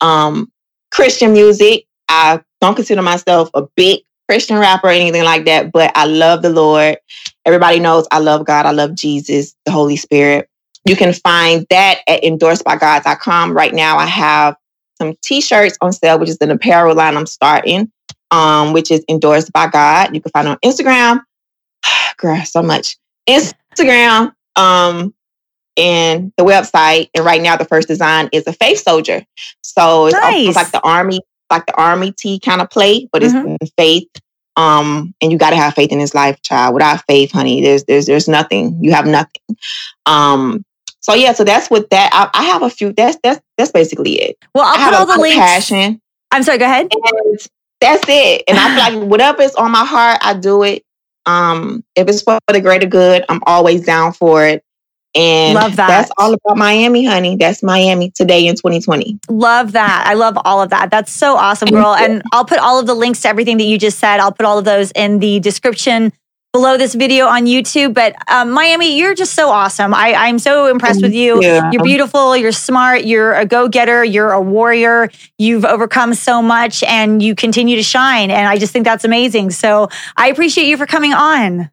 Um, 0.00 0.50
Christian 0.90 1.32
music. 1.32 1.84
I 2.08 2.40
don't 2.60 2.74
consider 2.74 3.02
myself 3.02 3.50
a 3.54 3.62
big 3.76 4.00
Christian 4.28 4.58
rapper 4.58 4.88
or 4.88 4.90
anything 4.90 5.24
like 5.24 5.44
that, 5.46 5.72
but 5.72 5.90
I 5.96 6.06
love 6.06 6.42
the 6.42 6.50
Lord. 6.50 6.98
Everybody 7.44 7.80
knows 7.80 8.06
I 8.10 8.18
love 8.18 8.44
God. 8.44 8.66
I 8.66 8.70
love 8.70 8.94
Jesus, 8.94 9.54
the 9.64 9.72
Holy 9.72 9.96
Spirit. 9.96 10.48
You 10.84 10.96
can 10.96 11.12
find 11.12 11.66
that 11.70 12.00
at 12.08 12.22
endorsedbygod.com. 12.22 13.52
Right 13.52 13.74
now, 13.74 13.98
I 13.98 14.06
have 14.06 14.56
some 15.00 15.16
t-shirts 15.22 15.78
on 15.80 15.92
sale, 15.92 16.18
which 16.18 16.28
is 16.28 16.38
an 16.40 16.50
apparel 16.50 16.94
line 16.94 17.16
I'm 17.16 17.26
starting, 17.26 17.90
um, 18.30 18.72
which 18.72 18.90
is 18.90 19.02
endorsed 19.08 19.52
by 19.52 19.66
God. 19.66 20.14
You 20.14 20.20
can 20.20 20.30
find 20.30 20.46
it 20.46 20.50
on 20.50 20.58
Instagram. 20.58 21.22
Girl, 22.18 22.44
so 22.44 22.62
much. 22.62 22.98
Instagram, 23.28 24.34
um, 24.56 25.14
and 25.76 26.32
the 26.36 26.44
website. 26.44 27.08
And 27.14 27.24
right 27.24 27.40
now, 27.40 27.56
the 27.56 27.64
first 27.64 27.88
design 27.88 28.28
is 28.32 28.46
a 28.46 28.52
faith 28.52 28.80
soldier. 28.80 29.24
So 29.62 30.06
it's 30.06 30.14
nice. 30.14 30.54
like 30.54 30.70
the 30.72 30.82
army, 30.82 31.20
like 31.50 31.66
the 31.66 31.80
army 31.80 32.12
T 32.12 32.38
kind 32.38 32.60
of 32.60 32.68
play, 32.70 33.08
but 33.12 33.22
it's 33.22 33.32
mm-hmm. 33.32 33.56
faith. 33.76 34.08
Um, 34.56 35.14
and 35.22 35.32
you 35.32 35.38
got 35.38 35.50
to 35.50 35.56
have 35.56 35.74
faith 35.74 35.90
in 35.90 35.98
this 35.98 36.14
life, 36.14 36.42
child. 36.42 36.74
Without 36.74 37.02
faith, 37.06 37.32
honey, 37.32 37.62
there's 37.62 37.84
there's 37.84 38.06
there's 38.06 38.28
nothing. 38.28 38.82
You 38.82 38.92
have 38.92 39.06
nothing. 39.06 39.56
Um, 40.04 40.64
so 41.00 41.14
yeah, 41.14 41.32
so 41.32 41.44
that's 41.44 41.70
what 41.70 41.90
that 41.90 42.10
I, 42.12 42.38
I, 42.38 42.44
have 42.44 42.62
a 42.62 42.70
few. 42.70 42.92
That's 42.92 43.16
that's 43.22 43.40
that's 43.56 43.72
basically 43.72 44.20
it. 44.20 44.36
Well, 44.54 44.64
I'll 44.66 44.78
I 44.78 44.90
put 44.90 44.98
all 44.98 45.06
the 45.06 45.20
links. 45.20 45.38
Passion. 45.38 46.00
I'm 46.30 46.42
sorry. 46.42 46.58
Go 46.58 46.66
ahead. 46.66 46.88
And 46.92 47.48
that's 47.80 48.04
it. 48.06 48.44
And 48.46 48.58
I 48.58 48.90
feel 48.90 49.00
like 49.00 49.10
whatever 49.10 49.42
is 49.42 49.54
on 49.54 49.70
my 49.70 49.84
heart, 49.84 50.18
I 50.22 50.34
do 50.34 50.62
it. 50.62 50.84
Um, 51.26 51.84
if 51.96 52.08
it's 52.08 52.22
for 52.22 52.38
the 52.48 52.60
greater 52.60 52.86
good, 52.86 53.24
I'm 53.28 53.40
always 53.46 53.84
down 53.84 54.12
for 54.12 54.46
it. 54.46 54.62
And 55.14 55.54
love 55.54 55.74
that. 55.76 55.88
That's 55.88 56.10
all 56.18 56.34
about 56.34 56.56
Miami, 56.56 57.04
honey. 57.04 57.36
That's 57.36 57.64
Miami 57.64 58.12
today 58.12 58.46
in 58.46 58.54
2020. 58.54 59.18
Love 59.28 59.72
that. 59.72 60.04
I 60.06 60.14
love 60.14 60.38
all 60.44 60.62
of 60.62 60.70
that. 60.70 60.90
That's 60.90 61.10
so 61.10 61.36
awesome, 61.36 61.68
girl. 61.68 61.94
And 61.94 62.22
I'll 62.32 62.44
put 62.44 62.60
all 62.60 62.78
of 62.78 62.86
the 62.86 62.94
links 62.94 63.22
to 63.22 63.28
everything 63.28 63.56
that 63.58 63.64
you 63.64 63.76
just 63.76 63.98
said. 63.98 64.20
I'll 64.20 64.30
put 64.30 64.46
all 64.46 64.58
of 64.58 64.64
those 64.64 64.92
in 64.92 65.18
the 65.18 65.40
description 65.40 66.12
below 66.52 66.76
this 66.76 66.94
video 66.94 67.26
on 67.26 67.44
YouTube. 67.44 67.94
But 67.94 68.14
um, 68.28 68.50
Miami, 68.50 68.98
you're 68.98 69.14
just 69.14 69.34
so 69.34 69.50
awesome. 69.50 69.94
I, 69.94 70.14
I'm 70.14 70.38
so 70.38 70.66
impressed 70.66 71.02
with 71.02 71.14
you. 71.14 71.42
Yeah. 71.42 71.70
You're 71.72 71.84
beautiful. 71.84 72.36
You're 72.36 72.52
smart. 72.52 73.04
You're 73.04 73.34
a 73.34 73.46
go 73.46 73.68
getter. 73.68 74.04
You're 74.04 74.32
a 74.32 74.40
warrior. 74.40 75.10
You've 75.38 75.64
overcome 75.64 76.14
so 76.14 76.42
much 76.42 76.82
and 76.82 77.22
you 77.22 77.34
continue 77.34 77.76
to 77.76 77.82
shine. 77.82 78.30
And 78.30 78.48
I 78.48 78.58
just 78.58 78.72
think 78.72 78.84
that's 78.84 79.04
amazing. 79.04 79.50
So 79.50 79.88
I 80.16 80.28
appreciate 80.28 80.66
you 80.66 80.76
for 80.76 80.86
coming 80.86 81.12
on. 81.12 81.70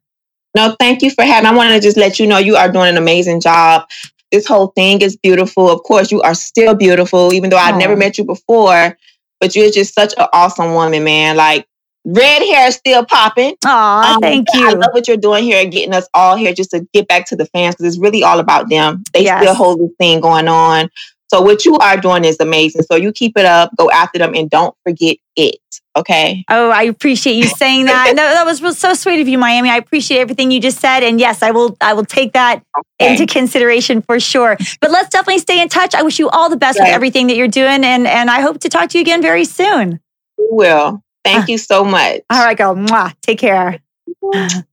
No, 0.56 0.76
thank 0.80 1.02
you 1.02 1.12
for 1.12 1.24
having. 1.24 1.48
I 1.48 1.54
wanted 1.54 1.74
to 1.74 1.82
just 1.82 1.98
let 1.98 2.20
you 2.20 2.28
know 2.28 2.38
you 2.38 2.56
are 2.56 2.72
doing 2.72 2.90
an 2.90 2.98
amazing 2.98 3.42
job. 3.42 3.88
This 4.32 4.48
whole 4.48 4.68
thing 4.68 5.02
is 5.02 5.16
beautiful. 5.16 5.70
Of 5.70 5.84
course, 5.84 6.12
you 6.12 6.22
are 6.22 6.34
still 6.34 6.76
beautiful, 6.76 7.34
even 7.34 7.50
though 7.50 7.58
I've 7.58 7.78
never 7.78 7.96
met 7.96 8.18
you 8.18 8.26
before. 8.26 8.98
But 9.40 9.56
you're 9.56 9.70
just 9.70 9.94
such 9.94 10.14
an 10.18 10.26
awesome 10.34 10.74
woman, 10.74 11.04
man. 11.04 11.38
Like 11.38 11.68
red 12.08 12.42
hair 12.42 12.68
is 12.68 12.76
still 12.76 13.06
popping. 13.06 13.56
Aw, 13.66 14.16
um, 14.16 14.22
thank 14.22 14.48
you. 14.54 14.68
I 14.68 14.74
love 14.74 14.90
what 14.94 15.08
you're 15.08 15.18
doing 15.18 15.44
here 15.44 15.62
and 15.62 15.72
getting 15.72 15.94
us 15.94 16.08
all 16.14 16.36
here 16.36 16.54
just 16.54 16.72
to 16.72 16.88
get 16.94 17.08
back 17.08 17.28
to 17.28 17.36
the 17.36 17.46
fans 17.48 17.76
because 17.76 17.94
it's 17.94 18.02
really 18.02 18.24
all 18.24 18.40
about 18.40 18.70
them. 18.70 19.04
They 19.14 19.24
yes. 19.24 19.42
still 19.42 19.54
hold 19.54 19.80
this 19.80 19.92
thing 20.00 20.22
going 20.22 20.48
on. 20.48 20.90
So 21.30 21.42
what 21.42 21.66
you 21.66 21.78
are 21.78 21.98
doing 21.98 22.24
is 22.24 22.38
amazing. 22.40 22.84
So 22.84 22.96
you 22.96 23.12
keep 23.12 23.38
it 23.38 23.46
up, 23.46 23.76
go 23.76 23.92
after 23.92 24.18
them, 24.18 24.34
and 24.34 24.50
don't 24.50 24.74
forget 24.86 25.18
it. 25.36 25.60
Okay. 25.98 26.46
Oh, 26.50 26.70
I 26.70 26.84
appreciate 26.84 27.34
you 27.34 27.44
saying 27.44 27.86
that. 27.88 28.14
no, 28.16 28.24
that 28.24 28.46
was 28.46 28.78
so 28.78 28.94
sweet 28.94 29.20
of 29.20 29.28
you, 29.28 29.38
Miami. 29.38 29.70
I 29.70 29.76
appreciate 29.76 30.20
everything 30.20 30.52
you 30.52 30.62
just 30.62 30.80
said, 30.80 31.04
and 31.04 31.20
yes, 31.20 31.44
I 31.44 31.52
will. 31.52 31.76
I 31.82 31.94
will 31.94 32.06
take 32.06 32.32
that 32.34 32.64
okay. 32.78 33.12
into 33.12 33.26
consideration 33.26 34.02
for 34.02 34.20
sure. 34.22 34.58
But 34.80 34.92
let's 34.92 35.10
definitely 35.10 35.40
stay 35.40 35.62
in 35.62 35.68
touch. 35.68 35.96
I 35.96 36.04
wish 36.04 36.18
you 36.18 36.30
all 36.30 36.50
the 36.50 36.58
best 36.58 36.80
with 36.80 36.88
everything 36.88 37.28
that 37.28 37.36
you're 37.36 37.50
doing, 37.50 37.84
and 37.84 38.08
and 38.08 38.30
I 38.30 38.40
hope 38.40 38.60
to 38.62 38.70
talk 38.70 38.90
to 38.92 38.98
you 38.98 39.02
again 39.02 39.22
very 39.22 39.44
soon. 39.44 40.00
We 40.38 40.48
will. 40.52 41.04
Thank 41.28 41.44
uh, 41.44 41.52
you 41.52 41.58
so 41.58 41.84
much. 41.84 42.22
All 42.30 42.44
right, 42.44 42.58
girl. 42.58 42.76
Mwah. 42.76 43.14
Take 43.22 43.40
care. 43.40 43.80
Bye. 44.22 44.64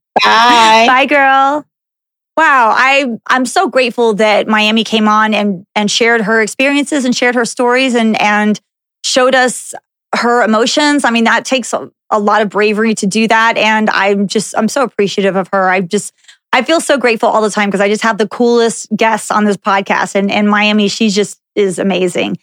Bye, 0.86 1.06
girl. 1.08 1.66
Wow, 2.36 2.74
I 2.76 3.06
I'm 3.28 3.46
so 3.46 3.68
grateful 3.68 4.14
that 4.14 4.48
Miami 4.48 4.82
came 4.82 5.06
on 5.06 5.34
and 5.34 5.66
and 5.76 5.90
shared 5.90 6.22
her 6.22 6.40
experiences 6.40 7.04
and 7.04 7.14
shared 7.14 7.36
her 7.36 7.44
stories 7.44 7.94
and 7.94 8.20
and 8.20 8.60
showed 9.04 9.34
us 9.34 9.72
her 10.16 10.42
emotions. 10.42 11.04
I 11.04 11.10
mean, 11.10 11.24
that 11.24 11.44
takes 11.44 11.72
a, 11.72 11.90
a 12.10 12.18
lot 12.18 12.42
of 12.42 12.48
bravery 12.48 12.94
to 12.96 13.06
do 13.06 13.28
that 13.28 13.56
and 13.56 13.88
I'm 13.90 14.26
just 14.26 14.56
I'm 14.56 14.68
so 14.68 14.82
appreciative 14.82 15.36
of 15.36 15.48
her. 15.52 15.68
I 15.68 15.80
just 15.80 16.12
I 16.52 16.62
feel 16.62 16.80
so 16.80 16.98
grateful 16.98 17.28
all 17.28 17.40
the 17.40 17.50
time 17.50 17.68
because 17.68 17.80
I 17.80 17.88
just 17.88 18.02
have 18.02 18.18
the 18.18 18.28
coolest 18.28 18.88
guests 18.96 19.30
on 19.30 19.44
this 19.44 19.56
podcast 19.56 20.16
and 20.16 20.30
and 20.30 20.48
Miami 20.48 20.88
she's 20.88 21.14
just 21.14 21.40
is 21.54 21.78
amazing. 21.78 22.36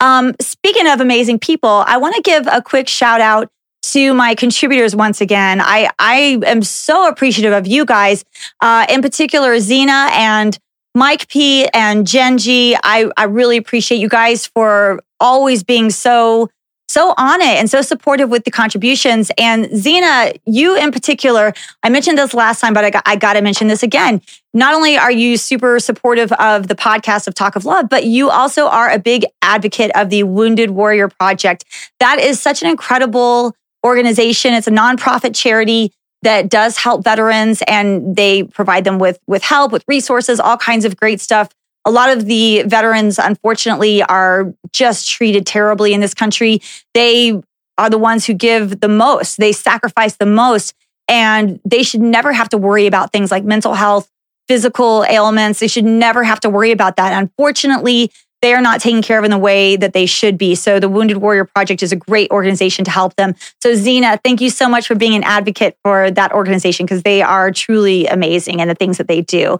Um, 0.00 0.34
speaking 0.40 0.88
of 0.88 1.00
amazing 1.00 1.38
people, 1.38 1.84
I 1.86 1.98
want 1.98 2.16
to 2.16 2.22
give 2.22 2.48
a 2.48 2.60
quick 2.60 2.88
shout 2.88 3.20
out 3.20 3.48
to 3.92 4.14
my 4.14 4.34
contributors 4.34 4.94
once 4.94 5.20
again. 5.20 5.60
I, 5.60 5.90
I 5.98 6.40
am 6.46 6.62
so 6.62 7.08
appreciative 7.08 7.52
of 7.52 7.66
you 7.66 7.84
guys, 7.84 8.24
uh, 8.60 8.86
in 8.88 9.02
particular, 9.02 9.58
Zena 9.60 10.08
and 10.12 10.58
Mike 10.94 11.28
P 11.28 11.66
and 11.74 12.06
Genji. 12.06 12.74
I, 12.76 13.10
I 13.16 13.24
really 13.24 13.56
appreciate 13.56 13.98
you 13.98 14.08
guys 14.08 14.46
for 14.46 15.00
always 15.20 15.62
being 15.62 15.90
so 15.90 16.50
so 16.88 17.14
on 17.16 17.40
it 17.40 17.58
and 17.58 17.68
so 17.68 17.82
supportive 17.82 18.30
with 18.30 18.44
the 18.44 18.50
contributions. 18.50 19.30
And 19.38 19.68
Zena, 19.76 20.32
you 20.46 20.76
in 20.76 20.92
particular, 20.92 21.52
I 21.82 21.88
mentioned 21.88 22.16
this 22.16 22.32
last 22.32 22.60
time, 22.60 22.74
but 22.74 22.84
I 22.84 22.90
got, 22.90 23.02
I 23.06 23.16
got 23.16 23.32
to 23.32 23.42
mention 23.42 23.66
this 23.66 23.82
again. 23.82 24.22
Not 24.54 24.72
only 24.72 24.96
are 24.96 25.10
you 25.10 25.36
super 25.36 25.80
supportive 25.80 26.32
of 26.32 26.68
the 26.68 26.76
podcast 26.76 27.26
of 27.26 27.34
Talk 27.34 27.56
of 27.56 27.64
Love, 27.64 27.88
but 27.88 28.04
you 28.04 28.30
also 28.30 28.68
are 28.68 28.88
a 28.88 28.98
big 28.98 29.26
advocate 29.42 29.90
of 29.94 30.10
the 30.10 30.22
Wounded 30.22 30.70
Warrior 30.70 31.08
Project. 31.08 31.64
That 31.98 32.20
is 32.20 32.40
such 32.40 32.62
an 32.62 32.70
incredible 32.70 33.54
organization. 33.86 34.52
It's 34.52 34.66
a 34.66 34.72
nonprofit 34.72 35.34
charity 35.34 35.92
that 36.22 36.48
does 36.48 36.76
help 36.76 37.04
veterans 37.04 37.62
and 37.66 38.16
they 38.16 38.42
provide 38.42 38.84
them 38.84 38.98
with, 38.98 39.18
with 39.26 39.42
help, 39.42 39.72
with 39.72 39.84
resources, 39.86 40.40
all 40.40 40.56
kinds 40.56 40.84
of 40.84 40.96
great 40.96 41.20
stuff. 41.20 41.48
A 41.84 41.90
lot 41.90 42.10
of 42.10 42.26
the 42.26 42.62
veterans, 42.64 43.18
unfortunately, 43.18 44.02
are 44.02 44.52
just 44.72 45.08
treated 45.08 45.46
terribly 45.46 45.94
in 45.94 46.00
this 46.00 46.14
country. 46.14 46.60
They 46.94 47.40
are 47.78 47.90
the 47.90 47.98
ones 47.98 48.26
who 48.26 48.34
give 48.34 48.80
the 48.80 48.88
most, 48.88 49.36
they 49.36 49.52
sacrifice 49.52 50.16
the 50.16 50.26
most, 50.26 50.74
and 51.08 51.60
they 51.64 51.84
should 51.84 52.00
never 52.00 52.32
have 52.32 52.48
to 52.48 52.58
worry 52.58 52.86
about 52.86 53.12
things 53.12 53.30
like 53.30 53.44
mental 53.44 53.74
health, 53.74 54.10
physical 54.48 55.04
ailments. 55.08 55.60
They 55.60 55.68
should 55.68 55.84
never 55.84 56.24
have 56.24 56.40
to 56.40 56.50
worry 56.50 56.72
about 56.72 56.96
that. 56.96 57.12
Unfortunately, 57.12 58.10
they 58.42 58.54
are 58.54 58.60
not 58.60 58.80
taken 58.80 59.02
care 59.02 59.18
of 59.18 59.24
in 59.24 59.30
the 59.30 59.38
way 59.38 59.76
that 59.76 59.92
they 59.92 60.06
should 60.06 60.36
be. 60.36 60.54
So 60.54 60.78
the 60.78 60.88
Wounded 60.88 61.18
Warrior 61.18 61.44
Project 61.44 61.82
is 61.82 61.92
a 61.92 61.96
great 61.96 62.30
organization 62.30 62.84
to 62.84 62.90
help 62.90 63.16
them. 63.16 63.34
So 63.62 63.74
Zena, 63.74 64.20
thank 64.22 64.40
you 64.40 64.50
so 64.50 64.68
much 64.68 64.86
for 64.86 64.94
being 64.94 65.14
an 65.14 65.24
advocate 65.24 65.76
for 65.82 66.10
that 66.10 66.32
organization 66.32 66.86
because 66.86 67.02
they 67.02 67.22
are 67.22 67.50
truly 67.50 68.06
amazing 68.06 68.60
and 68.60 68.70
the 68.70 68.74
things 68.74 68.98
that 68.98 69.08
they 69.08 69.22
do. 69.22 69.58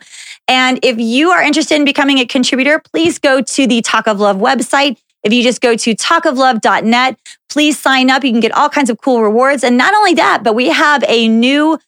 And 0.48 0.78
if 0.82 0.98
you 0.98 1.30
are 1.30 1.42
interested 1.42 1.76
in 1.76 1.84
becoming 1.84 2.18
a 2.18 2.26
contributor, 2.26 2.78
please 2.78 3.18
go 3.18 3.40
to 3.40 3.66
the 3.66 3.82
Talk 3.82 4.06
of 4.06 4.20
Love 4.20 4.36
website. 4.36 4.98
If 5.22 5.32
you 5.32 5.42
just 5.42 5.60
go 5.60 5.74
to 5.74 5.94
talkoflove.net, 5.94 7.18
please 7.48 7.78
sign 7.78 8.10
up. 8.10 8.22
You 8.22 8.30
can 8.30 8.40
get 8.40 8.52
all 8.52 8.68
kinds 8.68 8.90
of 8.90 9.00
cool 9.00 9.22
rewards. 9.22 9.64
And 9.64 9.76
not 9.76 9.94
only 9.94 10.14
that, 10.14 10.44
but 10.44 10.54
we 10.54 10.68
have 10.68 11.02
a 11.08 11.26
new 11.26 11.78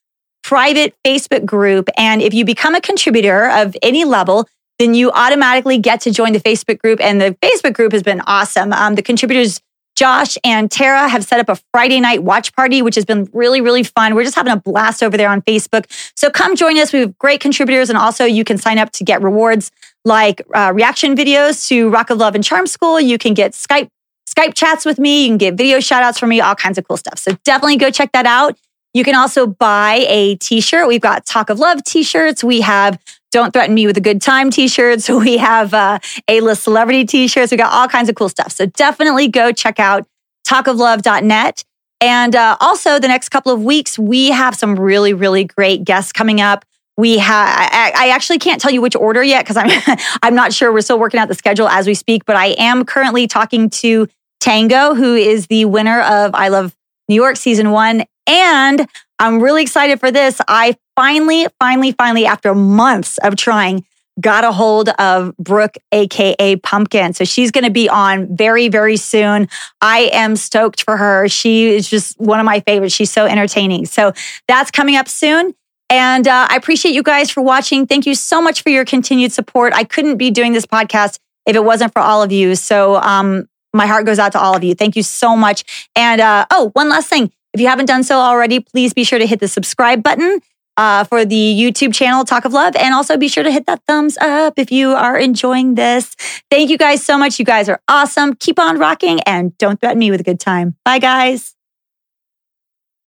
private 0.42 0.96
Facebook 1.04 1.44
group. 1.44 1.88
And 1.96 2.22
if 2.22 2.32
you 2.34 2.44
become 2.44 2.74
a 2.74 2.80
contributor 2.80 3.50
of 3.50 3.76
any 3.82 4.04
level, 4.04 4.48
then 4.78 4.94
you 4.94 5.10
automatically 5.10 5.78
get 5.78 6.00
to 6.02 6.10
join 6.10 6.32
the 6.32 6.40
Facebook 6.40 6.78
group. 6.78 7.00
And 7.00 7.20
the 7.20 7.36
Facebook 7.42 7.74
group 7.74 7.92
has 7.92 8.02
been 8.02 8.20
awesome. 8.26 8.72
Um, 8.72 8.94
the 8.94 9.02
contributors, 9.02 9.60
Josh 9.96 10.38
and 10.44 10.70
Tara, 10.70 11.08
have 11.08 11.24
set 11.24 11.40
up 11.40 11.48
a 11.48 11.60
Friday 11.72 12.00
night 12.00 12.22
watch 12.22 12.54
party, 12.54 12.82
which 12.82 12.94
has 12.94 13.04
been 13.04 13.28
really, 13.32 13.60
really 13.60 13.82
fun. 13.82 14.14
We're 14.14 14.24
just 14.24 14.36
having 14.36 14.52
a 14.52 14.56
blast 14.56 15.02
over 15.02 15.16
there 15.16 15.28
on 15.28 15.42
Facebook. 15.42 15.86
So 16.14 16.30
come 16.30 16.54
join 16.54 16.78
us. 16.78 16.92
We 16.92 17.00
have 17.00 17.18
great 17.18 17.40
contributors. 17.40 17.90
And 17.90 17.98
also, 17.98 18.24
you 18.24 18.44
can 18.44 18.58
sign 18.58 18.78
up 18.78 18.92
to 18.92 19.04
get 19.04 19.20
rewards 19.22 19.72
like 20.04 20.42
uh, 20.54 20.72
reaction 20.74 21.16
videos 21.16 21.66
to 21.68 21.90
Rock 21.90 22.10
of 22.10 22.18
Love 22.18 22.34
and 22.34 22.44
Charm 22.44 22.66
School. 22.66 23.00
You 23.00 23.18
can 23.18 23.34
get 23.34 23.52
Skype. 23.52 23.88
Skype 24.28 24.54
chats 24.54 24.84
with 24.84 24.98
me. 24.98 25.24
You 25.24 25.30
can 25.30 25.38
get 25.38 25.54
video 25.54 25.80
shout 25.80 26.02
outs 26.02 26.18
from 26.18 26.28
me, 26.28 26.40
all 26.40 26.54
kinds 26.54 26.78
of 26.78 26.86
cool 26.86 26.98
stuff. 26.98 27.18
So 27.18 27.32
definitely 27.44 27.78
go 27.78 27.90
check 27.90 28.12
that 28.12 28.26
out. 28.26 28.56
You 28.94 29.04
can 29.04 29.14
also 29.14 29.46
buy 29.46 30.04
a 30.08 30.36
t 30.36 30.60
shirt. 30.60 30.88
We've 30.88 31.00
got 31.00 31.26
Talk 31.26 31.50
of 31.50 31.58
Love 31.58 31.84
t 31.84 32.02
shirts. 32.02 32.42
We 32.42 32.62
have 32.62 32.98
don't 33.30 33.52
Threaten 33.52 33.74
Me 33.74 33.86
with 33.86 33.96
a 33.96 34.00
Good 34.00 34.22
Time 34.22 34.50
t 34.50 34.68
shirts. 34.68 35.08
We 35.18 35.36
have 35.38 35.74
uh, 35.74 35.98
A 36.28 36.40
list 36.40 36.62
celebrity 36.62 37.04
t 37.04 37.28
shirts. 37.28 37.50
We 37.50 37.56
got 37.58 37.72
all 37.72 37.88
kinds 37.88 38.08
of 38.08 38.14
cool 38.14 38.28
stuff. 38.28 38.52
So 38.52 38.66
definitely 38.66 39.28
go 39.28 39.52
check 39.52 39.78
out 39.78 40.06
talkoflove.net. 40.46 41.64
And 42.00 42.36
uh, 42.36 42.56
also, 42.60 42.98
the 42.98 43.08
next 43.08 43.30
couple 43.30 43.52
of 43.52 43.62
weeks, 43.62 43.98
we 43.98 44.30
have 44.30 44.54
some 44.54 44.78
really, 44.78 45.12
really 45.12 45.44
great 45.44 45.84
guests 45.84 46.12
coming 46.12 46.40
up. 46.40 46.64
We 46.96 47.18
have, 47.18 47.58
I, 47.58 47.92
I 47.94 48.08
actually 48.10 48.38
can't 48.38 48.60
tell 48.60 48.70
you 48.70 48.80
which 48.80 48.96
order 48.96 49.22
yet 49.22 49.44
because 49.44 49.56
I'm, 49.56 49.98
I'm 50.22 50.34
not 50.34 50.52
sure. 50.52 50.72
We're 50.72 50.80
still 50.80 50.98
working 50.98 51.20
out 51.20 51.28
the 51.28 51.34
schedule 51.34 51.68
as 51.68 51.86
we 51.86 51.94
speak, 51.94 52.24
but 52.24 52.36
I 52.36 52.46
am 52.58 52.84
currently 52.84 53.26
talking 53.26 53.70
to 53.70 54.08
Tango, 54.40 54.94
who 54.94 55.14
is 55.14 55.48
the 55.48 55.64
winner 55.64 56.00
of 56.00 56.34
I 56.34 56.48
Love 56.48 56.74
New 57.08 57.16
York 57.16 57.36
season 57.36 57.70
one. 57.70 58.04
And 58.28 58.86
I'm 59.18 59.40
really 59.40 59.62
excited 59.62 59.98
for 59.98 60.10
this. 60.10 60.40
I 60.46 60.76
finally, 60.94 61.46
finally, 61.58 61.92
finally, 61.92 62.26
after 62.26 62.54
months 62.54 63.18
of 63.18 63.34
trying, 63.36 63.84
got 64.20 64.44
a 64.44 64.52
hold 64.52 64.88
of 64.90 65.36
Brooke, 65.38 65.76
AKA 65.92 66.56
Pumpkin. 66.56 67.14
So 67.14 67.24
she's 67.24 67.50
going 67.50 67.64
to 67.64 67.70
be 67.70 67.88
on 67.88 68.36
very, 68.36 68.68
very 68.68 68.96
soon. 68.96 69.48
I 69.80 70.10
am 70.12 70.36
stoked 70.36 70.82
for 70.82 70.96
her. 70.96 71.28
She 71.28 71.68
is 71.68 71.88
just 71.88 72.18
one 72.20 72.38
of 72.40 72.46
my 72.46 72.60
favorites. 72.60 72.94
She's 72.94 73.10
so 73.10 73.26
entertaining. 73.26 73.86
So 73.86 74.12
that's 74.46 74.70
coming 74.70 74.96
up 74.96 75.08
soon. 75.08 75.54
And 75.90 76.28
uh, 76.28 76.48
I 76.50 76.56
appreciate 76.56 76.94
you 76.94 77.02
guys 77.02 77.30
for 77.30 77.42
watching. 77.42 77.86
Thank 77.86 78.06
you 78.06 78.14
so 78.14 78.42
much 78.42 78.62
for 78.62 78.68
your 78.68 78.84
continued 78.84 79.32
support. 79.32 79.72
I 79.72 79.84
couldn't 79.84 80.18
be 80.18 80.30
doing 80.30 80.52
this 80.52 80.66
podcast 80.66 81.18
if 81.46 81.56
it 81.56 81.64
wasn't 81.64 81.92
for 81.92 82.00
all 82.02 82.22
of 82.22 82.30
you. 82.30 82.54
So 82.56 82.96
um, 82.96 83.48
my 83.72 83.86
heart 83.86 84.04
goes 84.04 84.18
out 84.18 84.32
to 84.32 84.40
all 84.40 84.54
of 84.54 84.62
you. 84.62 84.74
Thank 84.74 84.96
you 84.96 85.02
so 85.02 85.34
much. 85.34 85.88
And 85.96 86.20
uh, 86.20 86.44
oh, 86.50 86.70
one 86.74 86.90
last 86.90 87.08
thing. 87.08 87.32
If 87.58 87.62
you 87.62 87.66
haven't 87.66 87.86
done 87.86 88.04
so 88.04 88.20
already, 88.20 88.60
please 88.60 88.94
be 88.94 89.02
sure 89.02 89.18
to 89.18 89.26
hit 89.26 89.40
the 89.40 89.48
subscribe 89.48 90.00
button 90.00 90.38
uh, 90.76 91.02
for 91.02 91.24
the 91.24 91.34
YouTube 91.34 91.92
channel 91.92 92.24
Talk 92.24 92.44
of 92.44 92.52
Love. 92.52 92.76
And 92.76 92.94
also 92.94 93.16
be 93.16 93.26
sure 93.26 93.42
to 93.42 93.50
hit 93.50 93.66
that 93.66 93.82
thumbs 93.84 94.16
up 94.18 94.60
if 94.60 94.70
you 94.70 94.92
are 94.92 95.18
enjoying 95.18 95.74
this. 95.74 96.14
Thank 96.52 96.70
you 96.70 96.78
guys 96.78 97.04
so 97.04 97.18
much. 97.18 97.40
You 97.40 97.44
guys 97.44 97.68
are 97.68 97.80
awesome. 97.88 98.36
Keep 98.36 98.60
on 98.60 98.78
rocking 98.78 99.18
and 99.22 99.58
don't 99.58 99.80
threaten 99.80 99.98
me 99.98 100.12
with 100.12 100.20
a 100.20 100.22
good 100.22 100.38
time. 100.38 100.76
Bye, 100.84 101.00
guys. 101.00 101.57